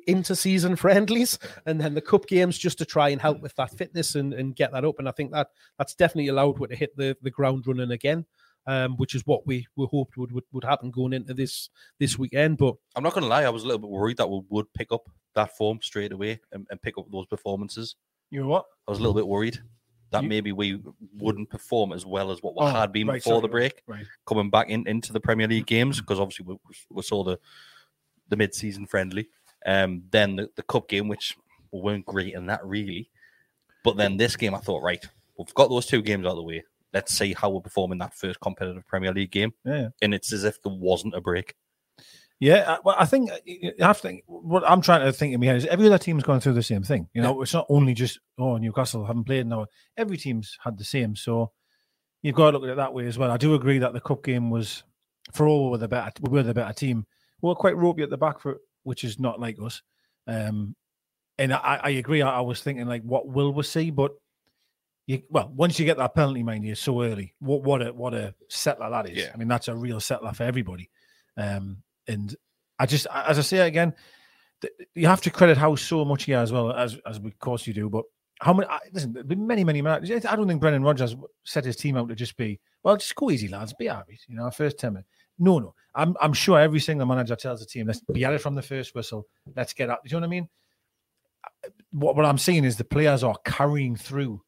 inter-season 0.07 0.75
friendlies, 0.75 1.39
and 1.65 1.79
then 1.79 1.93
the 1.93 2.01
cup 2.01 2.27
games 2.27 2.57
just 2.57 2.77
to 2.79 2.85
try 2.85 3.09
and 3.09 3.21
help 3.21 3.39
with 3.39 3.55
that 3.55 3.71
fitness 3.71 4.15
and, 4.15 4.33
and 4.33 4.57
get 4.57 4.73
that 4.73 4.83
up. 4.83 4.99
And 4.99 5.07
I 5.07 5.11
think 5.11 5.31
that 5.31 5.51
that's 5.77 5.95
definitely 5.95 6.27
allowed 6.27 6.61
us 6.61 6.69
to 6.69 6.75
hit 6.75 6.97
the, 6.97 7.15
the 7.21 7.31
ground 7.31 7.65
running 7.65 7.91
again, 7.91 8.25
um, 8.67 8.95
which 8.97 9.15
is 9.15 9.25
what 9.25 9.47
we, 9.47 9.65
we 9.75 9.87
hoped 9.89 10.17
would, 10.17 10.31
would 10.31 10.43
would 10.51 10.63
happen 10.63 10.91
going 10.91 11.13
into 11.13 11.33
this 11.33 11.69
this 11.99 12.17
weekend. 12.19 12.57
But 12.57 12.75
I'm 12.95 13.03
not 13.03 13.13
going 13.13 13.23
to 13.23 13.29
lie, 13.29 13.43
I 13.43 13.49
was 13.49 13.63
a 13.63 13.65
little 13.65 13.79
bit 13.79 13.89
worried 13.89 14.17
that 14.17 14.29
we 14.29 14.41
would 14.49 14.71
pick 14.73 14.91
up 14.91 15.09
that 15.33 15.55
form 15.57 15.79
straight 15.81 16.11
away 16.11 16.39
and, 16.51 16.67
and 16.69 16.81
pick 16.81 16.97
up 16.97 17.05
those 17.11 17.25
performances. 17.27 17.95
You 18.29 18.41
know 18.41 18.47
what? 18.47 18.65
I 18.87 18.91
was 18.91 18.99
a 18.99 19.01
little 19.01 19.15
bit 19.15 19.27
worried 19.27 19.57
that 20.11 20.23
You- 20.23 20.29
maybe 20.29 20.51
we 20.51 20.79
wouldn't 21.17 21.49
perform 21.49 21.91
as 21.93 22.05
well 22.05 22.31
as 22.31 22.41
what 22.41 22.55
we 22.55 22.61
Oh, 22.61 22.67
had 22.67 22.91
been 22.91 23.07
right, 23.07 23.15
before 23.15 23.33
sorry, 23.33 23.41
the 23.41 23.47
break, 23.49 23.83
Right. 23.87 24.05
coming 24.25 24.49
back 24.49 24.69
in, 24.69 24.87
into 24.87 25.11
the 25.13 25.19
Premier 25.19 25.47
League 25.47 25.65
games 25.65 25.99
because 25.99 26.19
obviously 26.19 26.45
we, 26.45 26.57
we 26.91 27.01
saw 27.03 27.23
the 27.23 27.39
the 28.29 28.35
mid-season 28.35 28.85
friendly. 28.85 29.29
Um, 29.65 30.03
then 30.11 30.35
the, 30.35 30.49
the 30.55 30.63
cup 30.63 30.89
game, 30.89 31.07
which 31.07 31.35
weren't 31.71 32.05
great 32.05 32.33
in 32.33 32.45
that 32.47 32.65
really. 32.65 33.09
But 33.83 33.95
then 33.97 34.17
this 34.17 34.35
game, 34.35 34.53
I 34.53 34.59
thought, 34.59 34.81
right, 34.83 35.03
we've 35.37 35.53
got 35.53 35.69
those 35.69 35.85
two 35.85 36.01
games 36.01 36.25
out 36.25 36.31
of 36.31 36.37
the 36.37 36.43
way. 36.43 36.63
Let's 36.97 37.15
see 37.15 37.33
how 37.33 37.51
we 37.51 37.61
perform 37.61 37.91
in 37.91 37.99
that 37.99 38.15
first 38.15 38.39
competitive 38.39 38.85
Premier 38.87 39.13
League 39.13 39.29
game. 39.31 39.53
Yeah. 39.63 39.89
And 40.01 40.13
it's 40.15 40.33
as 40.33 40.43
if 40.43 40.61
there 40.63 40.73
wasn't 40.73 41.13
a 41.13 41.21
break. 41.21 41.53
Yeah, 42.39 42.65
I- 42.67 42.79
well, 42.83 42.95
I 42.97 43.05
think 43.05 43.31
uh, 43.31 43.37
you 43.45 43.71
have 43.79 43.97
to. 43.97 44.01
Think 44.07 44.23
what 44.25 44.63
I'm 44.67 44.81
trying 44.81 45.05
to 45.05 45.13
think 45.13 45.33
in 45.33 45.39
my 45.39 45.45
head 45.45 45.57
is 45.57 45.65
every 45.67 45.85
other 45.85 45.97
team's 45.99 46.23
going 46.23 46.39
through 46.39 46.53
the 46.53 46.63
same 46.63 46.83
thing. 46.83 47.07
You 47.13 47.21
know, 47.21 47.41
it's 47.41 47.53
not 47.53 47.65
only 47.69 47.93
just 47.93 48.19
oh 48.39 48.57
Newcastle 48.57 49.05
haven't 49.05 49.25
played 49.25 49.45
now. 49.47 49.67
Every 49.95 50.17
team's 50.17 50.57
had 50.63 50.77
the 50.77 50.83
same, 50.83 51.15
so 51.15 51.51
you've 52.21 52.35
got 52.35 52.51
to 52.51 52.57
look 52.57 52.67
at 52.67 52.73
it 52.73 52.77
that 52.77 52.93
way 52.93 53.05
as 53.07 53.17
well. 53.17 53.31
I 53.31 53.37
do 53.37 53.53
agree 53.55 53.79
that 53.79 53.93
the 53.93 54.01
cup 54.01 54.23
game 54.23 54.49
was 54.49 54.83
for 55.33 55.47
all 55.47 55.65
we 55.65 55.71
were 55.71 55.77
the 55.77 55.87
better. 55.87 56.11
We 56.21 56.29
were 56.31 56.43
the 56.43 56.53
better 56.53 56.73
team. 56.73 57.05
We 57.41 57.49
were 57.49 57.55
quite 57.55 57.77
ropey 57.77 58.03
at 58.03 58.09
the 58.09 58.17
back 58.17 58.39
for 58.39 58.57
which 58.83 59.03
is 59.03 59.19
not 59.19 59.39
like 59.39 59.57
us. 59.61 59.81
Um, 60.27 60.75
and 61.39 61.53
I, 61.53 61.79
I 61.83 61.89
agree. 61.91 62.21
I, 62.21 62.37
I 62.37 62.41
was 62.41 62.61
thinking 62.61 62.87
like, 62.87 63.03
what 63.03 63.27
will 63.27 63.51
we 63.53 63.63
see? 63.63 63.91
But 63.91 64.11
you, 65.07 65.23
well, 65.29 65.51
once 65.55 65.79
you 65.79 65.85
get 65.85 65.97
that 65.97 66.13
penalty, 66.13 66.43
man, 66.43 66.63
you're 66.63 66.75
so 66.75 67.01
early. 67.01 67.33
What 67.39 67.63
what 67.63 67.81
a 67.81 67.93
what 67.93 68.13
a 68.13 68.35
settler 68.49 68.89
that 68.89 69.09
is. 69.09 69.17
Yeah. 69.17 69.31
I 69.33 69.37
mean, 69.37 69.47
that's 69.47 69.69
a 69.69 69.75
real 69.75 69.99
settler 70.01 70.33
for 70.33 70.43
everybody. 70.43 70.89
Um, 71.37 71.77
and 72.07 72.35
I 72.77 72.85
just, 72.85 73.07
as 73.13 73.39
I 73.39 73.41
say 73.41 73.59
again, 73.59 73.93
you 74.93 75.07
have 75.07 75.21
to 75.21 75.29
credit 75.31 75.57
Howe 75.57 75.75
so 75.75 76.03
much 76.03 76.25
here 76.25 76.39
as 76.39 76.51
well 76.51 76.71
as 76.73 76.97
as 77.05 77.17
of 77.17 77.39
course 77.39 77.65
you 77.65 77.73
do. 77.73 77.89
But 77.89 78.03
how 78.41 78.53
many? 78.53 78.67
I- 78.67 78.79
Listen, 78.91 79.13
there've 79.13 79.27
been 79.27 79.47
many, 79.47 79.63
many 79.63 79.81
managers. 79.81 80.25
I 80.25 80.35
don't 80.35 80.47
think 80.47 80.59
Brendan 80.59 80.83
Rodgers 80.83 81.15
set 81.45 81.63
his 81.63 81.77
team 81.77 81.95
out 81.95 82.09
to 82.09 82.15
just 82.15 82.35
be 82.35 82.59
well, 82.83 82.97
just 82.97 83.15
go 83.15 83.31
easy, 83.31 83.47
lads, 83.47 83.73
be 83.73 83.87
happy. 83.87 84.19
You 84.27 84.35
know, 84.35 84.51
first 84.51 84.77
ten 84.77 84.93
minutes. 84.93 85.09
No, 85.39 85.59
no. 85.59 85.73
I'm 85.95 86.17
I'm 86.19 86.33
sure 86.33 86.59
every 86.59 86.79
single 86.81 87.07
manager 87.07 87.35
tells 87.35 87.61
the 87.61 87.65
team, 87.65 87.87
let's 87.87 88.01
be 88.01 88.25
at 88.25 88.33
it 88.33 88.41
from 88.41 88.55
the 88.55 88.61
first 88.61 88.93
whistle. 88.93 89.25
Let's 89.55 89.73
get 89.73 89.89
up. 89.89 90.03
Do 90.03 90.09
you 90.09 90.19
know 90.19 90.27
what 90.27 90.27
I 90.27 90.29
mean? 90.31 90.49
What 91.91 92.15
what 92.17 92.25
I'm 92.25 92.37
seeing 92.37 92.65
is 92.65 92.75
the 92.75 92.83
players 92.83 93.23
are 93.23 93.37
carrying 93.45 93.95
through 93.95 94.41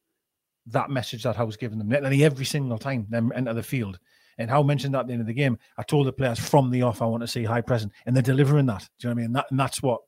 that 0.71 0.89
message 0.89 1.23
that 1.23 1.35
Howe's 1.35 1.57
given 1.57 1.77
them 1.77 1.89
nearly 1.89 2.23
every 2.23 2.45
single 2.45 2.77
time 2.77 3.05
them 3.09 3.31
enter 3.35 3.53
the 3.53 3.63
field. 3.63 3.99
And 4.37 4.49
Howe 4.49 4.63
mentioned 4.63 4.93
that 4.93 5.01
at 5.01 5.07
the 5.07 5.13
end 5.13 5.21
of 5.21 5.27
the 5.27 5.33
game. 5.33 5.59
I 5.77 5.83
told 5.83 6.07
the 6.07 6.13
players 6.13 6.39
from 6.39 6.71
the 6.71 6.81
off, 6.83 7.01
I 7.01 7.05
want 7.05 7.21
to 7.21 7.27
see 7.27 7.43
high 7.43 7.59
present, 7.61 7.91
and 8.05 8.15
they're 8.15 8.23
delivering 8.23 8.67
that. 8.67 8.87
Do 8.97 9.07
you 9.07 9.09
know 9.09 9.09
what 9.09 9.11
I 9.11 9.15
mean? 9.15 9.25
And, 9.25 9.35
that, 9.35 9.45
and 9.51 9.59
that's 9.59 9.83
what 9.83 10.01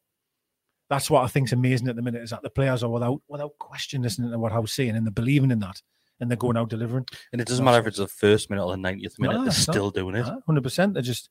that's 0.90 1.10
what 1.10 1.24
I 1.24 1.28
think's 1.28 1.54
amazing 1.54 1.88
at 1.88 1.96
the 1.96 2.02
minute 2.02 2.22
is 2.22 2.32
that 2.32 2.42
the 2.42 2.50
players 2.50 2.84
are 2.84 2.90
without 2.90 3.22
without 3.28 3.58
question 3.60 4.02
listening 4.02 4.32
to 4.32 4.40
what 4.40 4.52
Howe's 4.52 4.72
saying 4.74 4.96
and 4.96 5.06
they're 5.06 5.12
believing 5.12 5.52
in 5.52 5.60
that 5.60 5.82
and 6.20 6.30
they're 6.30 6.38
going 6.38 6.58
out 6.58 6.70
delivering. 6.70 7.06
And 7.32 7.42
it 7.42 7.48
doesn't 7.48 7.64
matter 7.64 7.80
if 7.80 7.88
it's 7.88 7.98
the 7.98 8.08
first 8.08 8.50
minute 8.50 8.64
or 8.64 8.72
the 8.72 8.82
90th 8.82 9.20
minute, 9.20 9.34
No, 9.34 9.40
they're 9.40 9.48
it's 9.48 9.68
not. 9.68 9.74
still 9.74 9.90
doing 9.90 10.16
it. 10.16 10.26
Hundred 10.46 10.64
percent. 10.64 10.94
They're 10.94 11.04
just 11.04 11.30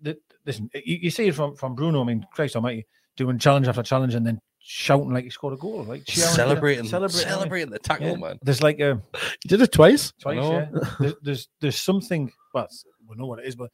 the, 0.00 0.18
listen. 0.44 0.68
You, 0.74 0.98
you 1.02 1.10
see 1.10 1.28
it 1.28 1.34
from 1.34 1.54
from 1.54 1.74
Bruno. 1.74 2.02
I 2.02 2.04
mean, 2.04 2.26
Christ 2.32 2.56
Almighty, 2.56 2.86
doing 3.16 3.38
challenge 3.38 3.68
after 3.68 3.82
challenge 3.82 4.14
and 4.14 4.26
then 4.26 4.40
shouting 4.68 5.12
like 5.12 5.24
he 5.24 5.30
scored 5.30 5.54
a 5.54 5.56
goal, 5.56 5.84
like 5.84 6.04
cheering, 6.04 6.30
Celebrating, 6.30 6.84
celebrating, 6.88 7.28
celebrating, 7.30 7.70
the 7.70 7.78
tackle, 7.78 8.08
Yeah. 8.08 8.16
man. 8.16 8.38
There's 8.42 8.62
like 8.62 8.80
a 8.80 9.00
You 9.14 9.48
did 9.48 9.60
it 9.62 9.72
twice. 9.72 10.12
twice. 10.20 10.36
Yeah. 10.38 10.68
There- 11.00 11.14
there's 11.22 11.48
there's 11.60 11.78
something. 11.78 12.32
Well, 12.52 12.64
it's- 12.64 12.84
we 13.08 13.16
know 13.16 13.26
what 13.26 13.38
it 13.38 13.46
is, 13.46 13.54
but 13.54 13.70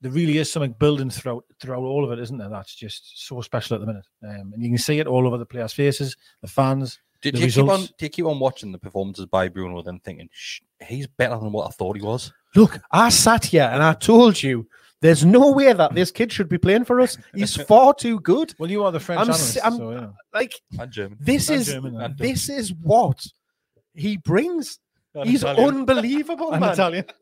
there 0.00 0.10
really 0.12 0.38
is 0.38 0.50
something 0.50 0.74
building 0.78 1.10
throughout 1.10 1.44
throughout 1.60 1.82
all 1.82 2.04
of 2.04 2.10
it, 2.18 2.22
isn't 2.22 2.38
there? 2.38 2.48
That's 2.48 2.74
just 2.74 3.26
so 3.26 3.40
special 3.42 3.74
at 3.74 3.80
the 3.80 3.86
minute, 3.86 4.06
um, 4.22 4.52
and 4.54 4.62
you 4.62 4.70
can 4.70 4.78
see 4.78 4.98
it 4.98 5.06
all 5.06 5.26
over 5.26 5.36
the 5.36 5.44
players' 5.44 5.74
faces, 5.74 6.16
the 6.40 6.48
fans. 6.48 6.98
Did 7.20 7.34
the 7.34 7.40
you 7.40 7.52
keep 7.52 7.68
on? 7.68 7.80
Do 7.80 7.92
you 8.06 8.08
keep 8.08 8.24
on 8.24 8.38
watching 8.40 8.72
the 8.72 8.78
performances 8.78 9.26
by 9.26 9.48
Bruno, 9.48 9.82
then 9.82 9.98
thinking 10.00 10.30
Shh, 10.32 10.60
he's 10.82 11.06
better 11.06 11.36
than 11.38 11.52
what 11.52 11.66
I 11.68 11.70
thought 11.72 11.96
he 11.96 12.02
was? 12.02 12.32
Look, 12.56 12.78
I 12.90 13.10
sat 13.10 13.44
here 13.44 13.68
and 13.70 13.82
I 13.82 13.92
told 13.92 14.42
you 14.42 14.66
there's 15.02 15.24
no 15.24 15.52
way 15.52 15.72
that 15.72 15.94
this 15.94 16.10
kid 16.10 16.30
should 16.32 16.48
be 16.48 16.58
playing 16.58 16.84
for 16.84 17.00
us. 17.00 17.16
He's 17.34 17.56
far 17.70 17.94
too 17.94 18.20
good. 18.20 18.54
Well, 18.58 18.70
you 18.70 18.84
are 18.84 18.92
the 18.92 19.00
French 19.00 19.20
I'm 19.20 19.24
analyst, 19.30 19.56
s- 19.56 19.62
I'm- 19.64 19.76
so 19.76 19.90
yeah. 19.92 20.06
Like 20.34 20.52
And 20.78 20.90
German. 20.92 21.18
this 21.20 21.48
And 21.48 21.60
is 21.60 21.66
German, 21.68 22.00
and 22.00 22.18
this 22.18 22.48
is 22.48 22.72
what 22.74 23.24
he 23.94 24.16
brings. 24.18 24.78
He's 25.24 25.42
Italian. 25.42 25.68
unbelievable, 25.78 26.50
man. 26.58 26.72
Italian. 26.72 27.04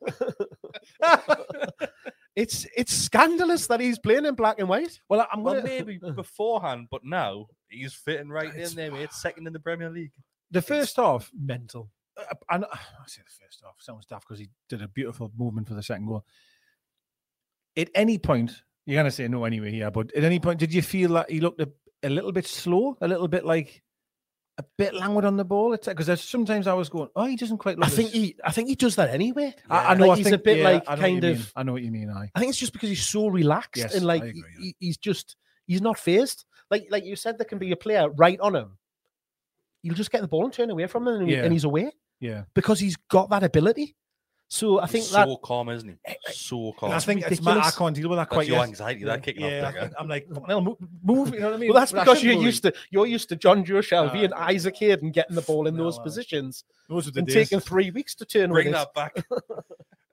It's 2.36 2.66
it's 2.76 2.92
scandalous 2.94 3.66
that 3.66 3.80
he's 3.80 3.98
playing 3.98 4.24
in 4.24 4.36
black 4.36 4.60
and 4.60 4.68
white. 4.68 5.00
Well, 5.08 5.26
I'm 5.32 5.42
gonna, 5.42 5.60
maybe 5.60 5.98
beforehand, 5.98 6.86
but 6.88 7.04
now 7.04 7.46
he's 7.68 7.94
fitting 7.94 8.28
right 8.28 8.54
It's 8.54 8.70
in 8.70 8.76
there, 8.76 8.92
mate. 8.92 9.12
Second 9.12 9.48
in 9.48 9.52
the 9.52 9.58
Premier 9.58 9.90
League. 9.90 10.12
the 10.52 10.62
first 10.62 10.94
half. 10.96 11.32
Mental. 11.36 11.90
uh, 12.16 12.22
and 12.48 12.64
I 12.64 12.78
say 13.06 13.22
the 13.26 13.44
first 13.44 13.60
half 13.64 13.74
sounds 13.80 14.06
daft 14.06 14.28
because 14.28 14.38
he 14.38 14.50
did 14.68 14.82
a 14.82 14.86
beautiful 14.88 15.32
movement 15.36 15.66
for 15.66 15.74
the 15.74 15.82
second 15.82 16.06
goal. 16.06 16.24
At 17.78 17.88
any 17.94 18.18
point, 18.18 18.62
you're 18.86 18.98
gonna 18.98 19.10
say 19.10 19.28
no 19.28 19.44
anyway 19.44 19.72
yeah. 19.72 19.88
but 19.90 20.12
at 20.14 20.24
any 20.24 20.40
point, 20.40 20.58
did 20.58 20.74
you 20.74 20.82
feel 20.82 21.12
that 21.14 21.30
he 21.30 21.40
looked 21.40 21.60
a, 21.60 21.70
a 22.02 22.08
little 22.10 22.32
bit 22.32 22.46
slow, 22.46 22.96
a 23.00 23.08
little 23.08 23.28
bit 23.28 23.44
like 23.44 23.82
a 24.58 24.64
bit 24.76 24.92
languid 24.94 25.24
on 25.24 25.36
the 25.36 25.44
ball? 25.44 25.76
Because 25.76 26.06
there's 26.06 26.20
sometimes 26.22 26.66
I 26.66 26.74
was 26.74 26.88
going, 26.88 27.08
oh, 27.14 27.26
he 27.26 27.36
doesn't 27.36 27.58
quite 27.58 27.78
look. 27.78 27.86
I 27.86 27.90
think 27.90 28.08
as- 28.08 28.14
he 28.14 28.36
I 28.44 28.50
think 28.52 28.68
he 28.68 28.74
does 28.74 28.96
that 28.96 29.10
anyway. 29.10 29.54
I, 29.70 29.92
I 29.92 29.94
know. 29.94 30.06
Like, 30.08 30.14
I 30.14 30.16
he's 30.16 30.24
think, 30.26 30.34
a 30.36 30.42
bit 30.42 30.58
yeah, 30.58 30.64
like 30.64 30.84
kind 30.86 31.22
of 31.24 31.52
I 31.54 31.62
know 31.62 31.72
what 31.72 31.82
you 31.82 31.92
mean. 31.92 32.10
I 32.10 32.30
I 32.34 32.40
think 32.40 32.50
it's 32.50 32.58
just 32.58 32.72
because 32.72 32.88
he's 32.88 33.06
so 33.06 33.28
relaxed 33.28 33.76
Yes, 33.82 33.94
and 33.94 34.04
like 34.04 34.22
he- 34.24 34.30
agree, 34.30 34.42
yeah. 34.58 34.64
he- 34.64 34.76
he's 34.80 34.96
just 34.96 35.36
he's 35.66 35.80
not 35.80 35.98
phased. 35.98 36.44
Like 36.70 36.88
like 36.90 37.04
you 37.04 37.14
said, 37.16 37.38
there 37.38 37.44
can 37.44 37.58
be 37.58 37.70
a 37.72 37.76
player 37.76 38.10
right 38.10 38.40
on 38.40 38.56
him. 38.56 38.78
You'll 39.82 39.94
just 39.94 40.10
get 40.10 40.22
the 40.22 40.28
ball 40.28 40.44
and 40.44 40.52
turn 40.52 40.70
away 40.70 40.86
from 40.88 41.06
him, 41.06 41.20
and, 41.20 41.30
Yeah. 41.30 41.44
and 41.44 41.52
he's 41.52 41.62
away 41.64 41.92
yeah. 42.18 42.42
because 42.54 42.80
he's 42.80 42.96
got 42.96 43.30
that 43.30 43.44
ability. 43.44 43.94
So 44.50 44.80
I 44.80 44.86
think 44.86 45.04
He's 45.04 45.12
that 45.12 45.28
so 45.28 45.36
calm, 45.36 45.68
isn't 45.68 45.86
he? 45.88 45.96
So 46.32 46.72
calm. 46.72 46.90
I 46.92 46.98
think 47.00 47.20
it's 47.22 47.42
my, 47.42 47.50
I 47.50 47.54
ridiculous. 47.56 47.76
can't 47.76 47.96
deal 47.96 48.08
with 48.08 48.16
that 48.16 48.30
That's 48.30 48.32
quite 48.34 48.46
your 48.46 48.56
yet. 48.56 48.68
anxiety 48.68 49.04
that 49.04 49.22
kicking 49.22 49.44
off 49.44 49.50
yeah, 49.50 49.60
there, 49.60 49.68
I 49.68 49.72
guy. 49.72 49.80
think- 49.82 49.94
I'm 49.98 50.08
like, 50.08 50.26
come 50.46 50.64
move, 50.64 50.76
move. 51.02 51.34
You 51.34 51.40
know 51.40 51.46
what 51.48 51.54
I 51.54 51.58
mean? 51.58 51.68
well, 51.70 51.80
that's 51.80 51.92
But 51.92 52.00
because 52.04 52.22
you're 52.24 52.34
worry. 52.34 52.46
used 52.46 52.62
to 52.62 52.72
you're 52.90 53.06
used 53.06 53.28
to 53.28 53.36
Jonjo 53.36 53.66
Shelvey 53.66 54.20
Ah, 54.20 54.24
and 54.24 54.34
Isaac 54.34 54.76
Hayden 54.76 55.10
getting 55.10 55.36
the 55.36 55.42
ball 55.42 55.66
in 55.66 55.76
No, 55.76 55.84
those 55.84 55.98
aye. 55.98 56.02
positions 56.02 56.64
Those 56.88 57.04
were 57.04 57.12
the 57.12 57.18
and 57.18 57.26
days. 57.28 57.34
taking 57.34 57.60
three 57.60 57.90
weeks 57.90 58.14
to 58.14 58.24
turn 58.24 58.48
Bring 58.50 58.70
that 58.72 58.94
back. 58.94 59.14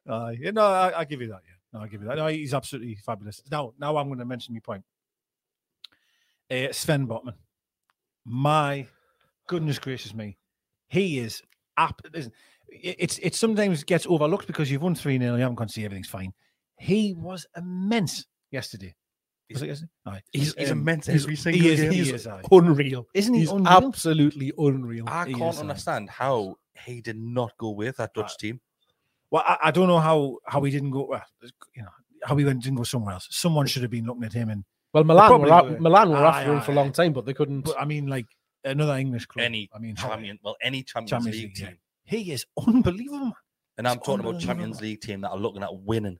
Uh, 0.07 0.31
yeah, 0.39 0.51
no, 0.51 0.61
I, 0.63 0.99
I 0.99 1.03
give 1.05 1.19
you 1.19 1.29
that. 1.29 1.39
Yeah, 1.43 1.79
no, 1.79 1.83
I 1.83 1.87
give 1.87 1.99
you 2.01 2.07
that. 2.07 2.17
No, 2.17 2.27
he's 2.27 2.53
absolutely 2.53 2.93
fabulous. 2.93 3.41
Now, 3.49 3.73
now 3.79 3.97
I'm 3.97 4.05
going 4.05 4.19
to 4.19 4.25
mention 4.25 4.53
my 4.53 4.59
point. 4.59 4.83
Uh, 6.51 6.71
Sven 6.71 7.07
Botman, 7.07 7.33
my 8.23 8.85
goodness 9.47 9.79
gracious 9.79 10.13
me, 10.13 10.37
he 10.89 11.17
is 11.17 11.41
up. 11.77 12.01
Listen, 12.13 12.31
it- 12.31 12.35
it's 12.81 13.17
it 13.19 13.35
sometimes 13.35 13.83
gets 13.83 14.05
overlooked 14.07 14.47
because 14.47 14.69
you've 14.71 14.81
won 14.81 14.95
three 14.95 15.17
0 15.17 15.35
You 15.35 15.41
haven't 15.41 15.55
conceded 15.57 15.85
everything's 15.85 16.07
fine. 16.09 16.33
He 16.79 17.13
was 17.13 17.45
immense 17.55 18.25
yesterday. 18.51 18.95
Was 19.51 19.61
it 19.61 19.67
yesterday? 19.67 19.91
Aye. 20.07 20.21
He's, 20.31 20.53
he's 20.55 20.71
Um, 20.71 20.79
immense 20.79 21.05
he's- 21.05 21.23
every 21.23 21.35
he 21.35 21.69
is- 21.69 21.79
game. 21.81 21.91
he 21.91 21.97
He's 21.97 22.11
is, 22.11 22.27
unreal. 22.51 23.07
Isn't 23.13 23.33
he 23.35 23.41
He's 23.41 23.51
unreal? 23.51 23.67
absolutely 23.67 24.51
unreal. 24.57 25.05
I 25.07 25.27
He 25.27 25.33
can't 25.35 25.53
is, 25.53 25.57
aye. 25.59 25.61
understand 25.61 26.09
how 26.09 26.55
he 26.85 26.99
did 27.01 27.17
not 27.19 27.55
go 27.57 27.69
with 27.69 27.97
that 27.97 28.13
Dutch 28.13 28.31
Uh, 28.33 28.37
team. 28.39 28.61
Well, 29.31 29.43
I, 29.45 29.57
I 29.65 29.71
don't 29.71 29.87
know 29.87 29.99
how 29.99 30.37
how 30.47 30.61
he 30.63 30.71
didn't 30.71 30.91
go. 30.91 31.05
Well, 31.05 31.21
you 31.75 31.83
know 31.83 31.89
how 32.23 32.35
he 32.37 32.43
went 32.45 32.63
didn't 32.63 32.77
go 32.77 32.83
somewhere 32.83 33.13
else. 33.13 33.27
Someone 33.29 33.67
should 33.67 33.83
have 33.83 33.91
been 33.91 34.05
looking 34.05 34.23
at 34.23 34.33
him 34.33 34.49
and 34.49 34.63
Well, 34.93 35.03
Milan 35.03 35.41
were, 35.41 35.51
out- 35.53 35.69
were. 35.69 35.79
Milan 35.79 36.09
were 36.09 36.25
after 36.25 36.53
him 36.53 36.61
for 36.61 36.71
a 36.71 36.75
long 36.75 36.91
time, 36.91 37.13
but 37.13 37.25
they 37.25 37.33
couldn't. 37.33 37.61
But 37.61 37.79
I 37.79 37.85
mean, 37.85 38.07
like 38.07 38.25
another 38.63 38.95
English 38.97 39.27
club. 39.27 39.43
Any 39.45 39.69
I 39.73 39.77
mean, 39.79 39.95
champion, 39.95 40.39
well, 40.41 40.55
any 40.61 40.81
Champions, 40.83 41.09
Champions 41.11 41.35
League 41.37 41.45
League, 41.57 41.59
yeah. 41.59 41.73
He 42.05 42.31
is 42.31 42.45
unbelievable. 42.67 43.19
Man. 43.19 43.33
And 43.77 43.87
I'm 43.87 43.97
It's 43.97 44.05
talking 44.05 44.25
about 44.25 44.39
Champions. 44.39 44.79
League 44.81 45.01
team 45.01 45.21
that 45.21 45.29
are 45.31 45.37
looking 45.37 45.63
at 45.63 45.75
winning. 45.75 46.17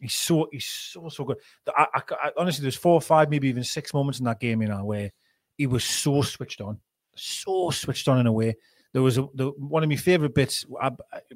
He's 0.00 0.14
so 0.14 0.48
he's 0.52 0.64
so 0.66 1.08
so 1.08 1.24
good. 1.24 1.38
I, 1.76 1.86
I, 1.94 2.02
I- 2.22 2.32
honestly, 2.36 2.62
there's 2.62 2.76
four, 2.76 2.94
or 2.94 3.00
five, 3.00 3.30
maybe 3.30 3.48
even 3.48 3.64
six 3.64 3.92
moments 3.92 4.20
in 4.20 4.26
that 4.26 4.38
game, 4.38 4.62
you 4.62 4.68
know, 4.68 4.84
where 4.84 5.10
he 5.56 5.66
was 5.66 5.82
so 5.82 6.22
switched 6.22 6.60
on, 6.60 6.78
so 7.16 7.70
switched 7.70 8.06
on 8.06 8.20
in 8.20 8.26
a 8.28 8.32
way. 8.32 8.54
There 8.92 9.02
was 9.02 9.18
a, 9.18 9.26
the, 9.34 9.48
one 9.58 9.82
of 9.82 9.88
my 9.88 9.96
favorite 9.96 10.34
bits. 10.34 10.64
I, 10.80 10.92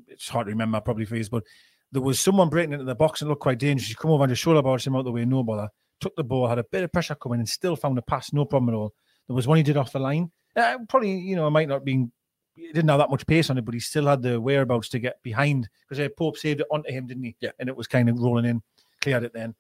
it's 0.07 0.29
hard 0.29 0.47
to 0.47 0.53
remember, 0.53 0.81
probably 0.81 1.05
for 1.07 1.17
you, 1.17 1.25
but 1.29 1.43
there 1.91 2.03
was 2.03 2.21
someone 2.21 2.49
breaking 2.49 2.73
into 2.73 2.85
the 2.85 2.95
box 2.95 3.21
and 3.21 3.29
looked 3.29 3.43
quite 3.43 3.59
dangerous. 3.59 3.89
He 3.89 3.95
come 3.95 4.13
over 4.13 4.23
and 4.23 4.31
just 4.31 4.43
shoulder 4.43 4.63
barged 4.63 4.87
him 4.87 4.95
out 4.95 5.05
the 5.05 5.13
way, 5.13 5.25
no 5.25 5.43
bother. 5.43 5.69
Took 6.01 6.15
the 6.17 6.25
ball, 6.25 6.47
had 6.47 6.59
a 6.59 6.65
bit 6.65 6.85
of 6.85 6.93
pressure 6.93 7.15
coming, 7.17 7.41
and 7.41 7.49
still 7.49 7.75
found 7.77 7.99
a 7.99 8.03
pass, 8.03 8.33
no 8.33 8.45
problem 8.45 8.73
at 8.73 8.79
all. 8.79 8.95
There 9.27 9.35
was 9.35 9.47
one 9.49 9.57
he 9.57 9.63
did 9.65 9.77
off 9.77 9.93
the 9.93 9.99
line. 9.99 10.31
Uh, 10.57 10.79
probably, 10.89 11.19
you 11.19 11.35
know, 11.37 11.47
it 11.49 11.51
might 11.51 11.69
not 11.69 11.85
be. 11.85 12.07
He 12.55 12.67
didn't 12.73 12.89
have 12.89 12.99
that 12.99 13.11
much 13.11 13.27
pace 13.27 13.49
on 13.51 13.59
it, 13.59 13.65
but 13.65 13.75
he 13.75 13.81
still 13.81 14.07
had 14.07 14.23
the 14.23 14.41
whereabouts 14.41 14.89
to 14.91 14.99
get 14.99 15.23
behind 15.23 15.69
because 15.89 15.99
uh, 16.05 16.09
Pope 16.17 16.37
saved 16.37 16.61
it 16.61 16.67
onto 16.71 16.91
him, 16.91 17.07
didn't 17.07 17.25
he? 17.25 17.37
Yeah. 17.41 17.51
And 17.59 17.69
it 17.69 17.77
was 17.77 17.87
kind 17.87 18.09
of 18.09 18.19
rolling 18.19 18.45
in, 18.45 18.63
cleared 19.01 19.25
it 19.25 19.33
then. 19.33 19.55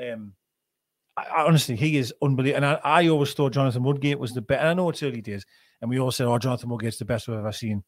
Um, 0.00 0.32
I, 1.16 1.24
I, 1.24 1.44
honestly, 1.46 1.76
he 1.76 1.96
is 1.96 2.14
unbelievable. 2.22 2.64
And 2.64 2.66
I, 2.66 2.80
I 2.84 3.08
always 3.08 3.32
thought 3.32 3.52
Jonathan 3.52 3.82
Woodgate 3.82 4.18
was 4.18 4.32
the 4.32 4.42
best. 4.42 4.60
And 4.60 4.68
I 4.68 4.74
know 4.74 4.90
it's 4.90 5.02
early 5.02 5.22
days, 5.22 5.44
and 5.80 5.90
we 5.90 5.98
all 5.98 6.10
said, 6.12 6.26
"Oh, 6.26 6.38
Jonathan 6.38 6.68
Woodgate's 6.68 6.98
the 6.98 7.04
best 7.04 7.26
we've 7.26 7.38
ever 7.38 7.52
seen." 7.52 7.82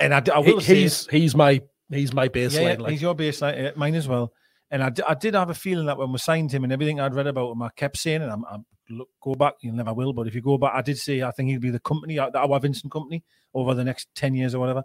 And 0.00 0.12
I, 0.12 0.20
He- 0.20 0.52
will 0.52 0.60
say, 0.60 0.74
he's 0.74 1.06
he's 1.06 1.34
my 1.34 1.62
he's 1.88 2.12
my 2.12 2.28
baseline. 2.28 2.76
yeah, 2.76 2.82
like, 2.82 2.92
he's 2.92 3.02
your 3.02 3.14
baseline, 3.14 3.68
uh, 3.68 3.72
mine 3.76 3.94
as 3.94 4.08
well. 4.08 4.32
And 4.70 4.82
I 4.82 5.14
did 5.14 5.34
have 5.34 5.50
a 5.50 5.54
feeling 5.54 5.86
that 5.86 5.98
when 5.98 6.12
we 6.12 6.18
signed 6.18 6.50
him 6.50 6.64
and 6.64 6.72
everything 6.72 6.98
I'd 6.98 7.14
read 7.14 7.26
about 7.26 7.52
him, 7.52 7.62
I 7.62 7.68
kept 7.76 7.98
saying, 7.98 8.22
and 8.22 8.32
I'm, 8.32 8.42
I'm 8.50 8.64
look, 8.92 9.08
go 9.20 9.34
back, 9.34 9.54
you 9.60 9.72
never 9.72 9.92
will, 9.94 10.12
but 10.12 10.26
if 10.26 10.34
you 10.34 10.40
go 10.40 10.58
back, 10.58 10.72
I 10.74 10.82
did 10.82 10.98
say 10.98 11.22
I 11.22 11.30
think 11.30 11.48
he'll 11.50 11.60
be 11.60 11.70
the 11.70 11.80
Kompany, 11.80 12.18
uh, 12.18 12.36
our 12.38 12.60
Vincent 12.60 12.92
Kompany, 12.92 13.22
over 13.54 13.74
the 13.74 13.84
next 13.84 14.08
ten 14.14 14.34
years 14.34 14.54
or 14.54 14.60
whatever. 14.60 14.84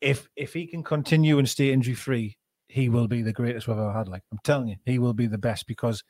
If 0.00 0.28
if 0.36 0.52
he 0.52 0.66
can 0.66 0.82
continue 0.82 1.38
and 1.38 1.48
stay 1.48 1.72
injury 1.72 1.94
free, 1.94 2.36
he 2.68 2.88
will 2.88 3.08
be 3.08 3.22
the 3.22 3.32
greatest 3.32 3.66
we've 3.66 3.76
ever 3.78 3.92
had. 3.92 4.08
Like 4.08 4.22
I'm 4.30 4.38
telling 4.44 4.68
you, 4.68 4.76
he 4.84 4.98
will 4.98 5.14
be 5.14 5.26
the 5.26 5.38
best 5.38 5.66
because 5.66 6.04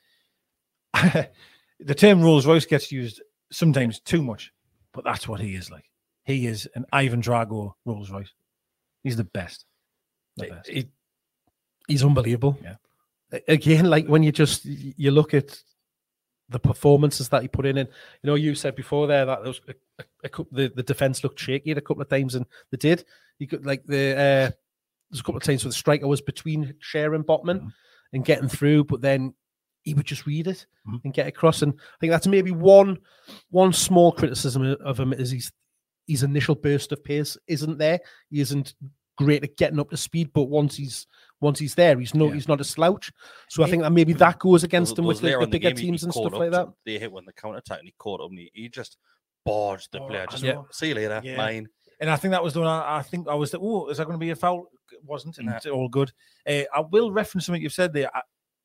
the 0.93 1.95
term 1.95 2.21
Rolls 2.21 2.45
Royce 2.45 2.65
gets 2.65 2.91
used 2.91 3.21
sometimes 3.51 3.99
too 3.99 4.21
much, 4.21 4.51
but 4.93 5.03
that's 5.03 5.27
what 5.27 5.39
he 5.39 5.55
is 5.55 5.71
like. 5.71 5.85
He 6.25 6.45
is 6.45 6.69
an 6.75 6.85
Ivan 6.93 7.21
Drago 7.21 7.73
Rolls 7.85 8.11
Royce. 8.11 8.33
He's 9.03 9.17
the 9.17 9.23
best. 9.23 9.65
The 10.37 10.47
best. 10.47 10.69
He- 10.69 10.89
he's 11.87 12.03
unbelievable. 12.03 12.57
Yeah. 12.61 12.75
Again, 13.47 13.85
like 13.85 14.07
when 14.07 14.23
you 14.23 14.31
just 14.31 14.65
you 14.65 15.11
look 15.11 15.33
at 15.33 15.59
the 16.49 16.59
performances 16.59 17.29
that 17.29 17.41
he 17.43 17.47
put 17.47 17.65
in, 17.65 17.77
and 17.77 17.89
you 18.23 18.27
know, 18.27 18.35
you 18.35 18.55
said 18.55 18.75
before 18.75 19.07
there 19.07 19.25
that 19.25 19.39
there 19.43 19.49
was 19.49 19.61
a, 19.67 19.73
a, 19.99 20.03
a 20.25 20.29
couple, 20.29 20.47
the 20.51 20.71
the 20.75 20.83
defense 20.83 21.23
looked 21.23 21.39
shaky 21.39 21.71
a 21.71 21.81
couple 21.81 22.01
of 22.01 22.09
times, 22.09 22.35
and 22.35 22.45
they 22.71 22.77
did. 22.77 23.05
You 23.37 23.47
could 23.47 23.65
like 23.65 23.85
the 23.85 24.11
uh, 24.13 24.51
there's 25.09 25.19
a 25.19 25.23
couple 25.23 25.37
of 25.37 25.43
times 25.43 25.63
where 25.63 25.69
the 25.69 25.75
striker 25.75 26.07
was 26.07 26.21
between 26.21 26.73
Schär 26.81 27.15
and 27.15 27.25
Botman 27.25 27.61
Mhm. 27.61 27.73
and 28.13 28.25
getting 28.25 28.49
through, 28.49 28.85
but 28.85 29.01
then 29.01 29.33
he 29.83 29.93
would 29.93 30.05
just 30.05 30.25
read 30.25 30.47
it 30.47 30.65
Mhm. 30.87 31.01
and 31.05 31.13
get 31.13 31.27
across. 31.27 31.61
And 31.61 31.73
I 31.73 31.97
think 31.99 32.11
that's 32.11 32.27
maybe 32.27 32.51
one 32.51 32.97
one 33.49 33.73
small 33.73 34.11
criticism 34.11 34.63
of 34.63 34.99
him 34.99 35.13
is 35.13 35.31
he's 35.31 35.51
his 36.07 36.23
initial 36.23 36.55
burst 36.55 36.91
of 36.91 37.03
pace 37.03 37.37
isn't 37.47 37.77
there. 37.77 37.99
He 38.31 38.41
isn't 38.41 38.73
great 39.17 39.43
at 39.43 39.57
getting 39.57 39.79
up 39.79 39.89
to 39.91 39.97
speed, 39.97 40.31
but 40.33 40.45
once 40.45 40.75
he's 40.75 41.05
once 41.41 41.59
he's 41.59 41.75
there, 41.75 41.97
he's 41.99 42.13
no 42.13 42.27
Yeah. 42.27 42.33
he's 42.35 42.47
not 42.47 42.61
a 42.61 42.63
slouch. 42.63 43.11
So 43.49 43.63
I 43.63 43.69
think 43.69 43.83
that 43.83 43.91
maybe 43.91 44.13
that 44.13 44.39
goes 44.39 44.63
against 44.63 44.97
him 44.99 45.05
with 45.05 45.21
the, 45.21 45.37
the 45.39 45.47
bigger 45.47 45.69
game, 45.69 45.75
teams 45.77 46.03
and 46.03 46.13
stuff 46.13 46.33
like 46.33 46.51
to- 46.51 46.57
that. 46.57 46.67
They 46.85 46.99
hit 46.99 47.11
when 47.11 47.25
the 47.25 47.33
counter 47.33 47.57
attack 47.59 47.79
and 47.79 47.87
he 47.87 47.93
caught 47.97 48.21
up 48.21 48.29
and 48.29 48.39
he, 48.39 48.51
he 48.53 48.69
just 48.69 48.97
barged 49.45 49.91
the 49.91 49.99
Oh, 50.01 50.07
player. 50.07 50.25
Just 50.29 50.43
know. 50.43 50.67
see 50.71 50.89
you 50.89 50.95
later, 50.95 51.21
Yeah. 51.23 51.37
mine. 51.37 51.67
And 52.01 52.09
I 52.09 52.15
think 52.15 52.31
that 52.31 52.43
was 52.43 52.53
the 52.53 52.61
one 52.61 52.69
I, 52.69 52.97
I 52.97 53.01
think 53.01 53.27
I 53.27 53.33
was, 53.35 53.51
The, 53.51 53.59
oh, 53.59 53.87
is 53.89 53.97
that 53.97 54.05
going 54.05 54.17
to 54.17 54.23
be 54.23 54.29
a 54.29 54.35
foul? 54.35 54.67
It 54.91 54.99
wasn't, 55.03 55.37
and 55.37 55.47
Nah. 55.47 55.57
it's 55.57 55.65
all 55.65 55.89
good. 55.89 56.11
Uh, 56.47 56.63
I 56.73 56.79
will 56.81 57.11
reference 57.11 57.45
something 57.45 57.61
you've 57.61 57.73
said 57.73 57.91
there. 57.93 58.09
I, 58.15 58.21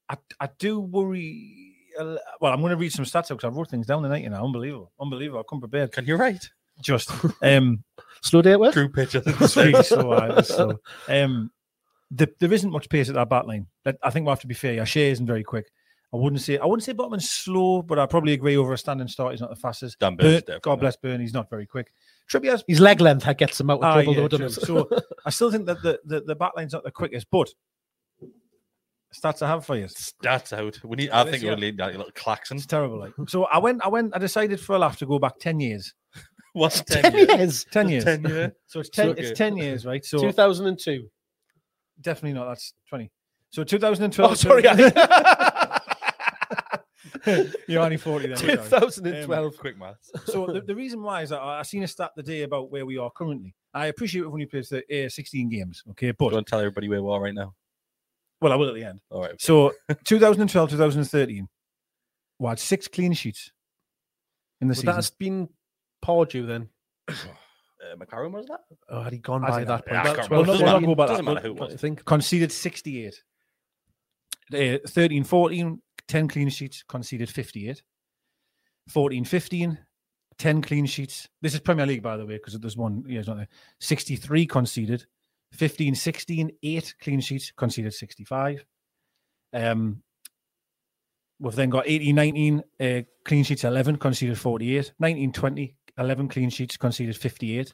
I, 0.08 0.16
I 0.40 0.48
do 0.58 0.80
worry. 0.80 1.74
l- 1.98 2.18
Well, 2.40 2.52
I'm 2.52 2.60
going 2.60 2.70
to 2.70 2.76
read 2.76 2.92
some 2.92 3.04
stats 3.04 3.28
because 3.28 3.44
I 3.44 3.48
wrote 3.48 3.70
things 3.70 3.86
down 3.86 4.02
tonight. 4.02 4.22
You 4.22 4.30
know, 4.30 4.44
unbelievable, 4.44 4.92
unbelievable. 5.00 5.40
I 5.40 5.42
come 5.48 5.60
prepared. 5.60 5.92
Can 5.92 6.06
you 6.06 6.16
write? 6.16 6.48
Just 6.82 7.10
um, 7.42 7.84
Slow 8.22 8.42
day 8.42 8.52
at 8.52 8.60
work. 8.60 8.72
True 8.72 8.88
pictures. 8.88 9.22
it's 9.26 9.56
really 9.56 9.82
slow. 9.82 10.12
uh, 10.12 10.34
it's 10.38 10.48
slow. 10.54 10.78
Um, 11.08 11.50
the, 12.14 12.28
there 12.40 12.52
isn't 12.52 12.70
much 12.70 12.88
pace 12.88 13.08
at 13.08 13.14
that 13.14 13.28
back 13.28 13.46
line. 13.46 13.66
But 13.84 13.96
I 14.02 14.10
think 14.10 14.26
we 14.26 14.30
have 14.30 14.40
to 14.40 14.46
be 14.46 14.54
fair. 14.54 14.74
Yeah, 14.74 14.82
Schär 14.84 15.10
isn't 15.10 15.26
very 15.26 15.42
quick. 15.44 15.66
I 16.12 16.16
wouldn't 16.16 16.42
say 16.42 16.58
I 16.58 16.64
wouldn't 16.64 16.84
say 16.84 16.92
Botman's 16.94 17.28
slow, 17.28 17.82
but 17.82 17.98
I 17.98 18.06
probably 18.06 18.34
agree 18.34 18.56
over 18.56 18.72
a 18.72 18.78
standing 18.78 19.08
start. 19.08 19.32
He's 19.32 19.40
not 19.40 19.50
the 19.50 19.56
fastest. 19.56 19.98
Dan 19.98 20.14
Burn- 20.14 20.42
God 20.62 20.76
bless 20.78 20.96
Burn. 20.96 21.20
He's 21.20 21.34
not 21.34 21.50
very 21.50 21.66
quick. 21.66 21.90
Trippier's 22.32 22.62
His 22.68 22.78
leg 22.78 23.00
length 23.00 23.24
that 23.24 23.36
gets 23.36 23.60
him 23.60 23.68
out 23.70 23.78
of 23.78 23.84
Ah, 23.84 23.94
trouble, 23.94 24.14
yeah, 24.14 24.20
though, 24.20 24.28
doesn't 24.28 24.64
true. 24.64 24.78
it? 24.78 24.88
So 24.88 25.00
I 25.26 25.30
still 25.30 25.50
think 25.50 25.66
that 25.66 25.82
the, 25.82 25.98
the, 26.04 26.20
the 26.20 26.34
back 26.36 26.52
line's 26.56 26.72
not 26.72 26.84
the 26.84 26.92
quickest, 26.92 27.26
but 27.32 27.48
stats 29.12 29.42
I 29.42 29.48
have 29.48 29.64
for 29.66 29.76
you. 29.76 29.88
That's 30.22 30.52
out. 30.52 30.78
We 30.84 30.96
need. 30.96 31.10
I 31.10 31.24
This 31.24 31.32
think 31.32 31.42
year. 31.44 31.54
we 31.56 31.60
need 31.62 31.76
that 31.78 31.96
little 31.96 32.12
klaxon. 32.14 32.56
It's 32.58 32.66
terrible. 32.66 32.98
Like. 33.00 33.12
So 33.28 33.44
I 33.46 33.58
went, 33.58 33.84
I 33.84 33.88
went, 33.88 34.14
I 34.14 34.18
decided 34.18 34.60
for 34.60 34.76
a 34.76 34.78
laugh 34.78 34.96
to 34.98 35.06
go 35.06 35.18
back 35.18 35.38
10 35.40 35.60
years. 35.60 35.92
What's 36.52 36.80
Ten 36.82 37.12
years. 37.12 37.64
10 37.72 37.88
years. 37.88 38.04
Ten 38.04 38.22
year. 38.24 38.54
So 38.66 38.78
it's 38.80 38.90
10, 38.90 39.06
So- 39.16 39.22
it's 39.22 39.36
10 39.36 39.56
years, 39.56 39.84
right? 39.84 40.04
So 40.04 40.18
2002. 40.20 41.08
Definitely 42.04 42.38
not. 42.38 42.48
That's 42.48 42.74
20. 42.88 43.10
So 43.50 43.64
2012. 43.64 44.30
Oh, 44.30 44.34
sorry. 44.34 44.62
You're 47.68 47.82
only 47.82 47.96
40 47.96 48.28
then. 48.28 48.36
sorry. 48.36 48.56
2012. 48.56 49.58
Quick 49.58 49.78
maths. 49.78 50.10
so 50.26 50.46
the, 50.46 50.60
the 50.60 50.74
reason 50.74 51.02
why 51.02 51.22
is 51.22 51.30
that 51.30 51.40
I 51.40 51.60
I 51.60 51.62
seen 51.62 51.82
a 51.82 51.88
stat 51.88 52.12
the 52.16 52.22
day 52.22 52.42
about 52.42 52.70
where 52.70 52.86
we 52.86 52.98
are 52.98 53.10
currently. 53.10 53.54
I 53.72 53.86
appreciate 53.86 54.22
we've 54.22 54.32
only 54.32 54.46
played 54.46 54.66
uh, 54.72 55.08
16 55.08 55.48
games, 55.48 55.82
okay? 55.90 56.12
But 56.12 56.30
Don't 56.30 56.46
tell 56.46 56.60
everybody 56.60 56.88
where 56.88 57.02
we 57.02 57.10
are 57.10 57.20
right 57.20 57.34
now? 57.34 57.54
well, 58.40 58.52
I 58.52 58.56
will 58.56 58.68
at 58.68 58.74
the 58.74 58.84
end. 58.84 59.00
All 59.10 59.22
right. 59.22 59.40
So 59.40 59.72
2012, 60.04 60.70
2013, 60.70 61.48
we 62.38 62.48
had 62.48 62.58
six 62.58 62.88
clean 62.88 63.14
sheets 63.14 63.50
in 64.60 64.68
the 64.68 64.72
Would 64.72 64.76
season. 64.76 64.86
that 64.86 64.96
has 64.96 65.10
been 65.10 65.48
Pardew 66.04 66.46
then? 66.46 66.68
Uh, 67.92 67.96
McClaren 67.96 68.32
was 68.32 68.46
that? 68.46 68.60
Oh, 68.88 69.02
had 69.02 69.12
he 69.12 69.18
gone 69.18 69.44
I 69.44 69.48
by 69.50 69.58
that 69.64 69.66
that- 69.66 69.86
point? 69.86 70.04
Yeah, 70.06 70.12
I 70.12 70.14
can't 70.16 70.30
well, 70.30 70.44
Doesn't 70.44 70.64
matter. 70.66 70.90
about 70.90 71.08
Doesn't 71.08 71.24
that, 71.24 71.34
matter 71.34 71.48
who 71.48 71.54
it 71.54 71.60
I 71.60 71.64
was. 71.66 71.80
think. 71.80 72.04
conceded 72.04 72.50
68. 72.52 73.22
Uh, 74.52 74.78
13 74.88 75.24
14, 75.24 75.82
10 76.08 76.28
clean 76.28 76.48
sheets, 76.48 76.84
conceded 76.88 77.28
58. 77.30 77.82
14 78.88 79.24
15, 79.24 79.78
10 80.38 80.62
clean 80.62 80.86
sheets. 80.86 81.28
This 81.40 81.54
is 81.54 81.60
Premier 81.60 81.86
League, 81.86 82.02
by 82.02 82.16
the 82.16 82.26
way, 82.26 82.34
because 82.36 82.58
there's 82.58 82.76
one, 82.76 83.04
yeah, 83.06 83.20
it's 83.20 83.28
not 83.28 83.38
there. 83.38 83.48
63 83.80 84.46
conceded. 84.46 85.06
15 85.52 85.94
16, 85.94 86.50
8 86.62 86.94
clean 87.00 87.20
sheets, 87.20 87.52
conceded 87.56 87.94
65. 87.94 88.64
Um, 89.52 90.02
we've 91.38 91.54
then 91.54 91.70
got 91.70 91.84
18 91.86 92.14
19, 92.14 92.62
uh, 92.80 93.00
clean 93.24 93.44
sheets 93.44 93.64
11, 93.64 93.96
conceded 93.96 94.38
48. 94.38 94.92
19 94.98 95.32
20, 95.32 95.76
11 95.98 96.28
clean 96.28 96.50
sheets, 96.50 96.76
conceded 96.76 97.16
58. 97.16 97.72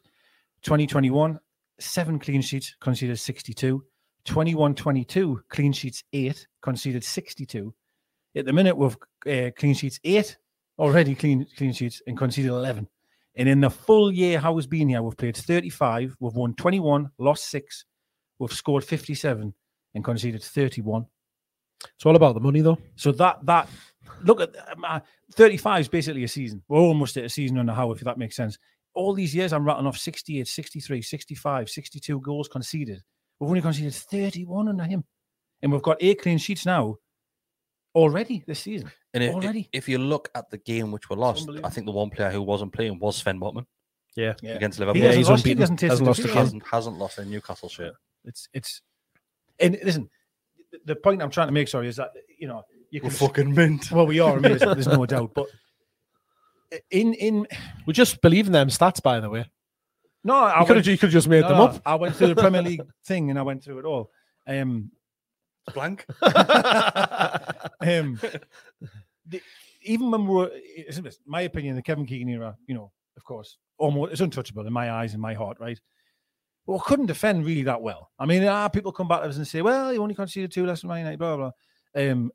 2021, 0.63 1.39
7 1.79 2.19
clean 2.19 2.43
sheets, 2.43 2.75
conceded 2.81 3.19
62. 3.19 3.85
21 4.25 4.75
22 4.75 5.43
clean 5.49 5.73
sheets 5.73 6.05
8 6.13 6.47
conceded 6.63 7.03
62 7.03 7.75
at 8.37 8.45
the 8.45 8.53
minute 8.53 8.77
we've 8.77 8.97
uh, 9.27 9.51
clean 9.57 9.75
sheets 9.75 9.99
8 10.05 10.37
already 10.79 11.15
clean 11.15 11.47
clean 11.57 11.73
sheets 11.73 12.03
and 12.07 12.19
conceded 12.19 12.51
11 12.51 12.87
and 13.37 13.49
in 13.49 13.61
the 13.61 13.71
full 13.71 14.13
year 14.13 14.39
how 14.39 14.57
it's 14.59 14.67
been 14.67 14.89
here 14.89 15.03
we've 15.03 15.17
played 15.17 15.37
35 15.37 16.17
we've 16.21 16.35
won 16.35 16.55
21 16.55 17.11
lost 17.19 17.49
6 17.51 17.85
we've 18.39 18.53
scored 18.53 18.85
57 18.85 19.55
and 19.95 20.05
conceded 20.05 20.43
31 20.43 21.07
It's 21.95 22.07
all 22.07 22.17
about 22.17 22.35
the 22.35 22.41
money, 22.41 22.61
though. 22.61 22.79
so 22.97 23.13
that 23.13 23.45
that 23.47 23.69
look 24.23 24.41
at 24.41 24.51
um, 24.77 24.85
uh, 24.85 25.01
35 25.35 25.81
is 25.83 25.89
basically 25.89 26.25
a 26.25 26.29
season 26.29 26.63
we're 26.69 26.79
almost 26.79 27.17
at 27.17 27.25
a 27.25 27.29
season 27.29 27.59
and 27.59 27.71
a 27.71 27.75
half 27.75 27.97
if 27.97 28.01
that 28.03 28.19
makes 28.19 28.37
sense 28.37 28.59
all 28.95 29.13
these 29.15 29.35
years 29.35 29.53
i'm 29.53 29.65
rattling 29.65 29.87
off 29.87 29.97
68 29.99 30.47
63 30.47 31.03
65 31.03 31.69
62 31.69 32.21
goals 32.21 32.49
conceded 32.49 33.03
we've 33.39 33.49
only 33.49 33.61
conceded 33.63 33.95
31 33.95 34.69
under 34.69 34.85
him 34.85 35.05
and 35.63 35.71
we've 35.73 35.83
got 35.83 35.97
eight 36.01 36.21
clean 36.23 36.39
sheets 36.39 36.67
now 36.67 36.97
already 37.95 38.43
this 38.47 38.61
season 38.61 38.91
And 39.15 39.25
if, 39.25 39.35
Already? 39.35 39.69
if 39.73 39.89
you 39.89 39.99
look 39.99 40.29
at 40.35 40.49
the 40.51 40.59
game 40.59 40.93
which 40.93 41.11
we 41.11 41.17
lost, 41.17 41.49
I 41.65 41.71
think 41.71 41.87
the 41.87 41.93
one 41.93 42.11
player 42.11 42.31
who 42.31 42.41
wasn't 42.43 42.73
playing 42.73 42.99
was 43.01 43.17
Sven 43.17 43.41
Botman 43.41 43.67
Yeah. 44.17 44.35
Yeah. 44.43 44.53
against 44.53 44.79
he 44.79 44.85
Liverpool. 44.85 45.03
Yeah, 45.03 45.09
hasn't 45.09 45.19
he's 45.19 45.29
lost, 45.29 45.45
he 45.47 45.55
hasn't 45.57 45.81
Hasn't 45.81 46.07
lost 46.07 46.23
defeat. 46.23 46.33
a 46.33 46.39
hasn't 46.39 46.67
hasn't 46.69 46.99
lost 46.99 47.19
a 47.19 47.25
Newcastle 47.25 47.69
shirt. 47.69 47.95
it's 48.25 48.49
it's 48.55 48.83
and 49.59 49.77
listen 49.85 50.09
the- 50.73 50.81
the 50.85 50.97
point 50.97 51.21
i'm 51.23 51.31
trying 51.31 51.49
to 51.49 51.53
make 51.53 51.67
sorry 51.69 51.89
is 51.89 51.97
that 51.97 52.11
you 52.39 52.47
know 52.47 52.63
you 52.91 53.01
can 53.01 53.11
fucking 53.11 53.55
mint. 53.55 53.91
well 53.93 54.07
we 54.07 54.21
are 54.21 54.33
I 54.33 54.41
mean, 54.41 54.43
there's, 54.59 54.61
there's 54.61 54.87
no 54.89 55.07
doubt 55.15 55.33
but 55.35 55.47
in 56.91 57.15
in 57.15 57.47
We 57.87 57.93
just 57.93 58.21
believe 58.21 58.47
in 58.47 58.53
them 58.53 58.69
stats, 58.69 59.03
by 59.03 59.19
the 59.21 59.29
way. 59.31 59.45
no 60.25 60.35
I 60.35 60.61
You 60.61 60.67
could 60.67 60.75
went- 60.77 60.87
have 60.87 60.93
you 60.93 60.99
could 60.99 61.07
have 61.09 61.13
just 61.13 61.29
made 61.29 61.43
No, 61.43 61.49
them 61.49 61.59
no, 61.59 61.65
up. 61.67 61.83
I 61.85 61.95
went 61.97 62.17
through 62.17 62.29
the 62.29 62.37
Premier 62.37 62.63
League 62.63 62.83
thing 63.05 63.31
and 63.31 63.39
I 63.39 63.43
went 63.43 63.63
through 63.65 63.79
it 63.81 63.85
all. 63.85 64.11
Um, 64.47 64.91
Blank. 65.75 66.05
um, 66.23 68.19
the, 69.27 69.41
even 69.83 70.11
when 70.11 70.27
we 70.27 70.35
were, 70.35 70.51
isn't 70.89 71.05
this 71.05 71.19
my 71.27 71.43
opinion, 71.43 71.77
the 71.77 71.83
Kevin 71.83 72.07
Keegan 72.07 72.29
era, 72.29 72.57
you 72.67 72.75
know, 72.75 72.93
of 73.17 73.25
course, 73.25 73.59
almost 73.79 74.13
it's 74.13 74.21
untouchable 74.21 74.67
in 74.67 74.73
my 74.73 74.91
eyes 74.91 75.13
and 75.13 75.23
my 75.23 75.35
heart, 75.35 75.59
right? 75.61 75.79
Well, 76.67 76.81
couldn't 76.81 77.07
defend 77.07 77.45
really 77.47 77.63
that 77.65 77.81
well. 77.83 78.11
I 78.19 78.27
mean, 78.27 78.45
ah, 78.45 78.69
people 78.69 78.93
come 78.93 79.09
back 79.09 79.23
to 79.23 79.29
us 79.29 79.37
and 79.37 79.47
say, 79.47 79.63
well, 79.63 79.93
you 79.93 80.03
only 80.03 80.15
conceded 80.15 80.53
two 80.53 80.67
less 80.67 80.81
than 80.83 80.89
Man 80.89 80.99
United, 81.01 81.19
blah, 81.19 81.37
blah, 81.37 81.51
blah. 81.95 82.03
Um, 82.11 82.31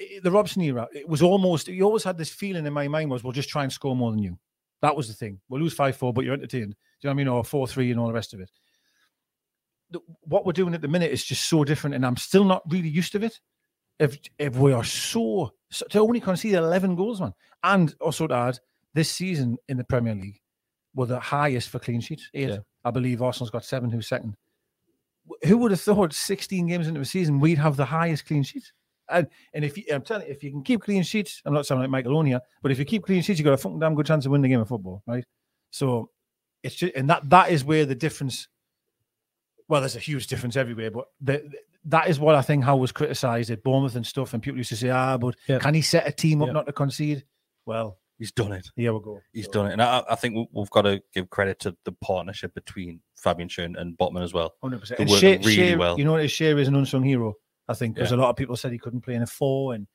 i- 0.00 0.20
the 0.22 0.30
Robson 0.30 0.62
era, 0.62 0.88
it 0.92 1.08
was 1.08 1.22
almost, 1.22 1.68
you 1.68 1.82
always 1.84 2.04
had 2.04 2.18
this 2.18 2.30
feeling 2.30 2.66
in 2.66 2.72
my 2.72 2.88
mind 2.88 3.10
was, 3.10 3.22
we'll 3.24 3.32
just 3.32 3.48
try 3.48 3.62
and 3.62 3.72
score 3.72 3.96
more 3.96 4.10
than 4.10 4.22
you. 4.22 4.38
That 4.82 4.96
was 4.96 5.08
the 5.08 5.14
thing. 5.14 5.40
We'll 5.48 5.60
lose 5.62 5.72
5 5.74 5.96
4, 5.96 6.12
but 6.12 6.24
you're 6.24 6.34
entertained. 6.34 6.72
Do 6.72 6.76
you 6.76 7.08
know 7.08 7.10
what 7.10 7.12
I 7.12 7.14
mean? 7.16 7.28
Or 7.28 7.44
4 7.44 7.66
3 7.66 7.90
and 7.90 8.00
all 8.00 8.06
the 8.06 8.12
rest 8.12 8.34
of 8.34 8.40
it. 8.40 8.50
The- 9.90 10.00
What 10.22 10.44
we're 10.44 10.52
doing 10.52 10.74
at 10.74 10.80
the 10.82 10.88
minute 10.88 11.10
is 11.12 11.24
just 11.24 11.48
so 11.48 11.64
different, 11.64 11.94
and 11.96 12.04
I'm 12.04 12.16
still 12.16 12.44
not 12.44 12.62
really 12.70 12.88
used 12.88 13.12
to 13.12 13.22
it. 13.24 13.40
If, 13.98 14.18
if 14.38 14.56
we 14.56 14.72
are 14.72 14.84
so, 14.84 15.54
so 15.70 15.86
to 15.86 16.00
only 16.00 16.20
concede 16.20 16.54
11 16.54 16.96
goals, 16.96 17.20
man, 17.20 17.32
and 17.62 17.94
also 18.00 18.26
to 18.26 18.34
add, 18.34 18.58
this 18.92 19.10
season 19.10 19.56
in 19.68 19.76
the 19.78 19.84
Premier 19.84 20.14
League 20.14 20.40
were 20.94 21.06
the 21.06 21.20
highest 21.20 21.70
for 21.70 21.78
clean 21.78 22.00
sheets. 22.00 22.28
Eight. 22.34 22.48
Yeah. 22.50 22.58
I 22.84 22.90
believe 22.90 23.22
Arsenal's 23.22 23.50
got 23.50 23.64
seven, 23.64 23.90
who's 23.90 24.06
second. 24.06 24.36
Who 25.46 25.56
would 25.58 25.70
have 25.72 25.80
thought 25.80 26.12
16 26.12 26.66
games 26.66 26.86
into 26.86 27.00
the 27.00 27.06
season 27.06 27.40
we'd 27.40 27.58
have 27.58 27.76
the 27.76 27.84
highest 27.86 28.26
clean 28.26 28.42
sheets? 28.42 28.72
And, 29.08 29.26
and 29.54 29.64
if 29.64 29.76
you, 29.78 29.84
I'm 29.92 30.02
telling 30.02 30.26
you, 30.26 30.32
if 30.32 30.42
you 30.42 30.50
can 30.50 30.62
keep 30.62 30.82
clean 30.82 31.02
sheets, 31.02 31.42
I'm 31.44 31.54
not 31.54 31.66
sounding 31.66 31.82
like 31.82 31.90
Michael 31.90 32.16
Owen 32.16 32.26
here, 32.26 32.40
but 32.62 32.72
if 32.72 32.78
you 32.78 32.84
keep 32.84 33.04
clean 33.04 33.22
sheets, 33.22 33.38
you've 33.38 33.44
got 33.44 33.54
a 33.54 33.56
fucking 33.56 33.78
damn 33.78 33.94
good 33.94 34.06
chance 34.06 34.26
of 34.26 34.32
winning 34.32 34.42
the 34.42 34.48
game 34.48 34.60
of 34.60 34.68
football, 34.68 35.02
right? 35.06 35.24
So 35.70 36.10
it's 36.62 36.74
just, 36.74 36.94
and 36.96 37.08
that 37.10 37.28
that 37.30 37.50
is 37.50 37.64
where 37.64 37.84
the 37.86 37.94
difference. 37.94 38.48
Well, 39.68 39.80
there's 39.80 39.96
a 39.96 40.00
huge 40.00 40.26
difference 40.28 40.56
everywhere, 40.56 40.90
but 40.90 41.06
the, 41.20 41.48
that 41.86 42.08
is 42.08 42.18
what 42.20 42.34
I 42.34 42.42
think 42.42 42.64
Howe 42.64 42.76
was 42.76 42.92
criticised 42.92 43.50
at 43.50 43.62
Bournemouth 43.64 43.96
and 43.96 44.06
stuff. 44.06 44.32
And 44.32 44.42
people 44.42 44.58
used 44.58 44.68
to 44.70 44.76
say, 44.76 44.90
ah, 44.90 45.18
but 45.18 45.34
Yeah. 45.48 45.58
can 45.58 45.74
he 45.74 45.82
set 45.82 46.06
a 46.06 46.12
team 46.12 46.40
up 46.42 46.46
Yeah. 46.48 46.52
not 46.52 46.66
to 46.66 46.72
concede? 46.72 47.24
Well, 47.64 47.98
He's 48.18 48.32
done 48.32 48.52
it. 48.52 48.68
here 48.76 48.94
we 48.94 49.00
go. 49.00 49.20
He's 49.32 49.44
So- 49.46 49.52
done 49.52 49.66
it. 49.66 49.72
And 49.72 49.82
I, 49.82 50.02
I 50.10 50.14
think 50.14 50.34
we- 50.36 50.48
we've 50.52 50.70
got 50.70 50.82
to 50.82 51.02
give 51.12 51.28
credit 51.30 51.58
to 51.60 51.76
the 51.84 51.92
partnership 51.92 52.54
between 52.54 53.00
Fabian 53.16 53.48
Schär 53.48 53.76
and 53.78 53.96
Botman 53.98 54.22
as 54.22 54.32
well. 54.32 54.54
Hundred 54.62 54.80
percent. 54.80 54.98
They 54.98 55.04
work 55.04 55.20
Schär, 55.20 55.44
really 55.44 55.56
Schär- 55.56 55.78
well. 55.78 55.98
You 55.98 56.04
know 56.04 56.12
what? 56.12 56.22
Schär 56.22 56.58
is 56.58 56.68
an 56.68 56.76
unsung 56.76 57.02
hero. 57.02 57.34
I 57.68 57.74
think 57.74 57.94
because 57.94 58.10
Yeah. 58.12 58.18
a 58.18 58.20
lot 58.20 58.30
of 58.30 58.36
people 58.36 58.56
said 58.56 58.72
he 58.72 58.78
couldn't 58.78 59.00
play 59.02 59.14
in 59.14 59.22
a 59.22 59.26
four, 59.26 59.74
and 59.74 59.86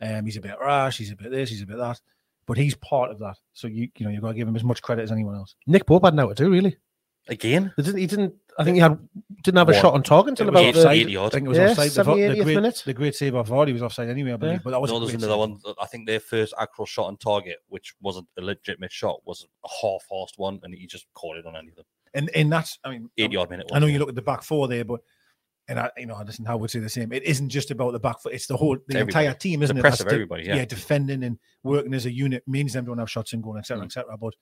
Um, 0.00 0.26
he's 0.26 0.36
a 0.36 0.40
bit 0.42 0.54
rash. 0.60 0.98
He's 0.98 1.10
a 1.10 1.16
bit 1.16 1.30
this. 1.30 1.48
He's 1.50 1.62
a 1.62 1.66
bit 1.66 1.78
that. 1.78 2.00
But 2.46 2.58
he's 2.58 2.74
part 2.76 3.10
of 3.10 3.18
that. 3.20 3.38
So 3.54 3.66
you 3.66 3.88
you 3.96 4.04
know 4.06 4.10
you've 4.12 4.22
got 4.22 4.28
to 4.28 4.34
give 4.34 4.46
him 4.46 4.54
as 4.56 4.62
much 4.62 4.82
credit 4.82 5.02
as 5.02 5.10
anyone 5.12 5.34
else. 5.34 5.56
Nick 5.66 5.86
Pope 5.86 6.04
had 6.04 6.14
now 6.14 6.28
to 6.28 6.34
do 6.34 6.50
really. 6.50 6.76
Again, 7.28 7.72
He 7.76 7.82
didn't. 7.82 7.98
He 7.98 8.06
didn't. 8.06 8.34
I 8.58 8.62
think 8.64 8.76
he 8.76 8.80
had 8.80 8.96
didn't 9.42 9.58
have 9.58 9.68
a 9.68 9.72
What? 9.72 9.80
shot 9.80 9.94
on 9.94 10.02
target 10.04 10.30
until 10.30 10.48
about 10.50 10.62
eight- 10.62 10.74
the, 10.74 10.78
offside. 10.80 10.96
eighty 10.98 11.18
I 11.18 11.28
think 11.30 11.46
it 11.46 11.48
was 11.48 11.58
Yeah, 11.58 11.70
offside. 11.70 11.86
The, 11.88 11.94
70, 11.94 12.22
the 12.28 12.44
great, 12.44 12.54
minute. 12.54 12.82
the 12.86 12.94
great 12.94 13.14
save 13.16 13.34
off 13.34 13.48
Vardy 13.48 13.72
was 13.72 13.82
offside 13.82 14.08
anyway, 14.08 14.32
I 14.32 14.36
believe. 14.36 14.52
Yeah. 14.56 14.60
But 14.62 14.70
that 14.70 14.80
was 14.80 14.90
No, 14.92 14.98
a 14.98 15.00
there's 15.00 15.14
another 15.14 15.32
save. 15.32 15.38
one. 15.64 15.74
I 15.80 15.86
think 15.86 16.06
their 16.06 16.20
first 16.20 16.54
actual 16.58 16.86
shot 16.86 17.06
on 17.06 17.16
target, 17.16 17.56
which 17.68 17.94
wasn't 18.00 18.28
a 18.38 18.42
legitimate 18.42 18.92
shot, 18.92 19.20
was 19.26 19.44
a 19.64 19.68
half-assed 19.82 20.36
one, 20.38 20.60
and 20.62 20.72
he 20.72 20.86
just 20.86 21.06
caught 21.14 21.36
it 21.36 21.46
on 21.46 21.56
anything. 21.56 21.84
And 22.14 22.30
and 22.34 22.52
that's 22.52 22.78
I 22.84 22.90
mean 22.90 23.10
Eighty 23.18 23.34
odd 23.36 23.50
minute. 23.50 23.66
I 23.72 23.78
know 23.80 23.86
you 23.86 23.98
look 23.98 24.08
at 24.10 24.14
the 24.14 24.22
back 24.22 24.42
four 24.42 24.68
there, 24.68 24.84
but 24.84 25.00
and 25.68 25.80
I, 25.80 25.90
you 25.96 26.06
know, 26.06 26.14
I 26.14 26.22
listen, 26.22 26.44
Howe 26.44 26.56
would 26.58 26.70
say 26.70 26.78
the 26.78 26.88
same. 26.88 27.12
It 27.12 27.22
isn't 27.24 27.48
just 27.48 27.70
about 27.70 27.92
the 27.92 27.98
back 28.00 28.20
foot; 28.20 28.32
it's 28.34 28.46
the 28.46 28.56
whole, 28.56 28.76
the 28.88 28.98
everybody. 28.98 29.26
entire 29.26 29.34
team, 29.34 29.62
isn't 29.62 29.74
the 29.74 29.80
it? 29.80 29.82
press 29.82 29.98
That's 29.98 30.08
of 30.08 30.14
everybody, 30.14 30.44
yeah. 30.44 30.56
yeah. 30.56 30.64
defending 30.64 31.24
and 31.24 31.38
working 31.62 31.92
as 31.94 32.06
a 32.06 32.12
unit 32.12 32.42
means 32.46 32.72
them 32.72 32.84
don't 32.84 32.98
have 32.98 33.10
shots 33.10 33.32
and 33.32 33.42
goal, 33.42 33.56
etc., 33.58 33.82
Mm. 33.82 33.86
etc. 33.86 34.16
But 34.16 34.34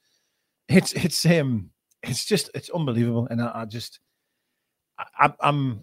it's 0.69 0.93
it's 0.93 1.25
um 1.27 1.71
it's 2.03 2.25
just 2.25 2.51
it's 2.55 2.71
unbelievable, 2.71 3.27
and 3.31 3.41
I, 3.43 3.51
I 3.55 3.65
just 3.65 4.01
I, 4.99 5.05
I'm- 5.21 5.35
I'm 5.41 5.81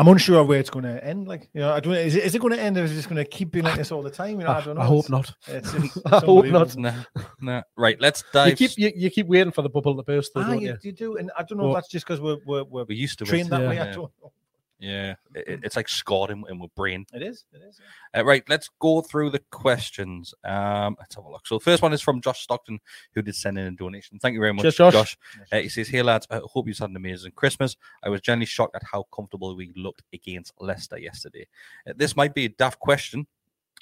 I'm 0.00 0.06
unsure 0.06 0.38
of 0.38 0.46
where 0.46 0.60
it's 0.60 0.70
going 0.70 0.84
to 0.84 1.04
end. 1.04 1.26
Like, 1.26 1.50
you 1.54 1.60
know, 1.60 1.72
I 1.72 1.80
don't. 1.80 1.92
Is 1.94 2.14
it, 2.14 2.22
is 2.22 2.32
it 2.32 2.38
going 2.40 2.52
to 2.54 2.60
end, 2.60 2.76
or 2.78 2.84
is 2.84 2.92
it 2.92 2.94
just 2.94 3.08
going 3.08 3.16
to 3.16 3.24
keep 3.24 3.50
being 3.50 3.64
like 3.64 3.74
this 3.76 3.90
all 3.90 4.00
the 4.00 4.10
time? 4.10 4.38
You 4.38 4.46
know, 4.46 4.52
I, 4.52 4.58
I, 4.58 4.64
don't 4.64 4.76
know. 4.76 4.80
I 4.82 4.84
hope 4.84 5.06
It's- 5.06 5.10
not. 5.10 5.34
It's, 5.48 5.74
it's, 5.74 5.96
it's 5.96 6.06
I 6.06 6.20
hope 6.20 6.46
not. 6.46 6.76
Nah, 6.76 6.94
nah. 7.40 7.62
Right, 7.76 8.00
let's 8.00 8.22
You 8.22 8.28
dive. 8.32 8.58
keep 8.58 8.70
you, 8.78 8.92
you 8.94 9.10
keep 9.10 9.26
waiting 9.26 9.50
for 9.50 9.62
the 9.62 9.68
bubble 9.68 9.96
to 9.96 10.04
burst, 10.04 10.34
though, 10.34 10.42
Ah, 10.42 10.50
don't 10.50 10.60
you, 10.60 10.68
you? 10.68 10.76
you 10.84 10.92
do, 10.92 11.16
and 11.16 11.32
I 11.36 11.42
don't 11.42 11.58
know 11.58 11.64
Well- 11.64 11.72
if 11.72 11.76
that's 11.78 11.88
just 11.88 12.06
because 12.06 12.20
we're 12.20 12.36
we're, 12.46 12.62
we're 12.62 12.84
we 12.84 12.94
used 12.94 13.18
to 13.18 13.24
it. 13.24 13.48
that 13.50 13.60
Yeah. 13.60 13.68
way. 13.68 13.80
I 13.80 13.86
don't 13.92 14.12
know. 14.22 14.32
Yeah, 14.80 15.16
it- 15.34 15.48
it- 15.48 15.60
it's 15.64 15.74
like 15.76 15.88
scarred 15.88 16.30
in, 16.30 16.44
in 16.48 16.58
my 16.58 16.66
brain. 16.76 17.04
It 17.12 17.20
is. 17.22 17.44
It 17.52 17.62
is. 17.68 17.80
yeah. 18.14 18.20
Uh, 18.20 18.24
right, 18.24 18.44
let's 18.48 18.70
go 18.78 19.00
through 19.00 19.30
the 19.30 19.40
questions. 19.50 20.32
Um, 20.44 20.94
let's 21.00 21.16
have 21.16 21.24
a 21.24 21.30
look. 21.30 21.46
So, 21.48 21.56
the 21.58 21.64
first 21.64 21.82
one 21.82 21.92
is 21.92 22.00
from 22.00 22.20
Josh 22.20 22.42
Stockton, 22.42 22.78
who 23.14 23.22
did 23.22 23.34
send 23.34 23.58
in 23.58 23.66
a 23.66 23.70
donation. 23.72 24.18
Thank 24.20 24.34
you 24.34 24.40
very 24.40 24.52
much, 24.52 24.62
Cheers, 24.62 24.76
Josh. 24.92 25.18
Uh, 25.50 25.56
he 25.58 25.68
says, 25.68 25.88
Hey 25.88 26.02
lads, 26.02 26.28
I 26.30 26.40
hope 26.44 26.68
you've 26.68 26.78
had 26.78 26.90
an 26.90 26.96
amazing 26.96 27.32
Christmas. 27.32 27.76
I 28.04 28.08
was 28.08 28.20
genuinely 28.20 28.46
shocked 28.46 28.76
at 28.76 28.82
how 28.84 29.02
comfortable 29.12 29.56
we 29.56 29.72
looked 29.74 30.02
against 30.12 30.52
Leicester 30.60 30.98
yesterday. 30.98 31.48
Uh, 31.88 31.94
this 31.96 32.14
might 32.14 32.32
be 32.34 32.44
a 32.44 32.48
daft 32.50 32.78
question, 32.78 33.26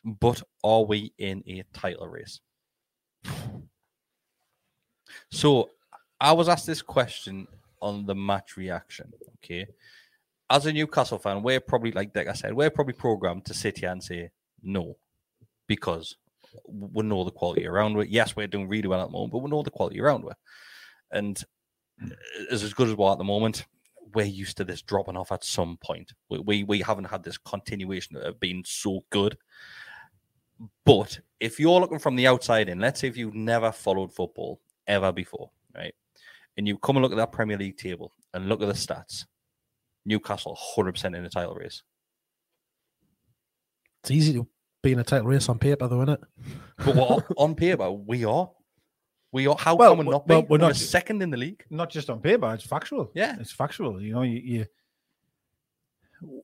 but 0.04 0.42
are 0.64 0.84
we 0.84 1.12
in 1.18 1.42
a 1.46 1.62
title 1.74 2.08
race? 2.08 2.40
So, 5.30 5.70
I 6.20 6.32
was 6.32 6.48
asked 6.48 6.66
this 6.66 6.80
question 6.82 7.46
on 7.82 8.06
the 8.06 8.14
match 8.14 8.56
reaction. 8.56 9.12
Okay. 9.44 9.66
As 10.48 10.66
a 10.66 10.72
Newcastle 10.72 11.18
fan, 11.18 11.42
we're 11.42 11.60
probably, 11.60 11.92
like, 11.92 12.14
like 12.14 12.28
I 12.28 12.32
said, 12.32 12.54
we're 12.54 12.70
probably 12.70 12.94
programmed 12.94 13.44
to 13.46 13.54
sit 13.54 13.78
here 13.78 13.90
and 13.90 14.02
say 14.02 14.30
no 14.62 14.96
because 15.66 16.16
we 16.68 17.02
know 17.02 17.24
the 17.24 17.30
quality 17.30 17.66
around 17.66 17.98
it. 17.98 18.08
Yes, 18.08 18.36
we're 18.36 18.46
doing 18.46 18.68
really 18.68 18.88
well 18.88 19.00
at 19.00 19.06
the 19.06 19.12
moment, 19.12 19.32
but 19.32 19.38
we 19.38 19.50
know 19.50 19.62
the 19.62 19.70
quality 19.70 20.00
around 20.00 20.24
it. 20.24 20.36
And 21.10 21.42
as 22.50 22.72
good 22.74 22.88
as 22.88 22.94
we're 22.94 23.12
at 23.12 23.18
the 23.18 23.24
moment. 23.24 23.66
We're 24.14 24.26
used 24.26 24.56
to 24.58 24.64
this 24.64 24.82
dropping 24.82 25.16
off 25.16 25.32
at 25.32 25.44
some 25.44 25.76
point. 25.78 26.12
We, 26.30 26.38
we 26.38 26.64
we 26.64 26.80
haven't 26.80 27.06
had 27.06 27.22
this 27.22 27.38
continuation 27.38 28.16
of 28.16 28.40
being 28.40 28.62
so 28.64 29.04
good. 29.10 29.36
But 30.84 31.20
if 31.40 31.60
you're 31.60 31.80
looking 31.80 31.98
from 31.98 32.16
the 32.16 32.26
outside 32.26 32.68
in, 32.68 32.78
let's 32.78 33.00
say 33.00 33.08
if 33.08 33.16
you've 33.16 33.34
never 33.34 33.72
followed 33.72 34.12
football 34.12 34.60
ever 34.86 35.12
before, 35.12 35.50
right? 35.74 35.94
And 36.56 36.66
you 36.66 36.78
come 36.78 36.96
and 36.96 37.02
look 37.02 37.12
at 37.12 37.18
that 37.18 37.32
Premier 37.32 37.58
League 37.58 37.76
table 37.76 38.12
and 38.32 38.48
look 38.48 38.62
at 38.62 38.68
the 38.68 38.74
stats, 38.74 39.26
Newcastle 40.06 40.58
100% 40.78 41.14
in 41.16 41.22
the 41.22 41.28
title 41.28 41.54
race. 41.54 41.82
It's 44.02 44.10
easy 44.12 44.32
to 44.34 44.46
be 44.82 44.92
in 44.92 44.98
a 45.00 45.04
title 45.04 45.26
race 45.26 45.48
on 45.48 45.58
paper, 45.58 45.88
though, 45.88 46.02
isn't 46.02 46.14
it? 46.14 46.20
But 46.84 46.94
what, 46.96 47.26
on 47.36 47.54
paper, 47.54 47.90
we 47.90 48.24
are. 48.24 48.50
We 49.32 49.46
are. 49.48 49.56
How 49.58 49.74
Well, 49.74 49.90
come 49.90 49.98
we 49.98 50.04
w- 50.04 50.14
not 50.18 50.26
be? 50.26 50.34
well, 50.34 50.42
we're 50.42 50.48
we're 50.58 50.58
not- 50.68 50.76
second 50.76 51.20
in 51.22 51.30
the 51.30 51.36
league. 51.36 51.64
not 51.70 51.90
just 51.90 52.08
on 52.08 52.20
paper, 52.20 52.54
it's 52.54 52.64
factual. 52.64 53.10
Yeah. 53.14 53.36
it's 53.40 53.50
factual. 53.52 54.00
You 54.00 54.14
know, 54.14 54.22
you, 54.22 54.38
you 54.42 54.66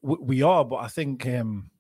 we 0.03 0.43
are, 0.43 0.65
but 0.65 0.77
I 0.77 0.89
think 0.89 1.25
um, 1.27 1.71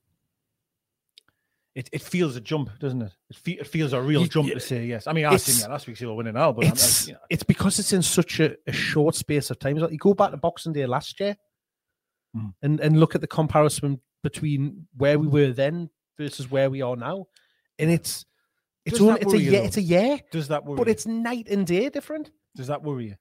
it 1.74 1.88
it 1.92 2.00
feels 2.02 2.36
a 2.36 2.40
jump, 2.40 2.70
doesn't 2.78 3.02
it? 3.02 3.12
It, 3.28 3.36
fe- 3.36 3.58
it 3.60 3.66
feels 3.66 3.92
a 3.92 4.00
real 4.00 4.22
You- 4.22 4.28
jump 4.28 4.48
you- 4.48 4.54
to 4.54 4.60
say 4.60 4.86
yes. 4.86 5.06
I 5.06 5.12
mean, 5.12 5.26
I 5.26 5.30
think 5.30 5.40
it's- 5.42 5.60
yeah, 5.62 5.66
last 5.68 5.86
week's 5.88 6.00
will 6.00 6.16
winning 6.16 6.34
now, 6.34 6.52
but 6.52 6.66
I'm, 6.66 6.72
It's 6.72 7.04
I, 7.04 7.08
you 7.08 7.12
know, 7.14 7.20
it's 7.28 7.42
because 7.42 7.78
it's 7.80 7.92
in 7.92 8.02
such 8.02 8.38
a, 8.40 8.54
a 8.66 8.72
short 8.72 9.14
space 9.16 9.50
of 9.50 9.58
time. 9.58 9.76
Like 9.76 9.90
you 9.90 9.98
go 9.98 10.14
back 10.14 10.30
to 10.30 10.36
Boxing 10.36 10.72
Day 10.72 10.86
last 10.86 11.18
year, 11.20 11.36
Mm. 12.36 12.54
and 12.62 12.80
and 12.80 12.98
look 12.98 13.14
at 13.14 13.20
the 13.20 13.26
comparison 13.26 14.00
between 14.22 14.86
where 14.96 15.18
we 15.18 15.26
were 15.26 15.52
then 15.52 15.90
versus 16.16 16.50
where 16.50 16.70
we 16.70 16.80
are 16.80 16.96
now, 16.96 17.26
and 17.78 17.90
it's 17.90 18.24
it's 18.84 18.98
Doesn't 18.98 19.08
only, 19.08 19.20
it's 19.20 19.32
a 19.34 19.38
year, 19.38 19.50
though? 19.52 19.66
it's 19.66 19.76
a 19.76 19.82
year, 19.82 20.20
does 20.30 20.48
that 20.48 20.64
worry? 20.64 20.76
but 20.76 20.86
you? 20.86 20.92
it's 20.92 21.06
night 21.06 21.48
and 21.48 21.66
day 21.66 21.88
different. 21.88 22.30
does 22.56 22.66
that 22.68 22.82
worry 22.82 23.04
you? 23.04 23.16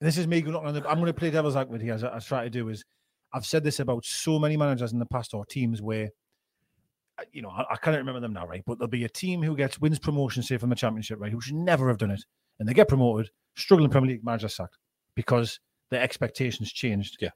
And 0.00 0.06
this 0.08 0.18
is 0.18 0.26
me 0.26 0.42
going 0.42 0.56
on 0.56 0.74
the. 0.74 0.86
I'm 0.88 0.96
going 0.96 1.06
to 1.06 1.14
play 1.14 1.30
devil's 1.30 1.56
advocate 1.56 1.82
here, 1.82 1.94
as 1.94 2.04
I, 2.04 2.16
I 2.16 2.18
try 2.18 2.44
to 2.44 2.50
do. 2.50 2.68
Is 2.68 2.84
I've 3.32 3.46
said 3.46 3.64
this 3.64 3.80
about 3.80 4.04
so 4.04 4.38
many 4.38 4.56
managers 4.56 4.92
in 4.92 4.98
the 4.98 5.06
past 5.06 5.32
or 5.32 5.46
teams 5.46 5.80
where, 5.80 6.10
you 7.32 7.42
know, 7.42 7.48
I, 7.50 7.64
I 7.70 7.76
can't 7.76 7.96
remember 7.96 8.20
them 8.20 8.32
now, 8.32 8.46
right? 8.46 8.62
But 8.66 8.78
there'll 8.78 8.90
be 8.90 9.04
a 9.04 9.08
team 9.08 9.42
who 9.42 9.56
gets 9.56 9.80
wins 9.80 9.98
promotion, 9.98 10.42
say 10.42 10.58
from 10.58 10.68
the 10.70 10.76
championship, 10.76 11.18
right? 11.20 11.32
Who 11.32 11.40
should 11.40 11.54
never 11.54 11.88
have 11.88 11.98
done 11.98 12.10
it, 12.10 12.24
and 12.58 12.68
they 12.68 12.74
get 12.74 12.88
promoted, 12.88 13.30
struggling 13.54 13.88
Premier 13.88 14.10
League 14.10 14.24
manager 14.24 14.48
sacked 14.48 14.78
because 15.14 15.60
their 15.90 16.02
expectations 16.02 16.72
changed. 16.72 17.16
Yeah. 17.20 17.30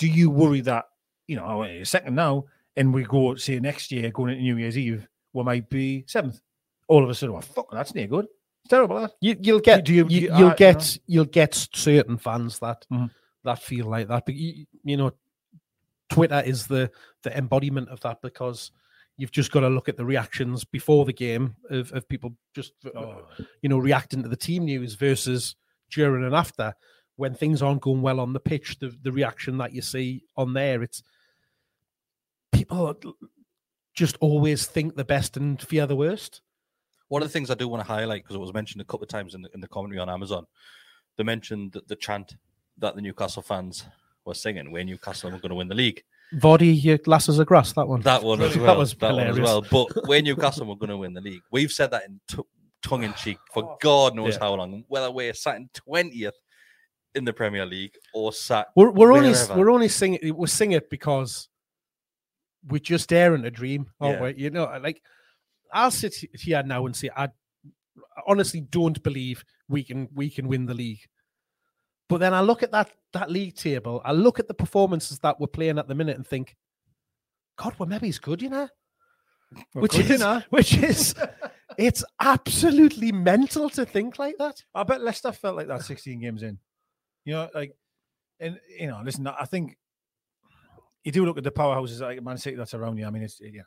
Do 0.00 0.08
you 0.08 0.30
worry 0.30 0.62
that 0.62 0.86
you 1.28 1.36
know 1.36 1.44
oh, 1.46 1.58
wait 1.60 1.82
a 1.82 1.84
second 1.84 2.14
now, 2.14 2.46
and 2.76 2.92
we 2.92 3.04
go 3.04 3.34
say 3.34 3.60
next 3.60 3.92
year 3.92 4.10
going 4.10 4.30
into 4.32 4.42
New 4.42 4.56
Year's 4.56 4.78
Eve, 4.78 5.06
we 5.34 5.44
might 5.44 5.68
be 5.68 6.04
seventh? 6.06 6.40
All 6.88 7.04
of 7.04 7.10
a 7.10 7.14
sudden, 7.14 7.34
well, 7.34 7.42
fuck, 7.42 7.70
that's 7.70 7.94
near 7.94 8.06
good. 8.06 8.24
It's 8.64 8.70
terrible. 8.70 8.98
That. 9.00 9.12
You, 9.20 9.36
you'll 9.40 9.60
get 9.60 9.84
do 9.84 9.92
you- 9.94 10.06
you, 10.08 10.20
you, 10.22 10.36
you'll 10.38 10.48
I- 10.48 10.50
you 10.52 10.56
get 10.56 10.98
you'll 11.06 11.24
get 11.26 11.54
certain 11.74 12.16
fans 12.16 12.58
that 12.60 12.86
Mhm. 12.90 13.10
that 13.44 13.62
feel 13.62 13.86
like 13.86 14.08
that. 14.08 14.24
But 14.24 14.34
you, 14.36 14.64
you 14.84 14.96
know, 14.96 15.12
Twitter 16.08 16.40
is 16.44 16.66
the 16.66 16.90
the 17.22 17.36
embodiment 17.36 17.88
of 17.90 18.00
that 18.00 18.20
because 18.22 18.72
you've 19.16 19.30
just 19.32 19.52
got 19.52 19.60
to 19.60 19.68
look 19.68 19.88
at 19.90 19.96
the 19.98 20.04
reactions 20.04 20.64
before 20.64 21.04
the 21.04 21.12
game 21.12 21.54
of, 21.68 21.92
of 21.92 22.08
people 22.08 22.34
just 22.54 22.72
Oh. 22.96 23.26
you 23.60 23.68
know 23.68 23.78
reacting 23.78 24.22
to 24.22 24.28
the 24.30 24.36
team 24.36 24.64
news 24.64 24.94
versus 24.94 25.56
during 25.90 26.24
and 26.24 26.34
after 26.34 26.74
when 27.20 27.34
things 27.34 27.60
aren't 27.62 27.82
going 27.82 28.00
well 28.02 28.18
on 28.18 28.32
the 28.32 28.40
pitch. 28.40 28.78
The 28.80 28.96
the 29.02 29.12
reaction 29.12 29.58
that 29.58 29.72
you 29.74 29.82
see 29.82 30.24
on 30.36 30.54
there, 30.54 30.82
it's 30.82 31.02
people 32.52 32.96
just 33.94 34.16
always 34.20 34.66
think 34.66 34.96
the 34.96 35.04
best 35.04 35.36
and 35.36 35.60
fear 35.60 35.86
the 35.86 35.96
worst. 35.96 36.40
One 37.08 37.22
of 37.22 37.28
the 37.28 37.32
things 37.32 37.50
I 37.50 37.54
do 37.54 37.68
want 37.68 37.84
to 37.84 37.92
highlight 37.92 38.22
because 38.22 38.36
it 38.36 38.40
was 38.40 38.54
mentioned 38.54 38.80
a 38.80 38.84
couple 38.84 39.02
of 39.02 39.08
times 39.08 39.34
in 39.34 39.42
the, 39.42 39.50
in 39.52 39.60
the 39.60 39.68
commentary 39.68 39.98
on 40.00 40.08
Amazon, 40.08 40.46
they 41.16 41.24
mentioned 41.24 41.72
that 41.72 41.88
the 41.88 41.96
chant 41.96 42.36
that 42.78 42.94
the 42.94 43.02
Newcastle 43.02 43.42
fans 43.42 43.84
were 44.24 44.34
singing, 44.34 44.70
"Where 44.70 44.84
Newcastle 44.84 45.30
were 45.30 45.38
going 45.38 45.50
to 45.50 45.56
win 45.56 45.68
the 45.68 45.74
league." 45.74 46.02
Vardy, 46.34 46.82
your 46.82 46.98
glasses 46.98 47.38
of 47.40 47.46
grass. 47.48 47.72
That 47.72 47.88
one. 47.88 48.00
That 48.02 48.22
one 48.22 48.40
as 48.48 48.54
That 48.54 48.62
well. 48.62 48.78
was 48.78 48.94
that 48.94 49.12
one 49.14 49.26
as 49.26 49.40
well. 49.40 49.62
But 49.62 49.88
where 50.08 50.22
Newcastle 50.22 50.66
were 50.66 50.76
going 50.76 50.90
to 50.90 50.96
win 50.96 51.12
the 51.12 51.20
league, 51.20 51.42
we've 51.50 51.72
said 51.72 51.90
that 51.90 52.04
in 52.06 52.20
t- 52.28 52.42
tongue 52.82 53.02
in 53.02 53.12
cheek 53.14 53.38
for 53.52 53.76
God 53.82 54.14
knows 54.14 54.34
Yeah. 54.34 54.40
how 54.40 54.54
long. 54.54 54.84
Whether 54.88 55.10
we're 55.10 55.34
sat 55.34 55.56
in 55.56 55.68
twentieth 55.74 56.36
in 57.14 57.24
the 57.24 57.32
Premier 57.32 57.66
League 57.66 57.94
or 58.14 58.32
sat, 58.32 58.68
We're, 58.76 58.90
we're 58.90 59.12
only 59.12 59.30
wherever. 59.30 59.56
we're 59.56 59.70
only 59.70 59.88
singing 59.88 60.20
we're 60.36 60.46
sing 60.46 60.72
it 60.72 60.88
because 60.90 61.48
we're 62.68 62.78
just 62.78 63.08
daring 63.08 63.44
a 63.44 63.50
dream, 63.50 63.86
aren't 64.00 64.18
Yeah. 64.18 64.22
we? 64.22 64.34
You 64.36 64.50
know, 64.50 64.64
like 64.82 65.02
I'll 65.72 65.90
sit 65.90 66.14
here 66.34 66.62
now 66.62 66.86
and 66.86 66.94
say 66.94 67.10
I 67.16 67.28
honestly 68.26 68.60
don't 68.60 69.02
believe 69.02 69.44
we 69.68 69.82
can 69.84 70.08
we 70.14 70.30
can 70.30 70.46
win 70.48 70.66
the 70.66 70.74
league. 70.74 71.00
But 72.08 72.18
then 72.18 72.34
I 72.34 72.40
look 72.40 72.62
at 72.62 72.72
that 72.72 72.90
that 73.12 73.30
league 73.30 73.54
table, 73.56 74.00
I 74.04 74.12
look 74.12 74.38
at 74.38 74.48
the 74.48 74.54
performances 74.54 75.18
that 75.20 75.40
we're 75.40 75.46
playing 75.48 75.78
at 75.78 75.88
the 75.88 75.94
minute 75.94 76.16
and 76.16 76.26
think, 76.26 76.56
God, 77.56 77.74
well 77.78 77.88
maybe 77.88 78.06
he's 78.06 78.18
good, 78.18 78.42
you 78.42 78.50
know? 78.50 78.68
We're 79.74 79.82
which 79.82 79.92
good, 79.92 80.10
is 80.10 80.20
know? 80.20 80.42
which 80.50 80.76
is 80.76 81.14
it's 81.78 82.04
absolutely 82.20 83.10
mental 83.10 83.70
to 83.70 83.84
think 83.86 84.18
like 84.18 84.36
that. 84.38 84.62
I 84.74 84.82
bet 84.84 85.00
Leicester 85.02 85.32
felt 85.32 85.56
like 85.56 85.68
that 85.68 85.82
16 85.82 86.20
games 86.20 86.42
in. 86.42 86.58
You 87.24 87.34
know, 87.34 87.48
like, 87.54 87.74
and 88.38 88.58
you 88.78 88.86
know, 88.86 89.00
listen, 89.04 89.26
I 89.26 89.44
think 89.44 89.76
you 91.04 91.12
do 91.12 91.24
look 91.26 91.38
at 91.38 91.44
the 91.44 91.50
powerhouses 91.50 92.00
like 92.00 92.22
Man 92.22 92.38
City 92.38 92.56
that's 92.56 92.74
around 92.74 92.96
you. 92.98 93.06
I 93.06 93.10
mean, 93.10 93.22
it's 93.22 93.40
you 93.40 93.52
know, 93.58 93.64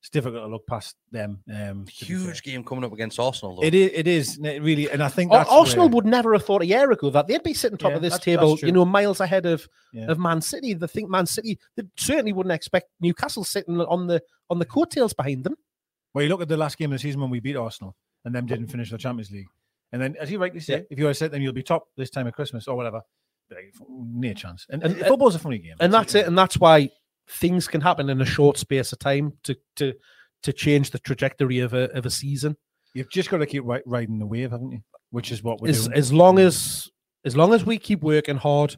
it's 0.00 0.10
difficult 0.10 0.42
to 0.44 0.46
look 0.46 0.66
past 0.66 0.94
them. 1.10 1.42
Um, 1.52 1.84
to 1.84 1.84
be 1.86 1.92
fair. 1.92 2.06
huge 2.16 2.42
game 2.44 2.62
coming 2.64 2.84
up 2.84 2.92
against 2.92 3.18
Arsenal. 3.18 3.56
Though. 3.56 3.64
It 3.64 3.74
is. 3.74 3.90
It 3.94 4.06
is 4.06 4.38
it 4.38 4.62
really, 4.62 4.88
and 4.90 5.02
I 5.02 5.08
think 5.08 5.32
that's 5.32 5.50
Arsenal 5.50 5.86
where- 5.88 5.96
would 5.96 6.06
never 6.06 6.32
have 6.34 6.44
thought 6.44 6.62
a 6.62 6.66
year 6.66 6.90
ago 6.90 7.10
that 7.10 7.26
they'd 7.26 7.42
be 7.42 7.54
sitting 7.54 7.78
top 7.78 7.90
Yeah, 7.90 7.96
of 7.96 8.02
this 8.02 8.12
that's- 8.12 8.24
table, 8.24 8.50
that's 8.50 8.62
you 8.62 8.70
know, 8.72 8.84
miles 8.84 9.20
ahead 9.20 9.44
of, 9.46 9.68
Yeah. 9.92 10.06
of 10.10 10.18
Man 10.18 10.40
City. 10.40 10.74
They 10.74 10.86
think 10.86 11.08
Man 11.10 11.26
City, 11.26 11.58
they 11.76 11.82
certainly 11.96 12.32
wouldn't 12.32 12.52
expect 12.52 12.90
Newcastle 13.00 13.44
sitting 13.44 13.80
on 13.80 14.06
the 14.06 14.22
on 14.50 14.58
the 14.60 14.64
coattails 14.66 15.12
behind 15.14 15.44
them. 15.44 15.56
Well, 16.14 16.22
you 16.22 16.30
look 16.30 16.40
at 16.42 16.48
the 16.48 16.56
last 16.56 16.78
game 16.78 16.90
of 16.92 16.98
the 16.98 17.02
season 17.02 17.20
when 17.20 17.30
we 17.30 17.40
beat 17.40 17.56
Arsenal 17.56 17.94
and 18.24 18.34
them 18.34 18.46
didn't 18.46 18.68
finish 18.68 18.90
the 18.90 18.98
Champions 18.98 19.30
League. 19.30 19.46
And 19.92 20.02
then, 20.02 20.16
as 20.20 20.30
you 20.30 20.38
rightly 20.38 20.60
say, 20.60 20.74
Yeah. 20.78 20.82
if 20.90 20.98
you 20.98 21.06
had 21.06 21.16
said 21.16 21.30
then 21.32 21.40
you'll 21.42 21.52
be 21.52 21.62
top 21.62 21.88
this 21.96 22.10
time 22.10 22.26
of 22.26 22.34
Christmas 22.34 22.68
or 22.68 22.76
whatever. 22.76 23.00
like, 23.50 23.72
Near 23.88 24.34
chance. 24.34 24.66
And, 24.68 24.82
And- 24.82 24.96
and 24.96 25.06
football's 25.06 25.34
a 25.34 25.38
funny 25.38 25.58
game. 25.58 25.76
And 25.80 25.92
that's 25.92 26.14
it. 26.14 26.26
And 26.26 26.36
that's 26.36 26.58
why 26.58 26.90
things 27.30 27.66
can 27.68 27.80
happen 27.80 28.10
in 28.10 28.20
a 28.20 28.26
short 28.26 28.58
space 28.58 28.92
of 28.92 28.98
time 28.98 29.32
to 29.44 29.56
to 29.76 29.94
to 30.42 30.52
change 30.52 30.90
the 30.90 30.98
trajectory 30.98 31.58
of 31.60 31.72
a 31.74 31.90
of 31.96 32.04
a 32.06 32.10
season. 32.10 32.56
You've 32.94 33.10
just 33.10 33.30
got 33.30 33.38
to 33.38 33.46
keep 33.46 33.64
ri- 33.64 33.82
riding 33.86 34.18
the 34.18 34.26
wave, 34.26 34.50
haven't 34.50 34.72
you? 34.72 34.80
Which 35.10 35.32
is 35.32 35.42
what 35.42 35.60
we're 35.60 35.70
As 35.70 35.86
doing. 35.86 35.96
as 35.98 36.12
long 36.12 36.38
as 36.38 36.88
as 37.24 37.36
long 37.36 37.54
as 37.54 37.64
we 37.64 37.78
keep 37.78 38.02
working 38.02 38.36
hard, 38.36 38.76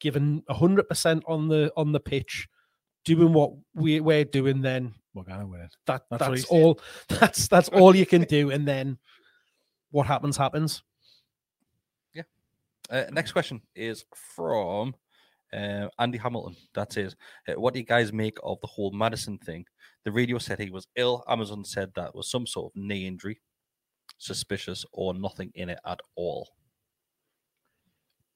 giving 0.00 0.42
hundred 0.48 0.88
percent 0.88 1.22
on 1.28 1.48
the 1.48 1.72
on 1.76 1.92
the 1.92 2.00
pitch, 2.00 2.48
doing 3.04 3.32
what 3.32 3.52
we 3.74 4.00
we're 4.00 4.24
doing, 4.24 4.60
then 4.62 4.94
we're 5.14 5.22
gonna 5.24 5.46
win 5.46 5.60
it. 5.60 5.74
that 5.86 6.02
That's 6.10 6.26
that's, 6.26 6.44
all 6.46 6.80
that's 7.08 7.46
that's 7.48 7.68
all 7.68 7.94
you 7.94 8.06
can 8.06 8.22
do, 8.24 8.50
and 8.50 8.66
then 8.66 8.98
what 9.90 10.06
happens 10.06 10.36
happens. 10.36 10.82
Uh, 12.90 13.04
next 13.12 13.32
question 13.32 13.60
is 13.74 14.04
from 14.14 14.94
uh, 15.52 15.88
Andy 15.98 16.18
Hamilton. 16.18 16.56
That 16.74 16.96
is, 16.96 17.16
uh, 17.46 17.60
"What 17.60 17.74
do 17.74 17.80
you 17.80 17.86
guys 17.86 18.12
make 18.12 18.38
of 18.42 18.60
the 18.60 18.66
whole 18.66 18.92
Maddison 18.92 19.38
thing? 19.38 19.66
The 20.04 20.12
radio 20.12 20.38
said 20.38 20.58
he 20.58 20.70
was 20.70 20.86
ill. 20.96 21.24
Amazon 21.28 21.64
said 21.64 21.92
that 21.94 22.14
was 22.14 22.30
some 22.30 22.46
sort 22.46 22.72
of 22.72 22.82
knee 22.82 23.06
injury, 23.06 23.40
suspicious, 24.16 24.84
or 24.92 25.14
nothing 25.14 25.52
in 25.54 25.68
it 25.68 25.80
at 25.84 26.00
all." 26.16 26.48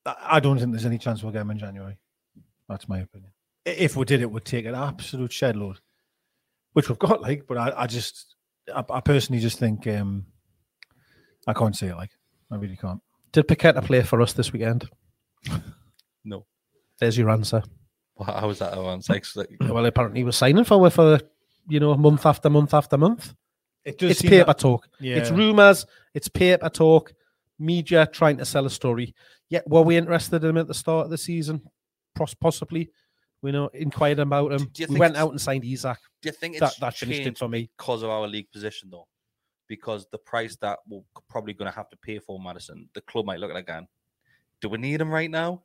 I 0.05 0.16
I 0.32 0.40
don't 0.40 0.59
think 0.59 0.72
there's 0.72 0.86
any 0.86 0.98
chance 0.98 1.22
we'll 1.22 1.32
get 1.32 1.42
him 1.42 1.50
in 1.50 1.59
January. 1.59 1.98
That's 2.68 2.88
my 2.88 3.00
opinion. 3.00 3.32
If 3.64 3.96
we 3.96 4.05
did, 4.05 4.20
it 4.20 4.30
would 4.30 4.44
take 4.44 4.66
an 4.66 4.74
absolute 4.74 5.32
shed 5.32 5.57
load, 5.57 5.78
which 6.72 6.88
we've 6.88 6.98
got 6.98 7.22
like. 7.22 7.46
But 7.46 7.57
I, 7.57 7.72
I 7.82 7.86
just, 7.86 8.34
I, 8.74 8.84
I 8.90 9.00
personally 9.00 9.40
just 9.40 9.59
think 9.59 9.86
um 9.86 10.26
I 11.47 11.53
can't 11.53 11.76
say 11.76 11.88
it 11.88 11.97
like. 11.97 12.11
I 12.51 12.57
really 12.57 12.76
can't. 12.76 13.01
Did 13.32 13.49
Paqueta 13.49 13.84
play 13.84 14.03
for 14.03 14.20
us 14.22 14.32
this 14.32 14.53
weekend? 14.53 14.88
No. 16.24 16.47
There's 17.01 17.18
your 17.18 17.30
answer. 17.30 17.62
How 18.24 18.47
was 18.47 18.61
that? 18.61 18.78
Around 18.78 19.03
sex? 19.05 19.34
Like, 19.34 19.49
Well, 19.61 19.84
apparently 19.86 20.20
he 20.20 20.24
was 20.24 20.36
signing 20.36 20.62
for 20.64 20.88
for 20.90 21.18
you 21.68 21.80
know 21.80 21.97
month 21.97 22.24
after 22.26 22.49
month 22.49 22.74
after 22.74 22.97
month. 22.97 23.34
It 23.84 23.99
does 23.99 24.12
It's 24.12 24.20
seem 24.20 24.30
paper 24.30 24.47
that- 24.47 24.59
talk. 24.59 24.86
It's 25.01 25.30
rumors. 25.32 25.84
It's 26.14 26.28
paper 26.28 26.68
talk. 26.68 27.12
Media 27.59 28.07
trying 28.07 28.36
to 28.36 28.45
sell 28.45 28.66
a 28.66 28.70
story. 28.70 29.14
Yeah, 29.49 29.61
were 29.66 29.82
we 29.82 29.97
interested 29.97 30.45
in 30.45 30.51
him 30.51 30.57
at 30.59 30.68
the 30.68 30.74
start 30.74 31.07
of 31.07 31.11
the 31.11 31.18
season? 31.18 31.62
Possibly. 32.40 32.90
We 33.43 33.51
know 33.51 33.68
inquired 33.74 34.20
about 34.20 34.53
him. 34.53 34.68
do 34.72 34.82
you 34.84 34.88
We 34.88 35.01
went 35.01 35.16
out 35.16 35.30
and 35.32 35.40
signed 35.40 35.64
Isak. 35.64 35.99
do 36.20 36.28
you 36.28 36.32
think 36.32 36.55
it's 36.55 36.61
That 36.61 36.74
that 36.80 36.95
finished 36.97 37.20
it 37.20 37.24
changed 37.24 37.38
for 37.40 37.49
me. 37.49 37.68
because 37.76 38.03
of 38.05 38.11
our 38.11 38.28
league 38.28 38.51
position 38.53 38.90
though? 38.93 39.09
Because 39.76 40.06
the 40.12 40.18
price 40.18 40.54
that 40.56 40.80
we're 40.86 41.00
probably 41.30 41.54
going 41.54 41.70
to 41.70 41.74
have 41.74 41.88
to 41.88 41.96
pay 41.96 42.18
for 42.18 42.38
Maddison, 42.38 42.88
the 42.94 43.00
club 43.00 43.24
might 43.24 43.38
look 43.40 43.50
at 43.50 43.56
again. 43.56 43.88
Do 44.60 44.68
we 44.68 44.76
need 44.76 45.00
him 45.00 45.08
right 45.10 45.30
now 45.30 45.62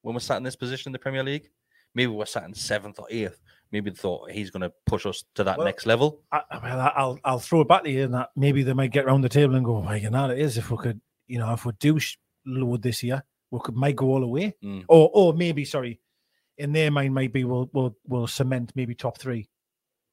when 0.00 0.14
we're 0.14 0.20
sat 0.20 0.38
in 0.38 0.42
this 0.42 0.56
position 0.56 0.88
in 0.88 0.92
the 0.94 0.98
Premier 0.98 1.22
League? 1.22 1.50
Maybe 1.94 2.10
we're 2.10 2.24
sat 2.24 2.44
in 2.44 2.54
seventh 2.54 2.98
or 2.98 3.06
eighth. 3.10 3.42
Maybe 3.70 3.90
they 3.90 3.96
thought 3.96 4.30
he's 4.30 4.50
going 4.50 4.62
to 4.62 4.72
push 4.86 5.04
us 5.04 5.24
to 5.34 5.44
that 5.44 5.58
Well, 5.58 5.66
next 5.66 5.84
level. 5.84 6.22
I, 6.32 6.40
I- 6.50 6.58
well, 6.62 6.80
I- 6.80 6.92
I'll 6.96 7.18
I'll 7.24 7.38
throw 7.38 7.60
it 7.60 7.68
back 7.68 7.84
to 7.84 7.90
you, 7.90 8.04
and 8.04 8.14
that 8.14 8.30
maybe 8.36 8.62
they 8.62 8.72
might 8.72 8.90
get 8.90 9.04
around 9.04 9.20
the 9.20 9.28
table 9.28 9.54
and 9.54 9.64
go, 9.66 9.80
"Well, 9.80 9.96
you 9.98 10.08
know, 10.08 10.30
it 10.30 10.38
is 10.38 10.56
if 10.56 10.70
we 10.70 10.78
could, 10.78 10.98
you 11.26 11.38
know, 11.38 11.52
if 11.52 11.66
we 11.66 11.72
do 11.78 11.98
load 12.46 12.80
this 12.82 13.02
year, 13.02 13.22
we 13.50 13.60
could 13.62 13.74
might 13.76 13.96
go 13.96 14.06
all 14.06 14.20
the 14.20 14.26
way, 14.26 14.54
Mm. 14.64 14.84
or 14.88 15.10
or 15.12 15.34
maybe 15.34 15.66
sorry, 15.66 16.00
in 16.56 16.72
their 16.72 16.90
mind, 16.90 17.14
maybe 17.14 17.44
we'll 17.44 17.68
we'll 17.74 17.94
we'll 18.06 18.26
cement 18.26 18.72
maybe 18.74 18.94
top 18.94 19.18
three 19.18 19.50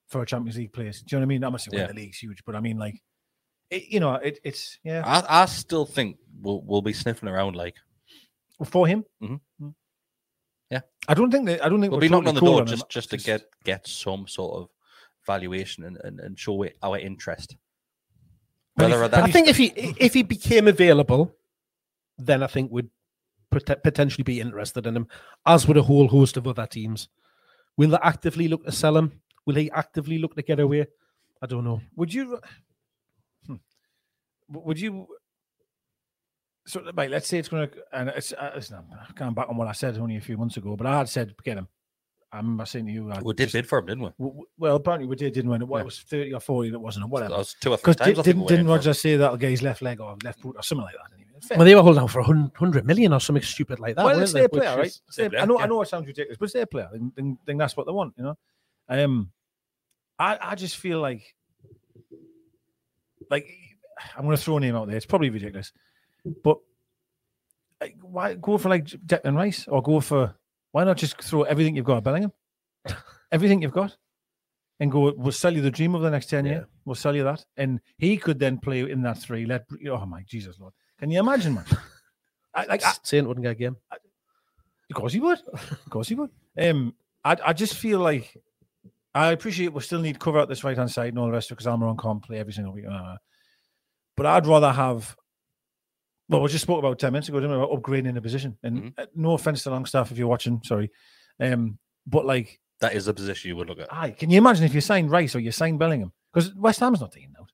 for 0.07 0.21
a 0.23 0.25
Champions 0.25 0.57
League 0.57 0.73
place. 0.73 1.01
Do 1.01 1.15
you 1.15 1.19
know 1.19 1.21
what 1.21 1.25
I 1.25 1.29
mean? 1.29 1.43
I'm 1.45 1.51
not 1.53 1.61
saying 1.61 1.79
Yeah. 1.79 1.87
the 1.87 1.93
league's 1.93 2.17
huge, 2.19 2.43
but 2.45 2.55
I 2.55 2.59
mean 2.59 2.77
like, 2.79 3.01
it, 3.69 3.83
you 3.89 3.99
know, 3.99 4.15
it, 4.15 4.39
it's 4.43 4.77
yeah 4.83 5.03
I, 5.05 5.43
I 5.43 5.45
still 5.45 5.85
think 5.85 6.17
we'll 6.41 6.61
we'll 6.61 6.81
be 6.81 6.93
sniffing 6.93 7.29
around 7.29 7.55
like 7.55 7.75
for 8.65 8.87
him. 8.87 9.05
Mhm. 9.21 9.39
Mm. 9.61 9.73
Yeah. 10.69 10.81
I 11.07 11.13
don't 11.13 11.31
think 11.31 11.45
that 11.47 11.63
I 11.65 11.69
don't 11.69 11.81
think 11.81 11.91
we'll 11.91 11.99
be 12.01 12.09
knocking 12.09 12.29
on 12.29 12.35
the 12.35 12.41
door 12.41 12.57
cold 12.59 12.69
him. 12.69 12.77
just 12.77 12.89
just 12.89 13.09
to 13.11 13.17
get 13.17 13.43
get 13.63 13.87
some 13.87 14.27
sort 14.27 14.55
of 14.61 14.69
valuation 15.25 15.83
and, 15.83 15.97
and, 16.03 16.19
and 16.19 16.39
show 16.39 16.61
it 16.63 16.77
our 16.83 16.97
interest. 16.97 17.55
Whether 18.75 19.07
that 19.07 19.23
I 19.23 19.31
think 19.31 19.47
if 19.47 19.57
he 19.57 19.67
if 19.99 20.13
he 20.13 20.23
became 20.23 20.67
available, 20.67 21.35
then 22.17 22.43
I 22.43 22.47
think 22.47 22.71
we'd 22.71 22.89
pot- 23.51 23.83
potentially 23.83 24.23
be 24.23 24.39
interested 24.39 24.85
in 24.87 24.95
him, 24.95 25.07
as 25.45 25.67
would 25.67 25.77
a 25.77 25.81
whole 25.81 26.07
host 26.07 26.37
of 26.37 26.47
other 26.47 26.65
teams. 26.65 27.09
Will 27.77 27.89
they 27.89 27.97
actively 28.01 28.47
look 28.47 28.65
to 28.65 28.71
sell 28.71 28.95
him? 28.97 29.21
Will 29.45 29.55
he 29.55 29.69
actively 29.71 30.17
look 30.17 30.35
to 30.35 30.41
get 30.41 30.59
away? 30.59 30.87
I 31.41 31.47
don't 31.47 31.63
know. 31.63 31.81
Would 31.95 32.13
you? 32.13 32.39
W- 34.51 34.67
Would 34.67 34.79
you? 34.79 35.07
So, 36.67 36.81
right, 36.93 37.09
let's 37.09 37.27
say 37.27 37.39
it's 37.39 37.47
going 37.49 37.67
to, 37.69 37.75
and 37.93 38.09
it's, 38.09 38.31
uh, 38.33 38.51
it's 38.55 38.69
not, 38.69 38.85
I'm 38.91 39.15
going 39.15 39.33
back 39.33 39.49
on 39.49 39.57
what 39.57 39.67
I 39.67 39.71
said 39.71 39.97
only 39.97 40.17
a 40.17 40.21
few 40.21 40.37
months 40.37 40.57
ago, 40.57 40.75
but 40.75 40.85
I 40.85 40.97
had 40.99 41.09
said 41.09 41.33
get 41.43 41.57
him. 41.57 41.67
I 42.31 42.37
remember 42.37 42.63
saying 42.65 42.85
to 42.85 42.91
you, 42.91 43.11
I 43.11 43.21
we 43.23 43.33
did 43.33 43.45
just- 43.45 43.53
bid 43.53 43.67
for 43.67 43.79
him, 43.79 43.87
didn't 43.87 44.03
we? 44.03 44.09
w- 44.19 44.29
w- 44.31 44.45
well, 44.59 44.75
apparently 44.75 45.07
we 45.07 45.15
did, 45.15 45.33
didn't 45.33 45.49
we? 45.49 45.57
What 45.65 45.77
Yeah. 45.77 45.81
it 45.81 45.85
was 45.85 45.99
thirty 46.01 46.31
or 46.33 46.39
forty 46.39 46.69
that 46.69 46.77
wasn't, 46.79 47.05
or 47.05 47.07
That 47.07 47.11
whatever. 47.13 47.37
was 47.37 47.55
two 47.59 47.71
or 47.71 47.77
three 47.77 47.93
Because 47.93 47.95
times. 47.95 48.09
I 48.19 48.21
think 48.21 48.25
didn't 48.25 48.41
we 48.41 48.47
didn't 48.49 48.67
went 48.67 48.83
for. 48.83 48.89
Roger 48.89 48.93
say 48.93 49.17
that'll 49.17 49.37
get 49.37 49.49
his 49.49 49.63
left 49.63 49.81
leg 49.81 49.99
or 49.99 50.15
left 50.23 50.39
foot 50.41 50.55
or 50.57 50.61
something 50.61 50.85
like 50.85 50.93
that? 50.93 51.57
Well, 51.57 51.65
they 51.65 51.73
were 51.73 51.81
holding 51.81 52.03
out 52.03 52.11
for 52.11 52.19
a 52.19 52.23
hundred 52.23 52.85
million 52.85 53.13
or 53.13 53.19
something 53.19 53.41
stupid 53.41 53.79
like 53.79 53.95
that. 53.95 54.03
well, 54.05 54.13
weren't 54.13 54.23
it's 54.23 54.33
they? 54.33 54.41
their 54.41 54.49
Which 54.49 54.61
player, 54.61 54.77
right? 54.77 54.99
their- 55.17 55.29
their 55.29 55.39
I 55.41 55.45
know, 55.45 55.55
player, 55.55 55.65
I 55.65 55.67
know, 55.69 55.81
it 55.81 55.87
sounds 55.87 56.05
ridiculous, 56.05 56.37
but 56.37 56.43
it's 56.45 56.53
their 56.53 56.65
player. 56.67 56.89
Then, 56.91 57.11
then, 57.15 57.37
then 57.47 57.57
that's 57.57 57.75
what 57.77 57.87
they 57.87 57.93
want, 57.93 58.13
you 58.17 58.23
know. 58.25 58.37
Um, 58.89 59.31
I, 60.19 60.37
I 60.39 60.55
just 60.55 60.75
feel 60.77 60.99
like, 60.99 61.23
like, 63.31 63.47
I'm 64.17 64.23
going 64.25 64.35
to 64.37 64.41
throw 64.41 64.57
a 64.57 64.59
name 64.59 64.75
out 64.75 64.87
there. 64.87 64.97
It's 64.97 65.05
probably 65.05 65.29
ridiculous, 65.29 65.71
but 66.43 66.57
like, 67.81 67.95
why 68.01 68.33
go 68.35 68.57
for 68.57 68.69
like 68.69 68.85
Declan 68.85 69.35
Rice 69.35 69.67
or 69.67 69.81
go 69.81 69.99
for 69.99 70.35
why 70.71 70.83
not 70.83 70.97
just 70.97 71.21
throw 71.21 71.43
everything 71.43 71.75
you've 71.75 71.85
got 71.85 71.97
at 71.97 72.03
Bellingham, 72.03 72.31
everything 73.31 73.61
you've 73.61 73.71
got, 73.71 73.95
and 74.79 74.91
go. 74.91 75.13
We'll 75.15 75.31
sell 75.31 75.53
you 75.53 75.61
the 75.61 75.71
dream 75.71 75.95
of 75.95 76.01
the 76.01 76.09
next 76.11 76.27
ten 76.27 76.45
Yeah. 76.45 76.51
years. 76.51 76.65
We'll 76.85 76.95
sell 76.95 77.15
you 77.15 77.23
that, 77.23 77.45
and 77.57 77.79
he 77.97 78.17
could 78.17 78.39
then 78.39 78.57
play 78.57 78.81
in 78.89 79.01
that 79.03 79.17
three. 79.19 79.45
Let 79.45 79.65
oh 79.89 80.05
my 80.05 80.23
Jesus 80.27 80.59
Lord, 80.59 80.73
can 80.99 81.09
you 81.09 81.19
imagine, 81.19 81.53
man? 81.55 81.65
I, 82.53 82.65
like 82.65 82.83
I, 82.83 82.93
Saint 83.03 83.27
wouldn't 83.27 83.43
get 83.43 83.51
a 83.51 83.55
game. 83.55 83.77
of 83.91 84.95
course 84.95 85.13
he 85.13 85.19
would. 85.19 85.39
Of 85.53 85.89
course 85.89 86.07
he 86.09 86.15
would. 86.15 86.31
Um, 86.57 86.93
I, 87.23 87.37
I 87.45 87.53
just 87.53 87.75
feel 87.75 87.99
like 87.99 88.35
I 89.13 89.31
appreciate 89.31 89.71
we 89.73 89.81
still 89.81 89.99
need 90.01 90.19
cover 90.19 90.39
out 90.39 90.49
this 90.49 90.63
right 90.63 90.75
hand 90.77 90.91
side 90.91 91.09
and 91.09 91.19
all 91.19 91.27
the 91.27 91.31
rest 91.31 91.51
of 91.51 91.55
it 91.55 91.59
because 91.63 91.71
Almiron 91.71 91.99
can't 92.01 92.21
play 92.23 92.39
every 92.39 92.53
single 92.53 92.73
week. 92.73 92.85
uh, 92.89 93.15
But 94.19 94.27
I'd 94.27 94.45
rather 94.47 94.71
have. 94.71 95.15
Well, 96.27 96.41
we 96.41 96.49
just 96.49 96.61
spoke 96.63 96.79
about 96.79 96.99
ten 96.99 97.11
minutes 97.13 97.29
ago, 97.29 97.39
didn't 97.39 97.57
we, 97.57 97.63
about 97.63 97.71
upgrading 97.81 98.13
the 98.13 98.21
position. 98.21 98.57
And 98.61 98.93
uh, 98.97 99.07
no 99.15 99.33
offense 99.33 99.63
to 99.63 99.71
Longstaff 99.71 100.11
if 100.11 100.17
you're 100.19 100.27
watching, 100.27 100.61
sorry, 100.63 100.91
um, 101.39 101.79
but 102.05 102.25
like, 102.25 102.59
That 102.81 102.93
is 102.93 103.07
a 103.07 103.13
position 103.15 103.49
you 103.49 103.55
would 103.55 103.67
look 103.67 103.79
at. 103.79 103.91
aye, 103.91 104.11
can 104.11 104.29
you 104.29 104.37
imagine 104.37 104.65
if 104.65 104.75
you 104.75 104.81
signed 104.81 105.09
Rice 105.09 105.35
or 105.35 105.39
you 105.39 105.51
signed 105.51 105.79
Bellingham? 105.79 106.11
Because 106.31 106.53
West 106.53 106.81
Ham's 106.81 107.01
not 107.01 107.11
taking 107.11 107.33
out. 107.39 107.49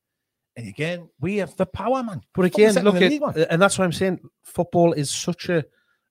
And 0.58 0.68
again, 0.68 1.08
we 1.22 1.38
have 1.38 1.56
the 1.56 1.66
power, 1.66 2.04
man. 2.04 2.22
But 2.34 2.46
again, 2.46 2.74
look 2.84 2.96
at, 2.96 3.02
league, 3.10 3.22
and 3.50 3.62
that's 3.62 3.78
what 3.78 3.86
I'm 3.86 3.94
saying. 3.94 4.20
Football 4.44 4.92
is 4.94 5.10
such 5.10 5.48
a, 5.50 5.64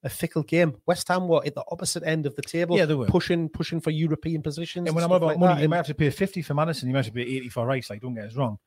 a 0.02 0.09
fickle 0.09 0.42
game. 0.42 0.76
West 0.86 1.09
Ham 1.09 1.28
were 1.28 1.44
at 1.44 1.55
the 1.55 1.64
opposite 1.70 2.02
end 2.05 2.24
of 2.26 2.34
the 2.36 2.42
table, 2.42 2.76
Yeah, 2.78 2.84
they 2.86 2.94
were. 2.94 3.07
pushing 3.07 3.48
pushing 3.50 3.80
for 3.80 3.90
European 3.90 4.40
positions. 4.42 4.86
And 4.86 4.94
when 4.94 5.05
I'm 5.05 5.11
about 5.12 5.26
like 5.26 5.38
money, 5.38 5.55
that, 5.55 5.59
you 5.61 5.64
and- 5.64 5.70
might 5.70 5.76
have 5.78 5.86
to 5.88 5.94
pay 5.94 6.09
50 6.11 6.40
for 6.42 6.55
Maddison, 6.55 6.88
you 6.88 6.94
might 6.94 7.05
have 7.05 7.12
to 7.14 7.18
pay 7.24 7.28
80 7.36 7.48
for 7.50 7.66
Rice. 7.66 7.90
Like, 7.90 8.00
don't 8.00 8.14
get 8.14 8.24
us 8.26 8.34
wrong. 8.36 8.59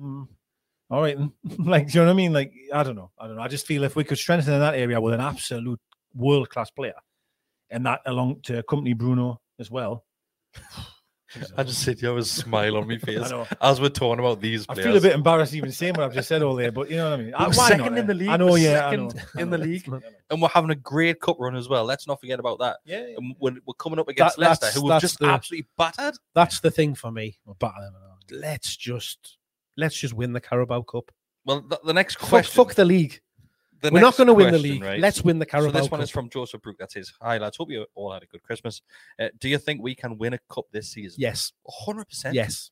Mm, 0.00 0.28
All 0.90 1.02
right. 1.02 1.18
like, 1.58 1.88
do 1.88 1.98
you 1.98 2.00
know 2.00 2.06
what 2.06 2.12
I 2.12 2.14
mean? 2.14 2.32
Like, 2.32 2.52
I 2.72 2.82
don't 2.82 2.96
know. 2.96 3.10
I 3.18 3.26
don't 3.26 3.36
know. 3.36 3.42
I 3.42 3.48
just 3.48 3.66
feel 3.66 3.84
if 3.84 3.96
we 3.96 4.04
could 4.04 4.18
strengthen 4.18 4.54
in 4.54 4.60
that 4.60 4.74
area 4.74 5.00
with 5.00 5.14
an 5.14 5.20
absolute 5.20 5.80
world 6.14 6.48
class 6.50 6.70
player 6.70 6.94
and 7.70 7.84
that 7.86 8.00
along 8.06 8.40
to 8.44 8.58
accompany 8.58 8.94
Bruno 8.94 9.40
as 9.58 9.70
well. 9.70 10.04
I 11.58 11.62
just 11.62 11.82
sit 11.82 12.00
here 12.00 12.14
with 12.14 12.24
a 12.24 12.28
smile 12.28 12.78
on 12.78 12.88
my 12.88 12.94
I 12.94 12.98
face 12.98 13.30
know. 13.30 13.46
as 13.60 13.82
we're 13.82 13.90
talking 13.90 14.18
about 14.18 14.40
these 14.40 14.64
I 14.66 14.74
feel 14.74 14.96
a 14.96 15.00
bit 15.00 15.12
embarrassed 15.12 15.52
even 15.52 15.70
saying 15.70 15.92
what 15.94 16.04
I've 16.04 16.14
just 16.14 16.26
said 16.26 16.42
all 16.42 16.54
there, 16.54 16.72
but 16.72 16.88
you 16.88 16.96
know 16.96 17.10
what 17.10 17.20
I 17.20 17.22
mean? 17.22 17.34
I, 17.34 17.46
We're 17.46 17.52
second 17.52 17.78
not, 17.94 17.98
in 17.98 18.06
the 18.06 18.14
eh? 18.14 18.16
league. 18.16 18.28
I 18.30 18.36
know, 18.38 18.46
we're 18.46 18.58
yeah. 18.58 18.88
I 18.88 18.96
know, 18.96 19.10
second 19.10 19.40
in 19.40 19.50
the 19.50 19.58
league, 19.58 19.86
and 20.30 20.40
we're 20.40 20.48
having 20.48 20.70
a 20.70 20.74
great 20.74 21.20
cup 21.20 21.36
run 21.38 21.54
as 21.54 21.68
well. 21.68 21.84
Let's 21.84 22.06
not 22.06 22.18
forget 22.18 22.40
about 22.40 22.60
that. 22.60 22.78
Yeah. 22.86 23.06
yeah. 23.08 23.16
And 23.18 23.36
we're, 23.38 23.56
we're 23.66 23.74
coming 23.74 23.98
up 23.98 24.08
against 24.08 24.38
that's- 24.38 24.62
Leicester, 24.62 24.80
who 24.80 24.86
we've 24.86 25.00
just 25.02 25.18
the- 25.18 25.26
absolutely 25.26 25.68
battered. 25.76 26.16
that's 26.34 26.60
the 26.60 26.70
thing 26.70 26.94
for 26.94 27.12
me. 27.12 27.38
We're 27.44 27.54
better 27.54 27.74
than 27.78 27.92
them. 27.92 28.40
Let's 28.40 28.74
just 28.74 29.37
let's 29.78 29.96
just 29.98 30.12
win 30.12 30.34
the 30.34 30.40
Carabao 30.40 30.82
Cup. 30.82 31.10
Well, 31.46 31.62
the, 31.62 31.80
the 31.84 31.94
next 31.94 32.16
question. 32.16 32.52
fuck 32.54 32.74
the 32.74 32.84
league. 32.84 33.20
the 33.80 33.90
We're 33.90 34.00
not 34.00 34.16
going 34.18 34.26
to 34.26 34.34
win 34.34 34.52
the 34.52 34.58
league. 34.58 34.82
right? 34.82 35.00
Let's 35.00 35.22
win 35.22 35.38
the 35.38 35.46
So 35.46 35.50
Carabao 35.52 35.78
this 35.80 35.90
one 35.90 36.00
Cup. 36.00 36.04
is 36.04 36.10
from 36.10 36.28
Joseph 36.28 36.60
Brook. 36.60 36.76
That 36.78 36.94
is, 36.96 37.10
"Hi 37.22 37.38
lads, 37.38 37.56
hope 37.56 37.70
you 37.70 37.86
all 37.94 38.12
had 38.12 38.22
a 38.22 38.26
good 38.26 38.42
Christmas. 38.42 38.82
Uh, 39.18 39.28
do 39.38 39.48
you 39.48 39.56
think 39.56 39.80
we 39.80 39.94
can 39.94 40.18
win 40.18 40.34
a 40.34 40.38
cup 40.52 40.66
this 40.72 40.90
season? 40.92 41.16
yes, 41.20 41.52
hundred 41.66 42.08
percent. 42.08 42.34
yes. 42.34 42.70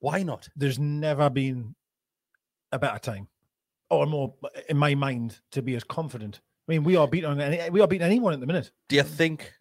Why 0.00 0.22
not? 0.22 0.48
There's 0.54 0.78
never 0.78 1.28
been 1.28 1.74
a 2.70 2.78
better 2.78 3.00
time 3.00 3.26
or 3.90 4.06
more, 4.06 4.34
in 4.68 4.76
my 4.76 4.94
mind, 4.94 5.40
to 5.50 5.62
be 5.62 5.74
as 5.74 5.82
confident. 5.82 6.40
I 6.68 6.72
mean, 6.72 6.84
we 6.84 6.94
are 6.96 7.08
beating 7.08 7.40
any, 7.40 7.68
we 7.70 7.80
are 7.80 7.88
beating 7.88 8.06
anyone 8.06 8.34
at 8.34 8.40
the 8.40 8.46
minute. 8.46 8.70
Do 8.88 8.96
you 8.96 9.02
think 9.02 9.52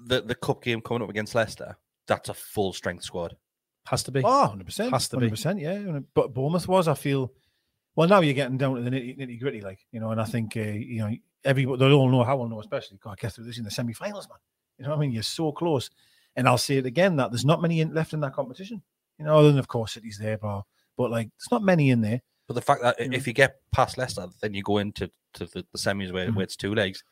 the 0.00 0.20
the 0.20 0.34
cup 0.34 0.62
game 0.62 0.80
coming 0.82 1.02
up 1.02 1.08
against 1.08 1.34
Leicester? 1.34 1.76
That's 2.08 2.28
a 2.28 2.34
full 2.34 2.72
strength 2.74 3.04
squad. 3.04 3.36
Has 3.86 4.02
to 4.04 4.12
be. 4.12 4.22
Oh, 4.24 4.54
100%. 4.56 4.90
Has 4.90 5.08
to 5.10 5.16
be. 5.18 5.30
100%, 5.30 5.60
yeah. 5.60 6.00
But 6.14 6.32
Bournemouth 6.32 6.66
was, 6.68 6.88
I 6.88 6.94
feel, 6.94 7.32
well, 7.96 8.08
now 8.08 8.20
you're 8.20 8.34
getting 8.34 8.56
down 8.56 8.76
to 8.76 8.82
the 8.82 8.90
nitty, 8.90 9.18
nitty 9.18 9.38
gritty, 9.40 9.60
like, 9.60 9.80
you 9.92 10.00
know, 10.00 10.10
and 10.10 10.20
I 10.20 10.24
think, 10.24 10.56
uh, 10.56 10.60
you 10.60 10.98
know, 11.00 11.14
every, 11.44 11.64
they 11.64 11.90
all 11.92 12.08
know 12.10 12.24
Howe 12.24 12.36
will 12.36 12.48
know, 12.48 12.60
especially, 12.60 12.98
God, 13.02 13.12
I 13.12 13.16
guess 13.20 13.36
they're 13.36 13.44
this 13.44 13.58
in 13.58 13.64
the 13.64 13.70
semi 13.70 13.92
finals, 13.92 14.28
man. 14.28 14.38
You 14.78 14.84
know 14.84 14.90
what 14.90 14.96
I 14.96 15.00
mean? 15.00 15.12
You're 15.12 15.22
so 15.22 15.52
close. 15.52 15.90
And 16.34 16.48
I'll 16.48 16.58
say 16.58 16.78
it 16.78 16.86
again 16.86 17.16
that 17.16 17.30
there's 17.30 17.44
not 17.44 17.60
many 17.62 17.80
in, 17.80 17.94
left 17.94 18.12
in 18.12 18.20
that 18.20 18.32
competition. 18.32 18.82
You 19.18 19.26
know, 19.26 19.36
other 19.36 19.50
than 19.50 19.58
of 19.58 19.68
course 19.68 19.92
City's 19.92 20.18
there, 20.18 20.36
bro. 20.38 20.64
But 20.96 21.10
like, 21.10 21.28
there's 21.38 21.52
not 21.52 21.62
many 21.62 21.90
in 21.90 22.00
there. 22.00 22.22
But 22.48 22.54
the 22.54 22.62
fact 22.62 22.82
that 22.82 22.96
i- 22.98 23.04
Yeah. 23.04 23.10
if 23.16 23.26
you 23.26 23.32
get 23.32 23.56
past 23.70 23.96
Leicester, 23.98 24.26
then 24.40 24.54
you 24.54 24.62
go 24.62 24.78
into 24.78 25.10
to 25.34 25.46
the, 25.46 25.64
the 25.72 25.78
semis 25.78 26.10
where, 26.12 26.28
Mhm. 26.28 26.34
where 26.36 26.42
it's 26.44 26.56
two 26.56 26.74
legs. 26.74 27.04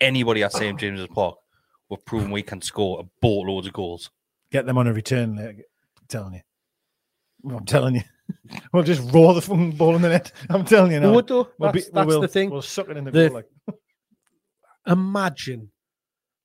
Anybody 0.00 0.42
at 0.44 0.52
St 0.52 0.78
James's 0.78 1.08
Park, 1.08 1.36
we've 1.88 2.04
proven 2.04 2.30
we 2.30 2.42
can 2.42 2.60
score 2.62 3.00
a 3.00 3.04
boatloads 3.20 3.66
of 3.66 3.72
goals. 3.72 4.10
Get 4.52 4.66
them 4.66 4.78
on 4.78 4.86
a 4.86 4.92
return 4.92 5.34
leg. 5.34 5.62
I'm 6.14 6.20
telling 6.20 6.34
you. 6.34 7.56
I'm 7.56 7.64
telling 7.66 7.94
you. 7.96 8.02
we'll 8.72 8.82
just 8.82 9.12
roll 9.12 9.34
the 9.34 9.42
fucking 9.42 9.72
ball 9.72 9.94
in 9.96 10.02
the 10.02 10.08
net. 10.08 10.32
I'm 10.50 10.64
telling 10.64 10.92
you 10.92 11.00
We 11.00 11.06
now. 11.06 11.14
would 11.14 11.26
though. 11.26 11.48
We'll 11.58 11.72
That's, 11.72 11.88
be- 11.90 12.00
we'll, 12.04 12.20
the 12.20 12.28
thing. 12.28 12.50
We'll 12.50 12.62
suck 12.62 12.88
it 12.88 12.96
in 12.96 13.04
the, 13.04 13.10
The- 13.10 13.28
goal. 13.28 13.34
Like, 13.36 13.48
imagine 14.86 15.70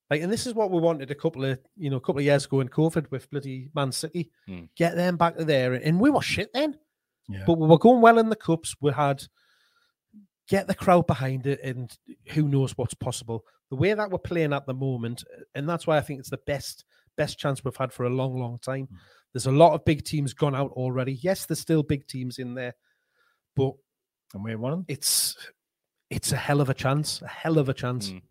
like 0.09 0.21
and 0.21 0.31
this 0.31 0.45
is 0.45 0.53
what 0.53 0.69
we 0.69 0.79
wanted 0.79 1.09
a 1.11 1.15
couple 1.15 1.45
of 1.45 1.57
you 1.77 1.89
know 1.89 1.95
a 1.95 2.01
couple 2.01 2.19
of 2.19 2.25
years 2.25 2.45
ago 2.45 2.59
in 2.59 2.67
covid 2.67 3.09
with 3.09 3.29
bloody 3.29 3.69
man 3.73 3.91
city 3.91 4.31
Hmm. 4.47 4.63
get 4.75 4.95
them 4.95 5.15
back 5.15 5.37
to 5.37 5.45
there 5.45 5.73
and 5.73 5.97
we 5.99 6.09
were 6.09 6.21
shit 6.21 6.49
then 6.53 6.77
yeah. 7.29 7.43
but 7.47 7.57
we 7.57 7.67
were 7.67 7.77
going 7.77 8.01
well 8.01 8.19
in 8.19 8.27
the 8.29 8.35
cups 8.35 8.75
we 8.81 8.91
had 8.91 9.23
get 10.49 10.67
the 10.67 10.75
crowd 10.75 11.07
behind 11.07 11.47
it 11.47 11.61
and 11.63 11.97
who 12.33 12.49
knows 12.49 12.77
what's 12.77 12.93
possible 12.95 13.45
the 13.69 13.77
way 13.77 13.93
that 13.93 14.11
we're 14.11 14.17
playing 14.17 14.51
at 14.51 14.65
the 14.65 14.73
moment 14.73 15.23
and 15.55 15.69
that's 15.69 15.87
why 15.87 15.95
i 15.97 16.01
think 16.01 16.19
it's 16.19 16.29
the 16.29 16.37
best 16.45 16.83
best 17.15 17.39
chance 17.39 17.63
we've 17.63 17.77
had 17.77 17.93
for 17.93 18.03
a 18.03 18.09
long 18.09 18.37
long 18.37 18.59
time 18.59 18.87
Hmm. 18.87 18.95
There's 19.33 19.47
a 19.47 19.51
lot 19.51 19.73
of 19.73 19.85
big 19.85 20.03
teams 20.03 20.33
gone 20.33 20.55
out 20.55 20.71
already 20.71 21.13
yes 21.13 21.45
there's 21.45 21.59
still 21.59 21.83
big 21.83 22.07
teams 22.07 22.37
in 22.39 22.53
there 22.53 22.75
but 23.55 23.73
and 24.33 24.43
we're 24.43 24.57
one 24.57 24.73
of 24.73 24.85
it's 24.87 25.35
it's 26.09 26.31
a 26.31 26.37
hell 26.37 26.61
of 26.61 26.69
a 26.69 26.73
chance 26.73 27.21
a 27.21 27.27
hell 27.27 27.57
of 27.57 27.69
a 27.69 27.73
chance 27.73 28.11
Mm. 28.11 28.21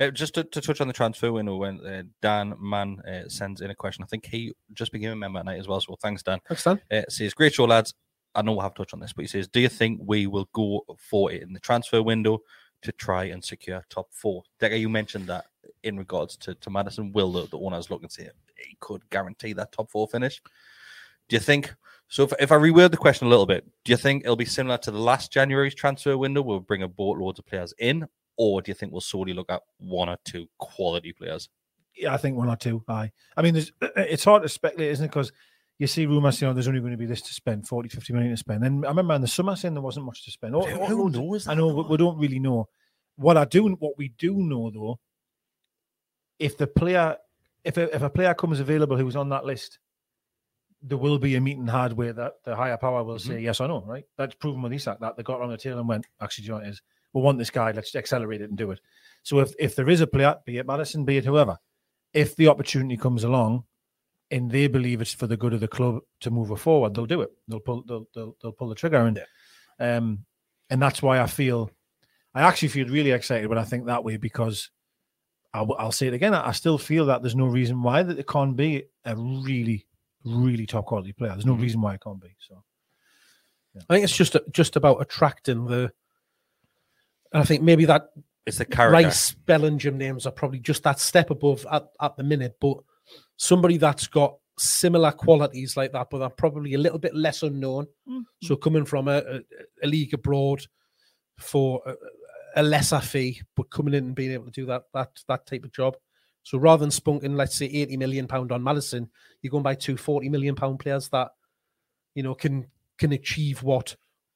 Uh, 0.00 0.10
just 0.10 0.34
to, 0.34 0.44
to 0.44 0.60
touch 0.60 0.80
on 0.80 0.86
the 0.86 0.92
transfer 0.92 1.32
window, 1.32 1.56
when 1.56 1.84
uh, 1.86 2.02
Dan 2.20 2.54
Mann 2.60 3.00
uh, 3.00 3.28
sends 3.28 3.60
in 3.60 3.70
a 3.70 3.74
question, 3.74 4.02
I 4.02 4.06
think 4.06 4.26
he 4.26 4.52
just 4.72 4.92
became 4.92 5.10
a 5.12 5.16
member 5.16 5.38
at 5.38 5.44
night 5.44 5.60
as 5.60 5.68
well. 5.68 5.80
So 5.80 5.96
thanks, 6.00 6.22
Dan. 6.22 6.40
Thanks, 6.48 6.64
Dan. 6.64 6.80
Uh, 6.90 7.02
says, 7.08 7.34
Great 7.34 7.54
show, 7.54 7.64
lads. 7.64 7.94
I 8.34 8.42
know 8.42 8.52
we'll 8.52 8.62
have 8.62 8.74
to 8.74 8.82
touch 8.82 8.94
on 8.94 9.00
this, 9.00 9.12
but 9.12 9.22
he 9.22 9.28
says, 9.28 9.48
Do 9.48 9.60
you 9.60 9.68
think 9.68 10.00
we 10.02 10.26
will 10.26 10.48
go 10.52 10.82
for 10.98 11.30
it 11.30 11.42
in 11.42 11.52
the 11.52 11.60
transfer 11.60 12.02
window 12.02 12.40
to 12.82 12.92
try 12.92 13.24
and 13.24 13.44
secure 13.44 13.84
top 13.90 14.08
four? 14.12 14.42
Deka, 14.60 14.80
you 14.80 14.88
mentioned 14.88 15.26
that 15.28 15.44
in 15.82 15.96
regards 15.96 16.36
to, 16.38 16.54
to 16.56 16.70
Maddison. 16.70 17.12
Will 17.12 17.32
the, 17.32 17.46
the 17.48 17.58
owners 17.58 17.90
look 17.90 18.02
and 18.02 18.12
say 18.12 18.28
he 18.66 18.76
could 18.80 19.08
guarantee 19.10 19.52
that 19.54 19.72
top 19.72 19.90
four 19.90 20.06
finish? 20.08 20.40
Do 21.28 21.36
you 21.36 21.40
think? 21.40 21.74
So, 22.08 22.24
if, 22.24 22.32
if 22.38 22.52
I 22.52 22.56
reword 22.56 22.90
the 22.90 22.96
question 22.96 23.26
a 23.26 23.30
little 23.30 23.46
bit, 23.46 23.64
do 23.84 23.92
you 23.92 23.96
think 23.96 24.24
it'll 24.24 24.36
be 24.36 24.44
similar 24.44 24.78
to 24.78 24.90
the 24.90 24.98
last 24.98 25.32
January's 25.32 25.74
transfer 25.74 26.16
window? 26.18 26.42
We'll 26.42 26.60
bring 26.60 26.82
a 26.82 26.88
boatloads 26.88 27.38
of 27.38 27.46
players 27.46 27.72
in, 27.78 28.06
or 28.36 28.60
do 28.60 28.70
you 28.70 28.74
think 28.74 28.92
we'll 28.92 29.00
solely 29.00 29.32
look 29.32 29.50
at 29.50 29.62
one 29.78 30.08
or 30.08 30.18
two 30.24 30.46
quality 30.58 31.12
players? 31.12 31.48
Yeah, 31.96 32.14
I 32.14 32.16
think 32.16 32.36
one 32.36 32.48
or 32.48 32.56
two. 32.56 32.82
Aye. 32.88 33.12
I 33.36 33.42
mean, 33.42 33.54
there's, 33.54 33.72
uh, 33.80 33.86
uh, 33.96 34.02
it's 34.02 34.24
hard 34.24 34.42
to 34.42 34.48
speculate, 34.48 34.90
isn't 34.90 35.04
it? 35.04 35.08
Because 35.08 35.32
you 35.78 35.86
see 35.86 36.06
rumors, 36.06 36.40
you 36.40 36.46
know, 36.46 36.54
there's 36.54 36.68
only 36.68 36.80
going 36.80 36.92
to 36.92 36.98
be 36.98 37.06
this 37.06 37.22
to 37.22 37.34
spend 37.34 37.66
40, 37.66 37.88
50 37.88 38.12
million 38.12 38.30
to 38.30 38.36
spend. 38.36 38.64
And 38.64 38.84
I 38.84 38.88
remember 38.88 39.14
in 39.14 39.20
the 39.20 39.28
summer 39.28 39.56
saying 39.56 39.74
there 39.74 39.82
wasn't 39.82 40.06
much 40.06 40.24
to 40.24 40.30
spend. 40.30 40.54
Who 40.54 41.10
knows? 41.10 41.48
I 41.48 41.54
know, 41.54 41.74
but 41.74 41.90
we 41.90 41.96
don't 41.96 42.18
really 42.18 42.38
know. 42.38 42.68
What 43.16 43.36
I 43.36 43.44
do, 43.44 43.68
what 43.68 43.98
we 43.98 44.08
do 44.18 44.36
know 44.36 44.70
though, 44.70 45.00
if 46.42 46.58
the 46.58 46.66
player, 46.66 47.16
if 47.64 47.76
a, 47.76 47.94
if 47.94 48.02
a 48.02 48.10
player 48.10 48.34
comes 48.34 48.60
available 48.60 48.96
who's 48.96 49.16
on 49.16 49.28
that 49.30 49.44
list, 49.44 49.78
there 50.82 50.98
will 50.98 51.18
be 51.18 51.36
a 51.36 51.40
meeting 51.40 51.68
had 51.68 51.92
where 51.92 52.12
that 52.12 52.42
the 52.44 52.56
higher 52.56 52.76
power 52.76 53.04
will 53.04 53.18
say 53.18 53.38
yes 53.40 53.60
or 53.60 53.68
no. 53.68 53.82
Right? 53.86 54.04
That's 54.18 54.34
proven 54.34 54.62
with 54.62 54.72
Isak 54.72 54.98
that 55.00 55.16
they 55.16 55.22
got 55.22 55.40
on 55.40 55.50
the 55.50 55.56
tail 55.56 55.78
and 55.78 55.88
went, 55.88 56.06
actually, 56.20 56.44
you 56.44 56.50
know 56.50 56.56
what? 56.56 56.80
We 57.12 57.20
want 57.20 57.38
this 57.38 57.50
guy. 57.50 57.70
Let's 57.70 57.94
accelerate 57.94 58.40
it 58.40 58.48
and 58.48 58.58
do 58.58 58.72
it. 58.72 58.80
So 59.22 59.38
if 59.38 59.54
if 59.58 59.76
there 59.76 59.88
is 59.88 60.00
a 60.00 60.06
player, 60.06 60.36
be 60.44 60.58
it 60.58 60.66
Maddison, 60.66 61.04
be 61.04 61.18
it 61.18 61.24
whoever, 61.24 61.56
if 62.12 62.34
the 62.34 62.48
opportunity 62.48 62.96
comes 62.96 63.22
along 63.22 63.64
and 64.30 64.50
they 64.50 64.66
believe 64.66 65.00
it's 65.00 65.14
for 65.14 65.28
the 65.28 65.36
good 65.36 65.52
of 65.52 65.60
the 65.60 65.68
club 65.68 66.00
to 66.20 66.30
move 66.30 66.58
forward, 66.60 66.94
they'll 66.94 67.06
do 67.06 67.22
it. 67.22 67.30
They'll 67.46 67.60
pull 67.60 67.84
they'll 67.86 68.08
they'll, 68.14 68.36
they'll 68.42 68.52
pull 68.52 68.68
the 68.68 68.74
trigger 68.74 69.06
and 69.06 69.22
um 69.78 70.24
and 70.68 70.82
that's 70.82 71.02
why 71.02 71.20
I 71.20 71.26
feel 71.26 71.70
I 72.34 72.42
actually 72.42 72.68
feel 72.68 72.88
really 72.88 73.12
excited 73.12 73.46
when 73.46 73.58
I 73.58 73.64
think 73.64 73.86
that 73.86 74.04
way 74.04 74.16
because 74.16 74.70
I, 75.54 75.62
will 75.62 75.92
say 75.92 76.06
it 76.06 76.14
again. 76.14 76.34
I, 76.34 76.48
I 76.48 76.52
still 76.52 76.78
feel 76.78 77.06
that 77.06 77.22
there's 77.22 77.36
no 77.36 77.46
reason 77.46 77.82
why 77.82 78.02
that 78.02 78.18
it 78.18 78.26
can't 78.26 78.56
be 78.56 78.84
a 79.04 79.14
really 79.16 79.86
really 80.24 80.66
top 80.66 80.86
quality 80.86 81.12
player. 81.12 81.32
There's 81.32 81.46
no 81.46 81.54
mm-hmm. 81.54 81.62
reason 81.62 81.80
why 81.80 81.94
it 81.94 82.00
can't 82.00 82.20
be. 82.20 82.34
So 82.38 82.62
I 83.88 83.94
think 83.94 84.04
it's 84.04 84.16
just 84.16 84.36
just 84.50 84.76
about 84.76 85.00
attracting 85.00 85.66
the. 85.66 85.92
and 87.32 87.42
I 87.42 87.44
think 87.44 87.62
maybe 87.62 87.84
that 87.86 88.10
It's 88.46 88.58
the 88.58 88.64
character. 88.64 89.04
Rice 89.04 89.32
Bellingham 89.32 89.98
names 89.98 90.26
are 90.26 90.32
probably 90.32 90.60
just 90.60 90.82
that 90.84 91.00
step 91.00 91.30
above 91.30 91.66
at, 91.70 91.88
at 92.00 92.16
the 92.16 92.22
minute, 92.22 92.56
but 92.60 92.78
somebody 93.36 93.78
that's 93.78 94.06
got 94.06 94.36
similar 94.58 95.12
qualities 95.12 95.76
like 95.76 95.92
that, 95.92 96.08
but 96.10 96.22
are 96.22 96.30
probably 96.30 96.74
a 96.74 96.78
little 96.78 96.98
bit 96.98 97.14
less 97.14 97.42
unknown. 97.42 97.86
Mm-hmm. 98.08 98.20
So 98.42 98.56
coming 98.56 98.84
from 98.84 99.08
a, 99.08 99.18
a, 99.18 99.40
a 99.82 99.86
league 99.86 100.14
abroad 100.14 100.64
for 101.38 101.82
a, 101.86 101.94
a 102.56 102.62
lesser 102.62 103.00
fee, 103.00 103.40
but 103.56 103.70
coming 103.70 103.94
in 103.94 104.04
and 104.06 104.14
being 104.14 104.32
able 104.32 104.46
to 104.46 104.50
do 104.50 104.66
that 104.66 104.84
that 104.94 105.10
that 105.28 105.46
type 105.46 105.64
of 105.64 105.72
job. 105.72 105.96
So 106.44 106.58
rather 106.58 106.80
than 106.80 106.90
spunking, 106.90 107.36
let's 107.36 107.54
say, 107.56 107.66
80 107.66 107.96
million 107.98 108.26
pound 108.26 108.50
on 108.50 108.62
Maddison, 108.64 109.08
you're 109.42 109.50
going 109.52 109.62
by 109.62 109.76
two 109.76 109.96
40 109.96 110.28
million 110.28 110.56
pound 110.56 110.80
players 110.80 111.08
that, 111.10 111.28
you 112.14 112.22
know, 112.22 112.34
can 112.34 112.66
can 112.98 113.12
achieve 113.12 113.62
what 113.62 113.94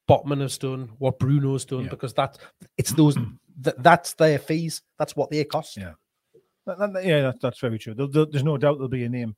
Botman 0.08 0.40
has 0.40 0.56
done, 0.56 0.90
what 0.98 1.18
Bruno's 1.18 1.64
done, 1.64 1.84
Yeah. 1.84 1.88
because 1.90 2.14
that 2.14 2.38
it's 2.78 2.92
those 2.92 3.16
that, 3.60 3.82
that's 3.82 4.14
their 4.14 4.38
fees, 4.38 4.82
that's 4.98 5.16
what 5.16 5.30
they 5.30 5.42
cost. 5.44 5.76
Yeah. 5.76 5.92
That- 6.66 6.92
that- 6.92 7.04
yeah, 7.04 7.22
that, 7.22 7.40
that's 7.40 7.60
very 7.60 7.78
true. 7.78 7.94
There, 7.94 8.06
there- 8.06 8.26
there's 8.26 8.44
no 8.44 8.56
doubt 8.56 8.74
there'll 8.78 8.88
be 8.88 9.04
a 9.04 9.08
name 9.08 9.34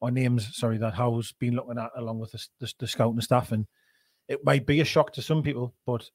or 0.00 0.10
names, 0.10 0.56
sorry, 0.56 0.78
that 0.78 0.94
Howe's 0.94 1.32
been 1.32 1.54
looking 1.54 1.78
at 1.78 1.90
along 1.96 2.18
with 2.20 2.32
the, 2.32 2.44
the, 2.58 2.72
the 2.80 2.86
scouting 2.86 3.20
staff. 3.20 3.52
And 3.52 3.66
it 4.28 4.44
might 4.44 4.64
be 4.66 4.80
a 4.80 4.84
shock 4.84 5.12
to 5.12 5.22
some 5.22 5.42
people, 5.42 5.74
but 5.84 6.10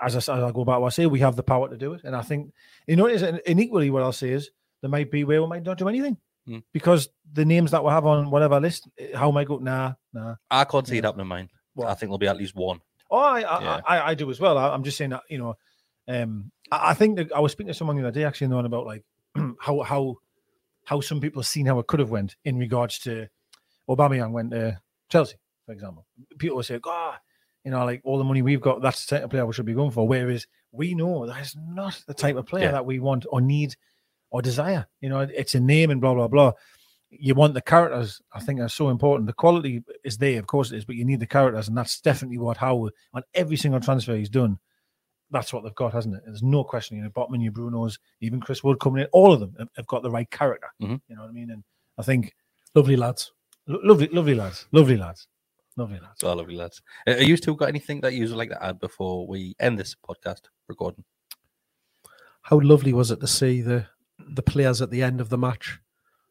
as, 0.00 0.14
I, 0.16 0.16
as 0.18 0.28
I 0.28 0.50
go 0.52 0.64
back, 0.64 0.78
what 0.80 0.86
I 0.86 0.90
say, 0.90 1.06
we 1.06 1.20
have 1.20 1.36
the 1.36 1.42
power 1.42 1.68
to 1.68 1.76
do 1.76 1.94
it. 1.94 2.02
And 2.04 2.14
I 2.14 2.22
think, 2.22 2.52
you 2.86 2.96
know, 2.96 3.06
it 3.06 3.14
is, 3.16 3.22
and 3.22 3.60
equally 3.60 3.90
what 3.90 4.02
I'll 4.02 4.12
say 4.12 4.30
is 4.30 4.50
there 4.80 4.90
might 4.90 5.10
be 5.10 5.24
where 5.24 5.40
we 5.42 5.48
might 5.48 5.62
not 5.62 5.78
do 5.78 5.88
anything 5.88 6.16
Hmm. 6.46 6.58
because 6.72 7.08
the 7.32 7.44
names 7.44 7.70
that 7.70 7.84
we 7.84 7.90
have 7.90 8.04
on 8.04 8.30
whatever 8.30 8.58
list, 8.58 8.88
eh, 8.98 9.16
Howe 9.16 9.30
might 9.30 9.46
go, 9.46 9.58
nah, 9.58 9.92
nah. 10.12 10.34
I 10.50 10.64
can't 10.64 10.86
see 10.86 10.94
Yeah. 10.94 10.98
it 11.00 11.04
happening, 11.04 11.28
mine. 11.28 11.48
What? 11.74 11.86
I 11.88 11.94
think 11.94 12.08
there'll 12.08 12.18
be 12.18 12.26
at 12.26 12.36
least 12.36 12.54
one. 12.56 12.80
Oh, 13.10 13.18
I 13.18 13.42
I, 13.42 13.62
Yeah. 13.62 13.80
I, 13.86 14.00
I 14.10 14.14
do 14.14 14.28
as 14.30 14.40
well. 14.40 14.58
I, 14.58 14.70
I'm 14.70 14.82
just 14.82 14.96
saying 14.98 15.10
that 15.10 15.22
you 15.30 15.38
know, 15.38 15.54
um, 16.08 16.50
I, 16.72 16.90
I 16.90 16.94
think 16.94 17.16
that 17.18 17.32
I 17.32 17.38
was 17.40 17.52
speaking 17.52 17.68
to 17.68 17.74
someone 17.74 17.96
the 17.96 18.02
other 18.02 18.10
day 18.10 18.24
actually 18.24 18.48
knowing 18.48 18.66
about 18.66 18.86
like 18.86 19.04
how 19.60 19.82
how 19.82 20.16
how 20.84 21.00
some 21.00 21.20
people 21.20 21.42
seen 21.44 21.66
how 21.66 21.78
it 21.78 21.86
could 21.86 22.00
have 22.00 22.10
went 22.10 22.34
in 22.44 22.58
regards 22.58 22.98
to 23.00 23.28
Aubameyang 23.88 24.32
went 24.32 24.50
to 24.50 24.80
Chelsea, 25.10 25.36
for 25.66 25.72
example. 25.72 26.06
People 26.38 26.56
will 26.56 26.62
say, 26.64 26.78
"God, 26.80 27.18
you 27.64 27.70
know, 27.70 27.84
like 27.84 28.00
all 28.04 28.18
the 28.18 28.24
money 28.24 28.42
we've 28.42 28.60
got, 28.60 28.82
that's 28.82 29.06
the 29.06 29.16
type 29.16 29.24
of 29.24 29.30
player 29.30 29.46
we 29.46 29.52
should 29.52 29.66
be 29.66 29.74
going 29.74 29.90
for." 29.90 30.06
Whereas 30.06 30.46
we 30.72 30.94
know 30.94 31.26
that 31.26 31.40
is 31.40 31.56
not 31.56 32.02
the 32.06 32.14
type 32.14 32.36
of 32.36 32.46
player 32.46 32.64
Yeah. 32.66 32.72
that 32.72 32.86
we 32.86 32.98
want 32.98 33.26
or 33.30 33.40
need 33.40 33.74
or 34.30 34.40
desire. 34.42 34.86
You 35.00 35.08
know, 35.10 35.20
it's 35.20 35.54
a 35.54 35.60
name 35.60 35.90
and 35.90 36.00
blah 36.00 36.14
blah 36.14 36.28
blah. 36.28 36.52
You 37.10 37.34
want 37.34 37.52
the 37.52 37.60
characters. 37.60 38.22
I 38.32 38.40
think 38.40 38.58
are 38.60 38.68
so 38.68 38.88
important. 38.88 39.26
The 39.26 39.34
quality 39.34 39.82
is 40.02 40.16
there, 40.16 40.38
of 40.38 40.46
course 40.46 40.72
it 40.72 40.78
is, 40.78 40.84
but 40.86 40.96
you 40.96 41.04
need 41.04 41.20
the 41.20 41.26
characters, 41.26 41.68
and 41.68 41.76
that's 41.76 42.00
definitely 42.00 42.38
what 42.38 42.56
Howe 42.56 42.88
on 43.12 43.22
every 43.34 43.56
single 43.56 43.80
transfer 43.80 44.16
he's 44.16 44.30
done. 44.30 44.58
That's 45.30 45.52
what 45.52 45.62
they've 45.64 45.74
got, 45.74 45.92
hasn't 45.94 46.14
it? 46.14 46.22
There's 46.26 46.42
no 46.42 46.62
question. 46.64 46.96
You 46.98 47.04
know, 47.04 47.10
Botman, 47.10 47.42
your 47.42 47.52
Brunos, 47.52 47.98
even 48.20 48.40
Chris 48.40 48.62
Wood 48.64 48.80
coming 48.80 49.02
in, 49.02 49.08
all 49.12 49.32
of 49.32 49.40
them 49.40 49.68
have, 49.76 49.86
got 49.86 50.02
the 50.02 50.10
right 50.10 50.30
character. 50.30 50.68
Mhm. 50.82 51.00
You 51.08 51.16
know 51.16 51.22
what 51.22 51.28
I 51.30 51.32
mean? 51.32 51.50
And 51.50 51.64
I 51.98 52.02
think 52.02 52.34
Lovely 52.74 52.96
lads. 52.96 53.32
lo- 53.66 53.80
lovely, 53.82 54.08
lovely 54.08 54.34
lads, 54.34 54.66
lovely 54.72 54.96
lads, 54.96 55.26
lovely 55.76 55.98
lads. 56.00 56.20
So 56.20 56.32
lovely 56.34 56.56
lads. 56.56 56.82
Are 57.06 57.22
you 57.22 57.36
still 57.36 57.54
got 57.54 57.68
anything 57.68 58.00
that 58.02 58.12
you 58.14 58.26
would 58.28 58.36
like 58.36 58.50
to 58.50 58.64
add 58.64 58.78
before 58.78 59.26
we 59.26 59.54
end 59.60 59.78
this 59.78 59.94
podcast 60.08 60.42
recording? 60.68 61.04
How 62.42 62.60
lovely 62.60 62.92
was 62.92 63.10
it 63.10 63.20
to 63.20 63.26
see 63.26 63.60
the 63.62 63.86
the 64.18 64.42
players 64.42 64.80
at 64.82 64.90
the 64.90 65.02
end 65.02 65.20
of 65.20 65.28
the 65.28 65.38
match 65.38 65.78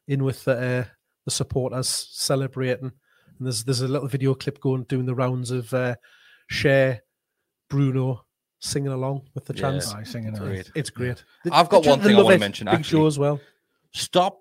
in 0.07 0.23
with 0.23 0.43
the 0.45 0.57
uh, 0.57 0.85
the 1.25 1.31
supporters 1.31 1.87
celebrating. 2.11 2.91
And 3.37 3.47
there's 3.47 3.63
there's 3.63 3.81
a 3.81 3.87
little 3.87 4.07
video 4.07 4.33
clip 4.33 4.59
going 4.59 4.83
doing 4.83 5.05
the 5.05 5.15
rounds 5.15 5.51
of 5.51 5.73
uh, 5.73 5.95
Schär, 6.51 6.99
Bruno 7.69 8.25
singing 8.59 8.91
along 8.91 9.27
with 9.33 9.45
the 9.45 9.53
Yeah. 9.55 9.61
chants. 9.61 9.93
Aye, 9.93 10.03
singing 10.03 10.33
Great. 10.33 10.71
It's 10.75 10.89
great. 10.91 11.23
I've 11.51 11.69
got 11.69 11.83
They- 11.83 11.89
one 11.89 11.99
they 11.99 12.07
thing 12.09 12.15
I 12.17 12.21
wanna 12.21 12.37
mention, 12.37 12.65
Big 12.65 12.75
actually. 12.75 12.99
Joe 13.01 13.07
as 13.07 13.17
well. 13.17 13.39
Stop 13.93 14.39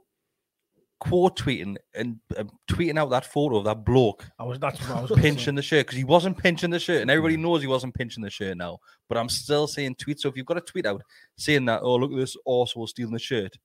quote 1.00 1.36
tweeting 1.36 1.76
and 1.94 2.18
uh, 2.36 2.44
tweeting 2.70 2.98
out 2.98 3.10
that 3.10 3.24
photo 3.24 3.56
of 3.56 3.64
that 3.64 3.84
bloke 3.84 4.24
I 4.38 4.44
was 4.44 4.58
that's 4.58 4.78
what 4.80 4.98
I 4.98 5.00
was 5.00 5.12
pinching 5.12 5.54
the 5.54 5.62
shirt 5.62 5.86
because 5.86 5.96
he 5.96 6.04
wasn't 6.04 6.38
pinching 6.38 6.70
the 6.70 6.78
shirt, 6.78 7.02
and 7.02 7.10
everybody 7.10 7.36
knows 7.36 7.62
he 7.62 7.66
wasn't 7.66 7.94
pinching 7.94 8.22
the 8.22 8.30
shirt 8.30 8.56
now. 8.56 8.78
But 9.08 9.18
I'm 9.18 9.28
still 9.28 9.66
seeing 9.66 9.94
tweets. 9.94 10.20
So 10.20 10.28
if 10.28 10.36
you've 10.36 10.46
got 10.46 10.58
a 10.58 10.60
tweet 10.62 10.86
out 10.86 11.02
saying 11.36 11.64
that, 11.64 11.80
oh 11.82 11.96
look 11.96 12.12
at 12.12 12.18
this 12.18 12.36
Arsenal 12.46 12.86
stealing 12.86 13.14
the 13.14 13.18
shirt, 13.18 13.56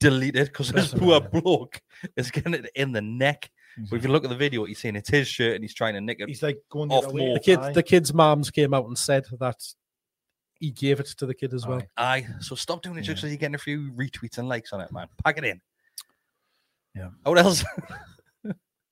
delete 0.00 0.36
it 0.36 0.46
because 0.46 0.72
this 0.72 0.92
poor 0.92 1.20
bloke 1.20 1.80
is 2.16 2.30
getting 2.30 2.54
it 2.54 2.70
in 2.74 2.92
the 2.92 3.00
neck. 3.02 3.50
But 3.88 3.96
if 3.96 4.02
you 4.02 4.10
look 4.10 4.24
at 4.24 4.30
the 4.30 4.36
video, 4.36 4.64
he's 4.64 4.80
saying 4.80 4.96
it's 4.96 5.08
his 5.08 5.26
shirt 5.26 5.54
and 5.54 5.64
he's 5.64 5.72
trying 5.74 5.94
to 5.94 6.00
nick 6.00 6.20
it. 6.20 6.28
He's 6.28 6.42
like 6.42 6.58
going 6.68 6.88
the 6.90 6.96
Off 6.96 7.04
other 7.04 7.14
way. 7.14 7.20
more. 7.22 7.34
The 7.34 7.40
kid, 7.40 7.58
Aye. 7.58 7.72
the 7.72 7.82
kids' 7.82 8.12
moms 8.12 8.50
came 8.50 8.74
out 8.74 8.86
and 8.86 8.98
said 8.98 9.24
that 9.40 9.62
he 10.58 10.70
gave 10.70 11.00
it 11.00 11.06
to 11.06 11.26
the 11.26 11.34
kid 11.34 11.54
as 11.54 11.66
well. 11.66 11.82
Aye. 11.96 12.26
So 12.40 12.54
stop 12.54 12.82
doing 12.82 12.98
it 12.98 13.02
just 13.02 13.22
because 13.22 13.30
you're 13.30 13.38
getting 13.38 13.54
a 13.54 13.58
few 13.58 13.90
retweets 13.92 14.38
and 14.38 14.48
likes 14.48 14.72
on 14.72 14.80
it, 14.82 14.92
man. 14.92 15.06
Pack 15.24 15.38
it 15.38 15.44
in. 15.44 15.60
Yeah. 16.94 17.08
What 17.24 17.38
else? 17.38 17.64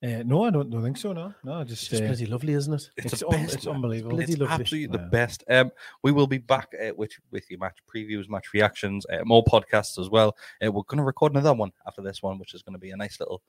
Uh, 0.03 0.23
no, 0.25 0.45
I 0.45 0.51
don't, 0.51 0.71
don't 0.71 0.83
think 0.83 0.97
so. 0.97 1.13
No, 1.13 1.35
no, 1.45 1.63
just, 1.63 1.83
It's 1.83 1.91
just 1.91 2.03
uh, 2.03 2.07
bloody 2.07 2.25
lovely, 2.25 2.55
isn't 2.55 2.73
it? 2.73 2.89
It's, 2.97 3.13
It's 3.13 3.23
un- 3.23 3.33
best, 3.33 3.55
it's 3.55 3.67
unbelievable. 3.67 4.19
It's 4.19 4.31
lovely. 4.39 4.47
absolutely 4.55 4.97
the 4.97 5.05
best. 5.11 5.45
Um, 5.51 5.71
we 6.03 6.11
will 6.11 6.27
be 6.27 6.39
back 6.39 6.69
uh, 6.83 6.93
with 6.97 7.13
with 7.31 7.45
your 7.51 7.59
match 7.61 7.77
previews, 7.95 8.27
match 8.27 8.47
reactions, 8.55 9.05
uh, 9.13 9.19
more 9.27 9.45
podcasts 9.45 9.99
as 10.01 10.09
well. 10.09 10.35
Uh, 10.65 10.73
we're 10.73 10.85
going 10.85 10.97
to 10.97 11.05
record 11.05 11.33
another 11.33 11.53
one 11.53 11.71
after 11.87 12.01
this 12.01 12.23
one, 12.23 12.39
which 12.39 12.55
is 12.55 12.63
going 12.63 12.73
to 12.73 12.79
be 12.79 12.93
a 12.93 12.97
nice 12.97 13.21
little, 13.21 13.43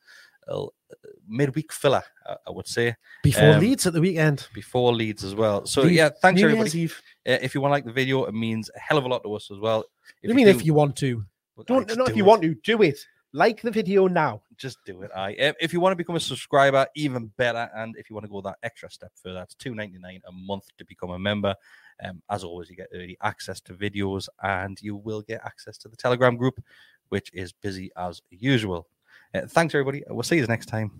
little 0.45 0.73
uh, 0.91 0.95
midweek 1.25 1.71
filler, 1.71 2.03
I, 2.27 2.35
I 2.45 2.51
would 2.51 2.67
say, 2.67 2.97
Before 3.23 3.51
Um, 3.53 3.61
Leeds 3.61 3.87
at 3.87 3.93
the 3.93 4.01
weekend. 4.01 4.45
before 4.53 4.93
Leeds 4.93 5.23
as 5.23 5.33
well. 5.35 5.65
So 5.65 5.83
Leeds- 5.83 5.95
yeah, 5.95 6.09
thanks 6.21 6.41
New 6.41 6.49
everybody. 6.49 6.81
Eve. 6.81 7.01
Uh, 7.25 7.37
if 7.41 7.55
you 7.55 7.61
want 7.61 7.69
to 7.71 7.75
like 7.75 7.85
the 7.85 7.93
video, 7.93 8.25
it 8.25 8.33
means 8.33 8.69
a 8.75 8.79
hell 8.79 8.97
of 8.97 9.05
a 9.05 9.07
lot 9.07 9.23
to 9.23 9.33
us 9.35 9.49
as 9.51 9.59
well. 9.59 9.85
I 10.29 10.33
mean, 10.33 10.49
if 10.49 10.65
you 10.65 10.73
want 10.73 10.97
to, 10.97 11.23
don't 11.65 11.87
not 11.95 12.07
do 12.07 12.11
if 12.11 12.17
you 12.17 12.25
it. 12.25 12.27
want 12.27 12.41
to, 12.41 12.55
do 12.55 12.81
it. 12.81 12.99
Like 13.33 13.61
the 13.61 13.71
video 13.71 14.07
now. 14.07 14.41
just 14.57 14.77
do 14.85 15.01
it. 15.01 15.11
I 15.15 15.31
if 15.59 15.73
you 15.73 15.79
want 15.79 15.93
to 15.93 15.95
become 15.95 16.15
a 16.15 16.19
subscriber, 16.19 16.85
even 16.95 17.31
better. 17.37 17.69
And 17.75 17.95
if 17.97 18.09
you 18.09 18.13
want 18.15 18.25
to 18.25 18.31
go 18.31 18.41
that 18.41 18.57
extra 18.63 18.89
step 18.91 19.11
further, 19.15 19.41
it's 19.41 19.55
two 19.55 19.73
ninety 19.73 19.97
nine 19.97 20.21
a 20.27 20.31
month 20.31 20.65
to 20.77 20.85
become 20.85 21.11
a 21.11 21.19
member. 21.19 21.55
Um, 22.03 22.21
as 22.29 22.43
always, 22.43 22.69
you 22.69 22.75
get 22.75 22.89
early 22.93 23.17
access 23.21 23.61
to 23.61 23.73
videos, 23.73 24.27
and 24.43 24.77
you 24.81 24.95
will 24.95 25.21
get 25.21 25.41
access 25.45 25.77
to 25.79 25.87
the 25.87 25.95
Telegram 25.95 26.35
group, 26.35 26.63
which 27.09 27.31
is 27.33 27.51
busy 27.51 27.91
as 27.95 28.21
usual. 28.29 28.87
Uh, 29.33 29.41
thanks 29.47 29.73
everybody. 29.73 30.03
We'll 30.09 30.23
see 30.23 30.37
you 30.37 30.47
next 30.47 30.67
time. 30.67 30.91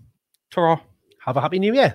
Ta-ra. 0.50 0.80
Have 1.24 1.36
a 1.36 1.40
happy 1.40 1.58
new 1.58 1.74
year. 1.74 1.94